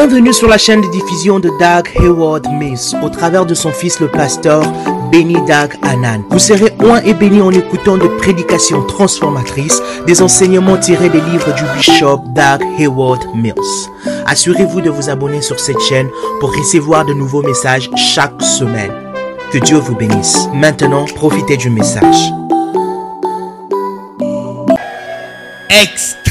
Bienvenue 0.00 0.32
sur 0.32 0.46
la 0.46 0.58
chaîne 0.58 0.80
de 0.80 0.86
diffusion 0.92 1.40
de 1.40 1.48
Doug 1.58 1.90
Hayward 1.96 2.46
Mills 2.52 2.96
au 3.02 3.08
travers 3.08 3.44
de 3.44 3.52
son 3.52 3.72
fils 3.72 3.98
le 3.98 4.06
pasteur 4.06 4.62
Benny 5.10 5.34
Doug 5.34 5.76
Anan. 5.82 6.22
Vous 6.30 6.38
serez 6.38 6.72
oint 6.84 7.02
et 7.02 7.14
béni 7.14 7.40
en 7.40 7.50
écoutant 7.50 7.96
des 7.98 8.08
prédications 8.08 8.84
transformatrices, 8.84 9.82
des 10.06 10.22
enseignements 10.22 10.76
tirés 10.76 11.08
des 11.08 11.20
livres 11.20 11.52
du 11.52 11.64
bishop 11.76 12.22
Doug 12.26 12.62
Hayward 12.78 13.24
Mills. 13.34 13.90
Assurez-vous 14.24 14.82
de 14.82 14.90
vous 14.90 15.10
abonner 15.10 15.42
sur 15.42 15.58
cette 15.58 15.80
chaîne 15.80 16.08
pour 16.38 16.56
recevoir 16.56 17.04
de 17.04 17.12
nouveaux 17.12 17.42
messages 17.42 17.90
chaque 17.96 18.40
semaine. 18.40 18.92
Que 19.50 19.58
Dieu 19.58 19.78
vous 19.78 19.96
bénisse. 19.96 20.46
Maintenant, 20.54 21.06
profitez 21.06 21.56
du 21.56 21.70
message. 21.70 22.30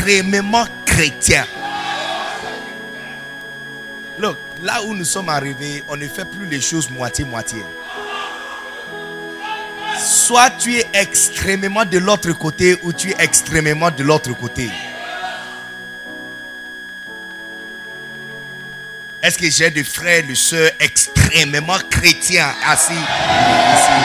extrêmement 0.07 0.65
chrétien. 0.85 1.43
Look, 4.19 4.37
là 4.63 4.81
où 4.83 4.95
nous 4.95 5.05
sommes 5.05 5.29
arrivés, 5.29 5.83
on 5.87 5.95
ne 5.95 6.07
fait 6.07 6.25
plus 6.25 6.47
les 6.47 6.59
choses 6.59 6.89
moitié-moitié. 6.89 7.63
Soit 9.99 10.49
tu 10.51 10.75
es 10.75 10.87
extrêmement 10.93 11.85
de 11.85 11.99
l'autre 11.99 12.31
côté 12.31 12.77
ou 12.81 12.93
tu 12.93 13.11
es 13.11 13.15
extrêmement 13.19 13.91
de 13.91 14.03
l'autre 14.03 14.33
côté. 14.33 14.69
Est-ce 19.21 19.37
que 19.37 19.49
j'ai 19.49 19.69
des 19.69 19.83
frères 19.83 20.23
des 20.23 20.35
sœurs 20.35 20.71
extrêmement 20.79 21.77
chrétiens 21.89 22.53
assis 22.65 22.93
ici? 22.93 23.97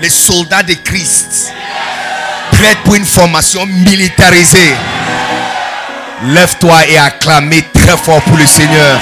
Les 0.00 0.10
soldats 0.10 0.62
de 0.62 0.74
Christ 0.74 1.52
prêts 2.52 2.76
pour 2.84 2.94
une 2.94 3.04
formation 3.06 3.66
militarisée. 3.66 4.76
Lève-toi 6.24 6.86
et 6.88 6.98
acclame 6.98 7.50
très 7.72 7.96
fort 7.96 8.20
pour 8.22 8.36
le 8.36 8.44
Seigneur. 8.44 8.98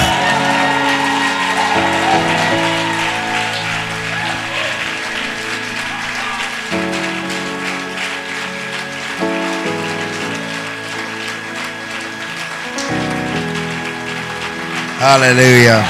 Alléluia. 15.01 15.83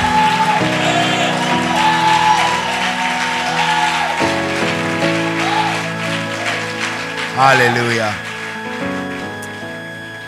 Alléluia. 7.40 8.27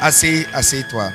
Assez, 0.02 0.48
assez 0.54 0.84
toi. 0.84 1.12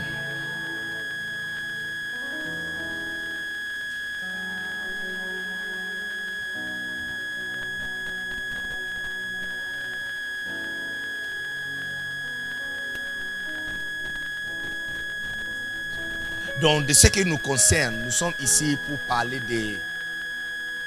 Donc, 16.60 16.86
de 16.86 16.92
ce 16.92 17.06
qui 17.06 17.24
nous 17.24 17.38
concerne, 17.38 18.02
nous 18.04 18.10
sommes 18.10 18.34
ici 18.38 18.78
pour 18.86 18.98
parler 18.98 19.40
de 19.40 19.76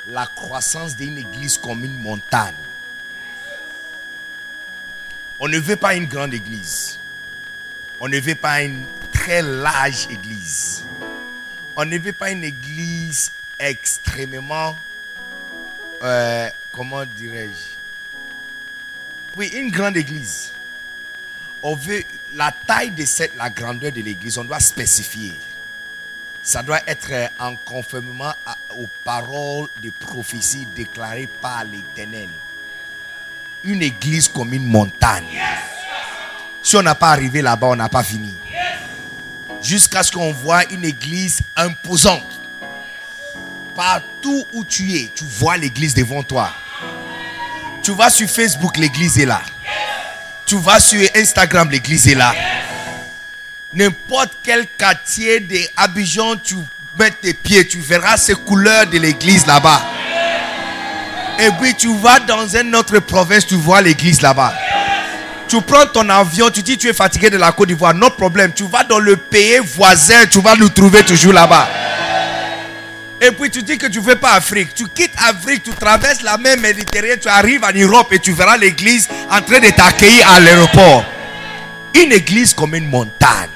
la 0.08 0.28
croissance 0.28 0.96
d'une 0.96 1.18
église 1.18 1.58
comme 1.58 1.84
une 1.84 2.00
montagne. 2.00 2.54
On 5.40 5.48
ne 5.48 5.58
veut 5.58 5.76
pas 5.76 5.96
une 5.96 6.06
grande 6.06 6.34
église. 6.34 7.00
On 8.00 8.08
ne 8.08 8.20
veut 8.20 8.36
pas 8.36 8.62
une 8.62 8.86
très 9.12 9.42
large 9.42 10.08
église. 10.10 10.84
On 11.76 11.86
ne 11.86 11.98
veut 11.98 12.14
pas 12.14 12.32
une 12.32 12.44
église 12.44 13.32
extrêmement, 13.60 14.76
euh, 16.04 16.50
comment 16.72 17.06
dirais-je? 17.06 17.76
Oui, 19.36 19.48
une 19.48 19.70
grande 19.70 19.98
église. 19.98 20.52
On 21.62 21.76
veut 21.76 22.04
la 22.34 22.52
taille 22.52 22.92
de 22.92 23.06
cette, 23.06 23.36
la 23.36 23.50
grandeur 23.50 23.92
de 23.92 24.02
l'église, 24.02 24.38
on 24.38 24.44
doit 24.44 24.60
spécifier. 24.60 25.34
Ça 26.44 26.64
doit 26.64 26.82
être 26.88 27.12
en 27.40 27.56
conformément 27.56 28.34
aux 28.78 28.88
paroles 29.04 29.68
de 29.84 29.90
prophétie 29.90 30.68
déclarées 30.76 31.30
par 31.42 31.64
l'Éternel 31.66 32.30
une 33.64 33.82
église 33.82 34.28
comme 34.28 34.54
une 34.54 34.66
montagne. 34.66 35.42
Si 36.68 36.76
on 36.76 36.82
n'a 36.82 36.96
pas 36.96 37.12
arrivé 37.12 37.42
là-bas, 37.42 37.68
on 37.68 37.78
n'a 37.78 37.88
pas 37.88 38.04
fini. 38.04 38.36
Jusqu'à 39.64 40.04
ce 40.04 40.12
qu'on 40.12 40.34
voit 40.34 40.66
une 40.70 40.84
église 40.84 41.40
imposante. 41.56 42.28
Partout 43.74 44.46
où 44.52 44.66
tu 44.66 44.94
es, 44.98 45.10
tu 45.16 45.24
vois 45.24 45.56
l'église 45.56 45.94
devant 45.94 46.24
toi. 46.24 46.52
Tu 47.82 47.94
vas 47.94 48.10
sur 48.10 48.30
Facebook, 48.30 48.76
l'église 48.76 49.18
est 49.18 49.26
là. 49.26 49.44
Tu 50.46 50.58
vas 50.58 50.82
sur 50.82 51.00
Instagram, 51.16 51.72
l'église 51.72 52.06
est 52.10 52.16
là. 52.16 52.36
N'importe 53.74 54.34
quel 54.44 54.68
quartier 54.68 55.40
de 55.40 55.60
Abidjan, 55.78 56.36
tu 56.36 56.56
mets 57.00 57.12
tes 57.12 57.34
pieds, 57.34 57.66
tu 57.66 57.80
verras 57.80 58.18
ces 58.18 58.36
couleurs 58.36 58.88
de 58.88 58.98
l'église 58.98 59.46
là-bas. 59.46 59.82
Et 61.40 61.50
puis 61.62 61.74
tu 61.76 61.96
vas 61.98 62.20
dans 62.20 62.46
une 62.46 62.76
autre 62.76 63.00
province, 63.00 63.48
tu 63.48 63.56
vois 63.56 63.80
l'église 63.80 64.22
là-bas. 64.22 64.54
Tu 65.48 65.62
prends 65.62 65.86
ton 65.86 66.10
avion, 66.10 66.50
tu 66.50 66.62
dis 66.62 66.78
tu 66.78 66.90
es 66.90 66.94
fatigué 66.94 67.30
de 67.30 67.38
la 67.38 67.52
Côte 67.54 67.70
d'Ivoire, 67.70 67.94
non 67.94 68.10
problème. 68.10 68.52
Tu 68.54 68.64
vas 68.64 68.84
dans 68.84 69.00
le 69.00 69.16
pays 69.16 69.60
voisin, 69.60 70.26
tu 70.30 70.42
vas 70.42 70.56
nous 70.56 70.70
trouver 70.70 71.04
toujours 71.04 71.34
là-bas. 71.34 71.68
Et 73.22 73.32
puis 73.32 73.50
tu 73.50 73.64
dis 73.64 73.78
que 73.78 73.88
tu 73.88 74.00
ne 74.00 74.04
veux 74.04 74.18
pas 74.18 74.34
Afrique. 74.34 74.74
Tu 74.76 74.88
quittes 74.90 75.14
Afrique, 75.18 75.64
tu 75.64 75.72
traverses 75.72 76.22
la 76.22 76.38
mer 76.38 76.58
Méditerranée, 76.58 77.18
tu 77.18 77.30
arrives 77.30 77.64
en 77.64 77.74
Europe 77.74 78.12
et 78.12 78.20
tu 78.20 78.34
verras 78.34 78.58
l'église 78.58 79.08
en 79.32 79.42
train 79.42 79.60
de 79.60 79.70
t'accueillir 79.70 80.30
à 80.30 80.40
l'aéroport. 80.40 81.04
Une 81.96 82.12
église 82.12 82.54
comme 82.54 82.76
une 82.76 82.90
montagne. 82.90 83.50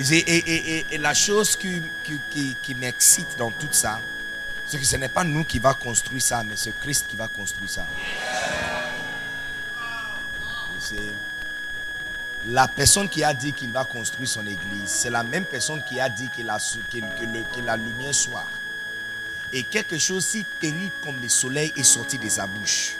Et, 0.00 0.98
la 0.98 1.12
chose 1.12 1.56
qui, 1.56 1.82
qui, 2.62 2.74
m'excite 2.74 3.36
dans 3.36 3.50
tout 3.50 3.68
ça, 3.70 4.00
c'est 4.66 4.78
que 4.78 4.84
ce 4.84 4.96
n'est 4.96 5.10
pas 5.10 5.24
nous 5.24 5.44
qui 5.44 5.58
va 5.58 5.74
construire 5.74 6.22
ça, 6.22 6.42
mais 6.42 6.54
c'est 6.56 6.78
Christ 6.80 7.06
qui 7.08 7.16
va 7.16 7.28
construire 7.28 7.68
ça. 7.68 7.86
La 12.46 12.66
personne 12.66 13.10
qui 13.10 13.22
a 13.22 13.34
dit 13.34 13.52
qu'il 13.52 13.70
va 13.70 13.84
construire 13.84 14.28
son 14.28 14.46
église, 14.46 14.86
c'est 14.86 15.10
la 15.10 15.22
même 15.22 15.44
personne 15.44 15.82
qui 15.86 16.00
a 16.00 16.08
dit 16.08 16.30
que 16.34 16.42
la, 16.42 16.56
la 17.66 17.76
lumière 17.76 18.14
soit. 18.14 18.46
Et 19.52 19.64
quelque 19.64 19.98
chose 19.98 20.24
si 20.24 20.44
terrible 20.60 20.92
comme 21.04 21.20
le 21.20 21.28
soleil 21.28 21.74
est 21.76 21.82
sorti 21.82 22.16
de 22.16 22.28
sa 22.28 22.46
bouche. 22.46 22.96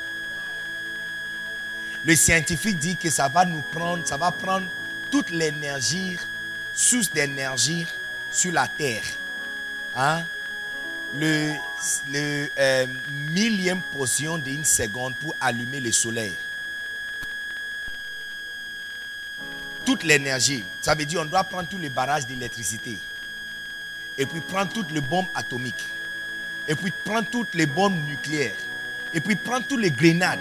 Le 2.04 2.14
scientifique 2.14 2.78
dit 2.78 2.96
que 2.96 3.08
ça 3.08 3.28
va 3.28 3.46
nous 3.46 3.62
prendre, 3.72 4.06
ça 4.06 4.18
va 4.18 4.30
prendre 4.32 4.66
toute 5.10 5.30
l'énergie 5.30 6.18
source 6.80 7.10
d'énergie 7.12 7.86
sur 8.30 8.52
la 8.52 8.66
terre. 8.66 9.02
Hein? 9.94 10.24
Le, 11.14 11.52
le 12.10 12.48
euh, 12.58 12.86
millième 13.28 13.80
portion 13.80 14.38
d'une 14.38 14.64
seconde 14.64 15.14
pour 15.16 15.34
allumer 15.40 15.80
le 15.80 15.92
soleil. 15.92 16.32
Toute 19.84 20.04
l'énergie. 20.04 20.64
Ça 20.80 20.94
veut 20.94 21.04
dire 21.04 21.20
on 21.20 21.24
doit 21.24 21.44
prendre 21.44 21.68
tous 21.68 21.78
les 21.78 21.90
barrages 21.90 22.26
d'électricité. 22.26 22.96
Et 24.16 24.24
puis 24.24 24.40
prendre 24.40 24.72
toutes 24.72 24.92
les 24.92 25.00
bombes 25.00 25.28
atomiques. 25.34 25.86
Et 26.66 26.74
puis 26.74 26.92
prendre 27.04 27.28
toutes 27.28 27.54
les 27.54 27.66
bombes 27.66 28.06
nucléaires. 28.08 28.54
Et 29.12 29.20
puis 29.20 29.34
prendre 29.34 29.66
toutes 29.66 29.80
les 29.80 29.90
grenades. 29.90 30.38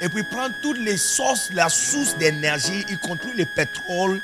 Et 0.00 0.08
puis 0.08 0.22
prendre 0.22 0.54
toutes 0.60 0.78
les 0.78 0.98
sources, 0.98 1.50
la 1.52 1.68
source 1.68 2.16
d'énergie, 2.18 2.84
y 2.88 2.98
compris 2.98 3.32
le 3.32 3.46
pétrole, 3.46 4.20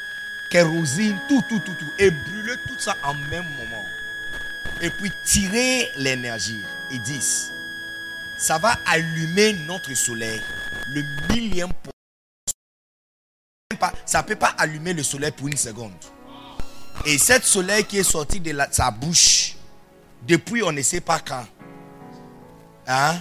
kérosine, 0.52 1.18
tout, 1.28 1.42
tout, 1.48 1.58
tout, 1.60 1.74
tout. 1.74 1.86
Et 1.98 2.10
brûler 2.10 2.54
tout 2.68 2.78
ça 2.78 2.94
en 3.04 3.14
même 3.14 3.44
moment. 3.58 3.84
Et 4.82 4.90
puis 4.90 5.10
tirer 5.26 5.88
l'énergie. 5.96 6.60
Ils 6.92 7.02
disent, 7.02 7.50
ça 8.38 8.58
va 8.58 8.76
allumer 8.86 9.54
notre 9.66 9.94
soleil 9.94 10.40
le 10.94 11.34
millième 11.34 11.70
ça 14.04 14.22
ne 14.22 14.26
peut 14.26 14.36
pas 14.36 14.54
allumer 14.58 14.92
le 14.92 15.02
soleil 15.02 15.32
pour 15.32 15.48
une 15.48 15.56
seconde. 15.56 15.92
Et 17.04 17.18
cette 17.18 17.44
soleil 17.44 17.84
qui 17.84 17.98
est 17.98 18.04
sorti 18.04 18.38
de 18.38 18.56
sa 18.70 18.90
bouche, 18.90 19.56
depuis 20.22 20.62
on 20.62 20.70
ne 20.70 20.82
sait 20.82 21.00
pas 21.00 21.18
quand, 21.18 21.44
hein, 22.86 23.16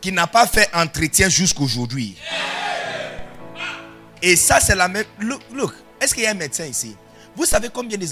qui 0.00 0.10
n'a 0.10 0.26
pas 0.26 0.46
fait 0.46 0.68
entretien 0.74 1.28
jusqu'aujourd'hui. 1.28 2.16
Et 4.22 4.36
ça, 4.36 4.60
c'est 4.60 4.76
la 4.76 4.88
même. 4.88 5.04
Look. 5.18 5.74
Est-ce 6.00 6.14
qu'il 6.14 6.22
y 6.22 6.26
a 6.26 6.30
un 6.30 6.34
médecin 6.34 6.64
ici? 6.64 6.96
Vous 7.34 7.44
savez 7.44 7.68
combien 7.68 7.98
des 7.98 8.08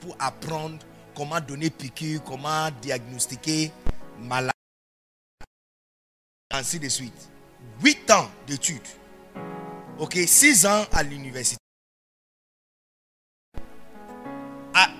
pour 0.00 0.14
apprendre 0.18 0.78
comment 1.16 1.40
donner 1.40 1.70
piqûre, 1.70 2.22
comment 2.22 2.70
diagnostiquer 2.82 3.72
maladie, 4.20 4.52
ainsi 6.50 6.78
de 6.78 6.88
suite. 6.88 7.30
8 7.82 8.10
ans 8.10 8.30
d'études. 8.46 8.80
Ok, 9.98 10.18
6 10.26 10.66
ans 10.66 10.84
à 10.92 11.02
l'université. 11.02 11.56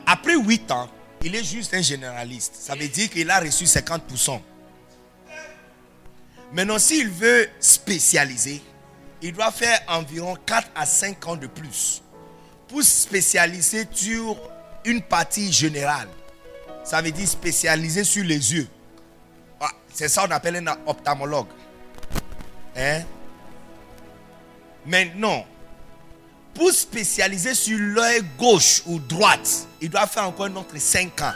Après 0.06 0.36
8 0.36 0.70
ans, 0.70 0.90
il 1.22 1.34
est 1.34 1.44
juste 1.44 1.74
un 1.74 1.82
généraliste. 1.82 2.54
Ça 2.54 2.74
veut 2.74 2.88
dire 2.88 3.10
qu'il 3.10 3.30
a 3.30 3.40
reçu 3.40 3.64
50%. 3.64 4.40
Maintenant, 6.52 6.78
s'il 6.78 7.08
veut 7.08 7.48
spécialiser, 7.60 8.62
il 9.22 9.32
doit 9.32 9.50
faire 9.50 9.80
environ 9.88 10.36
4 10.44 10.68
à 10.74 10.84
5 10.84 11.26
ans 11.26 11.36
de 11.36 11.46
plus 11.46 12.02
pour 12.68 12.82
spécialiser 12.82 13.86
sur 13.90 14.36
une 14.84 15.00
partie 15.00 15.50
générale. 15.50 16.08
Ça 16.84 17.00
veut 17.00 17.10
dire 17.10 17.26
spécialiser 17.26 18.04
sur 18.04 18.24
les 18.24 18.54
yeux. 18.54 18.68
Ah, 19.60 19.70
c'est 19.92 20.08
ça 20.08 20.26
qu'on 20.26 20.32
appelle 20.32 20.56
un 20.56 20.76
ophtalmologue. 20.86 21.46
Hein? 22.76 23.02
Maintenant, 24.84 25.46
pour 26.54 26.70
spécialiser 26.70 27.54
sur 27.54 27.78
l'œil 27.78 28.22
gauche 28.36 28.82
ou 28.86 28.98
droite, 28.98 29.68
il 29.80 29.88
doit 29.88 30.06
faire 30.06 30.28
encore 30.28 30.50
autre 30.54 30.76
5 30.76 31.22
ans. 31.22 31.32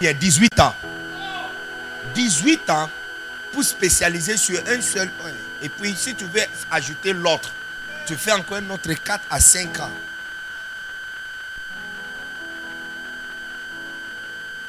Il 0.00 0.06
y 0.06 0.08
a 0.08 0.12
18 0.14 0.58
ans. 0.58 0.72
18 2.14 2.70
ans 2.70 2.88
pour 3.56 3.64
spécialiser 3.64 4.36
sur 4.36 4.60
un 4.68 4.82
seul 4.82 5.10
œil. 5.24 5.34
Et 5.62 5.70
puis, 5.70 5.96
si 5.96 6.14
tu 6.14 6.26
veux 6.26 6.42
ajouter 6.70 7.14
l'autre, 7.14 7.50
tu 8.04 8.14
fais 8.14 8.32
encore 8.32 8.58
un 8.58 8.68
autre 8.68 8.92
4 8.92 9.24
à 9.30 9.40
5 9.40 9.80
ans. 9.80 9.90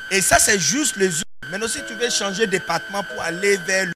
Et 0.10 0.22
ça, 0.22 0.40
c'est 0.40 0.58
juste 0.58 0.96
les 0.96 1.18
yeux. 1.18 1.24
Maintenant, 1.50 1.68
si 1.68 1.84
tu 1.84 1.96
veux 1.96 2.10
changer 2.10 2.46
de 2.46 2.52
département 2.52 3.04
pour 3.04 3.22
aller 3.22 3.58
vers 3.58 3.88
le 3.88 3.94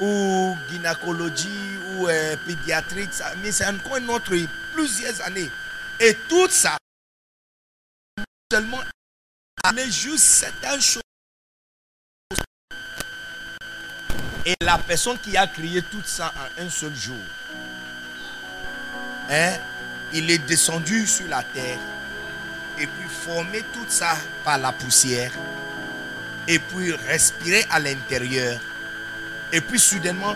ou 0.00 0.56
gynécologie 0.70 1.76
ou 1.90 2.08
euh, 2.08 2.34
pédiatrie, 2.46 3.06
mais 3.42 3.52
c'est 3.52 3.66
encore 3.66 3.98
une 3.98 4.08
autre 4.08 4.34
plusieurs 4.72 5.20
années. 5.26 5.50
Et 6.00 6.16
tout 6.26 6.48
ça, 6.48 6.78
seulement 8.50 8.80
aller 9.62 9.90
juste 9.90 10.24
certaines 10.24 10.80
choses. 10.80 11.02
Et 14.44 14.56
la 14.60 14.78
personne 14.78 15.18
qui 15.18 15.36
a 15.36 15.46
créé 15.46 15.82
tout 15.82 16.02
ça 16.04 16.32
en 16.36 16.64
un 16.64 16.68
seul 16.68 16.94
jour, 16.96 17.14
hein, 19.30 19.52
il 20.12 20.30
est 20.30 20.38
descendu 20.38 21.06
sur 21.06 21.28
la 21.28 21.42
terre 21.42 21.78
et 22.78 22.86
puis 22.86 23.08
formé 23.08 23.62
tout 23.72 23.84
ça 23.88 24.16
par 24.44 24.58
la 24.58 24.72
poussière 24.72 25.30
et 26.48 26.58
puis 26.58 26.92
respirer 26.92 27.64
à 27.70 27.78
l'intérieur. 27.78 28.58
Et 29.52 29.60
puis 29.60 29.78
soudainement, 29.78 30.34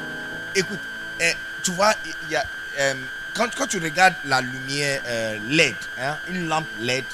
écoute, 0.55 0.79
eh, 1.21 1.33
tu 1.63 1.73
vois, 1.73 1.95
euh, 2.79 2.95
quand, 3.35 3.53
quand, 3.57 3.67
tu 3.67 3.79
regardes 3.79 4.15
la 4.25 4.41
lumière 4.41 5.03
euh, 5.07 5.39
LED, 5.49 5.75
hein, 5.99 6.17
une 6.29 6.47
lampe 6.47 6.69
LED, 6.81 7.05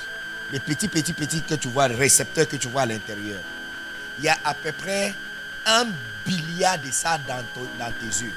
les 0.53 0.61
petits, 0.61 0.89
petits, 0.89 1.15
petits 1.15 1.43
que 1.43 1.55
tu 1.55 1.69
vois, 1.69 1.89
le 1.89 1.94
récepteur 1.94 2.47
que 2.47 2.56
tu 2.56 2.69
vois 2.69 2.83
à 2.83 2.87
l'intérieur, 2.87 3.41
il 4.19 4.25
y 4.25 4.29
a 4.29 4.37
à 4.44 4.53
peu 4.53 4.73
près 4.73 5.15
un 5.65 5.87
milliard 6.26 6.78
de 6.78 6.90
ça 6.90 7.19
dans, 7.19 7.42
tes 7.92 8.06
yeux. 8.24 8.32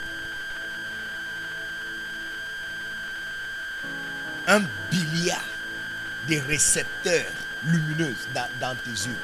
Un 4.47 4.61
milliard 4.91 5.43
de 6.29 6.39
récepteurs 6.47 7.31
lumineux 7.63 8.15
dans, 8.33 8.47
dans 8.59 8.75
tes 8.75 8.89
yeux 8.91 9.17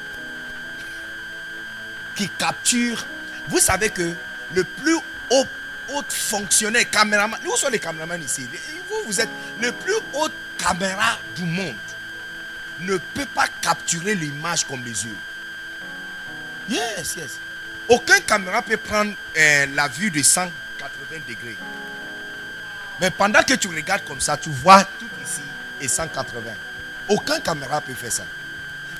qui 2.15 2.29
capturent. 2.29 3.05
Vous 3.47 3.59
savez 3.59 3.89
que 3.89 4.13
le 4.53 4.63
plus 4.63 4.95
haut, 4.95 5.45
haut 5.93 6.03
fonctionnaire, 6.07 6.89
caméraman. 6.89 7.39
Où 7.45 7.55
sont 7.55 7.69
les 7.69 7.79
caméramans 7.79 8.21
ici 8.21 8.47
Vous, 8.89 9.07
vous 9.07 9.21
êtes 9.21 9.29
le 9.59 9.71
plus 9.71 9.95
haut 10.13 10.29
caméra 10.57 11.17
du 11.35 11.43
monde. 11.43 11.75
Ne 12.81 12.97
peut 12.97 13.25
pas 13.25 13.47
capturer 13.61 14.15
l'image 14.15 14.65
comme 14.65 14.83
les 14.83 15.05
yeux. 15.05 15.17
Yes, 16.69 17.15
yes. 17.17 17.39
Aucun 17.88 18.19
caméra 18.22 18.62
peut 18.62 18.78
prendre 18.78 19.13
euh, 19.38 19.66
la 19.74 19.88
vue 19.88 20.12
de 20.12 20.22
180 20.22 21.19
degrés. 21.28 21.57
Mais 23.00 23.10
pendant 23.10 23.42
que 23.44 23.54
tu 23.56 23.68
regardes 23.68 24.04
comme 24.06 24.22
ça, 24.22 24.38
tu 24.38 24.50
vois 24.50 24.83
tout 24.83 25.10
ici 25.24 25.42
et 25.80 25.88
180. 25.88 26.51
Aucun 27.10 27.39
caméra 27.39 27.81
peut 27.81 27.94
faire 27.94 28.12
ça. 28.12 28.24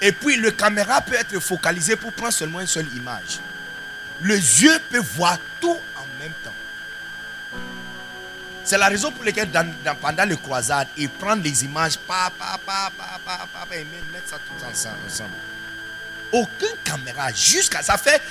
Et 0.02 0.12
puis 0.12 0.36
le 0.36 0.52
caméra 0.52 1.02
peut 1.02 1.16
être 1.16 1.40
focalisé 1.40 1.96
pour 1.96 2.12
prendre 2.12 2.34
seulement 2.34 2.60
une 2.60 2.68
seule 2.68 2.88
image 2.96 3.40
le 4.22 4.36
yeux 4.36 4.80
peut 4.90 5.00
voir 5.00 5.38
tout 5.60 5.78
en 5.98 6.22
même 6.22 6.34
temps. 6.44 6.54
C'est 8.64 8.78
la 8.78 8.88
raison 8.88 9.12
pour 9.12 9.24
laquelle 9.24 9.50
pendant 10.00 10.26
le 10.26 10.38
croisade, 10.38 10.88
il 10.96 11.10
prend 11.10 11.36
les 11.36 11.66
images, 11.66 11.98
pa, 11.98 12.32
pa, 12.38 12.60
pa, 12.64 12.92
pa, 12.96 13.20
pa, 13.26 13.48
pa, 13.52 13.76
et 13.76 13.84
met 13.84 14.22
ça 14.26 14.38
tout 14.38 14.64
ensemble. 14.64 15.34
Aucune 16.34 16.78
caméra, 16.86 17.32
jusqu'à 17.34 17.82
ça 17.82 17.98
fait. 17.98 18.22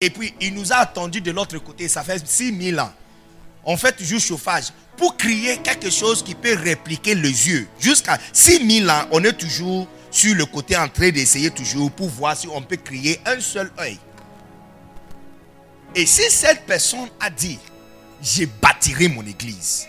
et 0.00 0.10
puis 0.10 0.34
il 0.40 0.54
nous 0.54 0.72
a 0.72 0.76
attendu 0.76 1.20
de 1.20 1.30
l'autre 1.30 1.58
côté, 1.58 1.88
ça 1.88 2.02
fait 2.02 2.24
6000 2.26 2.78
ans. 2.80 2.92
On 3.64 3.76
fait 3.76 3.92
toujours 3.92 4.20
chauffage 4.20 4.66
pour 4.96 5.16
créer 5.16 5.58
quelque 5.58 5.90
chose 5.90 6.22
qui 6.22 6.34
peut 6.34 6.54
répliquer 6.54 7.14
les 7.14 7.48
yeux. 7.48 7.68
Jusqu'à 7.80 8.18
6000 8.32 8.88
ans, 8.90 9.08
on 9.10 9.24
est 9.24 9.32
toujours 9.32 9.88
sur 10.10 10.34
le 10.34 10.46
côté 10.46 10.76
en 10.76 10.88
train 10.88 11.10
d'essayer 11.10 11.50
toujours 11.50 11.90
pour 11.90 12.08
voir 12.08 12.36
si 12.36 12.48
on 12.48 12.62
peut 12.62 12.76
créer 12.76 13.20
un 13.26 13.40
seul 13.40 13.70
œil. 13.78 13.98
Et 15.94 16.06
si 16.06 16.30
cette 16.30 16.64
personne 16.66 17.08
a 17.20 17.30
dit, 17.30 17.58
je 18.22 18.44
bâtirai 18.44 19.08
mon 19.08 19.26
église, 19.26 19.86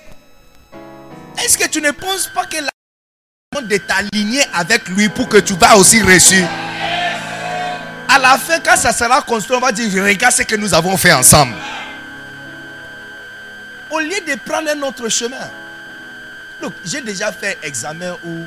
est-ce 1.43 1.57
que 1.57 1.67
tu 1.67 1.81
ne 1.81 1.91
penses 1.91 2.29
pas 2.33 2.45
que 2.45 2.57
la 2.57 2.69
de 3.61 3.77
t'aligner 3.77 4.41
avec 4.53 4.87
lui 4.89 5.09
pour 5.09 5.27
que 5.29 5.37
tu 5.37 5.53
vas 5.53 5.77
aussi 5.77 6.01
reçu 6.01 6.41
À 8.09 8.19
la 8.19 8.37
fin, 8.37 8.59
quand 8.59 8.75
ça 8.77 8.91
sera 8.91 9.21
construit, 9.21 9.57
on 9.57 9.61
va 9.61 9.71
dire, 9.71 10.03
regarde 10.03 10.33
ce 10.33 10.43
que 10.43 10.55
nous 10.55 10.73
avons 10.73 10.97
fait 10.97 11.13
ensemble. 11.13 11.55
Au 13.89 13.99
lieu 13.99 14.19
de 14.27 14.35
prendre 14.45 14.69
un 14.69 14.81
autre 14.81 15.07
chemin. 15.09 15.49
Donc, 16.61 16.73
j'ai 16.83 17.01
déjà 17.01 17.31
fait 17.31 17.57
examen 17.61 18.13
où 18.25 18.45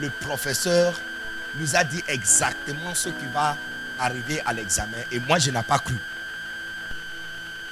le 0.00 0.10
professeur 0.10 0.94
nous 1.58 1.76
a 1.76 1.84
dit 1.84 2.02
exactement 2.08 2.94
ce 2.94 3.08
qui 3.08 3.24
va 3.32 3.56
arriver 3.98 4.42
à 4.44 4.52
l'examen. 4.52 4.98
Et 5.12 5.18
moi, 5.20 5.38
je 5.38 5.50
n'ai 5.50 5.62
pas 5.62 5.78
cru. 5.78 5.94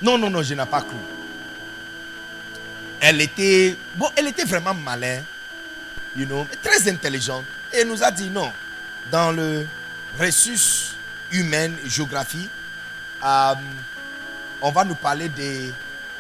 Non, 0.01 0.19
non, 0.19 0.31
non, 0.31 0.43
je 0.43 0.55
n'ai 0.55 0.67
pas 0.67 0.81
cru. 0.81 0.97
Elle 3.01 3.21
était, 3.21 3.77
bon, 3.97 4.09
elle 4.17 4.29
était 4.29 4.45
vraiment 4.45 4.75
malin, 4.75 5.21
you 6.17 6.27
know, 6.27 6.47
très 6.63 6.89
intelligente. 6.89 7.45
Et 7.73 7.79
elle 7.79 7.89
nous 7.89 8.03
a 8.03 8.11
dit 8.11 8.31
non. 8.31 8.53
Dans 9.11 9.33
le 9.33 9.67
ressus 10.19 10.95
humain, 11.33 11.71
géographie, 11.85 12.49
euh, 13.25 13.55
on 14.63 14.71
va 14.71 14.85
nous 14.85 14.95
parler 14.95 15.29
de 15.29 15.71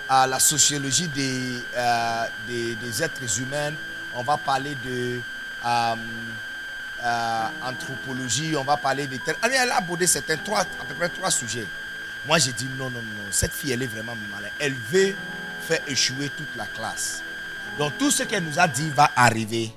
la 0.08 0.38
sociologie 0.38 1.10
euh, 1.76 2.24
des, 2.46 2.74
des, 2.76 3.02
êtres 3.02 3.40
humains. 3.40 3.72
On 4.14 4.22
va 4.22 4.36
parler 4.36 4.76
de 4.84 5.20
euh, 5.64 5.94
euh, 7.04 7.46
anthropologie, 7.64 8.54
on 8.56 8.64
va 8.64 8.76
parler 8.76 9.06
de. 9.06 9.18
Elle 9.42 9.70
a 9.70 9.76
abordé 9.76 10.06
certains, 10.06 10.36
trois, 10.36 10.60
à 10.60 10.84
peu 10.88 10.94
près 10.94 11.08
trois 11.08 11.30
sujets. 11.30 11.66
Moi, 12.26 12.38
j'ai 12.38 12.52
dit 12.52 12.68
non, 12.78 12.90
non, 12.90 13.02
non, 13.02 13.24
cette 13.30 13.52
fille, 13.52 13.72
elle 13.72 13.82
est 13.82 13.86
vraiment 13.86 14.16
malin. 14.30 14.48
Elle 14.58 14.74
veut 14.74 15.14
faire 15.66 15.80
échouer 15.88 16.30
toute 16.36 16.54
la 16.56 16.66
classe. 16.66 17.22
Donc, 17.78 17.96
tout 17.98 18.10
ce 18.10 18.22
qu'elle 18.22 18.44
nous 18.44 18.58
a 18.58 18.68
dit 18.68 18.90
va 18.90 19.10
arriver. 19.16 19.72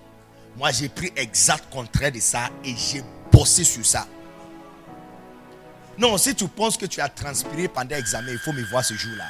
Moi, 0.58 0.72
j'ai 0.72 0.90
pris 0.90 1.14
exact 1.16 1.66
contraire 1.70 2.12
de 2.12 2.20
ça 2.20 2.50
et 2.66 2.76
j'ai 2.76 3.04
bossé 3.32 3.64
sur 3.64 3.86
ça. 3.86 4.08
Non, 6.00 6.18
si 6.18 6.34
tu 6.34 6.48
penses 6.48 6.78
que 6.78 6.88
tu 6.88 7.00
as 7.00 7.10
transpiré 7.10 7.68
pendant 7.68 7.96
l'examen, 7.96 8.32
il 8.32 8.40
faut 8.40 8.54
me 8.54 8.64
voir 8.64 8.84
ce 8.84 8.96
jour-là. 8.96 9.26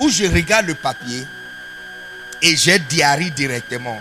Où 0.00 0.08
je 0.08 0.24
regarde 0.24 0.66
le 0.66 0.74
papier 0.74 1.24
et 2.40 2.56
j'ai 2.56 2.78
diarrhée 2.78 3.30
directement. 3.30 4.00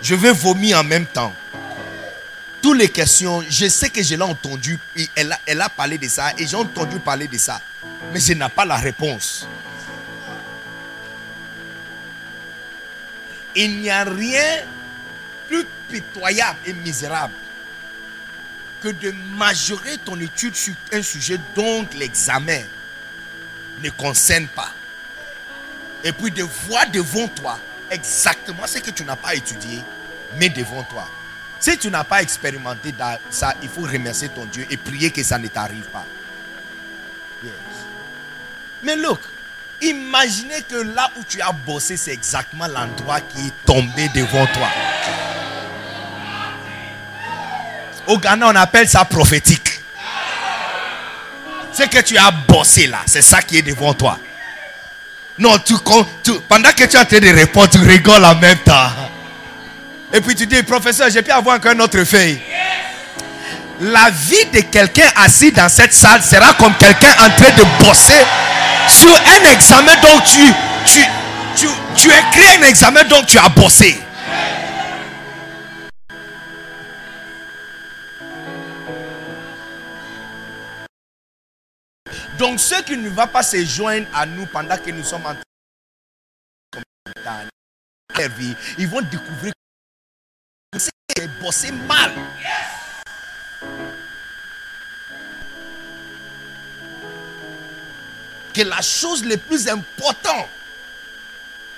Je 0.00 0.14
vais 0.14 0.32
vomir 0.32 0.78
en 0.78 0.84
même 0.84 1.06
temps. 1.06 1.32
Toutes 2.62 2.78
les 2.78 2.88
questions, 2.88 3.42
je 3.48 3.68
sais 3.68 3.90
que 3.90 4.02
je 4.02 4.14
l'ai 4.14 4.22
entendu. 4.22 4.78
Elle 5.16 5.36
elle 5.46 5.60
a 5.60 5.68
parlé 5.68 5.98
de 5.98 6.06
ça 6.06 6.32
et 6.38 6.46
j'ai 6.46 6.56
entendu 6.56 7.00
parler 7.00 7.26
de 7.26 7.36
ça. 7.36 7.60
Mais 8.12 8.20
je 8.20 8.32
n'ai 8.32 8.48
pas 8.48 8.64
la 8.64 8.76
réponse. 8.76 9.48
Il 13.54 13.80
n'y 13.80 13.90
a 13.90 14.04
rien 14.04 14.64
plus 15.48 15.64
pitoyable 15.88 16.58
et 16.66 16.72
misérable 16.72 17.34
que 18.82 18.88
de 18.88 19.12
majorer 19.36 19.96
ton 19.98 20.18
étude 20.20 20.54
sur 20.54 20.74
un 20.92 21.02
sujet 21.02 21.38
dont 21.54 21.86
l'examen 21.96 22.60
ne 23.82 23.90
concerne 23.90 24.46
pas. 24.48 24.72
Et 26.02 26.12
puis 26.12 26.30
de 26.30 26.42
voir 26.42 26.90
devant 26.90 27.28
toi 27.28 27.58
exactement 27.90 28.66
ce 28.66 28.78
que 28.78 28.90
tu 28.90 29.04
n'as 29.04 29.16
pas 29.16 29.34
étudié, 29.34 29.80
mais 30.38 30.48
devant 30.50 30.82
toi. 30.82 31.08
Si 31.60 31.78
tu 31.78 31.90
n'as 31.90 32.04
pas 32.04 32.20
expérimenté 32.20 32.94
ça, 33.30 33.54
il 33.62 33.70
faut 33.70 33.82
remercier 33.82 34.28
ton 34.28 34.44
Dieu 34.44 34.66
et 34.68 34.76
prier 34.76 35.10
que 35.10 35.22
ça 35.22 35.38
ne 35.38 35.48
t'arrive 35.48 35.86
pas. 35.86 36.04
Mais 38.82 38.96
look, 38.96 39.20
imaginez 39.90 40.62
que 40.68 40.76
là 40.76 41.10
où 41.16 41.22
tu 41.28 41.40
as 41.40 41.52
bossé, 41.52 41.96
c'est 41.96 42.12
exactement 42.12 42.66
l'endroit 42.66 43.20
qui 43.20 43.48
est 43.48 43.66
tombé 43.66 44.08
devant 44.14 44.46
toi. 44.46 44.68
Au 48.06 48.18
Ghana, 48.18 48.48
on 48.48 48.56
appelle 48.56 48.88
ça 48.88 49.04
prophétique. 49.04 49.80
Ce 51.72 51.84
que 51.84 52.00
tu 52.02 52.16
as 52.16 52.30
bossé 52.30 52.86
là, 52.86 52.98
c'est 53.06 53.22
ça 53.22 53.42
qui 53.42 53.58
est 53.58 53.62
devant 53.62 53.94
toi. 53.94 54.18
Non, 55.38 55.58
tu, 55.58 55.74
pendant 56.48 56.70
que 56.70 56.84
tu 56.84 56.96
es 56.96 56.98
en 56.98 57.04
train 57.04 57.18
de 57.18 57.28
répondre, 57.34 57.68
tu 57.68 57.78
rigoles 57.78 58.24
en 58.24 58.36
même 58.36 58.58
temps. 58.58 58.90
Et 60.12 60.20
puis 60.20 60.36
tu 60.36 60.46
dis, 60.46 60.62
professeur, 60.62 61.10
j'ai 61.10 61.22
pu 61.22 61.32
avoir 61.32 61.56
encore 61.56 61.72
une 61.72 61.80
autre 61.80 62.04
feuille. 62.04 62.40
La 63.80 64.10
vie 64.10 64.46
de 64.52 64.60
quelqu'un 64.60 65.10
assis 65.16 65.50
dans 65.50 65.68
cette 65.68 65.92
salle 65.92 66.22
sera 66.22 66.54
comme 66.54 66.74
quelqu'un 66.76 67.10
en 67.18 67.30
train 67.30 67.50
de 67.56 67.84
bosser 67.84 68.24
sur 68.88 69.10
un 69.12 69.52
examen 69.52 69.96
dont 70.02 70.20
tu, 70.20 70.46
tu, 70.86 71.00
tu, 71.56 71.68
tu 71.96 72.08
écris 72.08 72.58
un 72.58 72.62
examen 72.62 73.04
dont 73.04 73.22
tu 73.24 73.38
as 73.38 73.48
bossé. 73.48 74.00
Donc 82.38 82.58
ceux 82.58 82.82
qui 82.82 82.96
ne 82.96 83.08
vont 83.08 83.26
pas 83.26 83.42
se 83.42 83.64
joindre 83.64 84.06
à 84.12 84.26
nous 84.26 84.46
pendant 84.46 84.76
que 84.76 84.90
nous 84.90 85.04
sommes 85.04 85.24
en 85.24 85.34
train 86.72 87.44
de 88.16 88.28
vie, 88.34 88.54
ils 88.78 88.88
vont 88.88 89.02
découvrir 89.02 89.52
que 90.72 90.78
c'est 90.78 91.40
bossé 91.40 91.70
mal. 91.72 92.10
Que 98.54 98.62
la 98.62 98.80
chose 98.80 99.24
la 99.24 99.36
plus 99.36 99.68
importante, 99.68 100.48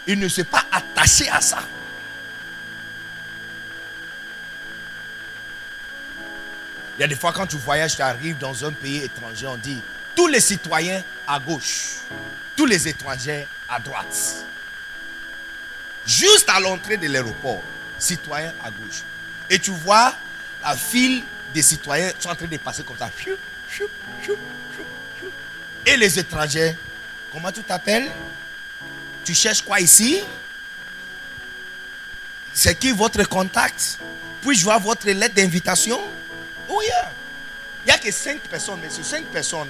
il 0.07 0.19
ne 0.19 0.29
s'est 0.29 0.45
pas 0.45 0.63
attaché 0.71 1.29
à 1.31 1.41
ça. 1.41 1.59
Il 6.97 7.01
y 7.01 7.05
a 7.05 7.09
des 7.09 7.17
fois 7.17 7.33
quand 7.33 7.47
tu 7.47 7.57
voyages, 7.57 7.97
tu 7.97 8.03
arrives 8.03 8.39
dans 8.39 8.65
un 8.65 8.73
pays 8.73 9.05
étranger, 9.05 9.47
on 9.47 9.57
dit, 9.57 9.81
tous 10.15 10.29
les 10.29 10.41
citoyens 10.41 11.03
à 11.27 11.39
gauche, 11.39 11.97
tous 12.57 12.67
les 12.67 12.89
étrangers 12.89 13.47
à 13.69 13.81
droite. 13.81 14.45
Juste 16.07 16.49
à 16.49 16.61
l'entrée 16.61 16.97
de 16.97 17.09
l'aéroport, 17.09 17.63
citoyens 17.99 18.53
à 18.63 18.71
gauche. 18.71 19.03
Et 19.51 19.59
tu 19.59 19.73
vois 19.73 20.15
la 20.63 20.77
file 20.77 21.23
des 21.55 21.63
citoyens 21.63 22.13
sont 22.19 22.31
en 22.31 22.35
train 22.35 22.47
de 22.47 22.57
passer 22.57 22.83
comme 22.83 22.99
ça. 22.99 23.09
Et 25.87 25.97
les 25.97 26.19
étrangers, 26.19 26.77
comment 27.33 27.53
tu 27.53 27.63
t'appelles? 27.63 28.11
Tu 29.25 29.35
cherches 29.35 29.63
quoi 29.63 29.81
ici? 29.81 30.21
C'est 32.53 32.75
qui 32.79 32.91
votre 32.91 33.23
contact? 33.29 33.99
Puis-je 34.43 34.65
voir 34.65 34.81
votre 34.81 35.07
lettre 35.09 35.35
d'invitation? 35.35 36.01
Oh 36.69 36.83
yeah. 36.83 37.13
Il 37.85 37.89
n'y 37.89 37.93
a 37.93 37.99
que 37.99 38.11
cinq 38.11 38.41
personnes, 38.41 38.81
mais 38.83 38.91
ces 38.91 39.03
cinq 39.05 39.25
personnes, 39.27 39.69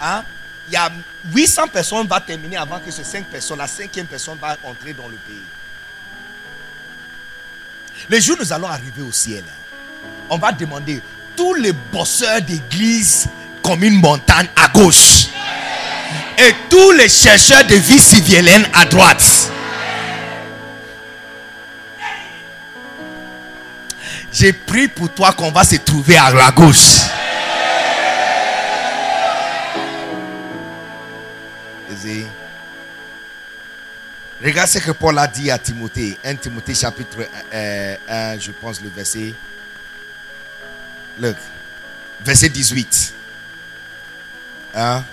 Hein? 0.00 0.24
il 0.68 0.74
y 0.74 0.76
a 0.76 0.90
800 1.32 1.68
personnes 1.68 2.06
vont 2.06 2.20
terminer 2.20 2.56
avant 2.56 2.78
que 2.78 2.90
ces 2.90 3.04
5 3.04 3.24
personnes, 3.26 3.58
la 3.58 3.66
cinquième 3.66 4.06
personne 4.06 4.38
va 4.38 4.56
entrer 4.62 4.92
dans 4.92 5.08
le 5.08 5.16
pays. 5.16 5.42
Le 8.08 8.20
jour 8.20 8.36
où 8.38 8.42
nous 8.42 8.52
allons 8.52 8.68
arriver 8.68 9.02
au 9.02 9.10
ciel, 9.10 9.44
on 10.28 10.38
va 10.38 10.52
demander 10.52 11.00
tous 11.36 11.54
les 11.54 11.72
bosseurs 11.72 12.42
d'église 12.42 13.28
comme 13.68 13.84
une 13.84 14.00
montagne 14.00 14.48
à 14.56 14.68
gauche. 14.68 15.26
Et 16.38 16.54
tous 16.70 16.92
les 16.92 17.08
chercheurs 17.10 17.66
de 17.66 17.74
vie 17.74 18.00
civilienne 18.00 18.66
à 18.72 18.86
droite. 18.86 19.52
J'ai 24.32 24.54
pris 24.54 24.88
pour 24.88 25.12
toi 25.12 25.32
qu'on 25.34 25.50
va 25.50 25.64
se 25.64 25.76
trouver 25.76 26.16
à 26.16 26.30
la 26.30 26.50
gauche. 26.50 27.00
Regarde 34.42 34.68
ce 34.68 34.78
que 34.78 34.92
Paul 34.92 35.18
a 35.18 35.26
dit 35.26 35.50
à 35.50 35.58
Timothée. 35.58 36.16
1 36.24 36.36
Timothée 36.36 36.74
chapitre 36.74 37.28
1, 37.52 37.54
euh, 37.54 37.96
je 38.40 38.50
pense 38.52 38.80
le 38.80 38.88
verset. 38.88 39.34
Look. 41.20 41.36
Verset 42.24 42.48
18. 42.48 43.17
Hein? 44.78 45.04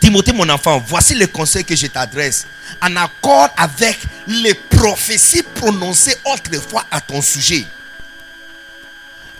Timothée, 0.00 0.32
mon 0.32 0.48
enfant, 0.48 0.82
voici 0.84 1.14
le 1.14 1.26
conseil 1.28 1.64
que 1.64 1.76
je 1.76 1.86
t'adresse. 1.86 2.46
En 2.82 2.96
accord 2.96 3.48
avec 3.56 3.98
les 4.26 4.54
prophéties 4.54 5.42
prononcées 5.42 6.16
autrefois 6.24 6.84
à 6.90 7.00
ton 7.00 7.22
sujet. 7.22 7.64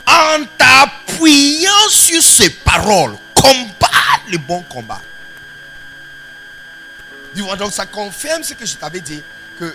En 0.06 0.44
t'appuyant 0.56 1.88
sur 1.88 2.22
ces 2.22 2.50
paroles, 2.50 3.16
combat 3.34 3.88
le 4.28 4.38
bon 4.38 4.62
combat. 4.62 5.00
Donc 7.34 7.72
ça 7.72 7.86
confirme 7.86 8.42
ce 8.42 8.54
que 8.54 8.66
je 8.66 8.74
t'avais 8.74 9.00
dit, 9.00 9.22
que 9.58 9.74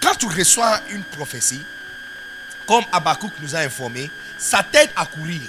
quand 0.00 0.14
tu 0.14 0.26
reçois 0.26 0.80
une 0.90 1.02
prophétie, 1.02 1.62
comme 2.66 2.84
Abakouk 2.92 3.32
nous 3.40 3.56
a 3.56 3.60
informé, 3.60 4.10
ça 4.36 4.62
t'aide 4.62 4.90
à 4.94 5.06
courir. 5.06 5.40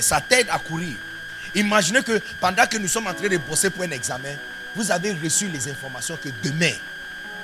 Ça 0.00 0.20
t'aide 0.20 0.48
à 0.50 0.58
courir. 0.58 0.94
Imaginez 1.54 2.02
que 2.02 2.20
pendant 2.40 2.66
que 2.66 2.76
nous 2.76 2.88
sommes 2.88 3.06
en 3.06 3.14
train 3.14 3.28
de 3.28 3.36
bosser 3.38 3.70
pour 3.70 3.84
un 3.84 3.90
examen, 3.90 4.34
vous 4.74 4.90
avez 4.90 5.12
reçu 5.12 5.48
les 5.48 5.68
informations 5.68 6.16
que 6.22 6.28
demain, 6.42 6.72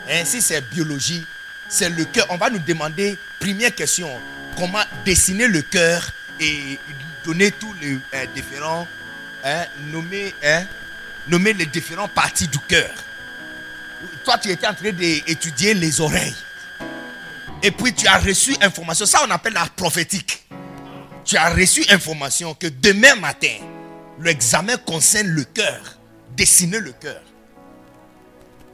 hein, 0.09 0.23
si 0.25 0.41
c'est 0.41 0.61
biologie, 0.71 1.25
c'est 1.69 1.89
le 1.89 2.05
cœur. 2.05 2.27
On 2.31 2.37
va 2.37 2.51
nous 2.51 2.59
demander, 2.59 3.19
première 3.41 3.75
question, 3.75 4.09
comment 4.57 4.83
dessiner 5.05 5.47
le 5.47 5.63
cœur 5.63 6.11
et 6.39 6.79
donner 7.25 7.51
tous 7.53 7.75
les 7.81 7.99
euh, 8.15 8.27
différents, 8.35 8.87
hein, 9.45 9.65
nommer 9.91 10.35
hein, 10.43 10.65
nommer 11.29 11.53
les 11.53 11.67
différentes 11.67 12.13
parties 12.13 12.49
du 12.49 12.59
cœur. 12.59 12.91
Toi, 14.25 14.39
tu 14.39 14.51
étais 14.51 14.67
en 14.67 14.75
train 14.75 14.93
d'étudier 14.93 15.75
les 15.75 16.01
oreilles. 16.01 16.35
Et 17.63 17.71
puis 17.71 17.95
tu 17.95 18.07
as 18.07 18.19
reçu 18.19 18.55
information. 18.61 19.07
Ça, 19.07 19.21
on 19.27 19.31
appelle 19.31 19.55
la 19.55 19.67
prophétique. 19.67 20.47
Tu 21.25 21.37
as 21.37 21.51
reçu 21.51 21.85
information 21.91 22.55
que 22.55 22.67
demain 22.67 23.15
matin, 23.17 23.57
l'examen 24.21 24.77
concerne 24.77 25.29
le 25.29 25.45
cœur. 25.45 25.99
Dessiner 26.37 26.81
le 26.81 26.93
cœur. 26.93 27.23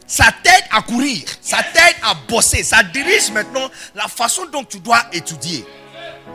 Ça 0.07 0.27
t'aide 0.43 0.65
à 0.73 0.83
courir. 0.83 1.23
Ça 1.41 1.59
t'aide 1.73 1.97
à 2.03 2.15
bosser. 2.29 2.65
Ça 2.65 2.83
dirige 2.83 3.31
maintenant 3.31 3.71
la 3.95 4.09
façon 4.09 4.47
dont 4.47 4.65
tu 4.65 4.81
dois 4.81 5.03
étudier. 5.13 5.65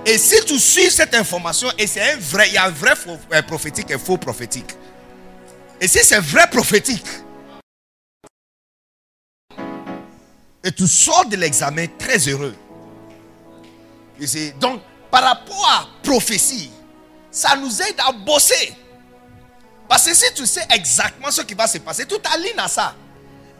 Et 0.06 0.18
si 0.18 0.44
tu 0.46 0.60
suis 0.60 0.92
cette 0.92 1.14
information, 1.16 1.68
et 1.78 1.88
c'est 1.88 2.14
un 2.14 2.18
vrai, 2.18 2.48
il 2.50 2.54
y 2.54 2.58
a 2.58 2.66
un 2.66 2.70
vrai 2.70 2.94
euh, 3.34 3.42
prophétique 3.42 3.92
et 3.92 3.98
faux 3.98 4.18
prophétique. 4.18 4.70
Et 5.82 5.88
si 5.88 6.00
c'est 6.04 6.20
vrai 6.20 6.48
prophétique, 6.50 7.06
et 10.64 10.72
tu 10.72 10.88
sors 10.88 11.26
de 11.26 11.36
l'examen 11.36 11.86
très 12.00 12.18
heureux. 12.28 12.56
Donc, 14.60 14.82
par 15.12 15.24
rapport 15.24 15.68
à 15.72 15.88
prophétie, 16.04 16.72
ça 17.32 17.56
nous 17.56 17.82
aide 17.82 18.00
à 18.00 18.12
bosser. 18.12 18.74
Parce 19.88 20.06
que 20.06 20.16
si 20.16 20.34
tu 20.34 20.46
sais 20.46 20.66
exactement 20.72 21.32
ce 21.32 21.42
qui 21.42 21.54
va 21.54 21.68
se 21.68 21.78
passer, 21.78 22.06
tout 22.06 22.22
aligne 22.34 22.58
à 22.58 22.68
ça. 22.68 22.96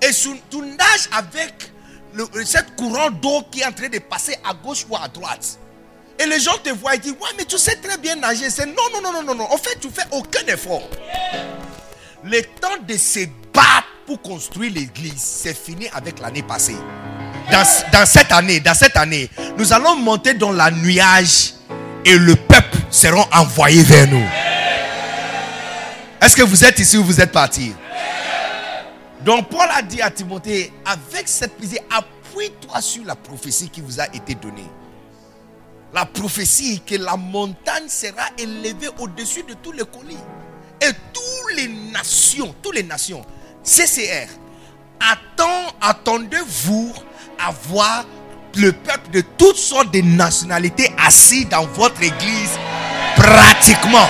Et 0.02 0.12
tu 0.12 0.58
nages 0.58 1.10
avec 1.12 1.72
le, 2.14 2.28
cette 2.46 2.76
courant 2.76 3.10
d'eau 3.10 3.44
qui 3.52 3.62
est 3.62 3.66
en 3.66 3.72
train 3.72 3.90
de 3.90 4.00
passer 4.00 4.38
à 4.44 4.54
gauche 4.54 4.86
ou 4.90 4.96
à 4.96 5.08
droite. 5.08 5.60
Et 6.18 6.26
les 6.26 6.40
gens 6.40 6.58
te 6.64 6.70
voient 6.70 6.96
et 6.96 6.98
disent, 6.98 7.12
ouais, 7.14 7.30
mais 7.38 7.46
tu 7.46 7.58
sais 7.58 7.76
très 7.76 7.98
bien 7.98 8.16
nager. 8.16 8.50
C'est 8.50 8.66
non, 8.66 8.74
non, 8.94 9.02
non, 9.02 9.12
non, 9.12 9.24
non, 9.24 9.36
non. 9.36 9.52
En 9.52 9.58
fait, 9.58 9.78
tu 9.80 9.90
fais 9.90 10.06
aucun 10.12 10.46
effort. 10.48 10.84
Le 12.24 12.42
temps 12.42 12.78
de 12.88 12.98
se 12.98 13.26
battre 13.54 13.88
pour 14.06 14.22
construire 14.22 14.74
l'église, 14.74 15.22
c'est 15.22 15.54
fini 15.54 15.88
avec 15.90 16.20
l'année 16.20 16.44
passée. 16.44 16.78
Dans, 17.52 18.06
cette 18.06 18.32
année, 18.32 18.60
dans 18.60 18.74
cette 18.74 18.98
année, 18.98 19.30
nous 19.58 19.72
allons 19.72 19.96
monter 19.96 20.34
dans 20.34 20.52
la 20.52 20.72
nuage 20.72 21.54
et 22.04 22.18
le 22.18 22.36
peuple 22.36 22.78
sera 22.90 23.28
envoyé 23.34 23.84
vers 23.84 24.08
nous. 24.08 24.26
Est-ce 26.22 26.36
que 26.36 26.44
vous 26.44 26.66
êtes 26.66 26.80
ici 26.80 26.98
ou 26.98 27.04
vous 27.04 27.22
êtes 27.22 27.32
parti? 27.32 27.74
Donc 29.24 29.50
Paul 29.50 29.68
a 29.74 29.82
dit 29.82 30.02
à 30.02 30.10
Timothée, 30.12 30.72
avec 30.86 31.28
cette 31.28 31.56
plaisir, 31.56 31.80
appuie-toi 31.90 32.82
sur 32.82 33.06
la 33.06 33.16
prophétie 33.16 33.70
qui 33.70 33.82
vous 33.82 34.00
a 34.00 34.06
été 34.08 34.36
donnée. 34.36 34.70
La 35.94 36.06
prophétie 36.06 36.82
que 36.86 36.96
la 36.96 37.16
montagne 37.16 37.88
sera 37.88 38.28
élevée 38.38 38.90
au-dessus 39.00 39.44
de 39.44 39.54
tous 39.54 39.72
les 39.72 39.86
colis. 39.86 40.18
Et 40.82 40.92
tout 41.14 41.22
toutes 41.46 41.58
les 41.58 41.68
nations, 41.68 42.54
toutes 42.62 42.76
les 42.76 42.84
nations, 42.84 43.24
CCR, 43.64 44.28
attend, 45.00 45.76
attendez-vous 45.82 46.94
à 47.40 47.52
voir 47.70 48.06
le 48.58 48.72
peuple 48.72 49.12
de 49.12 49.22
toutes 49.38 49.58
sortes 49.58 49.94
de 49.94 50.02
nationalités 50.02 50.94
assis 51.06 51.46
dans 51.46 51.66
votre 51.66 52.02
église 52.02 52.58
pratiquement. 53.16 54.10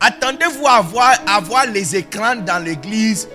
Attendez-vous 0.00 0.66
à 0.66 0.80
voir 1.40 1.66
les 1.66 1.94
écrans 1.96 2.36
dans 2.36 2.62
l'église 2.64 3.28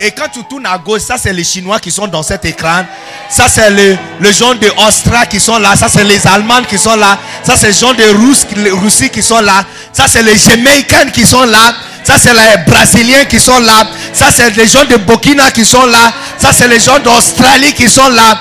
et 0.00 0.10
quand 0.10 0.28
tu 0.32 0.42
tournes 0.44 0.66
à 0.66 0.76
gauche, 0.76 1.02
ça 1.02 1.16
c'est 1.16 1.32
les 1.32 1.44
Chinois 1.44 1.78
qui 1.78 1.90
sont 1.90 2.06
dans 2.06 2.22
cet 2.22 2.44
écran. 2.44 2.84
Ça 3.30 3.48
c'est 3.48 3.70
le, 3.70 3.96
le 4.20 4.32
gens 4.32 4.54
de 4.54 4.68
Austria 4.86 5.24
qui 5.26 5.40
sont 5.40 5.58
là. 5.58 5.76
Ça 5.76 5.88
c'est 5.88 6.04
les 6.04 6.26
Allemands 6.26 6.62
qui 6.68 6.78
sont 6.78 6.96
là. 6.96 7.18
Ça 7.42 7.54
c'est 7.56 7.68
les 7.68 7.72
gens 7.72 7.94
de 7.94 8.74
Russie 8.80 9.08
qui 9.10 9.22
sont 9.22 9.40
là. 9.40 9.64
Ça 9.92 10.06
c'est 10.08 10.22
les 10.22 10.36
Jamaïcains 10.36 11.10
qui 11.10 11.24
sont 11.24 11.44
là. 11.44 11.74
Ça 12.02 12.18
c'est 12.18 12.34
les 12.34 12.64
Brésiliens 12.66 13.24
qui 13.24 13.38
sont 13.38 13.60
là. 13.60 13.86
Ça 14.12 14.26
c'est 14.32 14.50
les 14.56 14.66
gens 14.66 14.84
de 14.84 14.96
Burkina 14.96 15.50
qui 15.50 15.64
sont 15.64 15.86
là. 15.86 16.12
Ça 16.38 16.52
c'est 16.52 16.68
les 16.68 16.80
gens 16.80 16.98
d'Australie 16.98 17.72
qui 17.72 17.88
sont 17.88 18.08
là. 18.08 18.38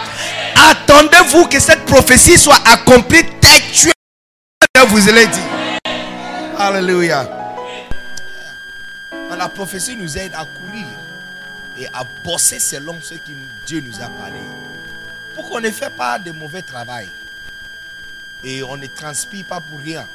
Attendez-vous 0.69 1.45
que 1.47 1.59
cette 1.59 1.85
prophétie 1.85 2.37
soit 2.37 2.59
accomplie 2.65 3.23
textuellement. 3.39 3.93
Vous 4.87 5.07
allez 5.07 5.27
dire. 5.27 5.43
Alléluia. 6.59 7.27
La 9.37 9.49
prophétie 9.49 9.95
nous 9.97 10.17
aide 10.17 10.31
à 10.35 10.45
courir 10.45 10.85
et 11.77 11.87
à 11.87 12.03
bosser 12.23 12.59
selon 12.59 12.99
ce 13.01 13.15
que 13.15 13.31
Dieu 13.65 13.81
nous 13.81 14.01
a 14.01 14.07
parlé. 14.07 14.39
Pour 15.35 15.49
qu'on 15.49 15.59
ne 15.59 15.71
fait 15.71 15.89
pas 15.95 16.19
de 16.19 16.31
mauvais 16.31 16.61
travail. 16.61 17.07
Et 18.43 18.61
on 18.63 18.77
ne 18.77 18.87
transpire 18.87 19.45
pas 19.45 19.61
pour 19.61 19.79
rien. 19.79 20.05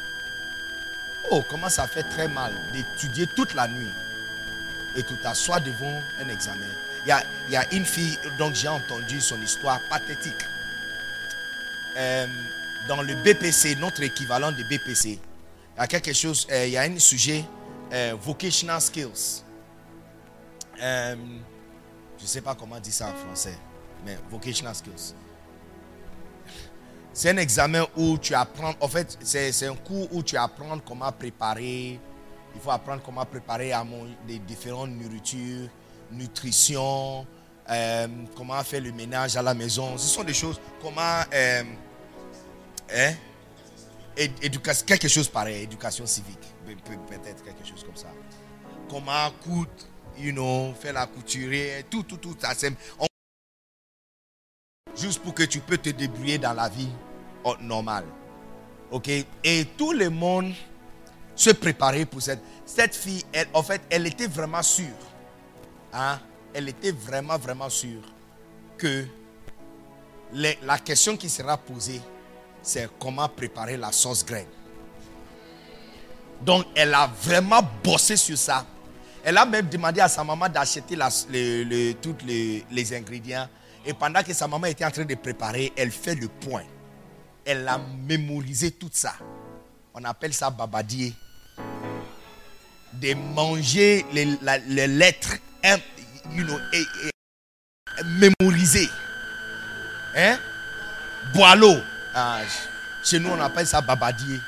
Oh, 1.31 1.43
comment 1.49 1.69
ça 1.69 1.87
fait 1.87 2.05
très 2.05 2.29
mal 2.29 2.53
d'étudier 2.73 3.27
toute 3.27 3.55
la 3.55 3.69
nuit 3.69 3.91
et 4.97 5.03
tout 5.03 5.17
t'asseoir 5.23 5.61
devant 5.61 6.01
un 6.21 6.29
examen. 6.29 6.67
Il 7.05 7.09
y 7.09 7.13
a, 7.13 7.23
y 7.51 7.57
a 7.57 7.73
une 7.73 7.85
fille, 7.85 8.19
donc 8.39 8.55
j'ai 8.55 8.69
entendu 8.69 9.21
son 9.21 9.41
histoire 9.43 9.81
pathétique. 9.91 10.45
Euh, 11.97 12.27
dans 12.87 13.03
le 13.03 13.15
BPC, 13.23 13.77
notre 13.77 14.03
équivalent 14.03 14.53
de 14.53 14.63
BPC, 14.63 15.11
il 15.11 15.79
y 15.79 15.81
a 15.81 15.87
quelque 15.87 16.13
chose, 16.13 16.47
euh, 16.51 16.67
il 16.67 16.73
y 16.73 16.77
a 16.77 16.83
un 16.83 16.99
sujet, 16.99 17.45
euh, 17.93 18.15
vocational 18.21 18.81
skills. 18.81 19.43
Je 22.19 22.25
ne 22.25 22.29
sais 22.29 22.41
pas 22.41 22.55
comment 22.55 22.79
dire 22.81 22.93
ça 22.93 23.09
en 23.09 23.15
français, 23.15 23.57
mais 24.05 24.19
vocational 24.31 24.75
skills. 24.75 25.15
C'est 27.13 27.31
un 27.31 27.37
examen 27.39 27.85
où 27.97 28.19
tu 28.19 28.35
apprends, 28.35 28.75
en 28.81 28.89
fait, 28.89 29.19
c'est 29.23 29.67
un 29.67 29.75
cours 29.75 30.09
où 30.13 30.23
tu 30.23 30.37
apprends 30.37 30.79
comment 30.79 31.11
préparer. 31.11 31.99
Il 32.55 32.61
faut 32.61 32.71
apprendre 32.71 33.03
comment 33.05 33.25
préparer 33.25 33.73
à 33.73 33.85
des 34.27 34.39
différentes 34.39 34.91
nourritures, 34.91 35.69
nutrition, 36.13 37.27
euh, 37.71 38.09
comment 38.37 38.63
faire 38.63 38.81
le 38.81 38.93
ménage 38.93 39.37
à 39.37 39.43
la 39.43 39.55
maison. 39.55 39.99
Ce 39.99 40.07
sont 40.09 40.25
des 40.25 40.35
choses, 40.35 40.61
comment. 40.81 41.23
Euh, 41.33 41.63
hein, 42.95 43.15
éducation, 44.17 44.87
quelque 44.87 45.09
chose 45.09 45.29
pareil, 45.29 45.63
éducation 45.65 46.07
civique, 46.07 46.55
peut-être 46.65 47.43
quelque 47.43 47.67
chose 47.67 47.85
comme 47.85 47.97
ça. 47.97 48.09
Comment 48.89 49.31
coudre, 49.43 49.71
you 50.19 50.33
know, 50.33 50.75
faire 50.75 50.95
la 50.95 51.07
couture, 51.07 51.85
tout, 51.91 52.03
tout, 52.03 52.17
tout. 52.17 52.37
Ça, 52.39 52.53
juste 54.97 55.23
pour 55.23 55.35
que 55.35 55.45
tu 55.45 55.61
peux 55.61 55.79
te 55.79 55.91
débrouiller 55.91 56.39
dans 56.39 56.53
la 56.53 56.69
vie 56.69 56.89
normal. 57.61 58.05
Ok? 58.91 59.09
Et 59.45 59.65
tout 59.77 59.93
le 59.93 60.11
monde 60.11 60.53
se 61.35 61.51
préparait 61.51 62.05
pour 62.05 62.21
cette. 62.21 62.41
Cette 62.67 62.95
fille, 62.95 63.25
elle, 63.33 63.49
en 63.55 63.63
fait, 63.63 63.81
elle 63.89 64.07
était 64.07 64.27
vraiment 64.27 64.63
sûre. 64.63 64.87
Hein? 65.93 66.19
Elle 66.53 66.69
était 66.69 66.93
vraiment, 66.93 67.39
vraiment 67.39 67.71
sûre 67.71 68.03
que 68.77 69.07
la 70.33 70.79
question 70.79 71.17
qui 71.17 71.31
sera 71.31 71.57
posée, 71.57 72.01
c'est 72.63 72.89
comment 72.99 73.29
préparer 73.29 73.77
la 73.77 73.93
sauce 73.93 74.25
graine. 74.25 74.47
Donc, 76.43 76.67
elle 76.75 76.93
a 76.95 77.07
vraiment 77.23 77.63
bossé 77.83 78.17
sur 78.17 78.37
ça. 78.37 78.67
Elle 79.25 79.37
a 79.37 79.45
même 79.45 79.69
demandé 79.69 80.01
à 80.01 80.09
sa 80.09 80.25
maman 80.25 80.49
d'acheter 80.49 80.97
tous 82.01 82.17
les, 82.27 82.95
ingrédients. 82.95 83.49
Et 83.85 83.93
pendant 83.95 84.23
que 84.23 84.33
sa 84.33 84.47
maman 84.49 84.67
était 84.67 84.85
en 84.85 84.91
train 84.91 85.05
de 85.05 85.15
préparer, 85.15 85.73
elle 85.77 85.91
fait 85.91 86.15
le 86.15 86.29
point 86.29 86.65
elle 87.49 87.67
a 87.67 87.79
mémorisé 88.07 88.73
tout 88.73 88.91
ça. 88.93 89.15
On 89.95 90.05
appelle 90.05 90.35
ça 90.35 90.51
babadier. 90.51 91.15
De 92.93 93.15
manger 93.15 94.05
les, 94.13 94.87
lettres 94.87 95.37
you 96.33 96.45
know, 96.45 96.59
mémoriser. 98.21 98.87
Hein? 100.15 100.39
Boileau. 101.33 101.75
Ah, 102.15 102.43
chez 103.03 103.19
nous, 103.19 103.31
on 103.31 103.41
appelle 103.41 103.67
ça 103.67 103.81
babadier. 103.81 104.39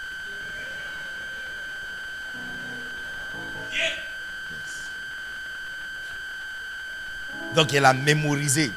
Donc, 7.54 7.72
elle 7.74 7.84
a 7.84 7.92
mémorisé. 7.92 8.72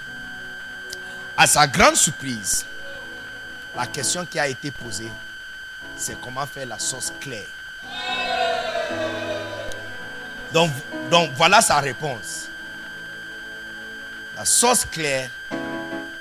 À 1.36 1.48
sa 1.48 1.68
grande 1.68 1.96
surprise, 1.96 2.66
la 3.76 3.88
question 3.88 4.26
qui 4.26 4.38
a 4.40 4.48
été 4.48 4.72
posée, 4.72 5.12
c'est 5.98 6.20
comment 6.22 6.46
faire 6.46 6.68
la 6.68 6.80
sauce 6.80 7.12
claire. 7.20 7.48
Donc, 10.52 10.72
donc 11.10 11.32
voilà 11.36 11.62
sa 11.62 11.80
réponse. 11.80 12.50
La 14.36 14.46
sauce 14.46 14.86
claire, 14.86 15.30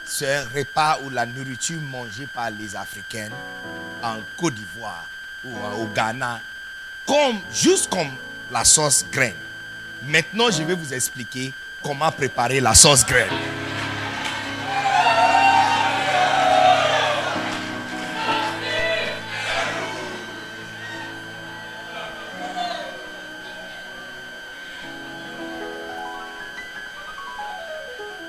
c'est 0.04 0.34
un 0.34 0.44
repas 0.54 0.98
ou 1.02 1.10
la 1.10 1.26
nourriture 1.26 1.80
mangée 1.80 2.26
par 2.26 2.50
les 2.50 2.74
Africains 2.76 3.28
en 4.02 4.16
Côte 4.36 4.54
d'Ivoire 4.54 5.06
ou 5.44 5.50
au 5.76 5.86
Ghana, 5.86 6.40
comme, 7.06 7.40
juste 7.52 7.90
comme 7.90 8.10
la 8.50 8.64
sauce 8.64 9.04
graine. 9.10 9.34
Maintenant, 10.04 10.50
je 10.50 10.62
vais 10.62 10.74
vous 10.74 10.92
expliquer 10.92 11.52
comment 11.82 12.10
préparer 12.10 12.60
la 12.60 12.74
sauce 12.74 13.04
graine. 13.04 13.28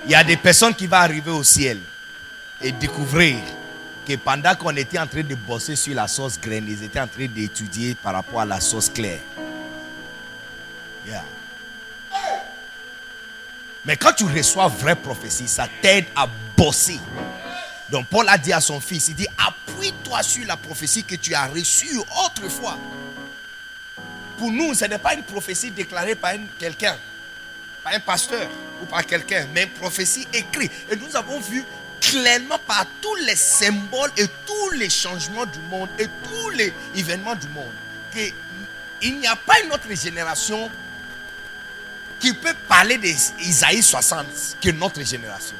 Il 0.05 0.11
y 0.11 0.15
a 0.15 0.23
des 0.23 0.35
personnes 0.37 0.75
qui 0.75 0.85
vont 0.85 0.97
arriver 0.97 1.31
au 1.31 1.43
ciel 1.43 1.79
et 2.61 2.71
découvrir 2.73 3.37
que 4.05 4.15
pendant 4.17 4.53
qu'on 4.53 4.75
était 4.75 4.99
en 4.99 5.07
train 5.07 5.23
de 5.23 5.33
bosser 5.33 5.75
sur 5.77 5.95
la 5.95 6.07
sauce 6.07 6.39
graine, 6.39 6.65
ils 6.67 6.83
étaient 6.83 6.99
en 6.99 7.07
train 7.07 7.25
d'étudier 7.25 7.95
par 7.95 8.13
rapport 8.13 8.41
à 8.41 8.45
la 8.45 8.59
sauce 8.59 8.89
claire. 8.89 9.19
Mais 13.85 13.97
quand 13.97 14.13
tu 14.13 14.23
reçois 14.23 14.67
vraie 14.67 14.95
prophétie, 14.95 15.47
ça 15.47 15.67
t'aide 15.81 16.05
à 16.15 16.27
bosser. 16.55 16.99
Donc 17.89 18.07
Paul 18.07 18.27
a 18.29 18.37
dit 18.37 18.53
à 18.53 18.61
son 18.61 18.79
fils, 18.79 19.09
il 19.09 19.15
dit, 19.15 19.27
appuie-toi 19.37 20.23
sur 20.23 20.45
la 20.47 20.57
prophétie 20.57 21.03
que 21.03 21.15
tu 21.15 21.33
as 21.33 21.47
reçue 21.47 21.97
autrefois. 22.25 22.77
Pour 24.37 24.51
nous, 24.51 24.73
ce 24.73 24.85
n'est 24.85 24.97
pas 24.97 25.13
une 25.13 25.23
prophétie 25.23 25.71
déclarée 25.71 26.15
par 26.15 26.33
quelqu'un 26.57 26.97
par 27.83 27.93
un 27.93 27.99
pasteur 27.99 28.49
ou 28.81 28.85
par 28.85 29.05
quelqu'un, 29.05 29.47
mais 29.53 29.63
une 29.63 29.69
prophétie 29.69 30.27
écrite. 30.33 30.71
Et 30.89 30.95
nous 30.95 31.15
avons 31.15 31.39
vu 31.39 31.63
clairement 31.99 32.59
par 32.65 32.85
tous 33.01 33.15
les 33.15 33.35
symboles 33.35 34.11
et 34.17 34.25
tous 34.45 34.69
les 34.71 34.89
changements 34.89 35.45
du 35.45 35.59
monde 35.69 35.89
et 35.99 36.07
tous 36.23 36.49
les 36.51 36.73
événements 36.95 37.35
du 37.35 37.47
monde 37.49 37.71
qu'il 38.11 39.19
n'y 39.19 39.27
a 39.27 39.35
pas 39.35 39.59
une 39.63 39.71
autre 39.71 39.93
génération 39.93 40.69
qui 42.23 42.33
peut 42.33 42.55
parler 42.69 42.97
d'Isaïe 42.97 43.83
60 43.83 44.57
que 44.61 44.69
notre 44.71 45.01
génération. 45.03 45.57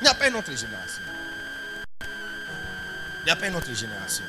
Il 0.00 0.04
n'y 0.04 0.08
a 0.08 0.14
pas 0.14 0.28
une 0.28 0.36
autre 0.36 0.56
génération. 0.56 1.02
Il 2.00 3.24
n'y 3.24 3.30
a 3.30 3.36
pas 3.36 3.48
une 3.48 3.56
autre 3.56 3.74
génération 3.74 4.22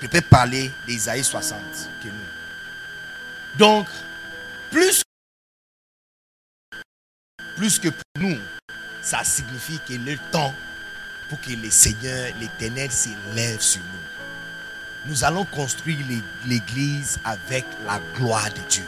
qui 0.00 0.08
peut 0.08 0.20
parler 0.20 0.68
d'Isaïe 0.84 1.22
60 1.22 1.60
que 2.02 2.08
nous. 2.08 3.56
Donc, 3.56 3.86
plus 4.72 5.02
plus 7.56 7.78
que 7.78 7.90
pour 7.90 8.02
nous, 8.18 8.38
ça 9.02 9.22
signifie 9.22 9.78
qu'il 9.86 10.08
est 10.08 10.30
temps 10.32 10.54
pour 11.28 11.40
que 11.40 11.50
le 11.50 11.70
Seigneur, 11.70 12.32
l'Éternel, 12.40 12.90
s'élève 12.90 13.60
sur 13.60 13.82
nous. 13.82 15.06
Nous 15.06 15.22
allons 15.22 15.44
construire 15.44 16.04
l'église 16.46 17.20
avec 17.24 17.64
la 17.86 18.00
gloire 18.16 18.50
de 18.50 18.60
Dieu. 18.68 18.84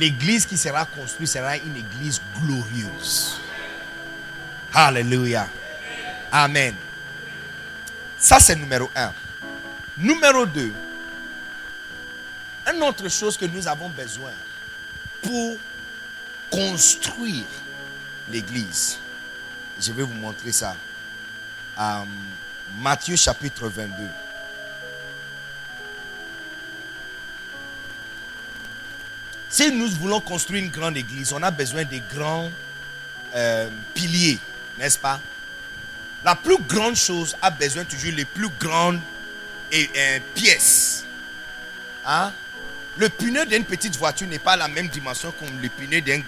L'église 0.00 0.46
qui 0.46 0.56
sera 0.56 0.86
construite 0.86 1.28
sera 1.28 1.58
une 1.58 1.76
église 1.76 2.22
glorieuse. 2.40 3.38
Alléluia. 4.72 5.46
Amen. 6.32 6.74
Ça, 8.16 8.40
c'est 8.40 8.56
numéro 8.56 8.90
un. 8.96 9.12
Numéro 9.98 10.46
deux, 10.46 10.72
une 12.72 12.82
autre 12.82 13.10
chose 13.10 13.36
que 13.36 13.44
nous 13.44 13.68
avons 13.68 13.90
besoin 13.90 14.32
pour 15.20 15.58
construire 16.50 17.44
l'église. 18.30 18.96
Je 19.78 19.92
vais 19.92 20.02
vous 20.02 20.14
montrer 20.14 20.52
ça. 20.52 20.74
Euh, 21.78 22.04
Matthieu 22.78 23.16
chapitre 23.16 23.68
22. 23.68 24.08
Si 29.50 29.72
nous 29.72 29.90
voulons 29.90 30.20
construire 30.20 30.62
une 30.62 30.70
grande 30.70 30.96
église, 30.96 31.32
on 31.32 31.42
a 31.42 31.50
besoin 31.50 31.84
des 31.84 32.00
grands 32.14 32.48
euh, 33.34 33.68
piliers, 33.94 34.38
n'est-ce 34.78 34.98
pas? 34.98 35.20
La 36.24 36.36
plus 36.36 36.58
grande 36.58 36.94
chose 36.94 37.36
a 37.42 37.50
besoin 37.50 37.84
toujours 37.84 38.12
les 38.12 38.24
plus 38.24 38.48
grandes 38.60 39.00
pièces. 40.34 41.04
Hein? 42.06 42.32
Le 42.96 43.08
pneu 43.08 43.44
d'une 43.46 43.64
petite 43.64 43.96
voiture 43.96 44.28
n'est 44.28 44.38
pas 44.38 44.56
la 44.56 44.68
même 44.68 44.88
dimension 44.88 45.32
que 45.32 45.44
le 45.60 45.68
pneu 45.68 46.00
d'une 46.00 46.22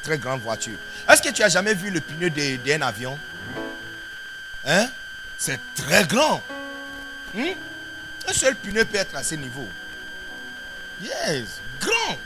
très 0.00 0.18
grande 0.18 0.40
voiture. 0.40 0.76
Est-ce 1.08 1.22
que 1.22 1.30
tu 1.30 1.42
as 1.42 1.48
jamais 1.48 1.74
vu 1.74 1.90
le 1.90 2.00
pneu 2.00 2.30
d'un 2.30 2.82
avion? 2.82 3.18
Hein? 4.64 4.88
C'est 5.36 5.60
très 5.74 6.04
grand. 6.04 6.40
Hmm? 7.34 7.54
Un 8.28 8.32
seul 8.32 8.54
pneu 8.54 8.84
peut 8.84 8.98
être 8.98 9.16
à 9.16 9.24
ce 9.24 9.34
niveau. 9.34 9.66
Yes, 11.02 11.60
grand. 11.80 12.18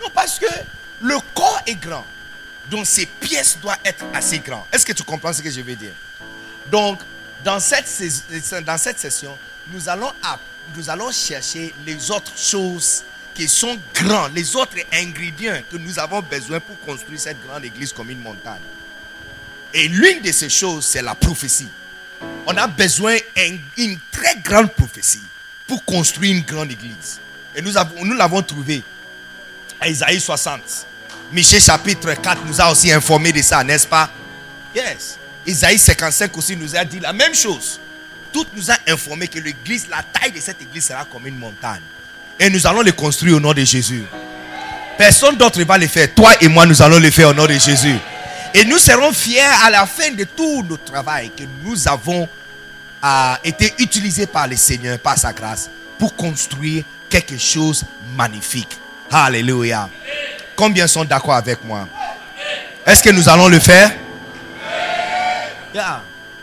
Non, 0.00 0.08
parce 0.14 0.38
que 0.38 0.46
le 1.00 1.16
corps 1.34 1.60
est 1.66 1.74
grand. 1.74 2.04
Donc 2.70 2.86
ces 2.86 3.06
pièces 3.06 3.58
doivent 3.60 3.78
être 3.84 4.04
assez 4.12 4.38
grandes. 4.38 4.64
Est-ce 4.72 4.84
que 4.84 4.92
tu 4.92 5.02
comprends 5.02 5.32
ce 5.32 5.42
que 5.42 5.50
je 5.50 5.60
veux 5.60 5.76
dire? 5.76 5.92
Donc, 6.70 7.00
dans 7.44 7.60
cette, 7.60 7.86
dans 8.64 8.78
cette 8.78 8.98
session, 8.98 9.36
nous 9.72 9.88
allons, 9.88 10.12
nous 10.76 10.90
allons 10.90 11.10
chercher 11.10 11.74
les 11.86 12.10
autres 12.10 12.36
choses 12.36 13.04
qui 13.34 13.48
sont 13.48 13.78
grandes, 13.94 14.34
les 14.34 14.54
autres 14.56 14.76
ingrédients 14.92 15.60
que 15.70 15.76
nous 15.76 15.98
avons 15.98 16.20
besoin 16.20 16.60
pour 16.60 16.78
construire 16.80 17.20
cette 17.20 17.40
grande 17.46 17.64
église 17.64 17.92
comme 17.92 18.10
une 18.10 18.20
montagne. 18.20 18.60
Et 19.72 19.88
l'une 19.88 20.20
de 20.20 20.32
ces 20.32 20.48
choses, 20.48 20.84
c'est 20.84 21.02
la 21.02 21.14
prophétie. 21.14 21.68
On 22.46 22.56
a 22.56 22.66
besoin 22.66 23.16
d'une 23.76 23.98
très 24.10 24.36
grande 24.36 24.72
prophétie 24.72 25.22
pour 25.66 25.84
construire 25.84 26.34
une 26.36 26.42
grande 26.42 26.72
église. 26.72 27.20
Et 27.54 27.62
nous, 27.62 27.76
avons, 27.76 28.04
nous 28.04 28.14
l'avons 28.14 28.42
trouvé 28.42 28.78
à 28.78 28.82
Isaïe 29.86 30.20
60. 30.20 30.60
Michel 31.32 31.60
chapitre 31.60 32.14
4 32.14 32.42
nous 32.46 32.60
a 32.60 32.70
aussi 32.70 32.90
informé 32.90 33.32
de 33.32 33.42
ça, 33.42 33.62
n'est-ce 33.62 33.86
pas? 33.86 34.10
Yes. 34.74 35.18
Isaïe 35.46 35.78
55 35.78 36.36
aussi 36.36 36.56
nous 36.56 36.74
a 36.76 36.84
dit 36.84 37.00
la 37.00 37.12
même 37.12 37.34
chose. 37.34 37.78
Tout 38.32 38.46
nous 38.54 38.70
a 38.70 38.76
informé 38.88 39.28
que 39.28 39.38
l'église, 39.38 39.86
la 39.88 40.02
taille 40.02 40.32
de 40.32 40.40
cette 40.40 40.60
église 40.60 40.86
sera 40.86 41.04
comme 41.04 41.26
une 41.26 41.38
montagne. 41.38 41.80
Et 42.38 42.50
nous 42.50 42.66
allons 42.66 42.82
le 42.82 42.92
construire 42.92 43.36
au 43.36 43.40
nom 43.40 43.52
de 43.52 43.64
Jésus. 43.64 44.04
Personne 44.96 45.36
d'autre 45.36 45.58
ne 45.58 45.64
va 45.64 45.78
le 45.78 45.86
faire. 45.86 46.12
Toi 46.14 46.32
et 46.40 46.48
moi, 46.48 46.66
nous 46.66 46.82
allons 46.82 46.98
le 46.98 47.10
faire 47.10 47.28
au 47.28 47.34
nom 47.34 47.46
de 47.46 47.54
Jésus. 47.54 47.96
Et 48.54 48.64
nous 48.64 48.78
serons 48.78 49.12
fiers 49.12 49.40
à 49.64 49.70
la 49.70 49.86
fin 49.86 50.10
de 50.10 50.24
tout 50.24 50.64
notre 50.68 50.84
travail 50.84 51.30
que 51.36 51.44
nous 51.62 51.88
avons 51.88 52.28
été 53.44 53.74
utilisés 53.78 54.26
par 54.26 54.48
le 54.48 54.56
Seigneur, 54.56 54.98
par 54.98 55.16
sa 55.16 55.32
grâce, 55.32 55.70
pour 55.98 56.16
construire 56.16 56.84
quelque 57.08 57.38
chose 57.38 57.82
de 57.82 58.16
magnifique. 58.16 58.76
Alléluia. 59.10 59.88
Combien 60.56 60.86
sont 60.86 61.04
d'accord 61.04 61.34
avec 61.34 61.64
moi? 61.64 61.88
Est-ce 62.84 63.02
que 63.02 63.10
nous 63.10 63.28
allons 63.28 63.48
le 63.48 63.58
faire? 63.58 63.92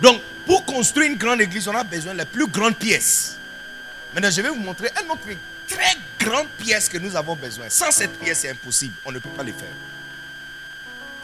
Donc, 0.01 0.21
pour 0.45 0.65
construire 0.65 1.09
une 1.11 1.17
grande 1.17 1.41
église, 1.41 1.67
on 1.67 1.75
a 1.75 1.83
besoin 1.83 2.13
de 2.13 2.19
la 2.19 2.25
plus 2.25 2.47
grande 2.47 2.75
pièce. 2.75 3.37
Maintenant, 4.13 4.29
je 4.31 4.41
vais 4.41 4.49
vous 4.49 4.55
montrer 4.55 4.89
une 5.03 5.11
autre 5.11 5.21
très 5.67 5.97
grande 6.19 6.47
pièce 6.57 6.87
que 6.87 6.97
nous 6.97 7.15
avons 7.15 7.35
besoin. 7.35 7.65
Sans 7.69 7.91
cette 7.91 8.17
pièce, 8.19 8.39
c'est 8.39 8.49
impossible. 8.49 8.93
On 9.05 9.11
ne 9.11 9.19
peut 9.19 9.29
pas 9.29 9.43
le 9.43 9.51
faire. 9.51 9.67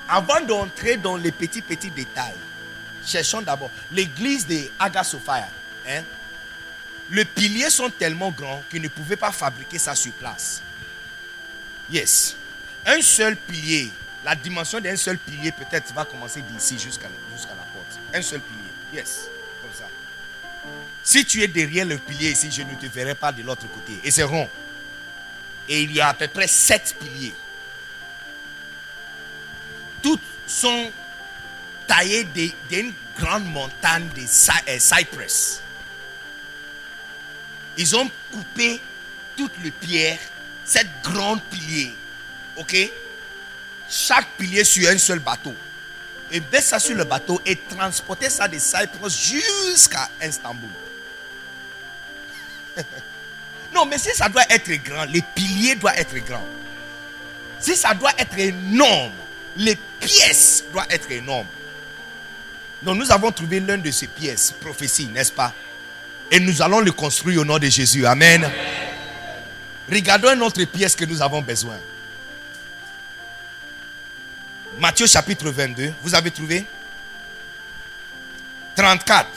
Avant 0.09 0.41
d'entrer 0.41 0.97
dans 0.97 1.15
les 1.15 1.31
petits, 1.31 1.61
petits 1.61 1.91
détails, 1.91 2.33
cherchons 3.05 3.41
d'abord 3.41 3.69
l'église 3.91 4.45
de 4.45 4.69
Aga 4.79 5.03
Hein? 5.87 6.03
Les 7.09 7.25
piliers 7.25 7.69
sont 7.69 7.89
tellement 7.89 8.31
grands 8.31 8.61
qu'ils 8.69 8.81
ne 8.81 8.87
pouvaient 8.87 9.15
pas 9.15 9.31
fabriquer 9.31 9.79
ça 9.79 9.95
sur 9.95 10.11
place. 10.13 10.61
Yes. 11.89 12.35
Un 12.85 13.01
seul 13.01 13.35
pilier, 13.35 13.91
la 14.23 14.35
dimension 14.35 14.79
d'un 14.79 14.95
seul 14.95 15.17
pilier 15.17 15.51
peut-être 15.51 15.93
va 15.93 16.05
commencer 16.05 16.41
d'ici 16.41 16.79
jusqu'à 16.79 17.07
la 17.07 17.63
porte. 17.73 17.99
Un 18.13 18.21
seul 18.21 18.41
pilier. 18.41 18.59
Yes, 18.93 19.29
comme 19.61 19.73
ça. 19.73 19.87
Si 21.03 21.25
tu 21.25 21.41
es 21.41 21.47
derrière 21.47 21.85
le 21.85 21.97
pilier 21.97 22.31
ici, 22.31 22.51
je 22.51 22.61
ne 22.61 22.75
te 22.75 22.85
verrai 22.85 23.15
pas 23.15 23.31
de 23.31 23.41
l'autre 23.41 23.67
côté. 23.73 23.99
Et 24.03 24.11
c'est 24.11 24.23
rond. 24.23 24.49
Et 25.67 25.83
il 25.83 25.91
y 25.93 26.01
a 26.01 26.09
à 26.09 26.13
peu 26.13 26.27
près 26.27 26.47
sept 26.47 26.95
piliers. 26.99 27.33
Toutes 30.01 30.21
sont 30.47 30.91
taillées 31.87 32.25
d'une 32.69 32.93
grande 33.17 33.45
montagne 33.45 34.07
de 34.15 34.21
euh, 34.21 34.79
Cypress. 34.79 35.61
Ils 37.77 37.95
ont 37.95 38.09
coupé 38.31 38.81
toutes 39.37 39.57
les 39.63 39.71
pierres, 39.71 40.19
cette 40.71 41.01
grande 41.03 41.41
pilier. 41.43 41.93
Ok? 42.55 42.75
Chaque 43.89 44.27
pilier 44.37 44.63
sur 44.63 44.89
un 44.89 44.97
seul 44.97 45.19
bateau 45.19 45.53
et 46.31 46.39
baisse 46.39 46.67
ça 46.67 46.79
sur 46.79 46.95
le 46.95 47.03
bateau 47.03 47.41
et 47.45 47.57
transporter 47.57 48.29
ça 48.29 48.47
de 48.47 48.57
Cyprus 48.57 49.13
jusqu'à 49.19 50.09
Istanbul. 50.25 50.69
non, 53.75 53.85
mais 53.85 53.97
si 53.97 54.11
ça 54.15 54.29
doit 54.29 54.45
être 54.49 54.71
grand, 54.81 55.03
les 55.05 55.21
piliers 55.35 55.75
doivent 55.75 55.97
être 55.97 56.15
grands. 56.25 56.47
Si 57.59 57.75
ça 57.75 57.93
doit 57.93 58.13
être 58.17 58.39
énorme, 58.39 59.11
les 59.57 59.77
pièces 59.99 60.63
doivent 60.71 60.87
être 60.89 61.11
énormes. 61.11 61.47
Donc 62.81 62.97
nous 62.97 63.11
avons 63.11 63.31
trouvé 63.33 63.59
l'un 63.59 63.77
de 63.77 63.91
ces 63.91 64.07
pièces, 64.07 64.53
prophétie, 64.61 65.07
n'est-ce 65.07 65.33
pas? 65.33 65.53
Et 66.31 66.39
nous 66.39 66.61
allons 66.61 66.79
le 66.79 66.93
construire 66.93 67.41
au 67.41 67.45
nom 67.45 67.59
de 67.59 67.67
Jésus. 67.67 68.05
Amen. 68.05 68.49
Regardons 69.91 70.33
une 70.33 70.41
autre 70.41 70.63
pièce 70.63 70.95
que 70.95 71.03
nous 71.03 71.21
avons 71.21 71.41
besoin. 71.41 71.77
Matthieu 74.79 75.05
chapitre 75.05 75.49
22, 75.49 75.93
vous 76.01 76.15
avez 76.15 76.31
trouvé? 76.31 76.65
34. 78.75 79.27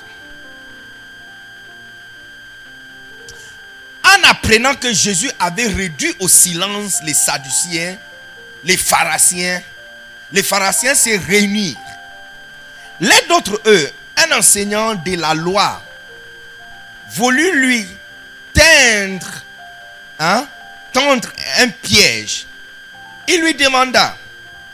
En 4.04 4.22
apprenant 4.30 4.74
que 4.76 4.92
Jésus 4.92 5.30
avait 5.40 5.66
réduit 5.66 6.14
au 6.20 6.28
silence 6.28 7.02
les 7.02 7.14
Sadduciens, 7.14 7.96
les 8.62 8.76
Pharisiens, 8.76 9.60
les 10.30 10.42
Pharisiens 10.42 10.94
se 10.94 11.18
réunirent. 11.26 11.76
L'un 13.00 13.26
d'entre 13.28 13.60
eux, 13.66 13.90
un 14.16 14.38
enseignant 14.38 14.94
de 14.94 15.16
la 15.16 15.34
loi, 15.34 15.82
voulut 17.10 17.60
lui 17.60 17.86
teindre, 18.52 19.42
hein, 20.18 20.46
tendre 20.92 21.28
un 21.58 21.68
piège. 21.68 22.46
Il 23.28 23.40
lui 23.40 23.54
demanda, 23.54 24.16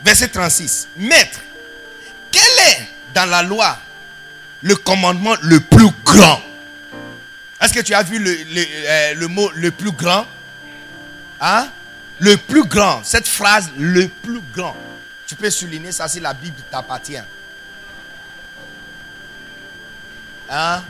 verset 0.03 0.29
36. 0.29 0.89
Maître, 0.97 1.39
quel 2.31 2.43
est 2.69 2.87
dans 3.13 3.29
la 3.29 3.43
loi 3.43 3.77
le 4.61 4.75
commandement 4.75 5.35
le 5.41 5.59
plus 5.59 5.89
grand? 6.03 6.41
Est-ce 7.61 7.73
que 7.73 7.79
tu 7.79 7.93
as 7.93 8.03
vu 8.03 8.17
le, 8.17 8.35
euh, 8.87 9.27
mot 9.27 9.51
le 9.53 9.71
plus 9.71 9.91
grand? 9.91 10.25
Hein? 11.39 11.67
Le 12.19 12.37
plus 12.37 12.65
grand. 12.65 13.03
Cette 13.03 13.27
phrase, 13.27 13.69
le 13.77 14.07
plus 14.07 14.41
grand. 14.53 14.75
Tu 15.27 15.35
peux 15.35 15.49
souligner 15.49 15.91
ça 15.91 16.07
si 16.07 16.19
la 16.19 16.33
Bible 16.33 16.61
t'appartient. 16.69 17.21
Hein? 20.49 20.83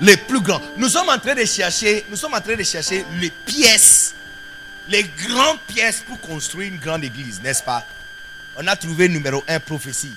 Le 0.00 0.16
plus 0.16 0.40
grand. 0.40 0.60
Nous 0.76 0.88
sommes 0.88 1.08
en 1.08 1.18
train 1.18 1.34
de 1.34 1.44
chercher, 1.44 2.06
nous 2.08 2.16
sommes 2.16 2.34
en 2.34 2.40
train 2.40 2.56
de 2.56 2.62
chercher 2.62 3.04
les 3.20 3.30
pièces, 3.30 4.14
les 4.88 5.04
grandes 5.04 5.60
pièces 5.66 6.02
pour 6.06 6.20
construire 6.20 6.68
une 6.68 6.78
grande 6.78 7.04
église, 7.04 7.40
n'est-ce 7.42 7.62
pas? 7.62 7.86
On 8.56 8.66
a 8.66 8.76
trouvé 8.76 9.08
numéro 9.08 9.44
un 9.46 9.60
prophétie. 9.60 10.14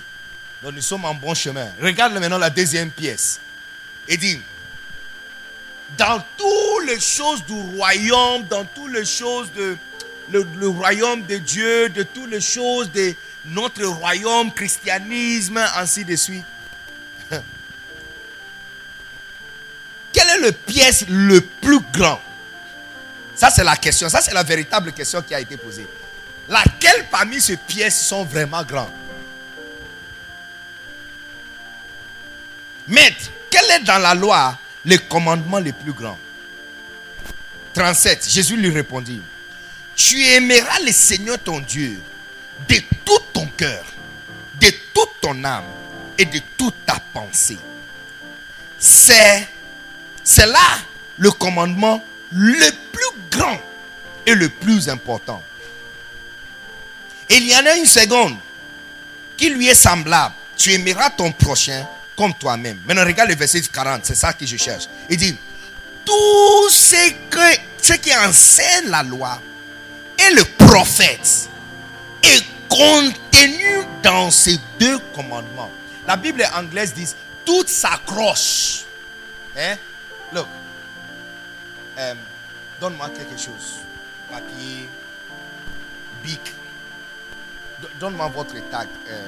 Donc 0.62 0.74
nous 0.74 0.80
sommes 0.82 1.04
en 1.04 1.14
bon 1.14 1.34
chemin. 1.34 1.68
Regarde 1.80 2.14
maintenant 2.14 2.38
la 2.38 2.50
deuxième 2.50 2.90
pièce. 2.90 3.40
Il 4.08 4.18
dit, 4.18 4.40
dans 5.98 6.22
toutes 6.36 6.86
les 6.86 7.00
choses 7.00 7.44
du 7.44 7.52
royaume, 7.76 8.44
dans 8.44 8.64
toutes 8.64 8.92
les 8.92 9.04
choses 9.04 9.52
de 9.52 9.76
le, 10.30 10.68
royaume 10.68 11.22
de 11.26 11.36
Dieu, 11.36 11.88
de 11.90 12.02
toutes 12.02 12.30
les 12.30 12.40
choses 12.40 12.90
de 12.90 13.14
notre 13.44 13.84
royaume, 13.84 14.52
christianisme, 14.52 15.58
ainsi 15.76 16.04
de 16.04 16.16
suite. 16.16 16.44
Quelle 20.14 20.28
est 20.30 20.38
la 20.38 20.52
pièce 20.52 21.04
le 21.08 21.42
plus 21.42 21.80
grand? 21.92 22.20
Ça, 23.34 23.50
c'est 23.50 23.64
la 23.64 23.76
question. 23.76 24.08
Ça, 24.08 24.22
c'est 24.22 24.32
la 24.32 24.44
véritable 24.44 24.92
question 24.92 25.20
qui 25.20 25.34
a 25.34 25.40
été 25.40 25.58
posée. 25.58 25.86
Laquelle 26.48 27.06
parmi 27.10 27.40
ces 27.40 27.56
pièces 27.56 28.00
sont 28.00 28.24
vraiment 28.24 28.62
grandes 28.62 28.90
Maître, 32.86 33.30
quel 33.50 33.70
est 33.70 33.84
dans 33.84 33.98
la 33.98 34.14
loi 34.14 34.58
le 34.84 34.98
commandement 34.98 35.58
le 35.58 35.72
plus 35.72 35.92
grand? 35.92 36.18
37. 37.72 38.28
Jésus 38.28 38.56
lui 38.56 38.70
répondit, 38.70 39.22
tu 39.96 40.22
aimeras 40.22 40.80
le 40.84 40.92
Seigneur 40.92 41.38
ton 41.38 41.60
Dieu 41.60 41.98
de 42.68 42.76
tout 43.04 43.18
ton 43.32 43.46
cœur, 43.56 43.84
de 44.60 44.68
toute 44.92 45.20
ton 45.20 45.42
âme 45.44 45.64
et 46.18 46.24
de 46.24 46.40
toute 46.56 46.74
ta 46.86 47.00
pensée. 47.12 47.58
C'est, 48.78 49.48
c'est 50.24 50.46
là 50.46 50.78
le 51.18 51.30
commandement 51.30 52.02
le 52.30 52.70
plus 52.90 53.20
grand 53.30 53.60
et 54.26 54.34
le 54.34 54.48
plus 54.48 54.88
important. 54.88 55.42
il 57.30 57.46
y 57.46 57.54
en 57.54 57.64
a 57.66 57.74
une 57.76 57.86
seconde 57.86 58.36
qui 59.36 59.50
lui 59.50 59.68
est 59.68 59.74
semblable. 59.74 60.34
Tu 60.56 60.72
aimeras 60.72 61.10
ton 61.10 61.30
prochain 61.32 61.86
comme 62.16 62.32
toi-même. 62.34 62.80
Maintenant, 62.86 63.04
regarde 63.04 63.28
le 63.30 63.36
verset 63.36 63.60
40, 63.62 64.04
c'est 64.04 64.14
ça 64.14 64.32
que 64.32 64.46
je 64.46 64.56
cherche. 64.56 64.84
Il 65.10 65.16
dit, 65.16 65.36
tout 66.04 66.70
ce, 66.70 67.10
que, 67.28 67.58
ce 67.80 67.94
qui 67.94 68.14
enseigne 68.16 68.88
la 68.88 69.02
loi 69.02 69.40
et 70.18 70.34
le 70.34 70.44
prophète 70.44 71.48
est 72.22 72.44
contenu 72.68 73.84
dans 74.02 74.30
ces 74.30 74.58
deux 74.78 74.98
commandements. 75.14 75.70
La 76.06 76.16
Bible 76.16 76.46
anglaise 76.54 76.94
dit, 76.94 77.08
tout 77.44 77.64
s'accroche. 77.66 78.84
Look. 80.32 80.46
Um, 81.96 82.18
donne-moi 82.80 83.10
quelque 83.10 83.36
chose. 83.38 83.80
Papier, 84.30 84.88
bic. 86.22 86.52
Donne-moi 88.00 88.28
votre 88.28 88.54
tag. 88.70 88.88
Euh, 89.08 89.26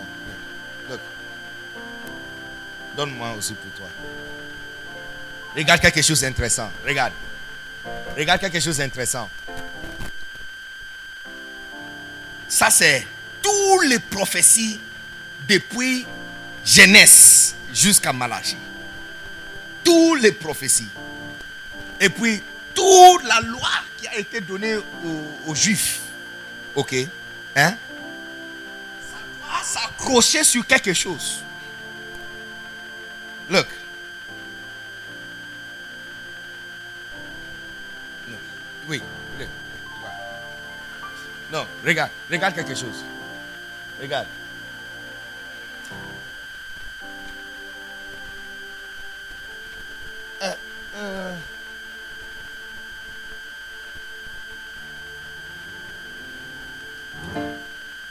look. 0.90 1.00
Donne-moi 2.96 3.32
aussi 3.32 3.54
pour 3.54 3.70
toi. 3.72 3.88
Regarde 5.56 5.80
quelque 5.80 6.02
chose 6.02 6.20
d'intéressant. 6.20 6.70
Regarde. 6.84 7.12
Regarde 8.16 8.40
quelque 8.40 8.60
chose 8.60 8.78
d'intéressant. 8.78 9.28
Ça, 12.48 12.70
c'est 12.70 13.06
toutes 13.42 13.86
les 13.86 13.98
prophéties 13.98 14.80
depuis 15.48 16.06
Genèse 16.64 17.54
jusqu'à 17.72 18.12
Malachie. 18.12 18.56
Les 20.20 20.32
prophéties. 20.32 20.88
Et 22.00 22.08
puis, 22.08 22.42
toute 22.74 23.22
la 23.24 23.40
loi 23.40 23.68
qui 23.96 24.08
a 24.08 24.18
été 24.18 24.40
donnée 24.40 24.76
aux, 25.46 25.54
Juifs. 25.54 26.00
Ok? 26.74 26.94
Hein? 27.54 27.76
S'accrocher 29.62 30.42
sur 30.42 30.66
quelque 30.66 30.92
chose. 30.92 31.42
Look. 33.48 33.66
Oui. 38.88 39.02
Non, 41.52 41.66
regarde. 41.84 42.10
Regarde 42.30 42.54
quelque 42.54 42.74
chose. 42.74 43.04
Regarde. 44.00 44.26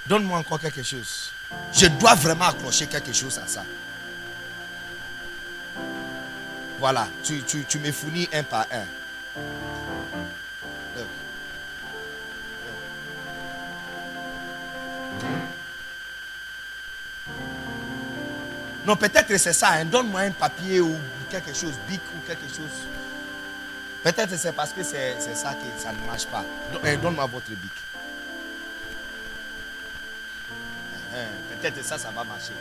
Donne-moi 0.08 0.38
encore 0.38 0.60
quelque 0.60 0.84
chose. 0.84 1.32
Je 1.74 1.88
dois 1.88 2.16
vraiment 2.16 2.46
accrocher 2.46 2.88
quelque 2.88 3.14
chose 3.14 3.38
à 3.40 3.48
ça. 3.48 3.64
Voilà, 6.80 7.08
tu, 7.24 7.42
tu, 7.44 7.64
tu 7.66 7.80
me 7.80 7.92
fournis 7.92 8.30
un 8.34 8.44
par 8.44 8.66
un. 8.72 8.86
Non, 18.86 18.96
peut-être 18.96 19.36
c'est 19.38 19.54
ça. 19.54 19.70
Hein. 19.72 19.86
Donne-moi 19.86 20.22
un 20.22 20.32
papier 20.32 20.80
ou 20.80 20.96
quelque 21.30 21.54
chose, 21.54 21.74
bic 21.88 22.02
ou 22.16 22.28
quelque 22.28 22.48
chose. 22.48 22.86
Peut-être 24.04 24.38
c'est 24.38 24.52
parce 24.52 24.72
que 24.72 24.84
c'est 24.84 25.18
ça 25.34 25.56
que 25.56 25.82
ça 25.82 25.92
ne 25.92 26.06
marche 26.06 26.28
pas. 26.28 26.46
Eh, 26.84 26.96
donne-moi 26.98 27.26
votre 27.26 27.50
bic. 27.50 27.72
Eh, 31.16 31.56
peut-être 31.56 31.84
ça, 31.86 31.98
ça 31.98 32.10
va 32.16 32.24
marcher. 32.24 32.54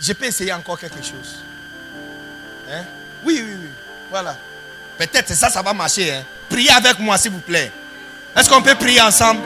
Je 0.00 0.12
peux 0.12 0.26
essayer 0.26 0.52
encore 0.52 0.78
quelque 0.78 1.02
chose. 1.02 1.42
Oui, 3.24 3.42
oui, 3.44 3.56
oui. 3.60 3.68
Voilà. 4.10 4.36
Peut-être 4.96 5.34
ça, 5.34 5.50
ça 5.50 5.62
va 5.62 5.72
marcher. 5.72 6.22
Priez 6.48 6.70
avec 6.70 6.98
moi, 6.98 7.18
s'il 7.18 7.32
vous 7.32 7.40
plaît. 7.40 7.70
Est-ce 8.36 8.48
qu'on 8.48 8.62
peut 8.62 8.74
prier 8.74 9.00
ensemble? 9.00 9.40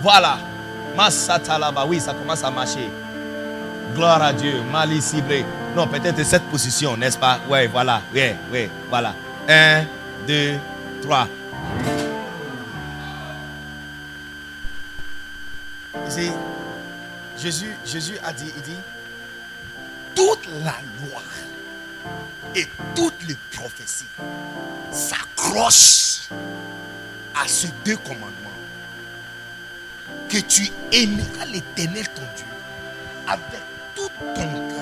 Voilà. 0.00 0.38
Oui, 0.96 2.00
ça 2.00 2.12
commence 2.14 2.44
à 2.44 2.50
marcher. 2.50 2.88
Gloire 3.94 4.22
à 4.22 4.32
Dieu. 4.32 4.62
Mali 4.70 5.00
cibré. 5.02 5.44
Non, 5.74 5.88
peut-être 5.88 6.22
cette 6.24 6.44
position, 6.44 6.96
n'est-ce 6.96 7.18
pas? 7.18 7.40
Oui, 7.48 7.66
voilà. 7.66 8.00
Oui, 8.14 8.32
oui, 8.52 8.68
voilà. 8.88 9.14
Un, 9.48 9.84
deux, 10.26 10.58
trois. 11.02 11.26
Jésus, 17.36 17.74
Jésus 17.84 18.16
a 18.24 18.32
dit, 18.32 18.52
il 18.56 18.62
dit, 18.62 18.78
toute 20.14 20.46
la 20.64 20.76
loi 21.00 21.22
et 22.54 22.68
toutes 22.94 23.26
les 23.26 23.36
prophéties 23.52 24.06
s'accrochent 24.92 26.28
à 27.34 27.46
ces 27.48 27.68
deux 27.84 27.96
commandements. 27.96 28.30
Que 30.28 30.38
tu 30.38 30.70
aimeras 30.92 31.44
l'éternel 31.46 32.06
ton 32.14 32.22
Dieu 32.36 32.46
avec 33.26 33.60
tout 33.94 34.08
ton 34.18 34.34
cœur, 34.34 34.73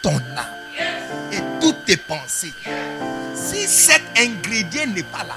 ton 0.00 0.16
âme 0.16 0.82
et 1.32 1.38
toutes 1.60 1.84
tes 1.84 1.96
pensées. 1.96 2.54
Si 3.34 3.66
cet 3.66 4.02
ingrédient 4.16 4.86
n'est 4.86 5.02
pas 5.02 5.24
là, 5.24 5.36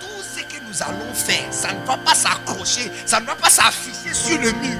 tout 0.00 0.22
ce 0.22 0.40
que 0.42 0.62
nous 0.62 0.82
allons 0.82 1.14
faire, 1.14 1.52
ça 1.52 1.72
ne 1.72 1.84
va 1.86 1.96
pas 1.96 2.14
s'accrocher, 2.14 2.90
ça 3.06 3.20
ne 3.20 3.26
va 3.26 3.34
pas 3.34 3.50
s'afficher 3.50 4.14
sur 4.14 4.38
le 4.38 4.52
mur. 4.52 4.78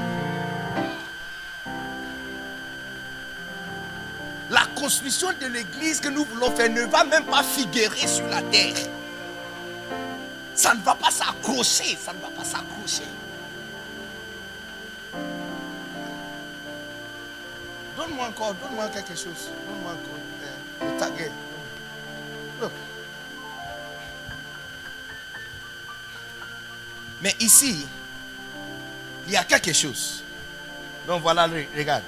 la 4.53 4.67
construction 4.79 5.29
de 5.41 5.47
l'église 5.47 5.99
que 5.99 6.11
nous 6.11 6.25
voulons 6.25 6.51
faire 6.55 6.69
ne 6.69 6.83
va 6.83 7.05
même 7.05 7.25
pas 7.25 7.43
figurer 7.43 8.07
sur 8.07 8.27
la 8.27 8.43
terre. 8.43 8.75
Ça 10.55 10.75
ne 10.75 10.83
va 10.83 10.95
pas 10.95 11.11
s'accrocher, 11.11 11.97
ça 11.99 12.13
ne 12.13 12.19
va 12.21 12.29
pas 12.29 12.45
s'accrocher. 12.45 13.09
Donne-moi 17.97 18.27
encore, 18.29 18.55
donne-moi 18.55 18.89
quelque 18.89 19.15
chose. 19.15 19.51
Donne-moi 19.69 19.93
encore. 19.93 20.19
Euh, 22.63 22.69
Mais 27.23 27.37
ici, 27.39 27.87
il 29.27 29.33
y 29.33 29.37
a 29.37 29.45
quelque 29.45 29.73
chose. 29.73 30.23
Donc 31.07 31.23
voilà, 31.23 31.49
regarde. 31.77 32.03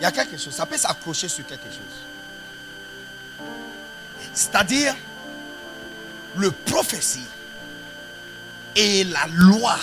Il 0.00 0.02
y 0.02 0.06
a 0.06 0.10
quelque 0.12 0.38
chose. 0.38 0.54
Ça 0.54 0.64
peut 0.64 0.78
s'accrocher 0.78 1.28
sur 1.28 1.46
quelque 1.46 1.66
chose. 1.66 3.46
C'est-à-dire, 4.32 4.96
le 6.36 6.50
prophétie 6.50 7.26
et 8.74 9.04
la 9.04 9.26
loi 9.26 9.76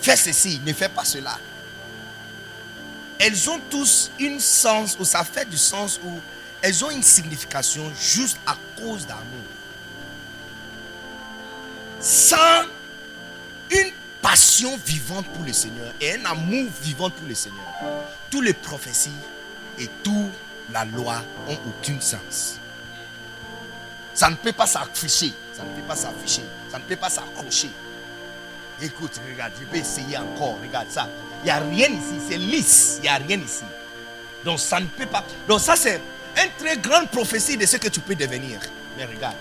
fait 0.00 0.16
ceci, 0.16 0.60
ne 0.64 0.72
fait 0.72 0.88
pas 0.88 1.04
cela. 1.04 1.38
Elles 3.18 3.48
ont 3.48 3.60
tous 3.70 4.10
une 4.18 4.40
sens, 4.40 4.96
ou 4.98 5.04
ça 5.04 5.24
fait 5.24 5.48
du 5.48 5.56
sens, 5.56 6.00
où 6.04 6.20
elles 6.60 6.84
ont 6.84 6.90
une 6.90 7.02
signification 7.02 7.92
juste 7.94 8.38
à 8.46 8.56
cause 8.76 9.06
d'amour. 9.06 9.22
Sans 12.00 12.64
une 13.70 13.92
passion 14.20 14.76
vivante 14.84 15.26
pour 15.28 15.44
le 15.44 15.52
Seigneur 15.52 15.92
et 16.00 16.14
un 16.14 16.24
amour 16.24 16.66
vivant 16.82 17.10
pour 17.10 17.26
le 17.28 17.34
Seigneur, 17.34 17.64
toutes 18.30 18.44
les 18.44 18.52
prophéties 18.52 19.10
et 19.78 19.88
toute 20.02 20.32
la 20.72 20.84
loi 20.84 21.22
ont 21.48 21.58
aucun 21.68 22.00
sens. 22.00 22.58
Ça 24.14 24.30
ne 24.30 24.36
peut 24.36 24.52
pas 24.52 24.66
s'afficher. 24.66 25.32
Ça 25.52 25.64
ne 25.64 25.68
peut 25.74 25.86
pas 25.86 25.96
s'afficher. 25.96 26.44
Ça 26.70 26.78
ne 26.78 26.84
peut 26.84 26.96
pas 26.96 27.10
s'accrocher. 27.10 27.70
Écoute, 28.82 29.20
regarde, 29.30 29.52
je 29.60 29.72
vais 29.72 29.78
essayer 29.78 30.18
encore. 30.18 30.56
Regarde 30.60 30.88
ça. 30.90 31.08
Il 31.42 31.44
n'y 31.44 31.50
a 31.50 31.58
rien 31.58 31.88
ici. 31.88 32.20
C'est 32.28 32.38
lisse. 32.38 32.96
Il 32.98 33.02
n'y 33.02 33.08
a 33.08 33.16
rien 33.16 33.38
ici. 33.38 33.62
Donc 34.44 34.58
ça 34.58 34.80
ne 34.80 34.86
peut 34.86 35.06
pas. 35.06 35.24
Donc 35.48 35.60
ça, 35.60 35.76
c'est 35.76 36.00
une 36.36 36.50
très 36.58 36.76
grande 36.78 37.08
prophétie 37.08 37.56
de 37.56 37.66
ce 37.66 37.76
que 37.76 37.88
tu 37.88 38.00
peux 38.00 38.14
devenir. 38.14 38.58
Mais 38.98 39.04
regarde. 39.04 39.36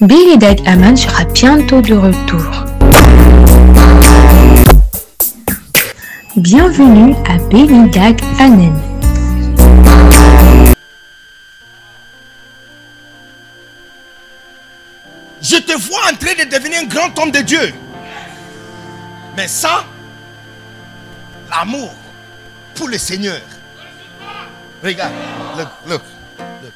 Billy 0.00 0.38
Dag 0.38 0.60
Aman 0.66 0.96
sera 0.96 1.24
bientôt 1.26 1.80
de 1.80 1.94
retour. 1.94 2.44
Bienvenue 6.36 7.14
à 7.28 7.38
Billy 7.48 7.90
Dag 7.90 8.20
Anen. 8.38 8.93
De 16.44 16.50
devenir 16.50 16.80
un 16.80 16.86
grand 16.86 17.18
homme 17.18 17.30
de 17.30 17.40
Dieu. 17.40 17.74
Mais 19.36 19.48
sans 19.48 19.84
l'amour 21.50 21.94
pour 22.74 22.88
le 22.88 22.98
Seigneur. 22.98 23.40
Regarde, 24.82 25.14
look, 25.56 25.68
look, 25.86 26.02
look. 26.62 26.72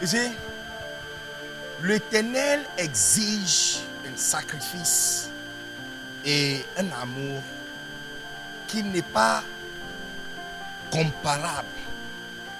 You 0.00 0.06
see, 0.06 0.30
l'éternel 1.82 2.60
exige 2.78 3.80
un 4.06 4.16
sacrifice 4.16 5.30
et 6.24 6.64
un 6.78 6.86
amour 7.02 7.42
qui 8.68 8.82
n'est 8.82 9.02
pas 9.02 9.42
comparable 10.90 11.73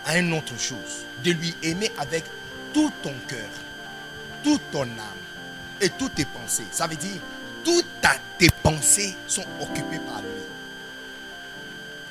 à 0.05 0.19
une 0.19 0.33
autre 0.33 0.59
chose. 0.59 1.05
De 1.23 1.31
lui 1.33 1.55
aimer 1.63 1.91
avec 1.99 2.25
tout 2.73 2.93
ton 3.03 3.15
cœur, 3.29 3.49
toute 4.43 4.63
ton 4.71 4.83
âme 4.83 5.23
et 5.81 5.89
toutes 5.91 6.15
tes 6.15 6.25
pensées. 6.25 6.67
Ça 6.71 6.87
veut 6.87 6.97
dire, 6.97 7.21
toutes 7.65 7.87
tes 8.39 8.51
pensées 8.63 9.17
sont 9.27 9.47
occupées 9.61 10.01
par 10.01 10.21
lui. 10.21 10.29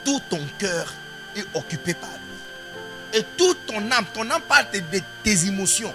Tout 0.04 0.22
ton 0.30 0.42
cœur 0.58 0.94
est 1.36 1.46
occupé 1.54 1.94
par 1.94 2.10
lui. 2.10 3.20
Et 3.20 3.24
toute 3.38 3.66
ton 3.68 3.92
âme, 3.92 4.06
ton 4.14 4.30
âme 4.30 4.42
parle 4.42 4.66
de, 4.72 4.80
de 4.80 5.02
tes 5.22 5.46
émotions. 5.46 5.94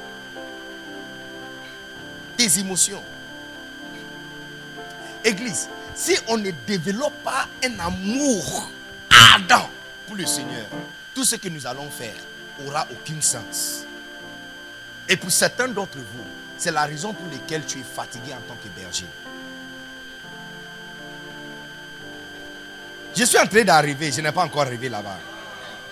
Tes 2.37 2.61
émotions. 2.61 3.03
Église, 5.25 5.69
si 5.95 6.17
on 6.29 6.37
ne 6.37 6.53
développe 6.67 7.25
pas 7.25 7.49
un 7.65 7.79
amour 7.81 8.71
ardent 9.11 9.69
pour 10.07 10.15
le 10.15 10.25
Seigneur, 10.25 10.67
tout 11.19 11.25
ce 11.25 11.35
que 11.35 11.49
nous 11.49 11.67
allons 11.67 11.91
faire 11.91 12.15
aura 12.65 12.87
aucun 12.93 13.21
sens. 13.21 13.85
Et 15.09 15.17
pour 15.17 15.33
certains 15.33 15.67
d'entre 15.67 15.99
vous, 15.99 16.25
c'est 16.57 16.71
la 16.71 16.85
raison 16.85 17.13
pour 17.13 17.27
laquelle 17.29 17.67
tu 17.67 17.81
es 17.81 17.83
fatigué 17.83 18.33
en 18.35 18.41
tant 18.47 18.55
que 18.55 18.69
berger. 18.81 19.05
Je 23.17 23.25
suis 23.25 23.37
en 23.37 23.49
train 23.49 23.65
d'arriver, 23.65 24.13
je 24.13 24.21
n'ai 24.21 24.31
pas 24.31 24.45
encore 24.45 24.63
arrivé 24.63 24.89
là-bas. 24.89 25.19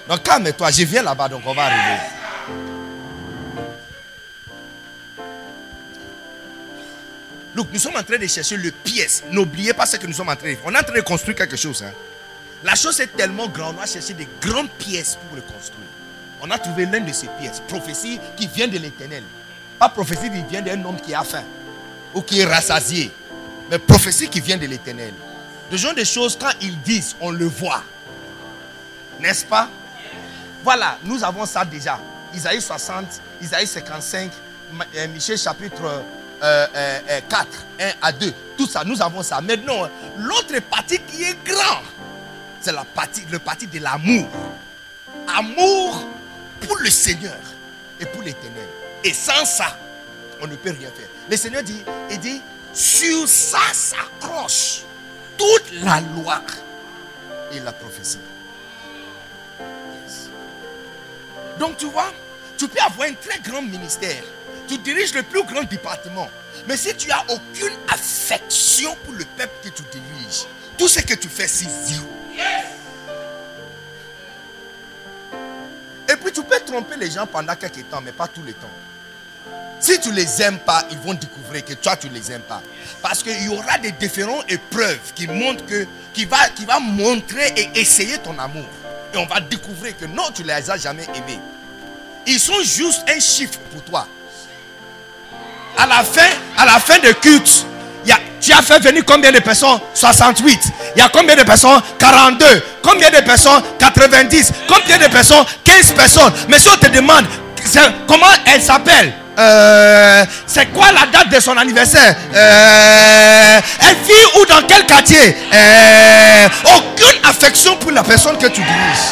Donc 0.08 0.22
calme-toi, 0.22 0.70
je 0.70 0.84
viens 0.84 1.02
là-bas, 1.02 1.28
donc 1.28 1.42
on 1.44 1.54
va 1.54 1.64
arriver. 1.64 2.02
Look, 7.52 7.66
nous 7.72 7.80
sommes 7.80 7.96
en 7.96 8.04
train 8.04 8.18
de 8.18 8.26
chercher 8.28 8.58
le 8.58 8.70
pièce. 8.70 9.24
N'oubliez 9.32 9.72
pas 9.72 9.86
ce 9.86 9.96
que 9.96 10.06
nous 10.06 10.12
sommes 10.12 10.28
en 10.28 10.36
train 10.36 10.50
de 10.52 10.54
faire. 10.54 10.66
On 10.66 10.72
est 10.72 10.78
en 10.78 10.82
train 10.84 10.94
de 10.94 11.00
construire 11.00 11.36
quelque 11.36 11.56
chose. 11.56 11.82
hein. 11.82 11.92
La 12.66 12.74
chose 12.74 12.98
est 12.98 13.16
tellement 13.16 13.46
grande, 13.46 13.76
on 13.76 13.80
va 13.80 13.86
chercher 13.86 14.12
des 14.14 14.26
grandes 14.40 14.70
pièces 14.70 15.16
pour 15.28 15.36
le 15.36 15.42
construire. 15.42 15.86
On 16.42 16.50
a 16.50 16.58
trouvé 16.58 16.84
l'une 16.84 17.04
de 17.04 17.12
ces 17.12 17.28
pièces, 17.40 17.62
prophétie 17.68 18.18
qui 18.36 18.48
vient 18.48 18.66
de 18.66 18.76
l'éternel. 18.76 19.22
Pas 19.78 19.88
prophétie 19.88 20.28
qui 20.30 20.42
vient 20.50 20.62
d'un 20.62 20.84
homme 20.84 21.00
qui 21.00 21.14
a 21.14 21.22
faim 21.22 21.44
ou 22.12 22.22
qui 22.22 22.40
est 22.40 22.44
rassasié, 22.44 23.12
mais 23.70 23.78
prophétie 23.78 24.28
qui 24.28 24.40
vient 24.40 24.56
de 24.56 24.66
l'éternel. 24.66 25.14
De 25.70 25.76
genre 25.76 25.94
de 25.94 26.02
choses, 26.02 26.36
quand 26.40 26.50
ils 26.60 26.76
disent, 26.80 27.14
on 27.20 27.30
le 27.30 27.46
voit. 27.46 27.84
N'est-ce 29.20 29.44
pas? 29.46 29.68
Voilà, 30.64 30.98
nous 31.04 31.22
avons 31.22 31.46
ça 31.46 31.64
déjà. 31.64 32.00
Isaïe 32.34 32.60
60, 32.60 33.04
Isaïe 33.40 33.66
55, 33.68 34.32
Ma- 34.72 34.84
euh, 34.96 35.06
Michel 35.08 35.38
chapitre 35.38 35.84
euh, 35.84 36.02
euh, 36.74 36.98
euh, 37.10 37.20
4, 37.28 37.46
1 37.80 37.84
à 38.02 38.10
2. 38.12 38.32
Tout 38.58 38.66
ça, 38.66 38.82
nous 38.84 39.00
avons 39.00 39.22
ça. 39.22 39.40
Maintenant, 39.40 39.88
l'autre 40.16 40.58
partie 40.68 40.98
qui 41.00 41.22
est 41.22 41.36
grand, 41.44 41.82
c'est 42.60 42.72
la 42.72 42.84
partie, 42.84 43.22
le 43.30 43.38
parti 43.38 43.66
de 43.66 43.78
l'amour. 43.80 44.28
Amour 45.28 46.06
pour 46.60 46.76
le 46.78 46.90
Seigneur 46.90 47.36
et 48.00 48.06
pour 48.06 48.22
l'éternel. 48.22 48.68
Et 49.04 49.12
sans 49.12 49.44
ça, 49.44 49.78
on 50.40 50.46
ne 50.46 50.56
peut 50.56 50.70
rien 50.70 50.90
faire. 50.90 51.08
Le 51.30 51.36
Seigneur 51.36 51.62
dit, 51.62 51.82
il 52.10 52.18
dit, 52.18 52.40
sur 52.72 53.26
ça 53.26 53.58
s'accroche 53.72 54.82
toute 55.36 55.72
la 55.82 56.00
loi 56.00 56.42
et 57.52 57.60
la 57.60 57.72
prophétie. 57.72 58.18
Donc 61.58 61.76
tu 61.78 61.86
vois, 61.86 62.12
tu 62.56 62.68
peux 62.68 62.80
avoir 62.80 63.08
un 63.08 63.14
très 63.14 63.38
grand 63.40 63.62
ministère. 63.62 64.22
Tu 64.68 64.78
diriges 64.78 65.14
le 65.14 65.22
plus 65.22 65.44
grand 65.44 65.62
département. 65.64 66.28
Mais 66.66 66.76
si 66.76 66.94
tu 66.96 67.10
as 67.10 67.24
aucune 67.28 67.76
affection 67.88 68.96
pour 69.04 69.14
le 69.14 69.24
peuple 69.36 69.54
que 69.62 69.68
tu 69.68 69.82
diriges, 69.92 70.46
tout 70.76 70.88
ce 70.88 71.00
que 71.00 71.14
tu 71.14 71.28
fais, 71.28 71.48
c'est 71.48 71.68
zéro. 71.68 72.06
Et 76.08 76.14
puis 76.16 76.32
tu 76.32 76.42
peux 76.42 76.60
tromper 76.60 76.96
les 76.96 77.10
gens 77.10 77.26
pendant 77.26 77.54
quelques 77.56 77.88
temps, 77.90 78.00
mais 78.00 78.12
pas 78.12 78.28
tout 78.28 78.42
le 78.42 78.52
temps. 78.52 78.70
Si 79.80 80.00
tu 80.00 80.10
les 80.12 80.42
aimes 80.42 80.58
pas, 80.58 80.84
ils 80.90 80.98
vont 80.98 81.14
découvrir 81.14 81.64
que 81.64 81.74
toi 81.74 81.96
tu 81.96 82.08
les 82.08 82.32
aimes 82.32 82.42
pas. 82.42 82.62
Parce 83.02 83.22
qu'il 83.22 83.42
y 83.42 83.48
aura 83.48 83.78
des 83.78 83.92
différentes 83.92 84.50
épreuves 84.50 85.12
qui 85.14 85.26
montrent 85.26 85.66
que, 85.66 85.86
qui 86.14 86.24
va, 86.24 86.48
qui 86.50 86.64
va 86.64 86.78
montrer 86.80 87.52
et 87.56 87.80
essayer 87.80 88.18
ton 88.18 88.38
amour. 88.38 88.66
Et 89.12 89.16
on 89.16 89.26
va 89.26 89.40
découvrir 89.40 89.96
que 89.96 90.06
non, 90.06 90.30
tu 90.34 90.42
les 90.42 90.70
as 90.70 90.78
jamais 90.78 91.06
aimés. 91.14 91.40
Ils 92.26 92.40
sont 92.40 92.60
juste 92.62 93.04
un 93.08 93.20
chiffre 93.20 93.58
pour 93.72 93.82
toi. 93.84 94.08
À 95.76 95.86
la 95.86 96.02
fin, 96.02 96.28
à 96.56 96.64
la 96.64 96.80
fin 96.80 96.98
de 96.98 97.12
culte, 97.12 97.66
tu 98.40 98.52
as 98.52 98.62
fait 98.62 98.78
venir 98.78 99.02
combien 99.04 99.32
de 99.32 99.40
personnes? 99.40 99.80
68. 99.94 100.60
Il 100.94 101.00
y 101.00 101.02
a 101.02 101.08
combien 101.08 101.34
de 101.34 101.42
personnes? 101.42 101.80
42. 101.98 102.44
Combien 102.82 103.10
de 103.10 103.16
personnes? 103.24 103.62
90. 103.78 104.52
Combien 104.68 104.98
de 104.98 105.08
personnes? 105.10 105.44
15 105.64 105.92
personnes. 105.92 106.32
Mais 106.48 106.58
si 106.58 106.68
on 106.68 106.76
te 106.76 106.86
demande 106.86 107.24
comment 108.06 108.26
elle 108.46 108.62
s'appelle, 108.62 109.12
euh, 109.38 110.24
c'est 110.46 110.66
quoi 110.72 110.86
la 110.92 111.06
date 111.06 111.28
de 111.34 111.40
son 111.40 111.56
anniversaire? 111.56 112.14
Euh, 112.34 113.60
Elle 113.80 113.96
vit 114.06 114.40
où? 114.40 114.46
Dans 114.46 114.62
quel 114.66 114.86
quartier? 114.86 115.36
Euh, 115.52 116.48
Aucune 116.76 117.24
affection 117.28 117.76
pour 117.76 117.90
la 117.90 118.02
personne 118.04 118.38
que 118.38 118.46
tu 118.46 118.62
diriges. 118.62 119.10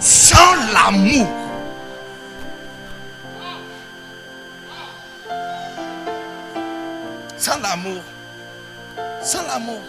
Sans 0.00 0.54
l'amour. 0.72 1.28
Sans 7.42 7.58
l'amour. 7.58 8.02
Sans 9.20 9.42
l'amour. 9.42 9.80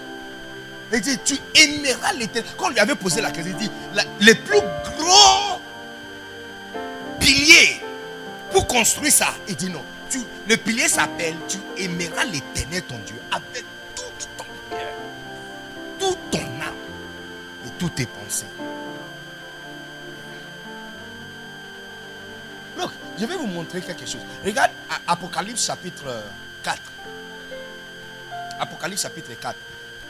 Il 0.92 1.02
dit, 1.02 1.20
tu 1.24 1.38
aimeras 1.54 2.12
l'éternel. 2.14 2.52
Quand 2.58 2.66
on 2.66 2.70
lui 2.70 2.80
avait 2.80 2.96
posé 2.96 3.22
la 3.22 3.30
question, 3.30 3.54
il 3.56 3.68
dit, 3.68 3.72
le 4.22 4.34
plus 4.34 4.60
gros 4.98 5.62
pilier 7.20 7.80
pour 8.52 8.66
construire 8.66 9.14
ça, 9.14 9.36
il 9.48 9.56
dit 9.56 9.70
non. 9.70 9.84
Le 10.48 10.58
pilier 10.58 10.88
s'appelle, 10.88 11.36
tu 11.48 11.60
aimeras 11.78 12.26
l'éternel 12.26 12.82
ton 12.84 12.98
Dieu 13.06 13.16
avec 13.32 13.64
tout 13.96 14.28
ton 14.36 14.46
cœur, 14.72 14.94
toute 16.00 16.32
ton 16.32 16.40
âme 16.40 16.74
et 17.68 17.70
toutes 17.78 17.96
tes 17.96 18.08
pensées. 18.08 18.46
Look, 22.80 22.92
je 23.20 23.26
vais 23.28 23.36
vous 23.36 23.48
montrer 23.48 23.82
quelque 23.82 24.08
chose. 24.08 24.22
Regarde 24.44 24.72
Apocalypse 25.08 25.66
chapitre 25.68 26.24
4. 26.64 26.80
Apocalypse 28.60 29.02
chapitre 29.02 29.34
4. 29.40 29.56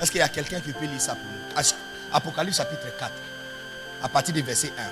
Est-ce 0.01 0.11
qu'il 0.11 0.19
y 0.19 0.23
a 0.23 0.29
quelqu'un 0.29 0.59
qui 0.59 0.71
peut 0.73 0.85
lire 0.85 0.99
ça 1.01 1.15
pour 1.15 1.23
nous? 1.25 1.63
Apocalypse 2.11 2.57
chapitre 2.57 2.87
4. 2.97 3.11
À 4.03 4.09
partir 4.09 4.33
du 4.33 4.41
verset 4.41 4.71
1. 4.77 4.83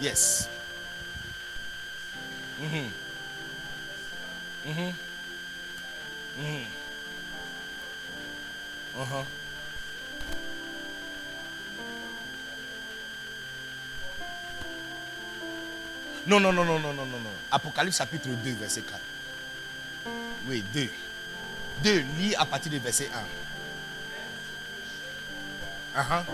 Yes. 0.00 0.48
Mhm. 2.60 2.90
Mhm. 4.66 4.92
Mhm. 6.38 6.66
Uh-huh. 8.96 9.24
Non, 16.26 16.40
non, 16.40 16.52
non, 16.52 16.64
non, 16.64 16.78
non, 16.78 16.94
non, 16.94 17.06
non. 17.06 17.30
Apocalypse 17.50 17.98
chapitre 17.98 18.28
2, 18.28 18.52
verset 18.52 18.82
4. 18.82 19.00
Oui, 20.46 20.64
2. 20.72 20.88
2, 21.82 22.04
lis 22.18 22.34
à 22.36 22.44
partir 22.44 22.70
du 22.70 22.78
verset 22.78 23.10
1. 25.94 26.00
Uh-huh. 26.00 26.24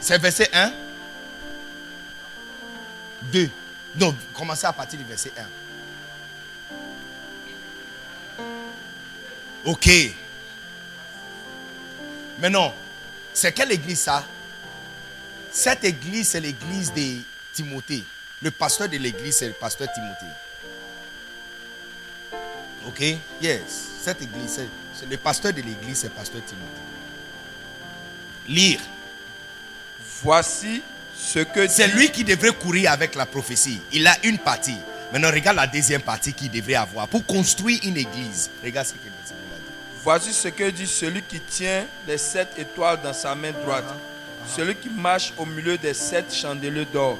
C'est 0.00 0.18
verset 0.18 0.48
1 0.52 0.72
2. 3.32 3.50
Donc, 3.94 4.16
commencez 4.32 4.66
à 4.66 4.72
partir 4.72 4.98
du 4.98 5.04
verset 5.04 5.32
1. 5.36 5.42
Ok. 9.64 9.88
Maintenant, 12.38 12.74
c'est 13.32 13.52
quelle 13.52 13.72
église 13.72 14.00
ça? 14.00 14.24
Cette 15.50 15.84
église, 15.84 16.28
c'est 16.28 16.40
l'église 16.40 16.92
de 16.92 17.22
Timothée. 17.52 18.04
Le 18.42 18.50
pasteur 18.50 18.88
de 18.88 18.96
l'église, 18.98 19.36
c'est 19.36 19.46
le 19.48 19.52
pasteur 19.54 19.88
Timothée. 19.92 20.34
Ok? 22.86 23.00
Yes. 23.40 23.62
Cette 24.02 24.20
église, 24.22 24.60
c'est 24.94 25.08
le 25.08 25.16
pasteur 25.16 25.52
de 25.52 25.62
l'église, 25.62 25.98
c'est 25.98 26.08
le 26.08 26.12
pasteur 26.12 26.42
Timothée. 26.44 26.66
Lire. 28.48 28.80
Voici 30.22 30.82
ce 31.16 31.38
que 31.40 31.66
C'est 31.68 31.88
dit- 31.88 31.94
lui 31.94 32.10
qui 32.10 32.24
devrait 32.24 32.52
courir 32.52 32.92
avec 32.92 33.14
la 33.14 33.24
prophétie. 33.26 33.80
Il 33.92 34.06
a 34.06 34.16
une 34.24 34.38
partie. 34.38 34.76
Maintenant, 35.12 35.30
regarde 35.30 35.56
la 35.56 35.66
deuxième 35.66 36.02
partie 36.02 36.32
qu'il 36.34 36.50
devrait 36.50 36.74
avoir 36.74 37.08
pour 37.08 37.24
construire 37.24 37.78
une 37.84 37.96
église. 37.96 38.50
Regarde 38.62 38.86
ce 38.86 38.92
qu'il 38.94 39.08
a 39.10 39.26
dit. 39.26 39.32
Voici 40.02 40.32
ce 40.34 40.48
que 40.48 40.68
dit 40.70 40.86
celui 40.86 41.22
qui 41.22 41.40
tient 41.40 41.86
les 42.06 42.18
sept 42.18 42.48
étoiles 42.58 43.00
dans 43.02 43.12
sa 43.14 43.34
main 43.34 43.52
droite, 43.52 43.86
celui 44.54 44.74
qui 44.76 44.90
marche 44.90 45.32
au 45.38 45.46
milieu 45.46 45.78
des 45.78 45.94
sept 45.94 46.34
chandeliers 46.34 46.84
d'or. 46.84 47.18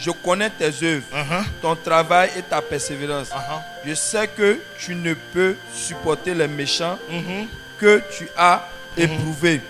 Je 0.00 0.10
connais 0.10 0.48
tes 0.50 0.70
œuvres, 0.82 1.04
Uh-huh. 1.12 1.44
ton 1.60 1.76
travail 1.76 2.30
et 2.36 2.42
ta 2.42 2.62
persévérance. 2.62 3.28
Uh-huh. 3.28 3.60
Je 3.84 3.94
sais 3.94 4.26
que 4.28 4.58
tu 4.78 4.94
ne 4.94 5.12
peux 5.14 5.56
supporter 5.74 6.32
les 6.34 6.48
méchants 6.48 6.98
Mhm. 7.10 7.46
que 7.78 8.02
tu 8.16 8.26
as 8.36 8.66
éprouvés. 8.96 9.60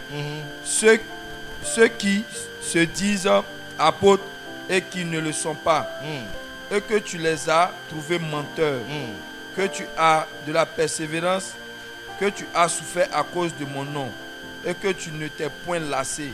Ceux, 0.65 1.01
ceux 1.65 1.89
qui 1.89 2.25
se 2.63 2.79
disent 2.79 3.29
apôtres 3.79 4.23
et 4.69 4.81
qui 4.83 5.05
ne 5.05 5.19
le 5.19 5.33
sont 5.33 5.55
pas, 5.57 5.91
Mm. 6.03 6.77
et 6.77 6.81
que 6.81 6.99
tu 6.99 7.19
les 7.19 7.49
as 7.51 7.73
trouvés 7.89 8.19
menteurs, 8.21 8.81
Mm. 8.89 9.57
que 9.57 9.67
tu 9.67 9.85
as 9.99 10.27
de 10.47 10.53
la 10.53 10.65
persévérance, 10.65 11.55
que 12.21 12.27
tu 12.31 12.47
as 12.55 12.69
souffert 12.69 13.09
à 13.13 13.25
cause 13.25 13.53
de 13.59 13.65
mon 13.65 13.85
nom, 13.85 14.11
et 14.65 14.75
que 14.75 14.89
tu 14.93 15.11
ne 15.11 15.27
t'es 15.29 15.49
point 15.67 15.81
lassé. 15.81 16.33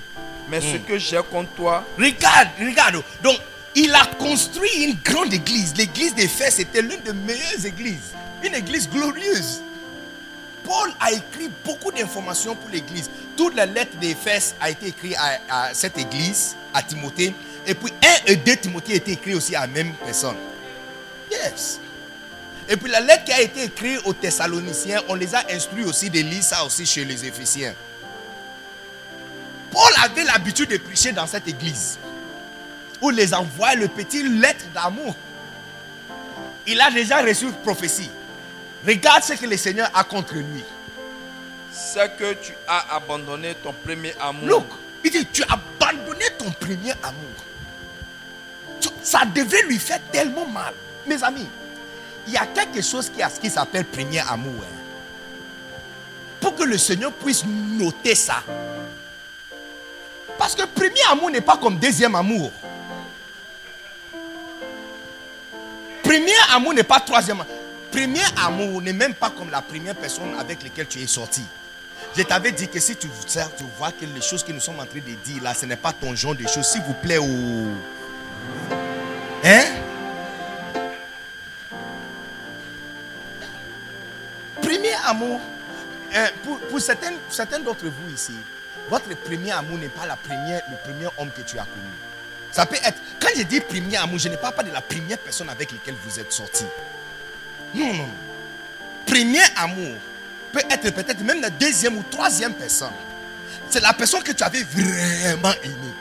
Mais 0.48 0.60
ce 0.60 0.76
que 0.76 0.98
j'ai 0.98 1.20
contre 1.30 1.50
toi, 1.56 1.82
Regarde, 1.98 2.48
regarde. 2.60 3.02
Donc, 3.22 3.38
il 3.76 3.94
a 3.94 4.06
construit 4.18 4.84
une 4.84 4.96
grande 5.04 5.32
église. 5.32 5.74
L'église 5.76 6.14
d'Éphèse 6.14 6.58
était 6.58 6.80
l'une 6.80 7.00
des 7.02 7.12
meilleures 7.12 7.64
églises. 7.64 8.14
Une 8.42 8.54
église 8.54 8.88
glorieuse. 8.88 9.60
Paul 10.64 10.90
a 10.98 11.12
écrit 11.12 11.50
beaucoup 11.64 11.92
d'informations 11.92 12.56
pour 12.56 12.70
l'église. 12.70 13.10
Toutes 13.36 13.54
les 13.54 13.66
lettres 13.66 13.96
d'Éphèse 13.98 14.54
a 14.60 14.70
été 14.70 14.88
écrites 14.88 15.16
à, 15.18 15.66
à 15.68 15.74
cette 15.74 15.98
église, 15.98 16.56
à 16.72 16.82
Timothée. 16.82 17.34
Et 17.66 17.74
puis 17.74 17.92
1 18.26 18.32
et 18.32 18.36
2 18.36 18.56
Timothée 18.56 18.94
a 18.94 18.96
été 18.96 19.12
écrit 19.12 19.34
aussi 19.34 19.54
à 19.54 19.60
la 19.60 19.66
même 19.66 19.92
personne. 20.04 20.36
Yes. 21.30 21.78
Et 22.68 22.76
puis 22.76 22.90
la 22.90 23.00
lettre 23.00 23.24
qui 23.24 23.32
a 23.32 23.42
été 23.42 23.64
écrite 23.64 24.00
aux 24.06 24.14
Thessaloniciens, 24.14 25.02
on 25.08 25.14
les 25.14 25.34
a 25.34 25.44
instruits 25.50 25.84
aussi 25.84 26.08
de 26.08 26.20
lire 26.20 26.42
ça 26.42 26.64
aussi 26.64 26.86
chez 26.86 27.04
les 27.04 27.26
Éphésiens. 27.26 27.74
Paul 29.70 29.92
avait 30.02 30.24
l'habitude 30.24 30.70
de 30.70 30.78
prêcher 30.78 31.12
dans 31.12 31.26
cette 31.26 31.46
église. 31.46 31.98
Où 33.00 33.10
les 33.10 33.34
envoie 33.34 33.74
le 33.74 33.88
petit 33.88 34.22
lettre 34.22 34.64
d'amour. 34.74 35.14
Il 36.66 36.80
a 36.80 36.90
déjà 36.90 37.22
reçu 37.22 37.44
une 37.46 37.52
prophétie. 37.52 38.10
Regarde 38.86 39.22
ce 39.22 39.34
que 39.34 39.46
le 39.46 39.56
Seigneur 39.56 39.90
a 39.94 40.04
contre 40.04 40.34
lui. 40.34 40.64
c'est 41.72 42.16
que 42.16 42.32
tu 42.34 42.52
as 42.66 42.94
abandonné 42.96 43.54
ton 43.62 43.72
premier 43.72 44.14
amour. 44.20 44.48
Look, 44.48 44.66
il 45.04 45.10
dit, 45.10 45.26
tu 45.26 45.42
as 45.42 45.52
abandonné 45.52 46.24
ton 46.38 46.50
premier 46.52 46.92
amour. 47.02 47.36
Ça 49.02 49.24
devait 49.26 49.62
lui 49.64 49.78
faire 49.78 50.00
tellement 50.10 50.46
mal. 50.46 50.72
Mes 51.06 51.22
amis, 51.22 51.46
il 52.26 52.32
y 52.32 52.36
a 52.36 52.46
quelque 52.46 52.80
chose 52.82 53.10
qui, 53.10 53.22
a- 53.22 53.28
qui 53.30 53.50
s'appelle 53.50 53.84
premier 53.84 54.20
amour. 54.20 54.62
hein. 54.62 55.72
Pour 56.40 56.54
que 56.56 56.64
le 56.64 56.78
Seigneur 56.78 57.12
puisse 57.12 57.44
noter 57.44 58.14
ça. 58.14 58.42
Parce 60.38 60.54
que 60.54 60.64
premier 60.64 61.02
amour 61.10 61.30
n'est 61.30 61.40
pas 61.40 61.56
comme 61.56 61.78
deuxième 61.78 62.14
amour. 62.14 62.50
Premier 66.06 66.32
amour 66.54 66.72
n'est 66.72 66.84
pas 66.84 67.00
troisième. 67.00 67.42
Premier 67.90 68.22
amour 68.44 68.80
n'est 68.80 68.92
même 68.92 69.14
pas 69.14 69.30
comme 69.30 69.50
la 69.50 69.60
première 69.60 69.96
personne 69.96 70.38
avec 70.38 70.62
laquelle 70.62 70.86
tu 70.86 71.00
es 71.00 71.06
sorti. 71.08 71.42
Je 72.16 72.22
t'avais 72.22 72.52
dit 72.52 72.68
que 72.68 72.78
si 72.78 72.94
tu, 72.94 73.08
vois 73.76 73.90
que 73.90 74.04
les 74.14 74.20
choses 74.22 74.44
que 74.44 74.52
nous 74.52 74.60
sommes 74.60 74.78
en 74.78 74.86
train 74.86 75.00
de 75.00 75.14
dire 75.24 75.42
là, 75.42 75.52
ce 75.52 75.66
n'est 75.66 75.76
pas 75.76 75.92
ton 75.92 76.14
genre 76.14 76.36
de 76.36 76.46
choses, 76.46 76.66
s'il 76.66 76.82
vous 76.82 76.94
plaît, 76.94 77.18
ou. 77.18 77.66
Hein? 79.44 79.64
Premier 84.62 84.94
amour, 85.06 85.40
euh, 86.14 86.28
pour, 86.70 86.80
certains 86.80 87.58
d'entre 87.58 87.84
vous 87.86 88.14
ici, 88.14 88.32
votre 88.88 89.08
premier 89.24 89.50
amour 89.50 89.78
n'est 89.78 89.88
pas 89.88 90.06
la 90.06 90.16
première, 90.16 90.62
le 90.70 90.76
premier 90.84 91.08
homme 91.18 91.30
que 91.36 91.42
tu 91.42 91.58
as 91.58 91.64
connu. 91.64 92.15
Ça 92.52 92.64
peut 92.66 92.76
être, 92.82 92.98
quand 93.20 93.28
je 93.36 93.42
dis 93.42 93.60
premier 93.60 93.96
amour, 93.96 94.18
je 94.18 94.28
ne 94.28 94.36
parle 94.36 94.54
pas 94.54 94.62
de 94.62 94.72
la 94.72 94.80
première 94.80 95.18
personne 95.18 95.48
avec 95.50 95.72
laquelle 95.72 95.96
vous 96.06 96.18
êtes 96.18 96.32
sorti. 96.32 96.64
Non, 97.74 97.92
non. 97.92 98.08
Premier 99.06 99.42
amour 99.56 99.96
peut 100.52 100.62
être 100.70 100.90
peut-être 100.90 101.20
même 101.20 101.40
la 101.40 101.50
deuxième 101.50 101.96
ou 101.98 102.04
troisième 102.10 102.54
personne. 102.54 102.92
C'est 103.68 103.80
la 103.80 103.92
personne 103.92 104.22
que 104.22 104.32
tu 104.32 104.42
avais 104.42 104.62
vraiment 104.62 105.52
aimée. 105.62 105.94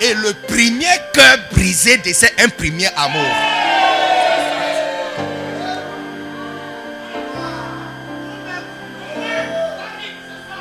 Et 0.00 0.14
le 0.14 0.32
premier 0.34 0.86
cœur 1.12 1.38
brisé 1.52 1.98
de 1.98 2.12
c'est 2.12 2.40
un 2.40 2.48
premier 2.48 2.88
amour. 2.96 3.22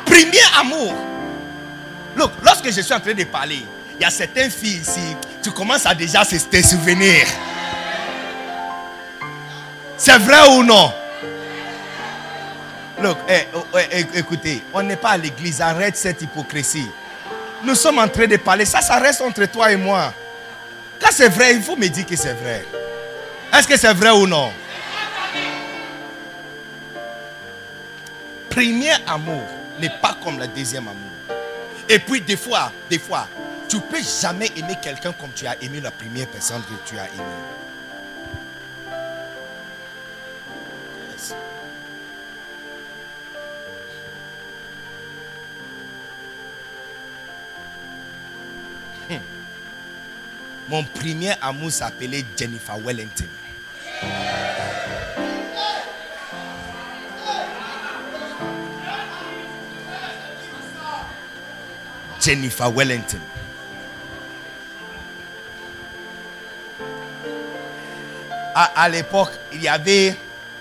Premier 0.06 0.60
amour. 0.60 1.11
Look, 2.16 2.32
lorsque 2.44 2.72
je 2.72 2.82
suis 2.82 2.94
en 2.94 3.00
train 3.00 3.14
de 3.14 3.24
parler, 3.24 3.66
il 3.96 4.02
y 4.02 4.06
a 4.06 4.10
certaines 4.10 4.52
filles 4.52 4.82
ici, 4.82 5.16
tu 5.44 5.52
commences 5.52 5.86
à 5.86 5.94
déjà 5.94 6.26
te 6.26 6.62
souvenir. 6.62 7.26
C'est 9.98 10.18
vrai 10.18 10.48
ou 10.50 10.64
non? 10.64 10.92
Look, 13.02 13.18
eh, 13.30 13.48
oh, 13.54 13.66
eh, 13.78 14.06
eh, 14.14 14.20
écoutez, 14.20 14.64
on 14.74 14.84
n'est 14.84 14.96
pas 14.96 15.12
à 15.12 15.18
l'église, 15.18 15.62
arrête 15.62 15.98
cette 15.98 16.22
hypocrisie. 16.22 16.90
Nous 17.64 17.76
sommes 17.76 18.00
en 18.00 18.08
train 18.08 18.28
de 18.28 18.38
parler, 18.38 18.66
ça, 18.66 18.82
ça 18.82 18.98
reste 18.98 19.22
entre 19.22 19.46
toi 19.46 19.72
et 19.72 19.76
moi. 19.76 20.14
Quand 21.00 21.10
c'est 21.12 21.30
vrai, 21.30 21.56
il 21.56 21.62
faut 21.62 21.76
me 21.76 21.88
dire 21.88 22.06
que 22.06 22.16
c'est 22.16 22.34
vrai. 22.34 22.66
Est-ce 23.54 23.68
que 23.68 23.78
c'est 23.78 23.94
vrai 23.94 24.12
ou 24.12 24.28
non? 24.28 24.52
Premier 28.50 28.94
amour 29.08 29.44
n'est 29.80 29.94
pas 30.02 30.18
comme 30.24 30.40
le 30.40 30.48
deuxième 30.48 30.88
amour. 30.88 31.21
Et 31.94 32.00
puis 32.00 32.22
des 32.22 32.38
fois, 32.38 32.72
des 32.90 33.00
fois, 33.00 33.28
tu 33.68 33.82
peux 33.82 34.02
jamais 34.02 34.50
aimer 34.56 34.78
quelqu'un 34.82 35.12
comme 35.12 35.32
tu 35.36 35.46
as 35.46 35.62
aimé 35.62 35.82
la 35.82 35.92
première 35.92 36.26
personne 36.28 36.62
que 36.62 36.90
tu 36.90 36.98
as 36.98 37.08
aimée. 37.10 37.20
Hmm. 49.10 49.16
Mon 50.70 50.86
premier 50.86 51.34
amour 51.42 51.72
s'appelait 51.72 52.24
Jennifer 52.38 52.78
Wellington. 52.78 53.28
Jennifer 62.22 62.70
Wellington. 62.70 63.20
À, 68.54 68.90
l'époque, 68.90 69.32
il 69.54 69.62
y 69.64 69.68
avait 69.68 70.16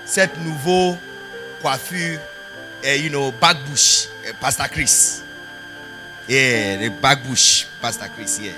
cette 0.05 0.37
nouvelle 0.39 0.97
coiffure, 1.61 2.19
eh, 2.81 2.97
you 2.97 3.09
know, 3.09 3.31
backbush, 3.31 4.07
eh, 4.25 4.31
Pastor 4.39 4.69
Chris. 4.69 5.21
Yeah, 6.27 6.77
le 6.77 6.89
backbush, 6.89 7.67
Pastor 7.81 8.07
Chris, 8.15 8.37
yes. 8.41 8.53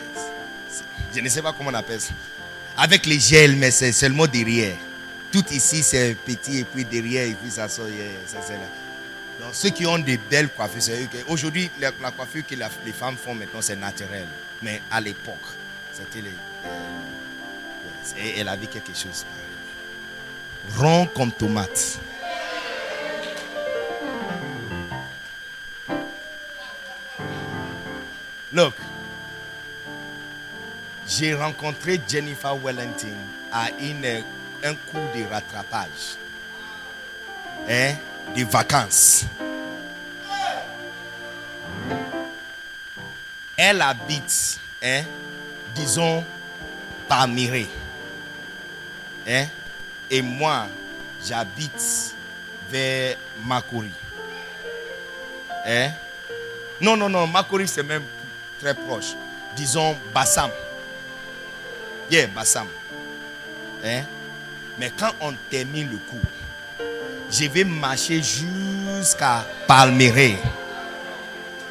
Je 1.13 1.19
ne 1.19 1.27
sais 1.29 1.41
pas 1.41 1.51
comment 1.51 1.71
on 1.71 1.73
appelle 1.73 1.99
ça. 1.99 2.13
Avec 2.77 3.05
les 3.05 3.19
gels, 3.19 3.55
mais 3.55 3.71
c'est 3.71 3.91
seulement 3.91 4.27
derrière. 4.27 4.75
Tout 5.31 5.45
ici, 5.51 5.81
c'est 5.81 6.15
petit 6.15 6.59
et 6.59 6.63
puis 6.63 6.85
derrière, 6.85 7.25
et 7.27 7.33
puis 7.33 7.49
ça 7.51 7.67
sort, 7.67 7.89
yeah, 7.89 8.05
ça, 8.27 8.37
c'est 8.45 8.53
là. 8.53 8.82
Donc, 9.39 9.53
ceux 9.53 9.69
qui 9.69 9.85
ont 9.85 9.99
des 9.99 10.17
belles 10.17 10.49
coiffures, 10.49 10.93
Aujourd'hui, 11.27 11.69
la, 11.79 11.91
coiffure 11.91 12.45
que 12.45 12.55
les 12.55 12.91
femmes 12.93 13.17
font 13.17 13.33
maintenant, 13.35 13.61
c'est 13.61 13.75
naturel. 13.75 14.27
Mais 14.61 14.81
à 14.91 15.01
l'époque, 15.01 15.35
c'était 15.91 16.21
les. 16.21 16.31
elle 18.37 18.47
avait 18.47 18.67
quelque 18.67 18.95
chose. 18.95 19.25
Rond 20.77 21.07
comme 21.07 21.31
tomate. 21.31 21.99
Look, 28.53 28.75
j'ai 31.07 31.33
rencontré 31.33 31.99
Jennifer 32.07 32.55
Wellington 32.55 33.15
à 33.51 33.69
une, 33.79 34.05
un 34.63 34.75
cours 34.75 35.01
de 35.15 35.23
rattrapage. 35.29 36.17
Hein, 37.67 37.95
des 38.35 38.43
vacances. 38.43 39.25
Elle 43.55 43.81
habite, 43.81 44.59
hein, 44.81 45.03
disons, 45.75 46.23
Palmyré. 47.07 47.67
Hein, 49.27 49.45
et 50.09 50.21
moi, 50.21 50.67
j'habite 51.25 52.15
vers 52.69 53.15
Makuri. 53.45 53.91
Hein? 55.65 55.91
Non, 56.81 56.97
non, 56.97 57.09
non, 57.09 57.27
Makuri 57.27 57.67
c'est 57.67 57.83
même 57.83 58.03
très 58.59 58.73
proche. 58.73 59.13
Disons 59.55 59.95
Bassam. 60.13 60.49
Yeah, 62.09 62.27
Bassam. 62.27 62.67
Hein? 63.83 64.03
Mais 64.79 64.91
quand 64.97 65.11
on 65.21 65.33
termine 65.49 65.89
le 65.89 65.97
cours, 65.97 66.19
je 67.33 67.45
vais 67.45 67.63
marcher 67.63 68.21
jusqu'à 68.21 69.43
Palmyré 69.67 70.37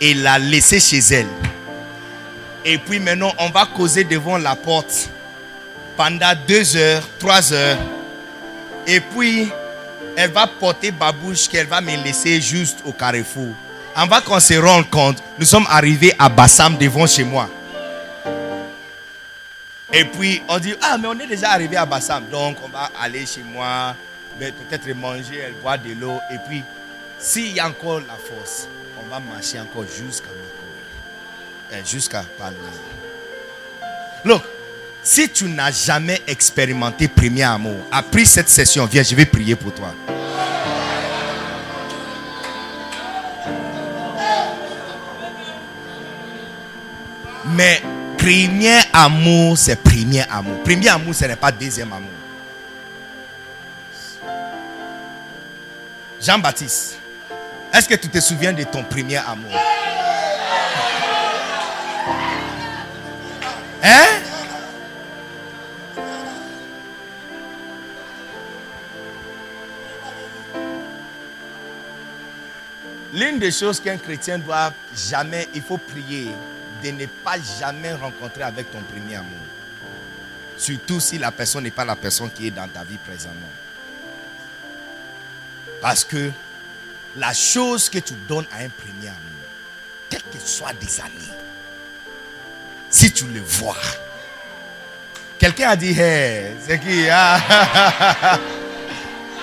et 0.01 0.15
la 0.15 0.39
laisser 0.39 0.81
chez 0.81 0.99
elle. 1.15 1.29
Et 2.65 2.79
puis 2.79 2.99
maintenant, 2.99 3.33
on 3.39 3.51
va 3.51 3.67
causer 3.67 4.03
devant 4.03 4.39
la 4.39 4.57
porte 4.57 5.09
pendant 5.97 6.33
deux 6.49 6.77
heures, 6.77 7.03
trois 7.19 7.53
heures. 7.53 7.79
Et 8.89 8.99
puis, 8.99 9.49
elle 10.17 10.33
va 10.33 10.49
porter 10.49 10.91
babouche 10.91 11.49
qu'elle 11.49 11.67
va 11.67 11.81
me 11.81 11.95
laisser 12.03 12.41
juste 12.41 12.81
au 12.85 12.93
carrefour. 12.93 13.55
Avant 13.95 14.21
qu'on 14.21 14.41
se 14.41 14.55
rende 14.55 14.91
compte, 14.91 15.23
nous 15.39 15.47
sommes 15.47 15.67
arrivés 15.71 16.13
à 16.19 16.29
Bassam 16.29 16.77
devant 16.77 17.07
chez 17.07 17.25
moi. 17.25 17.49
Et 19.93 20.05
puis 20.07 20.43
on 20.49 20.59
dit, 20.59 20.75
ah 20.83 20.97
mais 20.99 21.07
on 21.07 21.19
est 21.21 21.27
déjà 21.27 21.51
arrivé 21.51 21.77
à 21.77 21.87
Bassam. 21.87 22.25
Donc 22.31 22.57
on 22.65 22.69
va 22.69 22.91
aller 23.01 23.27
chez 23.27 23.43
moi, 23.43 23.95
peut-être 24.39 24.89
manger, 24.95 25.39
elle 25.47 25.55
boit 25.55 25.79
de 25.79 25.93
l'eau. 25.93 26.19
Et 26.31 26.39
puis, 26.49 26.63
s'il 27.19 27.53
y 27.53 27.61
a 27.61 27.69
encore 27.69 28.01
la 28.01 28.15
force, 28.15 28.69
on 28.99 29.09
va 29.09 29.21
marcher 29.21 29.61
encore 29.61 29.85
jusqu'à 29.85 30.29
Makori. 30.29 31.87
Jusqu'à 31.87 32.25
Palme. 32.39 32.57
Look, 34.25 34.43
si 35.03 35.29
tu 35.29 35.49
n'as 35.49 35.71
jamais 35.73 36.21
expérimenté 36.27 37.09
premier 37.09 37.43
amour, 37.43 37.77
après 37.91 38.25
cette 38.25 38.49
session, 38.49 38.87
viens, 38.87 39.03
je 39.03 39.15
vais 39.15 39.27
prier 39.27 39.57
pour 39.57 39.75
toi. 39.75 39.95
Mais 47.55 47.83
premier 48.17 48.79
amour, 48.93 49.59
c'est 49.59 49.77
premier 49.77 50.23
amour. 50.31 50.63
Premier 50.63 50.89
amour, 50.89 51.15
ce 51.15 51.25
n'est 51.25 51.37
pas 51.37 51.51
deuxième 51.51 51.93
amour. 51.93 52.22
Jean-Baptiste, 56.23 56.99
est-ce 57.75 57.89
que 57.89 57.97
tu 57.97 58.09
te 58.09 58.21
souviens 58.21 58.53
de 58.53 58.63
ton 58.63 58.85
premier 58.85 59.17
amour? 59.17 59.51
Hein? 63.83 64.07
L'une 73.13 73.41
des 73.41 73.51
choses 73.51 73.81
qu'un 73.81 73.99
chrétien 73.99 74.39
doit 74.39 74.73
jamais, 74.95 75.49
il 75.55 75.63
faut 75.63 75.79
prier 75.79 76.31
de 76.85 76.91
ne 76.93 77.07
pas 77.07 77.35
jamais 77.59 77.95
rencontrer 77.95 78.45
avec 78.45 78.71
ton 78.71 78.81
premier 78.83 79.17
amour. 79.17 79.29
Surtout 80.57 81.01
si 81.01 81.19
la 81.19 81.33
personne 81.33 81.65
n'est 81.65 81.73
pas 81.73 81.85
la 81.85 81.97
personne 81.97 82.31
qui 82.31 82.47
est 82.47 82.53
dans 82.53 82.69
ta 82.69 82.85
vie 82.85 82.99
présentement. 82.99 83.62
Parce 85.83 86.05
que 86.05 86.31
la 87.17 87.35
chose 87.35 87.91
que 87.91 87.99
tu 87.99 88.15
donnes 88.29 88.47
à 88.53 88.59
un 88.59 88.69
premier 88.69 89.09
amour, 89.09 89.19
quel 90.09 90.21
que 90.21 90.39
soit 90.43 90.73
des 90.81 91.01
années, 91.01 91.39
si 92.89 93.11
tu 93.11 93.25
le 93.27 93.41
vois, 93.41 93.77
quelqu'un 95.41 95.71
a 95.71 95.77
dit, 95.77 95.91
hey, 95.99 96.53
c'est 96.65 96.79
qui 96.79 97.09
ah, 97.11 97.37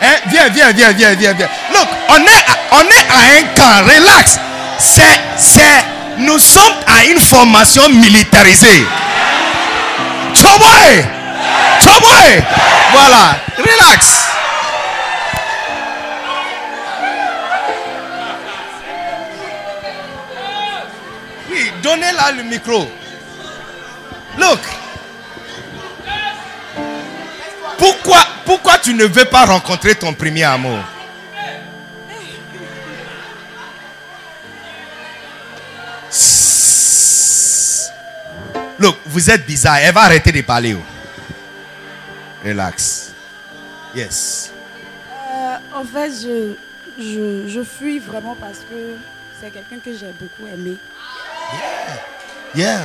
hein? 0.01 0.15
Viens, 0.27 0.47
viens, 0.47 0.71
viens, 0.71 0.91
viens, 0.93 1.13
viens, 1.13 1.33
viens. 1.33 1.49
Look, 1.73 1.87
on 2.07 2.21
est, 2.23 2.45
on 2.71 2.85
est 2.87 3.07
à 3.09 3.19
un 3.37 3.43
camp, 3.53 3.85
relax. 3.85 4.39
C'est, 4.79 5.19
c'est, 5.37 5.85
nous 6.19 6.39
sommes 6.39 6.73
à 6.87 7.03
une 7.03 7.19
formation 7.19 7.89
militarisée. 7.89 8.85
Choboy! 10.33 11.05
Choboy! 11.83 12.43
Voilà, 12.93 13.39
relax. 13.57 14.29
Donnez-la 21.81 22.31
le 22.33 22.43
micro. 22.43 22.89
Look. 24.37 24.59
Pourquoi, 27.77 28.19
pourquoi 28.45 28.77
tu 28.79 28.93
ne 28.93 29.05
veux 29.05 29.25
pas 29.25 29.45
rencontrer 29.45 29.95
ton 29.95 30.13
premier 30.13 30.43
amour? 30.43 30.79
Look, 38.79 38.97
vous 39.05 39.29
êtes 39.29 39.45
bizarre. 39.45 39.77
Elle 39.77 39.93
va 39.93 40.01
arrêter 40.03 40.31
de 40.31 40.41
parler. 40.41 40.75
Relax. 42.45 43.11
Yes. 43.93 44.51
Euh, 45.11 45.55
en 45.73 45.83
fait, 45.83 46.11
je, 46.21 46.53
je, 46.97 47.47
je 47.47 47.63
fuis 47.63 47.99
vraiment 47.99 48.35
parce 48.39 48.59
que 48.59 48.95
c'est 49.39 49.49
quelqu'un 49.51 49.79
que 49.83 49.91
j'ai 49.91 50.13
beaucoup 50.19 50.47
aimé. 50.47 50.77
Yeah. 52.55 52.81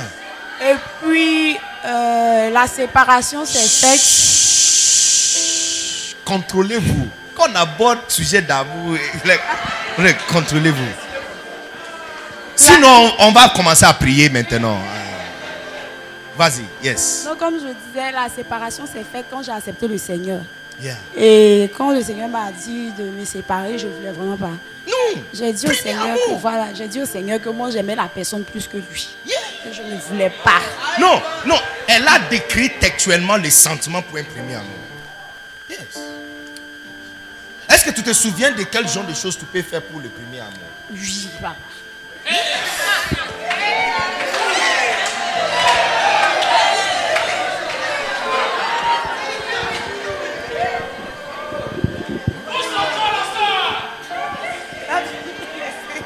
Et 0.61 0.75
puis, 1.01 1.57
euh, 1.85 2.49
la 2.51 2.67
séparation 2.67 3.45
s'est 3.45 3.67
faite. 3.67 4.01
Contrôlez-vous. 6.25 7.07
Quand 7.35 7.49
on 7.51 7.55
aborde 7.55 7.99
sujet 8.07 8.41
d'amour, 8.41 8.97
contrôlez-vous. 10.31 10.91
Sinon, 12.55 13.11
on 13.19 13.31
va 13.31 13.49
commencer 13.49 13.85
à 13.85 13.93
prier 13.93 14.29
maintenant. 14.29 14.77
Euh, 14.77 15.05
Vas-y, 16.37 16.65
yes. 16.83 17.25
Donc, 17.25 17.37
comme 17.37 17.55
je 17.55 17.67
disais, 17.67 18.11
la 18.11 18.27
séparation 18.29 18.85
s'est 18.85 19.05
faite 19.09 19.25
quand 19.29 19.41
j'ai 19.43 19.51
accepté 19.51 19.87
le 19.87 19.97
Seigneur. 19.97 20.41
Yeah. 20.81 20.97
Et 21.15 21.71
quand 21.77 21.91
le 21.91 22.01
Seigneur 22.03 22.27
m'a 22.27 22.51
dit 22.51 22.91
de 22.91 23.03
me 23.03 23.23
séparer, 23.23 23.77
je 23.77 23.87
ne 23.87 23.93
voulais 23.93 24.11
vraiment 24.11 24.37
pas. 24.37 24.51
Non. 24.87 25.21
J'ai 25.33 25.53
dit 25.53 25.67
au 25.67 25.73
Seigneur 25.73 26.15
que 26.15 26.33
voilà, 26.33 26.73
j'ai 26.73 26.87
dit 26.87 27.01
au 27.01 27.05
Seigneur 27.05 27.41
que 27.41 27.49
moi 27.49 27.69
j'aimais 27.71 27.95
la 27.95 28.07
personne 28.07 28.43
plus 28.43 28.67
que 28.67 28.77
lui. 28.77 29.15
Yeah. 29.25 29.37
Que 29.63 29.73
je 29.73 29.81
ne 29.81 29.97
voulais 29.97 30.31
pas. 30.43 30.61
Non, 30.99 31.21
non. 31.45 31.55
Elle 31.87 32.07
a 32.07 32.19
décrit 32.29 32.71
textuellement 32.79 33.37
les 33.37 33.49
sentiments 33.49 34.01
pour 34.01 34.17
un 34.17 34.23
premier 34.23 34.55
amour. 34.55 34.69
Yes. 35.69 35.79
Est-ce 37.69 37.85
que 37.85 37.91
tu 37.91 38.03
te 38.03 38.13
souviens 38.13 38.51
de 38.51 38.63
quel 38.63 38.87
genre 38.87 39.05
de 39.05 39.13
choses 39.13 39.37
tu 39.37 39.45
peux 39.45 39.61
faire 39.61 39.81
pour 39.81 39.99
le 39.99 40.09
premier 40.09 40.39
amour? 40.39 40.59
Oui, 40.91 41.29
papa. 41.41 41.55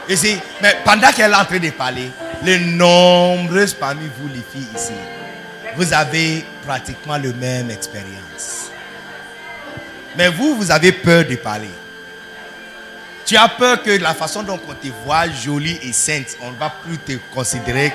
Ici, 0.09 0.39
mais 0.59 0.75
pendant 0.83 1.11
qu'elle 1.11 1.31
est 1.31 1.35
en 1.35 1.45
train 1.45 1.59
de 1.59 1.69
parler, 1.69 2.09
les 2.41 2.57
nombreuses 2.57 3.75
parmi 3.75 4.09
vous, 4.17 4.27
les 4.27 4.43
filles 4.51 4.67
ici, 4.75 4.93
vous 5.75 5.93
avez 5.93 6.43
pratiquement 6.65 7.17
la 7.17 7.31
même 7.33 7.69
expérience. 7.69 8.71
Mais 10.17 10.29
vous, 10.29 10.55
vous 10.55 10.71
avez 10.71 10.91
peur 10.91 11.25
de 11.25 11.35
parler. 11.35 11.69
Tu 13.23 13.37
as 13.37 13.47
peur 13.47 13.83
que 13.83 13.91
la 13.91 14.15
façon 14.15 14.41
dont 14.41 14.59
on 14.67 14.73
te 14.73 14.87
voit 15.05 15.29
jolie 15.29 15.77
et 15.83 15.93
sainte, 15.93 16.35
on 16.41 16.51
ne 16.51 16.57
va 16.57 16.71
plus 16.83 16.97
te 16.97 17.13
considérer. 17.31 17.93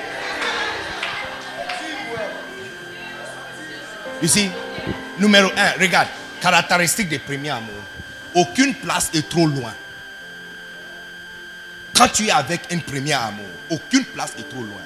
Ici, 4.21 4.49
numéro 5.19 5.49
un, 5.57 5.81
regarde, 5.81 6.07
caractéristique 6.39 7.09
des 7.09 7.19
premiers 7.19 7.49
amours. 7.49 7.73
Aucune 8.33 8.73
place 8.73 9.09
est 9.13 9.27
trop 9.27 9.47
loin. 9.47 9.73
Quand 11.95 12.07
tu 12.09 12.27
es 12.27 12.31
avec 12.31 12.61
un 12.71 12.79
premier 12.79 13.13
amour, 13.13 13.45
aucune 13.69 14.03
place 14.05 14.31
est 14.37 14.49
trop 14.49 14.61
loin. 14.61 14.81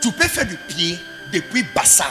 Tu 0.00 0.10
peux 0.12 0.26
faire 0.28 0.46
du 0.46 0.56
pied 0.56 1.04
depuis 1.32 1.62
Bassam 1.74 2.06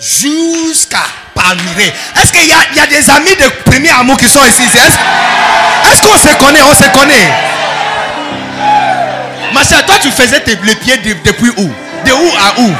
jusqu'à 0.00 1.04
Palmyré. 1.34 1.92
Est-ce 2.20 2.32
qu'il 2.32 2.44
y, 2.44 2.48
y 2.48 2.80
a 2.80 2.86
des 2.86 3.08
amis 3.10 3.34
de 3.36 3.48
premier 3.70 3.90
amour 3.90 4.16
qui 4.16 4.28
sont 4.28 4.44
ici 4.44 4.62
Est-ce 4.64 6.02
qu'on 6.02 6.16
se 6.16 6.34
connaît? 6.36 6.62
On 6.62 6.74
se 6.74 6.88
connaît. 6.90 7.32
Ma 9.52 9.64
soeur, 9.64 9.86
toi 9.86 9.96
tu 10.02 10.10
faisais 10.10 10.40
tes- 10.40 10.56
le 10.56 10.74
pied 10.74 10.96
de- 10.98 11.14
depuis 11.24 11.50
où? 11.56 11.72
De 12.04 12.12
où 12.12 12.32
à 12.40 12.60
où? 12.60 12.74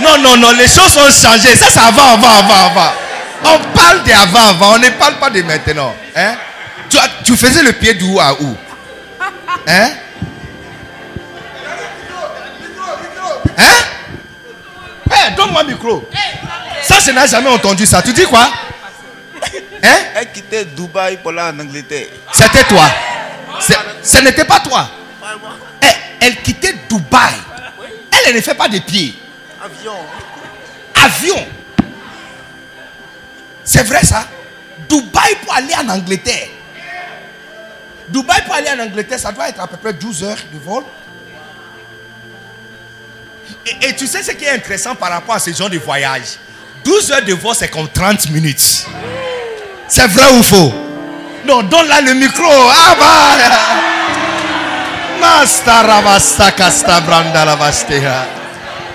Non, 0.00 0.18
non, 0.18 0.36
non, 0.36 0.52
les 0.52 0.68
choses 0.68 0.96
ont 0.96 1.10
changé. 1.10 1.54
Ça, 1.56 1.66
c'est 1.70 1.80
avant, 1.80 2.12
avant, 2.14 2.28
avant, 2.38 2.66
avant. 2.66 2.92
On 3.44 3.58
parle 3.76 4.02
d'avant, 4.04 4.48
avant. 4.50 4.74
On 4.74 4.78
ne 4.78 4.88
parle 4.90 5.16
pas 5.18 5.30
de 5.30 5.42
maintenant. 5.42 5.94
Hein? 6.16 6.34
Tu, 7.24 7.36
faisais 7.36 7.62
le 7.62 7.72
pied 7.72 7.94
d'où 7.94 8.20
à 8.20 8.34
où? 8.34 8.54
Hein? 9.66 9.92
Hein? 13.56 15.30
Donne-moi 15.34 15.62
le 15.62 15.68
micro. 15.68 16.06
Ça, 16.82 16.98
je 17.00 17.12
n'ai 17.12 17.26
jamais 17.26 17.48
entendu 17.48 17.86
ça. 17.86 18.02
Tu 18.02 18.12
dis 18.12 18.24
quoi? 18.24 18.52
Hein? 19.82 19.96
Elle 20.16 20.32
quittait 20.32 20.66
Dubaï 20.66 21.16
pour 21.16 21.30
aller 21.30 21.40
en 21.40 21.60
Angleterre. 21.60 22.08
C'était 22.30 22.64
toi. 22.64 22.84
Ce 24.02 24.18
n'était 24.18 24.44
pas 24.44 24.60
toi. 24.60 24.90
Eh, 25.82 25.86
elle 26.20 26.42
quittait 26.42 26.74
Dubaï. 26.90 27.34
Elle, 28.10 28.20
elle 28.26 28.36
ne 28.36 28.40
fait 28.42 28.54
pas 28.54 28.68
de 28.68 28.78
pieds. 28.80 29.18
Avion. 29.64 29.96
Avion. 30.94 31.46
C'est 33.64 33.84
vrai 33.84 34.04
ça? 34.04 34.28
Dubaï 34.90 35.36
pour 35.42 35.54
aller 35.54 35.74
en 35.74 35.88
Angleterre. 35.88 36.48
Dubaï 38.12 38.42
pour 38.44 38.54
aller 38.54 38.68
en 38.70 38.84
Angleterre, 38.84 39.18
ça 39.18 39.32
doit 39.32 39.48
être 39.48 39.60
à 39.60 39.66
peu 39.66 39.76
près 39.76 39.92
12 39.92 40.24
heures 40.24 40.44
de 40.52 40.58
vol. 40.58 40.84
Et, 43.80 43.94
tu 43.94 44.06
sais 44.06 44.22
ce 44.22 44.32
qui 44.32 44.44
est 44.44 44.50
intéressant 44.50 44.94
par 44.94 45.10
rapport 45.10 45.36
à 45.36 45.38
ce 45.38 45.52
genre 45.52 45.70
de 45.70 45.78
voyage? 45.78 46.38
12 46.84 47.12
heures 47.12 47.24
de 47.24 47.32
vol, 47.32 47.54
c'est 47.56 47.68
comme 47.68 47.88
30 47.88 48.30
minutes. 48.30 48.86
C'est 49.88 50.08
vrai 50.08 50.36
ou 50.38 50.42
faux? 50.42 50.72
Non, 51.46 51.62
donne-là 51.62 52.00
le 52.00 52.14
micro. 52.14 52.44
Ah 52.44 52.96
bah. 52.98 53.36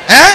Hein? 0.09 0.31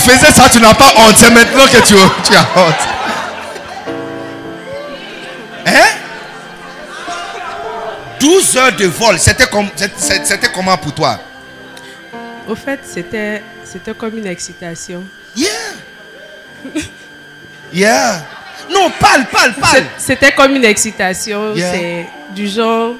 Faisais 0.00 0.32
ça, 0.32 0.48
tu 0.48 0.60
n'as 0.60 0.74
pas 0.74 0.92
honte. 0.96 1.16
C'est 1.16 1.30
maintenant 1.30 1.66
que 1.66 1.78
tu, 1.86 1.94
tu 2.24 2.34
as 2.34 2.48
honte. 2.56 2.74
Hein? 5.66 5.96
12 8.18 8.56
heures 8.56 8.76
de 8.76 8.86
vol, 8.86 9.18
c'était 9.18 9.46
comme, 9.46 9.68
c'était 9.96 10.50
comment 10.52 10.76
pour 10.76 10.94
toi? 10.94 11.18
Au 12.46 12.54
fait, 12.54 12.80
c'était 12.84 13.42
c'était 13.64 13.94
comme 13.94 14.18
une 14.18 14.26
excitation. 14.26 15.04
Yeah. 15.36 15.50
Yeah. 17.72 18.26
Non, 18.68 18.90
parle, 18.98 19.26
parle, 19.26 19.54
parle. 19.54 19.84
C'était 19.96 20.32
comme 20.32 20.56
une 20.56 20.64
excitation. 20.64 21.54
Yeah. 21.54 21.72
C'est 21.72 22.06
du 22.34 22.48
genre, 22.48 22.94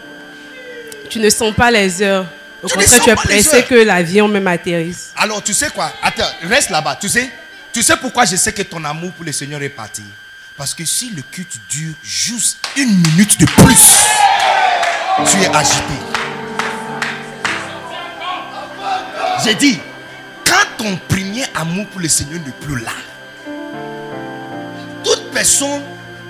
tu 1.09 1.19
ne 1.19 1.29
sens 1.29 1.53
pas 1.55 1.71
les 1.73 2.01
heures. 2.03 2.27
Au 2.63 2.69
Tu 2.69 2.75
contraire, 2.75 3.01
tu 3.03 3.11
es 3.11 3.15
pressé 3.15 3.63
que 3.65 3.75
l'avion 3.75 4.29
même 4.29 4.47
atterrisse. 4.47 5.13
Alors, 5.17 5.43
tu 5.43 5.55
sais 5.55 5.71
quoi? 5.71 5.93
Attends, 6.03 6.25
reste 6.43 6.71
là-bas. 6.71 6.97
Tu 7.01 7.09
sais 7.09 7.31
Tu 7.73 7.83
sais 7.83 7.97
pourquoi 7.97 8.25
je 8.25 8.37
sais 8.37 8.53
que 8.53 8.63
ton 8.63 8.85
amour 8.85 9.13
pour 9.13 9.25
le 9.25 9.33
Seigneur 9.33 9.63
est 9.63 9.69
parti? 9.71 10.03
Parce 10.57 10.75
que 10.75 10.85
si 10.85 11.11
le 11.11 11.23
culte 11.23 11.57
dure 11.71 11.95
juste 12.03 12.59
une 12.77 12.89
minute 12.95 13.41
de 13.41 13.47
plus, 13.47 13.97
tu 15.31 15.39
es 15.43 15.47
agité. 15.47 15.95
J'ai 19.45 19.55
dit, 19.55 19.81
quand 20.45 20.85
ton 20.85 20.97
premier 21.09 21.45
amour 21.55 21.87
pour 21.87 22.01
le 22.01 22.09
Seigneur 22.09 22.41
n'est 22.45 22.53
plus 22.67 22.79
là, 22.81 22.93
toute 25.03 25.31
personne 25.33 25.81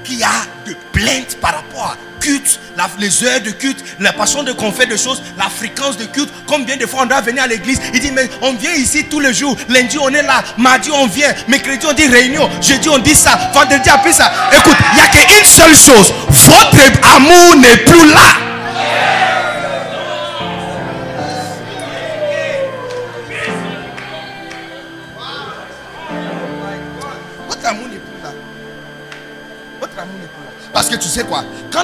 qui 0.05 0.23
a 0.23 0.31
de 0.67 0.75
plaintes 0.93 1.37
par 1.41 1.55
rapport 1.55 1.85
à 1.85 1.97
culte, 2.21 2.61
les 2.99 3.25
heures 3.25 3.41
de 3.41 3.51
culte, 3.51 3.83
la 3.99 4.13
façon 4.13 4.43
de 4.43 4.53
qu'on 4.53 4.73
fait 4.73 4.87
des 4.87 4.99
choses, 4.99 5.23
la 5.39 5.49
fréquence 5.49 5.97
de 5.97 6.05
culte, 6.05 6.31
combien 6.47 6.77
de 6.77 6.87
fois 6.87 7.03
on 7.03 7.07
doit 7.07 7.21
venir 7.21 7.43
à 7.43 7.47
l'église, 7.47 7.81
il 7.95 8.01
dit 8.01 8.11
mais 8.11 8.29
on 8.43 8.53
vient 8.53 8.75
ici 8.75 9.05
tous 9.05 9.21
les 9.21 9.33
jours, 9.33 9.57
lundi 9.69 9.99
on 9.99 10.11
est 10.11 10.23
là, 10.23 10.43
mardi 10.59 10.91
on 10.93 11.07
vient, 11.07 11.35
mercredi 11.49 11.87
on 11.89 11.93
dit 11.93 12.07
réunion, 12.07 12.49
jeudi 12.61 12.89
on 12.89 12.99
dit 12.99 13.15
ça, 13.15 13.51
vendredi 13.55 13.89
après 13.89 14.13
ça. 14.13 14.31
Écoute, 14.53 14.77
il 14.93 14.97
n'y 14.97 15.01
a 15.01 15.09
qu'une 15.09 15.45
seule 15.45 15.75
chose, 15.75 16.13
votre 16.29 17.17
amour 17.17 17.57
n'est 17.57 17.79
plus 17.79 18.13
là. 18.13 18.50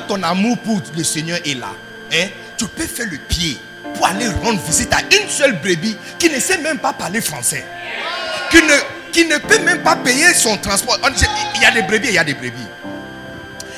Ton 0.06 0.22
amour 0.22 0.58
pour 0.58 0.80
le 0.96 1.04
Seigneur 1.04 1.38
est 1.44 1.58
là, 1.58 1.72
hein, 2.12 2.26
tu 2.56 2.66
peux 2.66 2.86
faire 2.86 3.06
le 3.10 3.18
pied 3.18 3.58
pour 3.94 4.06
aller 4.06 4.28
rendre 4.28 4.60
visite 4.62 4.92
à 4.92 5.00
une 5.00 5.28
seule 5.28 5.58
brebis 5.60 5.96
qui 6.18 6.28
ne 6.30 6.38
sait 6.38 6.58
même 6.58 6.78
pas 6.78 6.92
parler 6.92 7.20
français. 7.20 7.64
Qui 8.50 8.58
ne, 8.58 9.12
qui 9.12 9.24
ne 9.26 9.38
peut 9.38 9.58
même 9.60 9.82
pas 9.82 9.96
payer 9.96 10.32
son 10.34 10.56
transport. 10.58 10.98
Il 11.54 11.62
y 11.62 11.64
a 11.64 11.70
des 11.70 11.82
brebis, 11.82 12.08
il 12.08 12.14
y 12.14 12.18
a 12.18 12.24
des 12.24 12.34
brebis. 12.34 12.52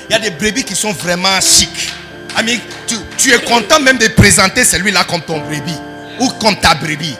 Il 0.08 0.12
y 0.12 0.16
a 0.16 0.18
des 0.18 0.30
brebis 0.30 0.64
qui 0.64 0.74
sont 0.74 0.92
vraiment 0.92 1.40
chics. 1.40 1.92
Ami, 2.36 2.60
tu, 2.86 2.94
tu 3.16 3.32
es 3.32 3.40
content 3.42 3.80
même 3.80 3.98
de 3.98 4.08
présenter 4.08 4.64
celui-là 4.64 5.04
comme 5.04 5.22
ton 5.22 5.38
brebis 5.40 5.78
ou 6.20 6.28
comme 6.30 6.58
ta 6.60 6.74
brebis. 6.74 7.16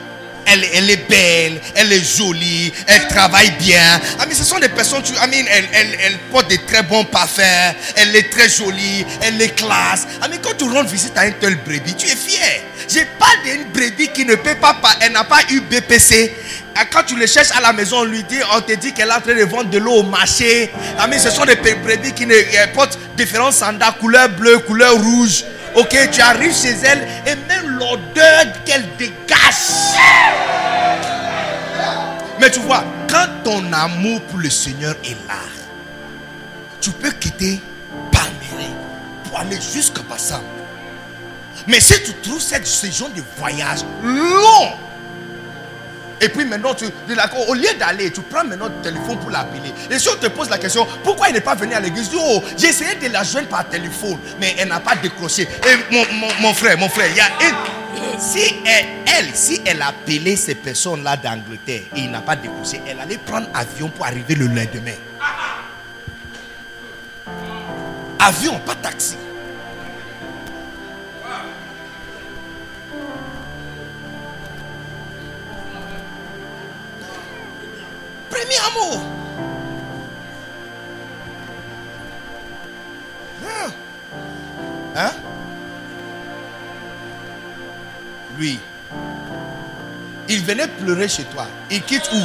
Elle, 0.51 0.89
est 0.89 1.09
belle, 1.09 1.61
elle 1.75 1.93
est 1.93 2.17
jolie, 2.17 2.73
elle 2.87 3.07
travaille 3.07 3.51
bien. 3.51 3.99
Ami, 4.19 4.33
ce 4.33 4.43
sont 4.43 4.59
des 4.59 4.69
personnes, 4.69 5.03
tu, 5.03 5.15
Ami, 5.17 5.37
elle, 5.49 5.67
elle, 5.73 5.97
elle 6.01 6.17
porte 6.31 6.49
de 6.49 6.57
très 6.67 6.83
bons 6.83 7.05
parfums, 7.05 7.75
elle 7.95 8.15
est 8.15 8.29
très 8.31 8.49
jolie, 8.49 9.05
elle 9.21 9.41
est 9.41 9.55
classe. 9.55 10.07
Ami, 10.21 10.39
quand 10.41 10.57
tu 10.57 10.65
rends 10.65 10.83
visite 10.83 11.17
à 11.17 11.27
une 11.27 11.35
telle 11.35 11.57
brebis, 11.57 11.95
tu 11.95 12.07
es 12.07 12.15
fier. 12.15 12.63
J'ai 12.87 13.05
pas 13.19 13.27
d'une 13.43 13.65
brebis 13.71 14.09
qui 14.09 14.25
ne 14.25 14.35
peut 14.35 14.55
pas, 14.55 14.75
elle 15.01 15.11
n'a 15.11 15.23
pas 15.23 15.41
eu 15.51 15.61
BPC. 15.61 16.33
Ah, 16.75 16.85
Quand 16.89 17.03
tu 17.03 17.15
le 17.15 17.27
cherches 17.27 17.51
à 17.51 17.61
la 17.61 17.73
maison, 17.73 17.99
on 17.99 18.03
lui 18.05 18.23
dit, 18.23 18.37
on 18.55 18.61
te 18.61 18.73
dit 18.73 18.93
qu'elle 18.93 19.09
est 19.09 19.13
en 19.13 19.19
train 19.19 19.35
de 19.35 19.43
vendre 19.43 19.69
de 19.69 19.77
l'eau 19.77 19.95
au 19.95 20.03
marché. 20.03 20.71
Ami, 20.97 21.19
ce 21.19 21.29
sont 21.29 21.43
des 21.43 21.55
brebis 21.55 22.13
qui 22.13 22.25
ne, 22.25 22.33
portent 22.73 22.97
différents 23.17 23.51
sandales, 23.51 23.95
couleur 23.99 24.29
bleue, 24.29 24.59
couleur 24.59 24.93
rouge. 24.95 25.43
Ok, 25.75 25.95
tu 26.11 26.21
arrives 26.21 26.55
chez 26.55 26.75
elle 26.83 27.07
et 27.25 27.35
même 27.47 27.69
l'odeur 27.69 28.45
qu'elle 28.65 28.85
dégage. 28.97 29.15
Mais 32.39 32.49
tu 32.49 32.59
vois, 32.59 32.83
quand 33.09 33.27
ton 33.43 33.71
amour 33.73 34.21
pour 34.23 34.39
le 34.39 34.49
Seigneur 34.49 34.95
est 35.03 35.17
là, 35.27 35.39
tu 36.81 36.91
peux 36.91 37.11
quitter 37.11 37.61
Palméré 38.11 38.69
pour 39.25 39.39
aller 39.39 39.59
jusqu'à 39.73 40.01
Bassam. 40.09 40.41
Mais 41.67 41.79
si 41.79 42.01
tu 42.03 42.13
trouves 42.15 42.41
cette, 42.41 42.65
ce 42.65 42.87
genre 42.87 43.09
de 43.09 43.21
voyage 43.37 43.79
long, 44.01 44.71
et 46.21 46.29
puis 46.29 46.45
maintenant, 46.45 46.73
tu, 46.73 46.85
au 46.85 47.53
lieu 47.53 47.69
d'aller, 47.79 48.11
tu 48.11 48.21
prends 48.21 48.43
maintenant 48.43 48.67
le 48.67 48.81
téléphone 48.83 49.17
pour 49.19 49.29
l'appeler. 49.29 49.73
Et 49.89 49.97
si 49.99 50.09
on 50.09 50.15
te 50.15 50.27
pose 50.27 50.49
la 50.49 50.57
question, 50.57 50.85
pourquoi 51.03 51.29
il 51.29 51.33
n'est 51.33 51.41
pas 51.41 51.55
venu 51.55 51.73
à 51.73 51.79
l'église? 51.79 52.09
Oh, 52.15 52.43
j'ai 52.57 52.67
essayé 52.67 52.95
de 52.95 53.07
la 53.11 53.23
joindre 53.23 53.47
par 53.47 53.67
téléphone, 53.69 54.17
mais 54.39 54.55
elle 54.57 54.67
n'a 54.69 54.79
pas 54.79 54.95
décroché. 54.95 55.43
Et 55.43 55.95
mon 56.41 56.53
frère, 56.53 56.77
mon 56.77 56.89
frère, 56.89 57.07
il 57.09 57.17
y 57.17 57.21
a 57.21 57.25
une- 57.49 58.19
Si 58.19 58.53
elle, 58.65 58.85
elle, 59.17 59.35
si 59.35 59.61
elle 59.65 59.81
appelait 59.81 60.35
ces 60.35 60.55
personnes-là 60.55 61.15
d'Angleterre 61.17 61.81
et 61.95 61.99
il 62.01 62.11
n'a 62.11 62.21
pas 62.21 62.35
décroché, 62.35 62.81
elle 62.87 62.99
allait 62.99 63.17
prendre 63.17 63.47
avion 63.53 63.89
pour 63.89 64.05
arriver 64.05 64.35
le 64.35 64.45
lendemain. 64.47 64.93
Avion, 68.19 68.59
pas 68.59 68.75
taxi. 68.75 69.15
Premier 78.29 78.57
amour. 78.71 79.01
Hein? 83.45 83.71
Hein? 84.95 85.11
Lui, 88.37 88.59
il 90.27 90.45
venait 90.45 90.67
pleurer 90.67 91.07
chez 91.07 91.23
toi. 91.25 91.47
Il 91.69 91.81
quitte 91.81 92.09
où? 92.13 92.23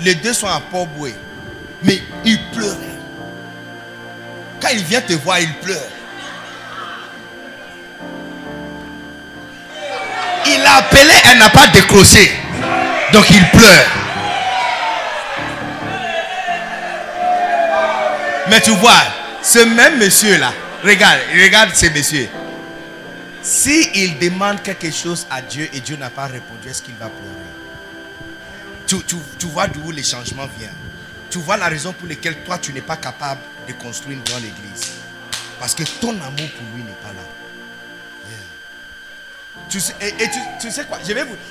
Les 0.00 0.14
deux 0.14 0.32
sont 0.32 0.46
à 0.46 0.60
Port-Boué. 0.60 1.14
Mais 1.82 2.00
il 2.24 2.38
pleurait. 2.50 2.76
Quand 4.60 4.68
il 4.72 4.84
vient 4.84 5.00
te 5.00 5.14
voir, 5.14 5.40
il 5.40 5.52
pleure. 5.54 5.95
Il 10.48 10.64
a 10.64 10.76
appelé, 10.76 11.12
elle 11.30 11.38
n'a 11.38 11.50
pas 11.50 11.66
décroché. 11.68 12.30
Donc 13.12 13.28
il 13.30 13.44
pleure. 13.50 13.90
Mais 18.48 18.60
tu 18.60 18.70
vois, 18.72 19.02
ce 19.42 19.58
même 19.60 19.98
monsieur-là, 19.98 20.52
regarde, 20.84 21.18
regarde 21.42 21.74
ce 21.74 21.86
monsieur. 21.86 22.28
Si 23.42 23.90
il 23.94 24.18
demande 24.18 24.62
quelque 24.62 24.90
chose 24.90 25.26
à 25.30 25.40
Dieu 25.42 25.68
et 25.72 25.80
Dieu 25.80 25.96
n'a 25.96 26.10
pas 26.10 26.26
répondu, 26.26 26.68
est-ce 26.68 26.82
qu'il 26.82 26.94
va 26.94 27.06
pleurer? 27.06 27.32
Tu, 28.86 28.96
tu- 29.04 29.16
tu 29.38 29.46
vois 29.46 29.66
d'où 29.66 29.90
les 29.90 30.02
changements 30.02 30.48
viennent. 30.58 30.70
Tu 31.30 31.38
vois 31.38 31.56
la 31.56 31.66
raison 31.68 31.92
pour 31.92 32.08
laquelle 32.08 32.36
toi 32.44 32.58
tu 32.58 32.72
n'es 32.72 32.80
pas 32.80 32.96
capable 32.96 33.40
de 33.66 33.72
construire 33.72 34.16
une 34.18 34.22
grande 34.24 34.44
église. 34.44 34.92
Parce 35.58 35.74
que 35.74 35.82
ton 36.00 36.10
amour 36.10 36.48
pour 36.56 36.66
lui 36.76 36.82
n'est 36.84 36.98
pas 37.02 37.08
là. 37.08 37.45
Tu 39.68 39.80
sais, 39.80 40.84
quoi? 40.86 40.98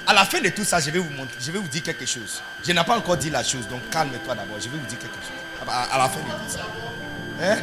À 0.07 0.13
la 0.13 0.25
fin 0.25 0.39
de 0.39 0.49
tout 0.49 0.63
ça, 0.63 0.79
je 0.79 0.89
vais 0.89 0.99
vous 0.99 1.09
montrer, 1.09 1.35
je 1.39 1.51
vais 1.51 1.59
vous 1.59 1.67
dire 1.67 1.83
quelque 1.83 2.05
chose. 2.05 2.41
Je 2.65 2.71
n'ai 2.71 2.83
pas 2.83 2.97
encore 2.97 3.17
dit 3.17 3.29
la 3.29 3.43
chose, 3.43 3.67
donc 3.67 3.89
calme-toi 3.89 4.35
d'abord. 4.35 4.57
Je 4.59 4.69
vais 4.69 4.77
vous 4.77 4.85
dire 4.85 4.99
quelque 4.99 5.15
chose. 5.15 5.31
À, 5.67 5.97
la 5.97 6.07
fin 6.09 6.19
de 6.19 6.25
tout 6.25 6.49
ça. 6.49 6.61
Hein? 7.41 7.57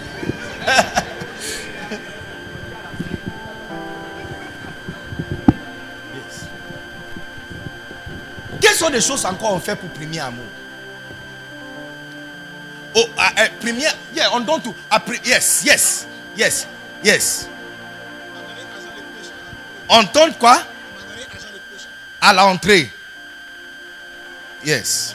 Quelles 8.61 8.74
sont 8.74 8.88
les 8.88 9.00
choses 9.00 9.24
encore 9.24 9.55
on 9.55 9.61
fait 9.61 9.74
pour 9.76 9.88
premier 9.90 10.20
amour? 10.20 10.44
Oh, 12.94 13.07
ah, 13.16 13.32
eh, 13.38 13.48
premier, 13.61 13.86
yeah, 14.14 14.28
on 14.34 14.40
donne 14.40 14.61
tout. 14.61 14.74
Yes, 15.24 15.62
yes, 15.64 16.07
yes, 16.36 16.68
yes. 17.03 17.48
On 19.95 20.03
donne 20.05 20.32
quoi? 20.34 20.59
À 22.20 22.32
l'entrée. 22.32 22.90
Yes. 24.64 25.14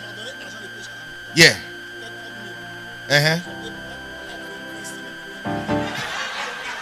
Yeah. 1.36 1.54
Uh-huh. 3.10 3.40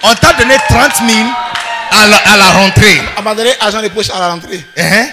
On 0.03 0.13
t'a 0.15 0.33
donné 0.33 0.55
30 0.67 0.91
000 1.07 1.29
à 1.91 2.07
la, 2.07 2.17
à 2.17 2.37
la 2.37 2.51
rentrée. 2.51 3.01
On 3.17 3.21
m'a 3.21 3.33
donné 3.35 3.51
argent 3.59 3.81
de 3.81 3.87
poche 3.87 4.09
à 4.09 4.19
la 4.19 4.29
rentrée. 4.31 4.65
Uh-huh. 4.75 5.09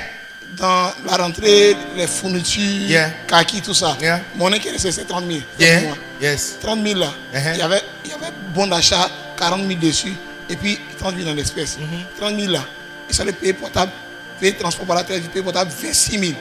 Dans 0.56 0.92
la 1.06 1.16
rentrée, 1.18 1.76
les 1.96 2.06
fournitures, 2.06 2.88
Yeah. 2.88 3.10
kaki, 3.28 3.62
tout 3.62 3.74
ça. 3.74 3.96
Yeah. 4.00 4.20
Mon 4.34 4.52
équipe, 4.52 4.72
c'est 4.78 5.06
30 5.06 5.24
000. 5.26 5.40
Yeah. 5.58 5.82
Yes. 6.20 6.58
30 6.60 6.82
000 6.84 6.98
là. 6.98 7.06
Uh-huh. 7.34 7.52
il, 7.54 7.58
y 7.58 7.62
avait, 7.62 7.82
il 8.04 8.10
y 8.10 8.14
avait 8.14 8.32
bon 8.54 8.66
d'achat, 8.66 9.08
40 9.36 9.66
000 9.68 9.78
dessus. 9.80 10.14
Et 10.52 10.56
puis 10.56 10.78
30 10.98 11.16
000 11.16 11.30
en 11.30 11.36
espèces. 11.38 11.78
Mm-hmm. 11.78 12.18
30 12.20 12.38
000 12.38 12.52
là. 12.52 12.60
Il 13.08 13.16
fallait 13.16 13.32
payer 13.32 13.54
portable, 13.54 13.90
payer 14.38 14.54
transport 14.54 14.86
par 14.86 14.96
la 14.96 15.04
télé, 15.04 15.20
payer 15.20 15.42
portable 15.42 15.70
26 15.70 16.18
000. 16.18 16.32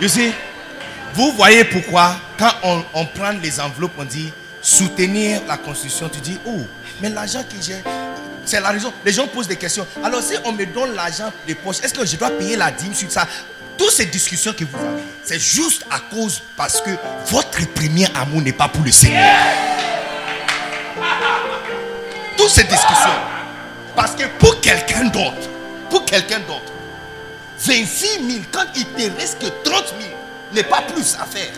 You 0.00 0.08
see, 0.08 0.32
vous 1.14 1.32
voyez 1.32 1.64
pourquoi 1.64 2.16
quand 2.38 2.52
on, 2.62 2.84
on 2.94 3.06
prend 3.06 3.32
les 3.42 3.60
enveloppes, 3.60 3.92
on 3.98 4.04
dit 4.04 4.32
soutenir 4.62 5.42
la 5.46 5.56
construction, 5.56 6.08
tu 6.08 6.20
dis, 6.20 6.38
oh, 6.46 6.62
mais 7.02 7.10
l'argent 7.10 7.42
que 7.42 7.56
j'ai, 7.60 7.82
c'est 8.44 8.60
la 8.60 8.70
raison. 8.70 8.92
Les 9.04 9.12
gens 9.12 9.26
posent 9.26 9.48
des 9.48 9.56
questions. 9.56 9.86
Alors 10.02 10.22
si 10.22 10.34
on 10.44 10.52
me 10.52 10.64
donne 10.64 10.94
l'argent 10.94 11.32
de 11.46 11.54
poche, 11.54 11.80
est-ce 11.82 11.94
que 11.94 12.06
je 12.06 12.16
dois 12.16 12.30
payer 12.30 12.56
la 12.56 12.70
dîme 12.70 12.94
sur 12.94 13.10
ça? 13.10 13.26
Toutes 13.76 13.90
ces 13.90 14.06
discussions 14.06 14.52
que 14.52 14.64
vous 14.64 14.78
avez, 14.78 15.02
c'est 15.24 15.40
juste 15.40 15.84
à 15.90 15.98
cause 15.98 16.40
parce 16.56 16.80
que 16.80 16.90
votre 17.26 17.66
premier 17.72 18.06
amour 18.14 18.40
n'est 18.42 18.52
pas 18.52 18.68
pour 18.68 18.84
le 18.84 18.92
Seigneur. 18.92 19.34
Toutes 22.44 22.52
ces 22.52 22.64
discussions. 22.64 23.22
Parce 23.96 24.14
que 24.14 24.24
pour 24.38 24.60
quelqu'un 24.60 25.04
d'autre, 25.04 25.48
pour 25.88 26.04
quelqu'un 26.04 26.40
d'autre, 26.40 26.74
26 27.58 28.06
000, 28.32 28.44
quand 28.52 28.66
il 28.76 28.84
te 28.84 29.18
reste 29.18 29.40
que 29.40 29.46
30 29.46 29.94
000, 29.98 30.10
n'est 30.52 30.62
pas 30.62 30.82
plus 30.82 31.16
à 31.18 31.24
faire. 31.24 31.54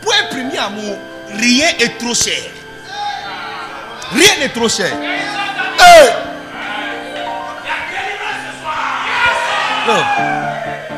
Pour 0.00 0.12
un 0.12 0.32
premier 0.32 0.58
amour, 0.58 0.96
rien 1.28 1.70
est 1.70 1.98
trop 1.98 2.14
cher. 2.14 2.52
Rien 4.12 4.36
n'est 4.38 4.50
trop 4.50 4.68
cher. 4.68 4.92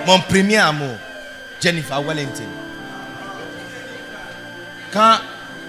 Mon 0.07 0.21
premier 0.21 0.59
amour, 0.59 0.97
Jennifer 1.63 2.03
Wellington. 2.03 2.45
Quand 4.93 5.17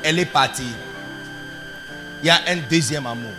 elle 0.03 0.19
est 0.19 0.25
partie, 0.25 0.75
il 2.21 2.27
y 2.27 2.29
a 2.29 2.41
un 2.49 2.57
deuxième 2.69 3.05
amour. 3.05 3.31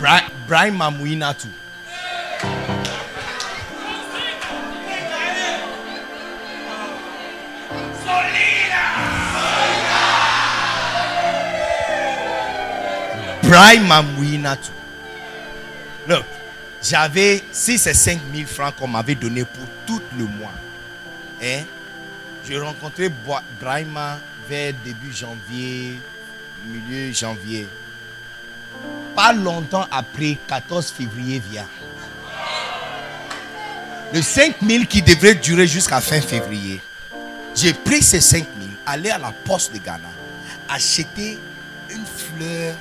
Bra- 0.00 0.28
Brian 0.46 0.76
Mamouinatu. 0.76 1.48
Brian. 13.42 13.84
Look, 16.08 16.24
j'avais 16.82 17.42
6 17.52 17.86
et 17.86 17.94
5 17.94 18.20
000 18.34 18.46
francs 18.46 18.74
qu'on 18.76 18.88
m'avait 18.88 19.14
donné 19.14 19.44
pour 19.44 19.64
tout 19.86 20.02
le 20.18 20.24
mois. 20.24 20.52
Hein? 21.42 21.62
J'ai 22.46 22.58
rencontré 22.58 23.08
Brahima 23.60 24.18
vers 24.48 24.72
début 24.84 25.12
janvier, 25.12 25.98
milieu 26.66 27.12
janvier. 27.12 27.68
Pas 29.14 29.32
longtemps 29.32 29.86
après, 29.90 30.38
14 30.48 30.90
février 30.90 31.40
vient. 31.50 31.68
Le 34.12 34.22
5 34.22 34.56
000 34.62 34.84
qui 34.84 35.02
devrait 35.02 35.34
durer 35.34 35.66
jusqu'à 35.66 36.00
fin 36.00 36.20
février. 36.20 36.80
J'ai 37.54 37.72
pris 37.72 38.02
ces 38.02 38.20
5 38.20 38.38
000, 38.38 38.46
allé 38.86 39.10
à 39.10 39.18
la 39.18 39.32
poste 39.32 39.72
de 39.72 39.78
Ghana, 39.78 40.08
acheter 40.68 41.38
une 41.90 42.04
fleur 42.04 42.76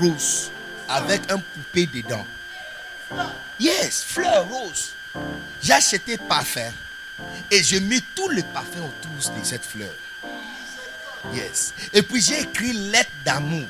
rose 0.00 0.50
avec 0.88 1.30
un 1.30 1.38
poupée 1.38 1.86
dedans. 1.86 2.24
Yes, 3.60 4.04
fleur 4.06 4.46
rose. 4.48 4.92
J'ai 5.62 5.72
acheté 5.72 6.16
parfum 6.16 6.72
et 7.50 7.62
j'ai 7.62 7.80
mis 7.80 8.02
tout 8.14 8.28
le 8.28 8.42
parfum 8.42 8.80
autour 8.80 9.32
de 9.38 9.44
cette 9.44 9.64
fleur. 9.64 9.94
Yes. 11.32 11.72
Et 11.92 12.02
puis 12.02 12.20
j'ai 12.20 12.40
écrit 12.40 12.72
lettre 12.72 13.10
d'amour. 13.24 13.68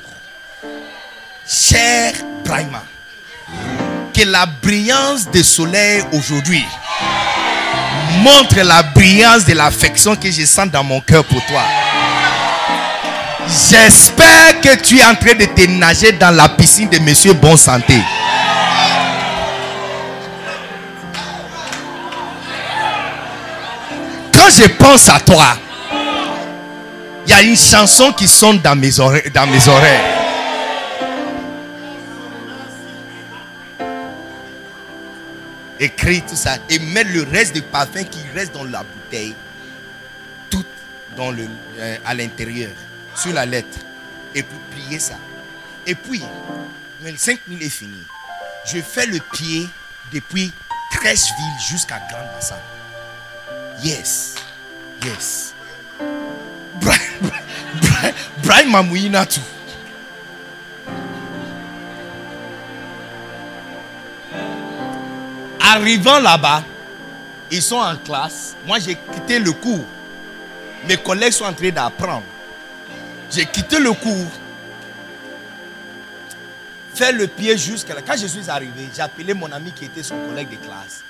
Cher 1.47 2.13
Brahma, 2.43 2.83
que 4.15 4.25
la 4.25 4.47
brillance 4.47 5.29
du 5.29 5.43
soleil 5.43 6.03
aujourd'hui 6.11 6.65
montre 8.23 8.61
la 8.63 8.81
brillance 8.81 9.45
de 9.45 9.53
l'affection 9.53 10.15
que 10.15 10.31
je 10.31 10.43
sens 10.43 10.71
dans 10.71 10.83
mon 10.83 11.01
cœur 11.01 11.23
pour 11.23 11.45
toi. 11.45 11.61
J'espère 13.47 14.59
que 14.61 14.75
tu 14.77 14.97
es 14.97 15.05
en 15.05 15.13
train 15.13 15.35
de 15.35 15.45
te 15.45 15.67
nager 15.67 16.13
dans 16.13 16.35
la 16.35 16.49
piscine 16.49 16.89
de 16.89 16.97
Monsieur 16.97 17.33
Bon 17.33 17.55
Santé. 17.55 18.01
Quand 24.33 24.49
je 24.49 24.67
pense 24.79 25.09
à 25.09 25.19
toi, 25.19 25.57
il 27.27 27.29
y 27.29 27.33
a 27.33 27.43
une 27.43 27.55
chanson 27.57 28.11
qui 28.13 28.27
sonne. 28.27 28.59
Dans 28.61 28.75
mes 28.75 28.99
oreilles. 28.99 30.24
Écris 35.79 36.21
tout 36.21 36.35
ça 36.35 36.57
et 36.69 36.79
mets 36.79 37.03
le 37.03 37.23
reste 37.23 37.53
du 37.53 37.61
parfum 37.61 38.03
qui 38.03 38.19
reste 38.33 38.53
dans 38.53 38.63
la 38.63 38.83
bouteille, 38.83 39.35
tout 40.49 40.65
dans 41.17 41.31
le, 41.31 41.47
euh, 41.79 41.97
à 42.05 42.13
l'intérieur, 42.13 42.71
sur 43.15 43.33
la 43.33 43.45
lettre. 43.45 43.79
Et 44.33 44.43
puis 44.43 44.57
plier 44.71 44.99
ça. 44.99 45.15
Et 45.85 45.95
puis, 45.95 46.23
le 47.03 47.15
5 47.15 47.39
000 47.47 47.61
est 47.61 47.69
fini. 47.69 48.01
Je 48.65 48.79
fais 48.81 49.05
le 49.05 49.19
pied 49.33 49.67
depuis 50.11 50.51
Crècheville 50.91 51.59
jusqu'à 51.69 52.01
Grand 52.09 52.25
Bassin. 52.33 52.55
Yes. 53.83 54.35
Yes. 55.03 55.53
Brian, 56.79 56.99
Brian, 57.81 58.13
Brian 58.43 58.69
Mamouina 58.69 59.25
tout. 59.25 59.41
Arrivant 65.67 66.19
là-bas, 66.19 66.63
ils 67.49 67.61
sont 67.61 67.77
en 67.77 67.95
classe. 67.97 68.55
Moi, 68.67 68.77
j'ai 68.77 68.95
quitté 68.95 69.39
le 69.39 69.51
cours. 69.51 69.83
Mes 70.87 70.97
collègues 70.97 71.31
sont 71.31 71.45
en 71.45 71.53
train 71.53 71.71
d'apprendre. 71.71 72.23
J'ai 73.31 73.47
quitté 73.47 73.79
le 73.79 73.91
cours. 73.93 74.31
Fait 76.93 77.11
le 77.11 77.25
pied 77.25 77.57
jusqu'à 77.57 77.95
là. 77.95 78.01
Quand 78.05 78.15
je 78.15 78.27
suis 78.27 78.47
arrivé, 78.47 78.89
j'ai 78.95 79.01
appelé 79.01 79.33
mon 79.33 79.51
ami 79.51 79.71
qui 79.71 79.85
était 79.85 80.03
son 80.03 80.15
collègue 80.27 80.51
de 80.51 80.55
classe 80.67 81.03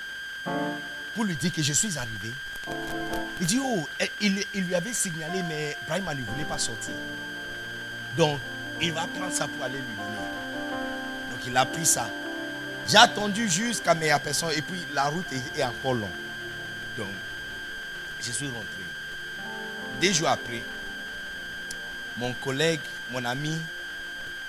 pour 1.14 1.26
lui 1.26 1.36
dire 1.36 1.52
que 1.52 1.62
je 1.62 1.74
suis 1.74 1.98
arrivé. 1.98 2.32
Il 3.42 3.48
dit, 3.48 3.60
oh, 3.62 3.86
eh, 4.00 4.10
il, 4.22 4.42
lui 4.56 4.74
avait 4.74 4.94
signalé, 4.94 5.44
mais 5.50 5.76
Brahima 5.86 6.16
ne 6.16 6.22
voulait 6.22 6.46
pas 6.46 6.58
sortir. 6.58 6.94
Donc, 8.16 8.40
il 8.82 8.94
va 8.94 9.06
prendre 9.18 9.34
ça 9.34 9.48
pour 9.48 9.66
aller 9.66 9.78
lui 9.78 9.96
donner. 9.98 11.32
Donc, 11.32 11.40
il 11.46 11.58
a 11.58 11.66
pris 11.66 11.86
ça. 11.86 12.10
J'ai 12.88 12.98
attendu 12.98 13.50
jusqu'à 13.50 13.96
mes 13.96 14.14
personne 14.24 14.52
et 14.56 14.62
puis 14.62 14.80
la 14.94 15.06
route 15.06 15.26
est, 15.58 15.64
encore 15.64 15.96
longue. 15.96 16.10
Donc, 16.98 17.08
je 18.22 18.32
suis 18.32 18.48
rentré. 18.48 18.66
Des 20.00 20.14
jours 20.14 20.28
après, 20.28 20.62
mon 22.18 22.34
collègue, 22.34 22.82
mon 23.12 23.26
ami 23.26 23.58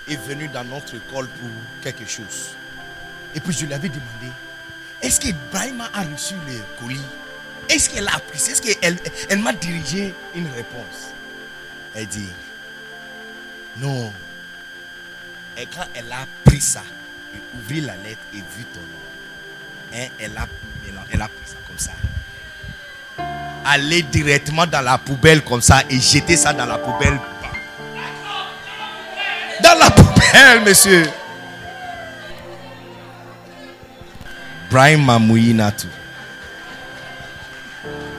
est 0.07 0.21
venu 0.27 0.47
dans 0.47 0.63
notre 0.63 0.95
école 0.95 1.27
pour 1.27 1.49
quelque 1.81 2.07
chose. 2.07 2.55
Et 3.33 3.39
puis 3.39 3.53
je 3.53 3.65
lui 3.65 3.73
avais 3.73 3.89
demandé, 3.89 4.31
est-ce 5.01 5.19
que 5.19 5.27
Brahima 5.51 5.89
a 5.93 6.03
reçu 6.03 6.35
le 6.47 6.59
colis? 6.79 6.99
Est-ce 7.69 7.89
qu'elle 7.89 8.07
a 8.07 8.15
apprécié 8.15 8.53
Est-ce 8.53 8.61
qu'elle 8.61 8.97
elle 9.29 9.39
m'a 9.39 9.53
dirigé 9.53 10.13
une 10.35 10.47
réponse? 10.47 11.11
Elle 11.95 12.07
dit, 12.07 12.29
non. 13.77 14.13
Et 15.57 15.65
quand 15.65 15.85
elle 15.95 16.11
a 16.11 16.25
pris 16.45 16.61
ça, 16.61 16.83
et 17.33 17.39
ouvert 17.57 17.87
la 17.87 17.95
lettre 18.07 18.21
et 18.33 18.37
vu 18.37 18.65
ton 18.73 18.79
nom, 18.79 19.95
hein, 19.95 20.07
elle, 20.19 20.37
a, 20.37 20.47
elle, 20.87 20.97
a, 20.97 21.01
elle 21.11 21.21
a 21.21 21.27
pris 21.27 21.45
ça 21.45 21.55
comme 21.67 21.77
ça. 21.77 21.91
Aller 23.65 24.01
directement 24.03 24.65
dans 24.65 24.81
la 24.81 24.97
poubelle 24.97 25.43
comme 25.43 25.61
ça 25.61 25.83
et 25.89 25.99
jeter 25.99 26.37
ça 26.37 26.53
dans 26.53 26.65
la 26.65 26.77
poubelle. 26.77 27.19
Dans 29.61 29.77
la 29.79 29.91
poubelle, 29.91 30.63
monsieur. 30.65 31.09
Brian 34.69 34.99
Mamouyi 34.99 35.53
Natou. 35.53 35.87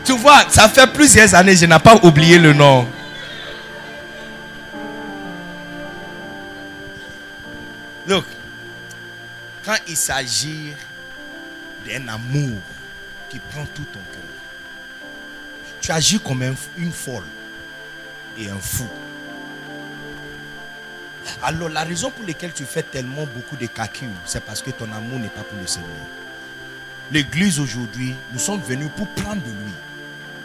Tu 0.04 0.12
vois, 0.16 0.44
ça 0.48 0.68
fait 0.68 0.86
plusieurs 0.86 1.34
années, 1.34 1.54
je 1.54 1.66
n'ai 1.66 1.78
pas 1.78 1.96
oublié 2.02 2.38
le 2.38 2.54
nom. 2.54 2.86
Look, 8.06 8.24
quand 9.68 9.76
il 9.86 9.98
s'agit 9.98 10.72
d'un 11.86 12.08
amour 12.08 12.58
qui 13.28 13.38
prend 13.38 13.66
tout 13.74 13.84
ton 13.92 13.98
cœur, 13.98 15.10
tu 15.82 15.92
agis 15.92 16.18
comme 16.20 16.40
un- 16.42 16.54
une 16.78 16.90
folle 16.90 17.26
et 18.38 18.48
un 18.48 18.56
fou. 18.58 18.88
Alors 21.42 21.68
la 21.68 21.84
raison 21.84 22.10
pour 22.10 22.26
laquelle 22.26 22.54
tu 22.54 22.64
fais 22.64 22.82
tellement 22.82 23.26
beaucoup 23.26 23.56
de 23.56 23.66
calculs, 23.66 24.08
c'est 24.24 24.42
parce 24.42 24.62
que 24.62 24.70
ton 24.70 24.90
amour 24.90 25.18
n'est 25.18 25.28
pas 25.28 25.42
pour 25.42 25.58
le 25.60 25.66
Seigneur. 25.66 25.90
L'église 27.12 27.60
aujourd'hui, 27.60 28.14
nous 28.32 28.38
sommes 28.38 28.62
venus 28.62 28.88
pour 28.96 29.06
prendre 29.08 29.42
de 29.42 29.50
lui, 29.50 29.72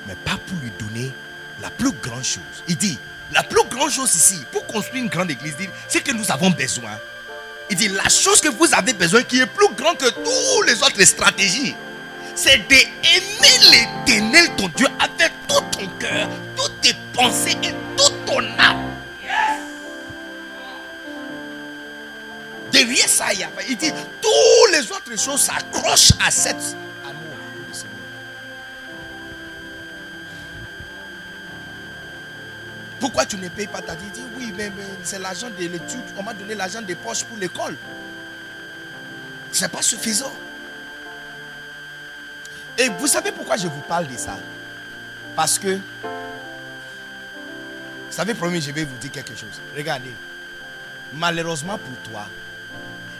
mais 0.05 0.15
pas 0.15 0.37
pour 0.47 0.57
lui 0.61 0.71
donner 0.77 1.13
la 1.61 1.69
plus 1.69 1.93
grande 1.93 2.25
chose. 2.25 2.43
Il 2.67 2.75
dit, 2.75 2.99
la 3.31 3.43
plus 3.43 3.63
grande 3.69 3.89
chose 3.89 4.13
ici, 4.13 4.43
pour 4.51 4.67
construire 4.67 5.01
une 5.01 5.09
grande 5.09 5.31
église, 5.31 5.55
c'est 5.87 6.03
que 6.03 6.11
nous 6.11 6.29
avons 6.29 6.49
besoin. 6.49 6.91
Il 7.73 7.75
dit, 7.75 7.87
la 7.87 8.07
chose 8.07 8.39
que 8.39 8.49
vous 8.49 8.71
avez 8.71 8.93
besoin, 8.93 9.23
qui 9.23 9.39
est 9.39 9.47
plus 9.47 9.67
grande 9.75 9.97
que 9.97 10.07
toutes 10.07 10.67
les 10.67 10.79
autres 10.83 11.03
stratégies, 11.05 11.75
c'est 12.35 12.67
d'aimer 12.67 12.91
l'éternel, 13.71 14.47
ton 14.55 14.67
Dieu, 14.75 14.85
avec 14.99 15.31
tout 15.47 15.59
ton 15.71 15.87
cœur, 15.99 16.29
toutes 16.55 16.81
tes 16.81 16.93
pensées 17.13 17.57
et 17.63 17.73
toute 17.97 18.25
ton 18.27 18.41
âme. 18.59 18.77
Derrière 22.71 23.09
ça, 23.09 23.33
il 23.33 23.39
y 23.39 23.45
Il 23.67 23.75
dit, 23.75 23.91
toutes 24.21 24.71
les 24.71 24.91
autres 24.91 25.19
choses 25.19 25.41
s'accrochent 25.41 26.13
à 26.23 26.29
cet 26.29 26.57
Pourquoi 33.03 33.25
tu 33.25 33.35
ne 33.35 33.49
payes 33.49 33.67
pas 33.67 33.81
ta 33.81 33.95
dîme 33.97 34.07
oui, 34.37 34.53
mais, 34.55 34.71
c'est 35.03 35.19
l'argent 35.19 35.49
de 35.49 35.57
l'étude. 35.57 35.99
On 36.17 36.23
m'a 36.23 36.33
donné 36.33 36.55
l'argent 36.55 36.81
des 36.81 36.95
poches 36.95 37.25
pour 37.25 37.37
l'école. 37.37 37.75
C'est 39.51 39.67
pas 39.67 39.81
suffisant. 39.81 40.31
Et 42.77 42.87
vous 42.87 43.07
savez 43.07 43.33
pourquoi 43.33 43.57
je 43.57 43.67
vous 43.67 43.81
parle 43.81 44.07
de 44.07 44.15
ça? 44.15 44.39
Parce 45.35 45.59
que, 45.59 45.75
vous 45.75 45.81
savez, 48.09 48.33
promis, 48.35 48.61
je 48.61 48.71
vais 48.71 48.85
vous 48.85 48.95
dire 49.01 49.11
quelque 49.11 49.35
chose. 49.35 49.59
Regardez, 49.75 50.13
malheureusement 51.13 51.77
pour 51.77 52.09
toi, 52.09 52.29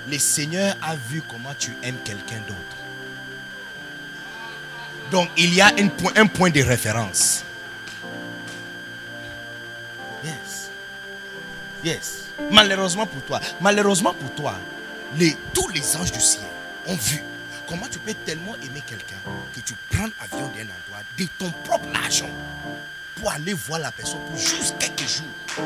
le 0.09 0.17
Seigneur 0.17 0.77
a 0.81 0.95
vu 0.95 1.21
comment 1.27 1.53
tu 1.59 1.75
aimes 1.83 1.99
quelqu'un 2.05 2.39
d'autre. 2.47 2.77
Donc, 5.11 5.29
il 5.35 5.53
y 5.53 5.59
a 5.59 5.73
un 5.77 5.89
point, 5.89 6.13
un 6.15 6.27
point 6.27 6.51
de 6.51 6.61
référence. 6.61 7.43
Yes. 11.83 12.25
Malheureusement 12.51 13.05
pour 13.05 13.21
toi, 13.23 13.39
malheureusement 13.59 14.13
pour 14.13 14.33
toi, 14.33 14.55
les, 15.17 15.35
tous 15.53 15.67
les 15.69 15.95
anges 15.97 16.11
du 16.11 16.19
ciel 16.19 16.43
ont 16.87 16.95
vu 16.95 17.21
comment 17.67 17.87
tu 17.91 17.99
peux 17.99 18.13
tellement 18.25 18.55
aimer 18.55 18.81
quelqu'un 18.85 19.17
que 19.53 19.59
tu 19.59 19.73
prends 19.91 20.07
avion 20.21 20.47
d'un 20.47 20.63
endroit 20.63 21.03
de 21.17 21.25
ton 21.37 21.51
propre 21.63 21.87
argent 21.93 22.29
pour 23.15 23.31
aller 23.31 23.53
voir 23.53 23.79
la 23.79 23.91
personne 23.91 24.19
pour 24.29 24.37
juste 24.37 24.75
quelques 24.79 25.07
jours 25.07 25.65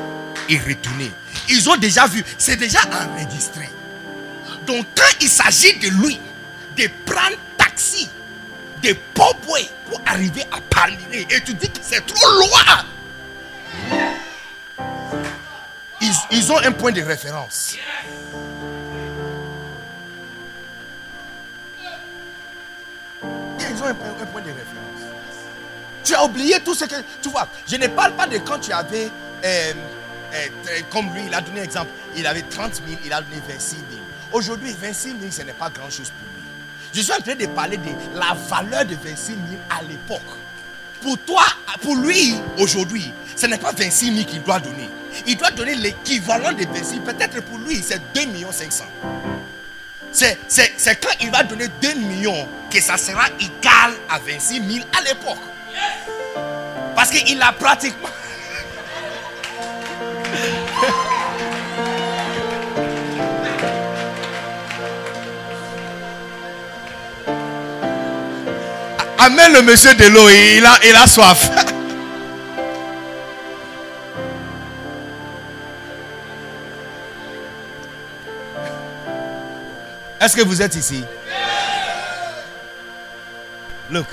et 0.49 0.57
retourner. 0.57 1.11
Ils 1.49 1.69
ont 1.69 1.77
déjà 1.77 2.07
vu, 2.07 2.23
c'est 2.37 2.57
déjà 2.57 2.79
enregistré. 2.85 3.69
Donc 4.65 4.85
quand 4.95 5.21
il 5.21 5.29
s'agit 5.29 5.77
de 5.79 5.89
lui, 5.89 6.19
de 6.77 6.87
prendre 7.05 7.37
taxi, 7.57 8.09
de 8.83 8.93
Popway 9.13 9.69
pour 9.89 10.01
arriver 10.05 10.43
à 10.51 10.61
Palmyre, 10.61 11.25
et 11.29 11.41
tu 11.43 11.53
dis 11.53 11.69
que 11.69 11.79
c'est 11.81 12.05
trop 12.05 12.31
loin. 12.31 14.06
Ils, 16.31 16.51
ont 16.51 16.57
un 16.57 16.71
point 16.71 16.91
de 16.91 17.01
référence. 17.01 17.75
Ils 23.59 23.83
ont 23.83 23.85
un, 23.87 23.93
point- 23.93 24.41
de 24.41 24.47
référence. 24.47 25.01
Tu 26.03 26.13
as 26.15 26.23
oublié 26.23 26.59
tout 26.61 26.73
ce 26.73 26.85
que. 26.85 26.95
Tu 27.21 27.29
vois, 27.29 27.47
je 27.67 27.75
ne 27.75 27.87
parle 27.87 28.13
pas 28.13 28.27
de 28.27 28.37
quand 28.39 28.59
tu 28.59 28.71
avais. 28.71 29.09
euh, 29.43 29.73
euh, 30.33 30.47
comme 30.91 31.13
lui, 31.13 31.23
il 31.27 31.33
a 31.33 31.41
donné 31.41 31.61
un 31.61 31.63
exemple. 31.63 31.91
Il 32.15 32.27
avait 32.27 32.41
30 32.43 32.75
000, 32.87 32.99
il 33.05 33.13
a 33.13 33.21
donné 33.21 33.41
26 33.47 33.75
000. 33.75 33.81
Aujourd'hui, 34.33 34.73
26 34.79 35.09
000, 35.19 35.31
ce 35.31 35.41
n'est 35.43 35.53
pas 35.53 35.69
grand-chose 35.69 36.09
pour 36.09 36.27
lui. 36.27 36.43
Je 36.93 37.01
suis 37.01 37.13
en 37.13 37.21
train 37.21 37.35
de 37.35 37.45
parler 37.47 37.77
de 37.77 37.89
la 38.13 38.33
valeur 38.33 38.85
de 38.85 38.95
26 38.95 39.25
000 39.27 39.37
à 39.69 39.81
l'époque. 39.83 40.21
Pour 41.07 41.17
toi, 41.19 41.45
pour 41.83 41.95
lui, 41.95 42.35
aujourd'hui, 42.57 43.13
ce 43.33 43.45
n'est 43.45 43.57
pas 43.57 43.71
26 43.71 44.13
000 44.13 44.27
qu'il 44.27 44.43
doit 44.43 44.59
donner. 44.59 44.89
Il 45.25 45.37
doit 45.37 45.51
donner 45.51 45.73
l'équivalent 45.73 46.51
de 46.51 46.65
26 46.65 46.83
000. 46.83 47.01
Peut-être 47.05 47.41
pour 47.43 47.59
lui, 47.59 47.81
c'est 47.81 48.01
2 48.13 48.23
500 48.51 48.83
000. 49.01 49.13
C'est, 50.11 50.37
c'est, 50.49 50.73
c'est 50.75 51.01
quand 51.01 51.15
il 51.21 51.31
va 51.31 51.43
donner 51.43 51.69
2 51.81 51.93
millions 51.93 52.45
que 52.69 52.81
ça 52.81 52.97
sera 52.97 53.23
égal 53.39 53.93
à 54.09 54.19
26 54.19 54.55
000 54.55 54.85
à 54.99 55.01
l'époque. 55.03 55.37
Parce 56.93 57.11
qu'il 57.11 57.41
a 57.41 57.53
pratiquement. 57.53 58.09
Amène 69.19 69.53
le 69.53 69.61
monsieur 69.63 69.93
de 69.95 70.05
l'eau, 70.05 70.27
il 70.29 70.65
a, 70.65 70.77
il 70.87 70.95
a 70.95 71.07
soif. 71.07 71.49
Est-ce 80.19 80.35
que 80.35 80.41
vous 80.41 80.61
êtes 80.61 80.75
ici? 80.75 81.03
Look, 83.91 84.07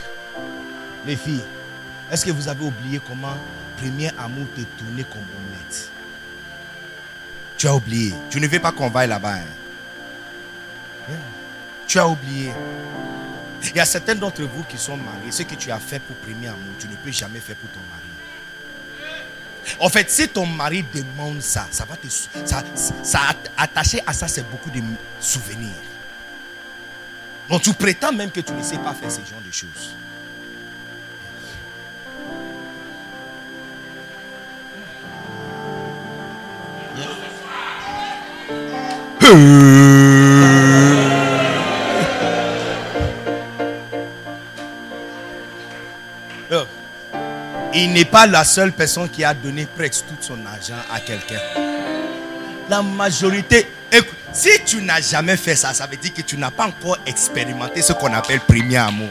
les 1.07 1.16
filles, 1.16 1.42
est-ce 2.11 2.24
que 2.24 2.30
vous 2.30 2.46
avez 2.48 2.64
oublié 2.64 3.00
comment 3.07 3.36
premier 3.78 4.11
amour 4.18 4.46
te 4.55 4.61
tournait 4.82 5.05
comme 5.05 5.22
omelette? 5.36 5.90
Tu 7.57 7.66
as 7.66 7.74
oublié. 7.74 8.14
Tu 8.30 8.40
ne 8.40 8.46
veux 8.46 8.61
pas 8.61 8.72
qu'on 8.72 8.90
vaille 8.90 9.09
là-bas. 9.09 9.34
hein? 11.09 11.14
Tu 11.86 11.98
as 11.98 12.07
oublié. 12.07 12.52
Il 13.71 13.77
y 13.77 13.81
a 13.81 13.85
certains 13.85 14.15
d'entre 14.15 14.43
vous 14.43 14.62
qui 14.65 14.79
sont 14.79 14.97
mariés. 14.97 15.31
Ce 15.31 15.43
que 15.43 15.55
tu 15.55 15.71
as 15.71 15.79
fait 15.79 15.99
pour 15.99 16.17
premier 16.17 16.49
amour, 16.49 16.75
tu 16.79 16.87
ne 16.87 16.97
peux 16.97 17.11
jamais 17.12 17.41
faire 17.41 17.57
pour 17.57 17.71
ton 17.71 17.81
mari. 17.91 18.03
En 19.81 19.89
fait, 19.89 20.11
si 20.11 20.29
ton 20.29 20.47
mari 20.47 20.85
demande 20.95 21.41
ça, 21.41 21.67
ça 21.71 21.85
va 21.85 21.97
te 21.97 22.07
ça, 22.09 22.62
ça 23.03 23.21
attaché 23.57 24.01
à 24.07 24.12
ça, 24.12 24.29
c'est 24.29 24.49
beaucoup 24.51 24.71
de 24.71 24.81
souvenirs. 25.21 25.71
Donc 27.49 27.62
tu 27.62 27.73
prétends 27.73 28.12
même 28.12 28.31
que 28.31 28.41
tu 28.41 28.53
ne 28.53 28.62
sais 28.62 28.79
pas 28.79 28.95
faire 28.95 29.11
ce 29.11 29.21
genre 29.21 29.41
de 29.45 29.51
choses. 29.51 29.95
Il 47.77 47.93
n'est 47.93 48.05
pas 48.05 48.27
la 48.27 48.45
seule 48.45 48.72
personne 48.72 49.09
qui 49.09 49.25
a 49.25 49.35
donné 49.35 49.66
presque 49.66 50.07
tout 50.07 50.14
son 50.20 50.39
argent 50.47 50.77
à 50.93 51.01
quelqu'un. 51.01 51.41
La 52.68 52.83
majorité, 52.83 53.66
si 54.33 54.51
tu 54.64 54.81
n'as 54.81 55.01
jamais 55.01 55.37
fait 55.37 55.57
ça, 55.57 55.75
ça 55.75 55.87
veut 55.87 55.97
dire 55.97 56.14
que 56.14 56.22
tu 56.22 56.37
n'as 56.37 56.53
pas 56.53 56.66
encore 56.66 56.99
expérimenté 57.05 57.83
ce 57.83 57.93
qu'on 57.93 58.12
appelle 58.12 58.41
premier 58.41 58.77
amour. 58.77 59.11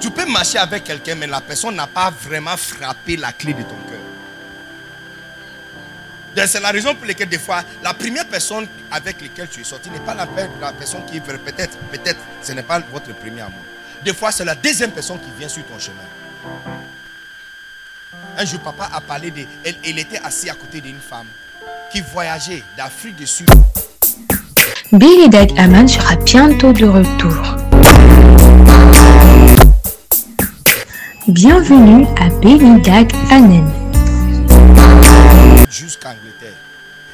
Tu 0.00 0.10
peux 0.10 0.26
marcher 0.26 0.58
avec 0.58 0.84
quelqu'un, 0.84 1.14
mais 1.14 1.26
la 1.26 1.40
personne 1.40 1.76
n'a 1.76 1.86
pas 1.86 2.10
vraiment 2.10 2.56
frappé 2.56 3.16
la 3.16 3.32
clé 3.32 3.52
de 3.52 3.62
ton 3.62 3.76
cœur. 3.88 3.91
C'est 6.34 6.60
la 6.60 6.70
raison 6.70 6.94
pour 6.94 7.06
laquelle 7.06 7.28
des 7.28 7.38
fois, 7.38 7.62
la 7.82 7.94
première 7.94 8.26
personne 8.26 8.66
avec 8.90 9.20
laquelle 9.20 9.48
tu 9.48 9.60
es 9.60 9.64
sorti 9.64 9.90
n'est 9.90 10.00
pas 10.00 10.14
la, 10.14 10.26
pe- 10.26 10.48
la 10.60 10.72
personne 10.72 11.04
qui 11.06 11.18
est. 11.18 11.20
Peut-être, 11.20 11.76
peut-être, 11.90 12.18
ce 12.42 12.52
n'est 12.52 12.62
pas 12.62 12.80
votre 12.92 13.12
premier 13.14 13.42
amour. 13.42 13.60
Des 14.04 14.12
fois, 14.14 14.32
c'est 14.32 14.44
la 14.44 14.54
deuxième 14.54 14.90
personne 14.90 15.18
qui 15.20 15.30
vient 15.38 15.48
sur 15.48 15.64
ton 15.66 15.78
chemin. 15.78 15.96
Un 18.36 18.44
jour, 18.44 18.60
papa 18.60 18.88
a 18.92 19.00
parlé 19.00 19.30
de. 19.30 19.42
Elle, 19.64 19.98
était 19.98 20.18
assise 20.24 20.48
à 20.50 20.54
côté 20.54 20.80
d'une 20.80 20.98
femme 20.98 21.26
qui 21.92 22.00
voyageait 22.12 22.62
d'Afrique 22.76 23.16
du 23.16 23.26
Sud. 23.26 23.48
Billy 24.90 25.28
Dag 25.28 25.52
Aman 25.58 25.86
sera 25.86 26.16
bientôt 26.16 26.72
de 26.72 26.86
retour. 26.86 27.56
Bienvenue 31.28 32.06
à 32.20 32.28
Billy 32.40 32.80
Dag 32.80 33.12
Anen. 33.30 33.70
Jusqu'à 35.72 36.10
Angleterre. 36.10 36.54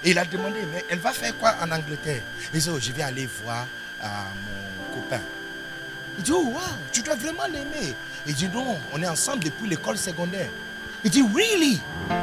Et 0.05 0.11
il 0.11 0.19
a 0.19 0.25
demandé, 0.25 0.61
mais 0.73 0.85
elle 0.89 0.99
va 0.99 1.13
faire 1.13 1.37
quoi 1.39 1.55
en 1.63 1.71
Angleterre? 1.71 2.21
Il 2.53 2.61
dit, 2.61 2.69
oh, 2.71 2.79
je 2.81 2.93
vais 2.93 3.03
aller 3.03 3.29
voir 3.45 3.67
euh, 4.03 4.07
mon 4.07 4.95
copain. 5.01 5.21
Il 6.19 6.25
dit, 6.25 6.33
oh, 6.33 6.45
wow, 6.45 6.61
tu 6.93 7.03
dois 7.03 7.17
vraiment 7.17 7.47
l'aimer. 7.47 7.95
Il 8.27 8.35
dit, 8.35 8.49
non, 8.49 8.79
on 8.93 9.03
est 9.03 9.09
ensemble 9.09 9.45
depuis 9.45 9.69
l'école 9.69 9.97
secondaire. 9.97 10.49
Il 11.05 11.11
dit, 11.11 11.23
really? 11.23 11.81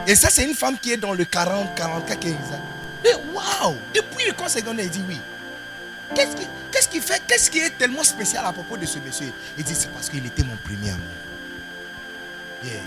Et 0.07 0.15
ça, 0.15 0.29
c'est 0.29 0.45
une 0.45 0.53
femme 0.55 0.77
qui 0.77 0.91
est 0.91 0.97
dans 0.97 1.13
le 1.13 1.25
40, 1.25 1.75
44, 1.75 2.19
15 2.19 2.33
ans. 2.33 2.65
Et 3.03 3.13
wow, 3.33 3.75
depuis 3.93 4.25
l'école 4.25 4.49
secondaire, 4.49 4.85
il 4.85 4.91
dit 4.91 5.03
oui. 5.07 5.19
Qu'est-ce 6.13 6.87
qui, 6.87 7.01
fait, 7.01 7.21
qu'est-ce 7.27 7.49
qui 7.49 7.59
est 7.59 7.77
tellement 7.77 8.03
spécial 8.03 8.45
à 8.45 8.51
propos 8.51 8.77
de 8.77 8.85
ce 8.85 8.99
monsieur? 8.99 9.31
Il 9.57 9.63
dit, 9.63 9.73
c'est 9.75 9.89
parce 9.91 10.09
qu'il 10.09 10.25
était 10.25 10.43
mon 10.43 10.55
premier 10.57 10.91
amour. 10.91 11.05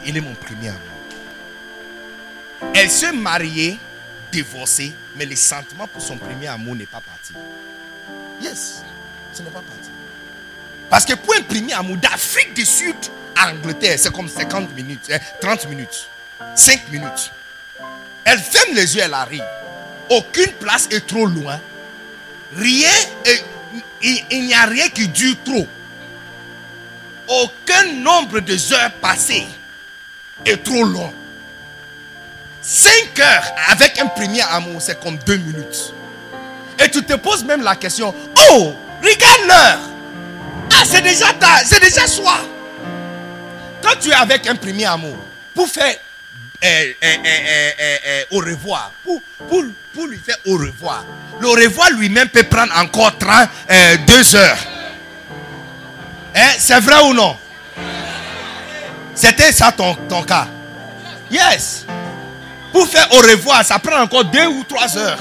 Il 0.05 0.17
est 0.17 0.21
mon 0.21 0.35
premier 0.35 0.69
amour. 0.69 0.98
Elle 2.75 2.91
se 2.91 3.13
mariait, 3.13 3.79
divorcée, 4.33 4.93
mais 5.17 5.27
le 5.27 5.37
sentiment 5.37 5.87
pour 5.87 6.03
son 6.03 6.17
premier 6.17 6.49
amour 6.49 6.77
n'est 6.77 6.87
pas 6.87 7.01
parti. 7.01 7.33
Yes, 8.41 8.83
ce 9.33 9.43
n'est 9.43 9.51
pas 9.51 9.61
parti. 9.61 9.91
Parce 10.91 11.05
que 11.05 11.15
pour 11.15 11.35
un 11.35 11.43
premier 11.43 11.73
amour 11.75 11.97
d'Afrique 11.97 12.55
du 12.55 12.65
Sud 12.65 12.97
à 13.37 13.51
Angleterre, 13.53 13.99
c'est 13.99 14.13
comme 14.13 14.29
50 14.29 14.75
minutes, 14.75 15.11
hein, 15.11 15.19
30 15.41 15.69
minutes, 15.69 16.09
5 16.55 16.91
minutes. 16.91 17.31
Elle 18.25 18.39
ferme 18.39 18.75
les 18.75 18.97
yeux, 18.97 19.03
elle 19.03 19.15
arrive. 19.15 19.45
Aucune 20.11 20.53
place 20.53 20.89
est 20.91 21.07
trop 21.07 21.27
loin. 21.27 21.61
Rien, 22.55 22.91
il, 24.03 24.25
il 24.31 24.47
n'y 24.47 24.55
a 24.55 24.65
rien 24.65 24.89
qui 24.89 25.09
dure 25.09 25.37
trop. 25.45 25.67
Aucun 27.29 27.93
nombre 27.93 28.41
de 28.41 28.55
heures 28.73 28.93
passées 29.01 29.47
est 30.47 30.63
trop 30.63 30.85
long. 30.85 31.13
5 32.71 33.19
heures 33.21 33.45
avec 33.71 33.99
un 33.99 34.07
premier 34.09 34.43
amour, 34.43 34.83
c'est 34.83 35.01
comme 35.03 35.17
2 35.17 35.37
minutes. 35.39 35.95
Et 36.85 36.91
tu 36.91 37.03
te 37.03 37.15
poses 37.15 37.43
même 37.43 37.63
la 37.63 37.75
question, 37.77 38.15
oh, 38.51 38.75
regarde 39.03 39.41
l'heure. 39.49 39.79
Ah, 40.75 40.83
c'est 40.85 41.01
déjà 41.01 41.33
tard, 41.33 41.61
c'est 41.65 41.81
déjà 41.81 42.07
soir. 42.07 42.41
Quand 43.83 43.99
tu 43.99 44.11
es 44.11 44.15
avec 44.15 44.47
un 44.47 44.55
premier 44.55 44.85
amour, 44.85 45.17
pour 45.55 45.67
faire 45.67 45.95
euh, 46.63 46.93
euh, 47.03 47.71
euh, 47.81 48.25
au 48.33 48.39
revoir, 48.41 48.93
pour, 49.03 49.23
pour, 49.49 49.65
pour 49.95 50.07
lui 50.07 50.19
faire 50.19 50.37
au 50.45 50.59
revoir, 50.59 51.07
le 51.41 51.49
revoir 51.49 51.89
lui-même 51.93 52.29
peut 52.29 52.45
prendre 52.45 52.77
encore 52.79 53.17
30, 53.17 53.49
euh, 53.71 53.97
2 54.07 54.37
heures. 54.37 54.59
C'est 56.59 56.81
vrai 56.81 57.03
ou 57.09 57.15
non? 57.15 57.35
C'était 59.15 59.53
ça 59.53 59.73
ton, 59.73 59.95
ton 60.07 60.23
cas. 60.23 60.47
Yes. 61.31 61.87
Pour 62.73 62.87
faire 62.87 63.09
au 63.13 63.17
revoir, 63.17 63.65
ça 63.65 63.79
prend 63.79 64.03
encore 64.03 64.25
deux 64.25 64.47
ou 64.47 64.65
trois 64.65 64.97
heures. 64.97 65.19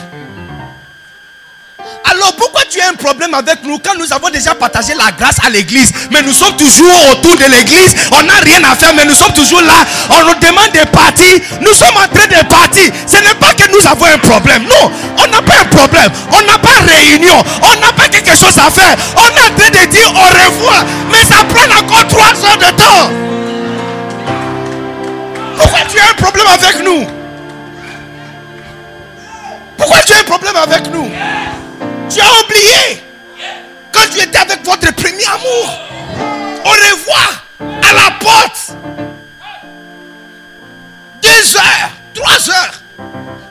Alors 2.09 2.35
pourquoi 2.35 2.61
tu 2.69 2.79
as 2.79 2.89
un 2.89 2.93
problème 2.93 3.33
avec 3.33 3.63
nous? 3.63 3.79
Quand 3.79 3.95
nous 3.97 4.11
avons 4.11 4.29
déjà 4.29 4.55
partagé 4.55 4.93
la 4.95 5.11
grâce 5.11 5.37
à 5.45 5.49
l'église, 5.49 5.91
mais 6.11 6.21
nous 6.21 6.33
sommes 6.33 6.55
toujours 6.55 7.11
autour 7.11 7.35
de 7.37 7.45
l'église, 7.45 7.95
on 8.11 8.23
n'a 8.23 8.35
rien 8.35 8.63
à 8.63 8.75
faire, 8.75 8.93
mais 8.93 9.05
nous 9.05 9.13
sommes 9.13 9.33
toujours 9.33 9.61
là, 9.61 9.85
on 10.09 10.23
nous 10.23 10.35
demande 10.35 10.71
de 10.73 10.87
partir, 10.89 11.39
nous 11.61 11.73
sommes 11.73 11.95
en 11.95 12.07
train 12.07 12.27
de 12.27 12.45
partir. 12.47 12.91
Ce 13.05 13.17
n'est 13.17 13.35
pas 13.35 13.53
que 13.53 13.69
nous 13.71 13.85
avons 13.85 14.05
un 14.05 14.17
problème, 14.17 14.63
non, 14.63 14.91
on 15.17 15.27
n'a 15.27 15.41
pas 15.41 15.59
un 15.61 15.65
problème, 15.65 16.09
on 16.31 16.41
n'a 16.45 16.57
pas 16.57 16.79
réunion, 16.87 17.43
on 17.61 17.79
n'a 17.79 17.91
pas 17.93 18.07
quelque 18.07 18.35
chose 18.35 18.57
à 18.57 18.71
faire, 18.71 18.95
on 19.15 19.27
est 19.27 19.51
en 19.51 19.55
train 19.55 19.69
de 19.69 19.85
dire 19.91 20.09
au 20.09 20.45
revoir, 20.45 20.85
mais 21.11 21.23
ça 21.25 21.43
prend 21.43 21.77
encore 21.77 22.07
trois 22.07 22.33
heures 22.45 22.57
de 22.57 22.69
temps. 22.77 23.11
Pourquoi 25.57 25.79
tu 25.89 25.99
as 25.99 26.09
un 26.09 26.13
problème 26.13 26.47
avec 26.47 26.83
nous? 26.83 27.16
Pourquoi 29.77 30.01
tu 30.03 30.13
as 30.13 30.19
un 30.19 30.23
problème 30.23 30.55
avec 30.55 30.87
nous? 30.91 31.11
Tu 32.09 32.19
as 32.19 32.43
oublié 32.43 33.03
quand 33.91 34.09
tu 34.11 34.19
étais 34.19 34.37
avec 34.37 34.63
votre 34.65 34.93
premier 34.95 35.25
amour. 35.25 35.79
Au 36.65 36.69
revoir 36.69 37.45
à 37.59 37.93
la 37.93 38.11
porte. 38.19 38.71
Deux 41.21 41.57
heures, 41.57 41.91
trois 42.13 42.49
heures. 42.49 42.81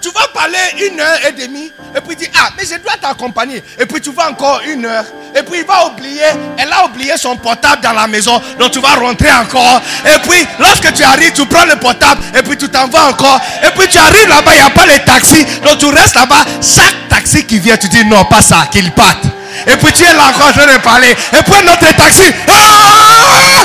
Tu 0.00 0.10
vas 0.10 0.28
parler 0.34 0.58
une 0.88 1.00
heure 1.00 1.18
et 1.28 1.32
demie 1.32 1.72
et 1.96 2.00
puis 2.00 2.16
dire 2.16 2.28
ah 2.36 2.50
mais 2.56 2.64
je 2.64 2.76
dois 2.78 2.96
t'accompagner. 3.00 3.62
Et 3.78 3.86
puis 3.86 4.00
tu 4.00 4.12
vas 4.12 4.30
encore 4.30 4.60
une 4.66 4.84
heure. 4.84 5.04
Et 5.34 5.42
puis 5.42 5.60
il 5.60 5.66
va 5.66 5.86
oublier 5.86 6.22
elle 6.58 6.72
a 6.72 6.84
oublié 6.84 7.12
son 7.16 7.36
portable 7.36 7.82
dans 7.82 7.92
la 7.92 8.06
maison. 8.06 8.40
Donc 8.58 8.72
tu 8.72 8.80
vas 8.80 8.94
rentrer 8.94 9.30
encore. 9.32 9.80
Et 10.04 10.18
puis 10.28 10.46
lorsque 10.58 10.92
tu 10.92 11.02
arrives 11.02 11.32
tu 11.32 11.46
prends 11.46 11.64
le 11.64 11.76
portable 11.76 12.22
et 12.36 12.42
puis 12.42 12.56
tu 12.56 12.68
t'en 12.68 12.88
vas 12.88 13.08
encore. 13.08 13.40
Et 13.62 13.70
puis 13.78 13.88
tu 13.88 13.98
arrives 13.98 14.28
là-bas 14.28 14.52
il 14.54 14.60
n'y 14.60 14.66
a 14.66 14.70
pas 14.70 14.86
les 14.86 14.98
taxis. 15.00 15.44
Donc 15.64 15.78
tu 15.78 15.86
restes 15.86 16.14
là-bas 16.14 16.44
chaque 16.60 17.08
taxi 17.08 17.44
qui 17.44 17.58
vient 17.58 17.76
tu 17.76 17.88
dis 17.88 18.04
non 18.04 18.24
pas 18.24 18.42
ça 18.42 18.66
qu'il 18.70 18.90
parte. 18.92 19.24
Et 19.66 19.76
puis 19.76 19.92
tu 19.92 20.04
es 20.04 20.14
là 20.14 20.28
encore 20.28 20.48
en 20.48 20.52
train 20.52 20.66
de 20.66 20.78
parler. 20.78 21.10
Et 21.10 21.42
puis 21.42 21.54
un 21.54 21.72
autre 21.72 21.96
taxi. 21.96 22.32
Ah! 22.48 23.64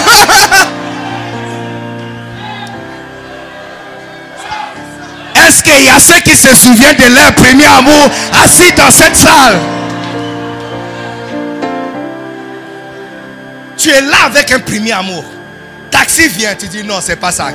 Est-ce 5.36 5.64
qu'il 5.64 5.84
y 5.84 5.90
a 5.90 6.00
ceux 6.00 6.20
qui 6.22 6.36
se 6.36 6.54
souviennent 6.54 6.98
de 6.98 7.16
leur 7.16 7.34
premier 7.34 7.66
amour 7.66 8.10
assis 8.44 8.72
dans 8.74 8.92
cette 8.92 9.16
salle? 9.16 9.60
Tu 13.78 13.90
es 13.90 14.02
là 14.02 14.26
avec 14.26 14.52
un 14.52 14.60
premier 14.60 14.92
amour. 14.92 15.26
Taxi 15.90 16.28
vient, 16.28 16.54
tu 16.56 16.68
dis 16.68 16.84
non, 16.84 17.00
c'est 17.02 17.16
pas 17.16 17.32
ça. 17.32 17.50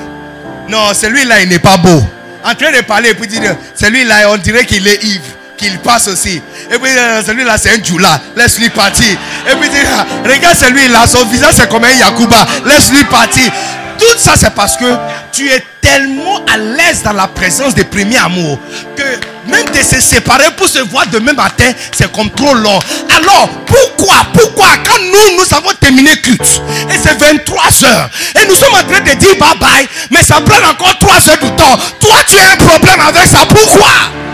Non, 0.69 0.93
celui-là, 0.93 1.43
il 1.43 1.49
n'est 1.49 1.59
pas 1.59 1.77
beau. 1.77 2.03
En 2.45 2.55
train 2.55 2.73
de 2.73 2.81
parler, 2.83 3.15
puis 3.15 3.29
dis 3.29 3.39
celui-là, 3.75 4.31
on 4.31 4.37
dirait 4.37 4.65
qu'il 4.65 4.87
est 4.87 5.05
ivre, 5.05 5.25
qu'il 5.57 5.79
passe 5.79 6.09
aussi. 6.09 6.43
Et 6.71 6.79
puis 6.79 6.91
euh, 6.97 7.23
celui-là, 7.25 7.57
c'est 7.59 7.71
un 7.71 7.83
djoula, 7.83 8.21
laisse-lui 8.37 8.71
partir. 8.71 9.17
Et 9.51 9.57
puis 9.57 9.71
ah, 9.87 10.07
regarde 10.25 10.57
celui-là, 10.57 11.07
son 11.07 11.25
visage 11.27 11.55
c'est 11.57 11.69
comme 11.69 11.85
un 11.85 11.93
Yakuba, 11.93 12.47
laisse-lui 12.65 13.05
partir. 13.05 13.51
Tout 13.99 14.19
ça, 14.19 14.33
c'est 14.37 14.55
parce 14.55 14.77
que 14.77 14.85
tu 15.33 15.49
es 15.49 15.63
tellement 15.81 16.45
à 16.53 16.57
l'aise 16.57 17.03
dans 17.03 17.13
la 17.13 17.29
présence 17.29 17.75
des 17.75 17.85
premiers 17.85 18.19
amours 18.19 18.59
que 18.97 19.51
même 19.51 19.65
de 19.67 19.83
se 19.83 20.01
séparer 20.01 20.51
pour 20.57 20.67
se 20.67 20.81
voir 20.81 21.07
demain 21.07 21.33
matin, 21.33 21.71
c'est 21.93 22.11
comme 22.13 22.31
trop 22.31 22.55
long. 22.55 22.79
Alors, 23.17 23.49
pourquoi, 23.67 24.17
pourquoi, 24.33 24.67
quand 24.85 24.99
nous, 24.99 25.37
nous 25.39 25.57
avons 25.57 25.73
terminé 25.81 26.11
culte, 26.17 26.61
et 26.91 26.99
c'est 27.03 27.19
23 27.19 27.85
heures, 27.85 28.11
et 28.41 28.47
nous 28.47 28.55
sommes 28.55 28.75
en 28.75 28.91
train 28.91 29.01
de 29.01 29.17
dire 29.19 29.37
bye 29.39 29.57
bye, 29.59 29.89
mais 30.11 30.23
ça 30.23 30.41
prend 30.41 30.69
encore 30.69 30.99
3 30.99 31.15
heures 31.31 31.39
du 31.39 31.51
temps. 31.53 31.79
Toi, 32.01 32.17
tu 32.27 32.37
as 32.39 32.53
un 32.53 32.57
problème 32.57 33.01
avec 33.01 33.27
ça. 33.27 33.47
Pourquoi? 33.49 34.26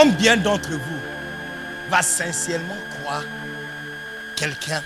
Combien 0.00 0.36
d'entre 0.36 0.70
vous 0.70 1.00
va 1.90 2.02
sincèrement 2.02 2.76
croire 3.00 3.24
quelqu'un? 4.36 4.80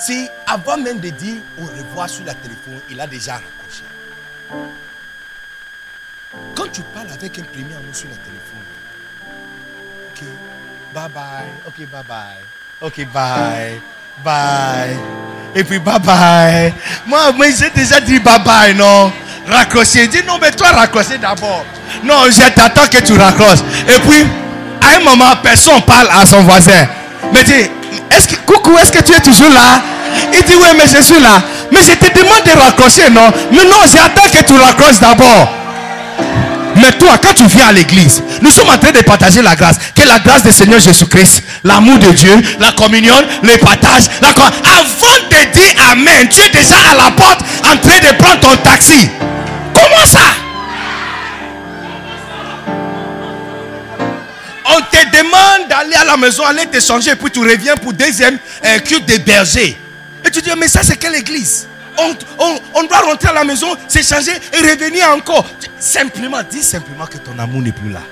Si 0.00 0.26
avant 0.46 0.78
même 0.78 0.98
de 0.98 1.10
dire 1.10 1.42
au 1.58 1.66
revoir 1.66 2.08
sur 2.08 2.24
la 2.24 2.32
téléphone, 2.32 2.80
il 2.88 2.98
a 3.02 3.06
déjà 3.06 3.34
raccroché. 3.34 3.84
Quand 6.56 6.72
tu 6.72 6.80
parles 6.94 7.10
avec 7.12 7.38
un 7.38 7.42
premier 7.42 7.74
amour 7.74 7.94
sur 7.94 8.08
la 8.08 8.16
téléphone, 8.16 8.64
ok, 10.10 10.24
bye 10.94 11.08
bye, 11.10 11.52
ok, 11.66 11.86
bye 11.90 12.02
bye, 12.08 12.44
ok, 12.80 13.06
bye, 13.12 13.78
bye, 14.24 14.96
et 15.54 15.64
puis 15.64 15.78
bye 15.78 16.00
bye. 16.00 16.72
Moi, 17.06 17.32
moi 17.32 17.50
j'ai 17.50 17.68
déjà 17.68 18.00
dit 18.00 18.18
bye 18.20 18.42
bye, 18.42 18.74
non? 18.74 19.12
Raccrocher. 19.50 20.06
Dis 20.08 20.22
non, 20.26 20.38
mais 20.40 20.50
toi, 20.50 20.68
raccrocher 20.68 21.18
d'abord. 21.18 21.64
Non, 22.04 22.24
je 22.26 22.48
t'attends 22.50 22.86
que 22.90 22.98
tu 22.98 23.14
raccroches. 23.14 23.60
Et 23.88 23.98
puis, 24.00 24.26
à 24.80 24.96
un 24.96 25.00
moment, 25.00 25.36
personne 25.42 25.80
parle 25.82 26.08
à 26.10 26.26
son 26.26 26.42
voisin. 26.42 26.86
Mais 27.32 27.42
dis, 27.44 27.70
est-ce 28.10 28.28
que, 28.28 28.36
coucou, 28.46 28.78
est-ce 28.78 28.92
que 28.92 29.02
tu 29.02 29.12
es 29.12 29.20
toujours 29.20 29.50
là? 29.50 29.80
Il 30.32 30.42
dit, 30.42 30.54
oui, 30.54 30.68
mais 30.76 30.86
je 30.86 31.02
suis 31.02 31.20
là. 31.20 31.42
Mais 31.72 31.80
je 31.82 31.92
te 31.92 32.18
demande 32.18 32.42
de 32.44 32.60
raccrocher, 32.60 33.10
non? 33.10 33.30
Mais 33.52 33.64
non, 33.64 33.80
j'attends 33.92 34.28
que 34.30 34.44
tu 34.44 34.54
raccroches 34.58 35.00
d'abord. 35.00 35.48
Mais 36.76 36.92
toi, 36.92 37.18
quand 37.20 37.34
tu 37.34 37.44
viens 37.46 37.68
à 37.68 37.72
l'église, 37.72 38.22
nous 38.40 38.50
sommes 38.50 38.68
en 38.68 38.78
train 38.78 38.92
de 38.92 39.00
partager 39.00 39.42
la 39.42 39.56
grâce. 39.56 39.78
Que 39.96 40.02
la 40.06 40.18
grâce 40.20 40.44
du 40.44 40.52
Seigneur 40.52 40.78
Jésus-Christ, 40.78 41.42
l'amour 41.64 41.98
de 41.98 42.10
Dieu, 42.12 42.32
la 42.60 42.70
communion, 42.72 43.14
le 43.42 43.56
partage. 43.58 44.04
La 44.20 44.28
Avant 44.28 45.18
de 45.28 45.52
dire 45.52 45.74
Amen, 45.90 46.28
tu 46.28 46.40
es 46.40 46.50
déjà 46.50 46.76
à 46.92 46.94
la 46.94 47.10
porte 47.10 47.40
en 47.64 47.76
train 47.78 47.98
de 47.98 48.14
prendre 48.16 48.40
ton 48.40 48.56
taxi. 48.58 49.10
Ça 50.04 50.20
On 54.70 54.80
te 54.82 55.16
demande 55.16 55.68
d'aller 55.68 55.94
à 55.94 56.04
la 56.04 56.16
maison, 56.16 56.44
aller 56.44 56.66
te 56.66 56.78
changer, 56.80 57.16
puis 57.16 57.30
tu 57.30 57.40
reviens 57.40 57.74
pour 57.76 57.92
deuxième 57.92 58.38
euh, 58.64 58.78
culte 58.80 59.06
de 59.08 59.16
berger. 59.18 59.78
Et 60.24 60.30
tu 60.30 60.40
dis, 60.42 60.50
mais 60.58 60.68
ça 60.68 60.82
c'est 60.82 60.96
quelle 60.96 61.14
église? 61.14 61.66
On, 61.96 62.14
on- 62.38 62.60
on 62.74 62.82
doit 62.84 63.00
rentrer 63.00 63.28
à 63.30 63.32
la 63.32 63.44
maison, 63.44 63.76
s'échanger 63.88 64.32
et 64.52 64.56
revenir 64.58 65.08
encore. 65.10 65.46
Simplement, 65.80 66.38
dis 66.48 66.62
simplement 66.62 67.06
que 67.06 67.18
ton 67.18 67.36
amour 67.38 67.62
n'est 67.62 67.72
plus 67.72 67.90
là. 67.90 68.02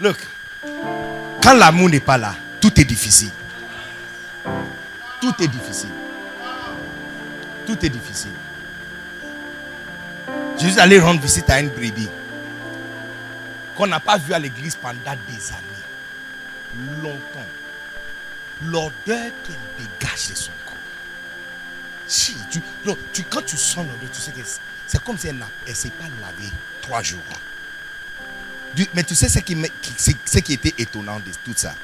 Look, 0.00 0.16
quand 1.42 1.52
l'amour 1.54 1.88
n'est 1.90 2.00
pas 2.00 2.18
là, 2.18 2.34
tout 2.60 2.80
est 2.80 2.84
difficile. 2.84 3.30
Tout 5.20 5.34
est 5.40 5.46
difficile. 5.48 5.90
Tout 7.66 7.78
est 7.86 7.88
difficile. 7.90 8.30
Je 10.58 10.68
suis 10.68 10.78
allé 10.80 10.98
rendre 11.00 11.20
visite 11.20 11.48
à 11.50 11.60
une 11.60 11.70
brebis 11.70 12.08
qu'on 13.76 13.86
n'a 13.86 14.00
pas 14.00 14.18
vu 14.18 14.32
à 14.34 14.38
l'église 14.38 14.76
pendant 14.76 14.98
des 15.00 15.52
années. 15.52 16.98
Longtemps. 17.02 17.46
L'odeur 18.62 18.92
qu'elle 19.44 19.56
dégage 19.78 20.28
de 20.30 20.34
son 20.34 20.52
corps. 20.66 20.74
Si, 22.06 22.36
tu, 22.50 22.60
non, 22.84 22.96
tu- 23.12 23.24
quand 23.24 23.44
tu 23.44 23.56
sens 23.56 23.78
l'odeur, 23.86 24.10
tu 24.12 24.20
sais 24.20 24.30
que 24.30 24.40
c'est- 24.86 25.02
comme 25.02 25.18
si 25.18 25.28
elle 25.28 25.36
ne 25.36 25.74
s'est 25.74 25.90
pas 25.90 26.04
lavée 26.20 26.50
trois 26.80 27.02
jours. 27.02 27.18
Mais 28.94 29.04
tu 29.04 29.14
sais 29.14 29.28
ce 29.28 29.38
qui, 29.40 29.56
ce 30.24 30.38
qui 30.38 30.52
était 30.54 30.74
étonnant 30.78 31.16
de 31.18 31.30
tout 31.44 31.52
ça? 31.56 31.74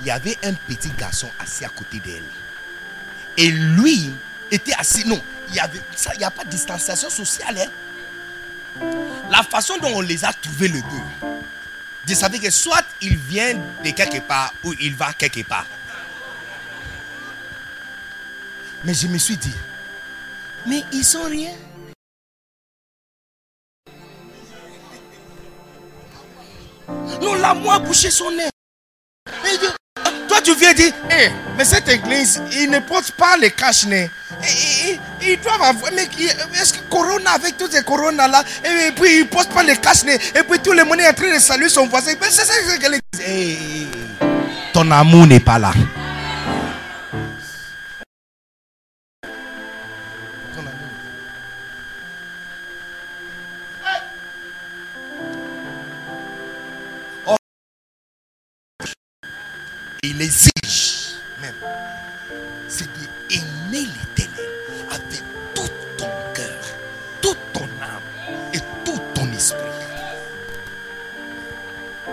Il 0.00 0.06
y 0.06 0.10
avait 0.10 0.38
un 0.44 0.54
petit 0.54 0.90
garçon 0.90 1.30
assis 1.38 1.64
à 1.64 1.68
côté 1.68 2.00
d'elle. 2.00 2.22
Et 3.36 3.50
lui 3.50 4.12
était 4.50 4.74
assis. 4.74 5.06
Non, 5.06 5.20
il 5.48 5.54
n'y 5.54 5.60
ça, 5.96 6.12
il 6.14 6.20
y 6.20 6.24
a 6.24 6.30
pas 6.30 6.44
de 6.44 6.50
distanciation 6.50 7.10
sociale. 7.10 7.58
hein. 7.58 7.70
La 9.30 9.42
façon 9.42 9.76
dont 9.78 9.92
on 9.94 10.00
les 10.00 10.24
a 10.24 10.32
trouvés 10.32 10.68
le 10.68 10.80
deux, 10.80 11.28
je 12.06 12.14
savais 12.14 12.38
que 12.38 12.50
soit 12.50 12.84
il 13.02 13.16
vient 13.16 13.54
de 13.84 13.90
quelque 13.90 14.20
part 14.20 14.52
ou 14.64 14.74
il 14.80 14.94
va 14.94 15.12
quelque 15.12 15.42
part. 15.42 15.66
Mais 18.84 18.94
je 18.94 19.08
me 19.08 19.18
suis 19.18 19.36
dit, 19.36 19.54
mais 20.66 20.82
ils 20.92 21.04
sont 21.04 21.24
rien. 21.24 21.52
Non, 27.20 27.34
l'amour 27.34 27.72
a 27.72 27.78
bouché 27.80 28.10
son 28.10 28.30
nez. 28.30 28.48
Toi, 30.28 30.40
tu 30.42 30.54
viens 30.54 30.74
dire, 30.74 30.92
Eh, 31.10 31.28
mais 31.56 31.64
cette 31.64 31.88
église, 31.88 32.40
ils 32.52 32.70
ne 32.70 32.78
portent 32.80 33.12
pas 33.12 33.36
les 33.40 33.50
cache-nez. 33.50 34.10
Ils, 34.42 34.90
ils- 34.90 35.00
ils 35.30 35.40
doivent 35.40 35.62
avoir, 35.62 35.90
mais 35.94 36.04
est-ce 36.60 36.72
que 36.74 36.78
Corona, 36.90 37.30
avec 37.32 37.56
tous 37.56 37.70
ces 37.70 37.82
Corona 37.82 38.28
là, 38.28 38.44
et 38.64 38.92
puis 38.92 39.16
ils 39.16 39.20
ne 39.20 39.24
portent 39.24 39.52
pas 39.52 39.62
les 39.62 39.76
cache-nez, 39.76 40.14
et 40.34 40.42
puis 40.48 40.58
tout 40.60 40.72
le 40.72 40.84
monde 40.84 41.00
est 41.00 41.08
en 41.08 41.12
train 41.14 41.34
de 41.34 41.38
saluer 41.40 41.68
son 41.68 41.86
voisin. 41.86 42.12
Mais 42.20 42.28
c'est 42.30 42.44
ça 42.44 42.54
que 42.76 42.82
l'église. 42.82 43.00
Eh, 43.20 43.52
eh, 43.52 43.56
eh. 44.20 44.26
Ton 44.72 44.90
amour 44.90 45.26
n'est 45.26 45.40
pas 45.40 45.58
là. 45.58 45.72
Il 60.02 60.22
exige 60.22 61.14
même, 61.40 61.54
c'est 62.68 62.86
d'aimer 62.92 63.86
l'éternel 63.86 64.50
avec 64.90 65.22
tout 65.54 65.68
ton 65.96 66.08
cœur, 66.32 66.64
toute 67.20 67.38
ton 67.52 67.64
âme 67.82 68.00
et 68.52 68.60
tout 68.84 69.00
ton 69.14 69.30
esprit. 69.32 69.58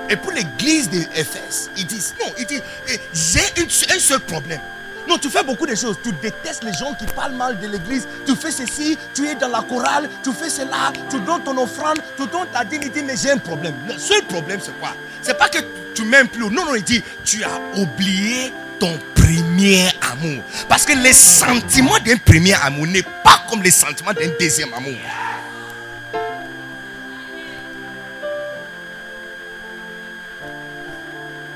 Et 0.09 0.15
pour 0.15 0.31
l'église 0.31 0.89
d'Éphèse, 0.89 1.69
ils 1.77 1.85
disent 1.85 2.15
non, 2.19 2.33
ils 2.39 2.45
disent 2.45 2.63
eh, 2.89 2.99
j'ai 3.13 3.93
un 3.93 3.99
seul 3.99 4.19
problème. 4.21 4.61
Non, 5.07 5.17
tu 5.17 5.29
fais 5.29 5.43
beaucoup 5.43 5.65
de 5.65 5.75
choses. 5.75 5.97
Tu 6.03 6.11
détestes 6.13 6.63
les 6.63 6.73
gens 6.73 6.93
qui 6.93 7.05
parlent 7.05 7.35
mal 7.35 7.59
de 7.59 7.67
l'église. 7.67 8.07
Tu 8.25 8.35
fais 8.35 8.51
ceci, 8.51 8.97
tu 9.13 9.27
es 9.27 9.35
dans 9.35 9.49
la 9.49 9.61
chorale, 9.61 10.09
tu 10.23 10.31
fais 10.31 10.49
cela, 10.49 10.91
tu 11.09 11.19
donnes 11.19 11.43
ton 11.43 11.57
offrande, 11.57 11.99
tu 12.17 12.25
donnes 12.27 12.47
ta 12.51 12.63
dignité, 12.63 13.03
mais 13.03 13.15
j'ai 13.15 13.31
un 13.31 13.37
problème. 13.37 13.75
Le 13.87 13.97
seul 13.97 14.23
problème, 14.23 14.59
c'est 14.61 14.77
quoi? 14.79 14.89
C'est 15.21 15.37
pas 15.37 15.49
que 15.49 15.59
tu 15.93 16.03
m'aimes 16.03 16.27
plus. 16.27 16.49
Non, 16.49 16.65
non, 16.65 16.75
il 16.75 16.83
dit 16.83 17.03
tu 17.23 17.43
as 17.43 17.59
oublié 17.79 18.51
ton 18.79 18.97
premier 19.13 19.89
amour. 20.11 20.43
Parce 20.67 20.85
que 20.85 20.93
les 20.93 21.13
sentiments 21.13 21.99
d'un 22.05 22.17
premier 22.17 22.53
amour 22.55 22.87
n'est 22.87 23.01
pas 23.01 23.41
comme 23.49 23.63
les 23.63 23.71
sentiments 23.71 24.13
d'un 24.13 24.29
deuxième 24.39 24.73
amour. 24.73 24.93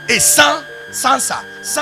Et 0.08 0.20
sans, 0.20 0.64
sans 0.92 1.20
ça, 1.20 1.44
sans 1.62 1.82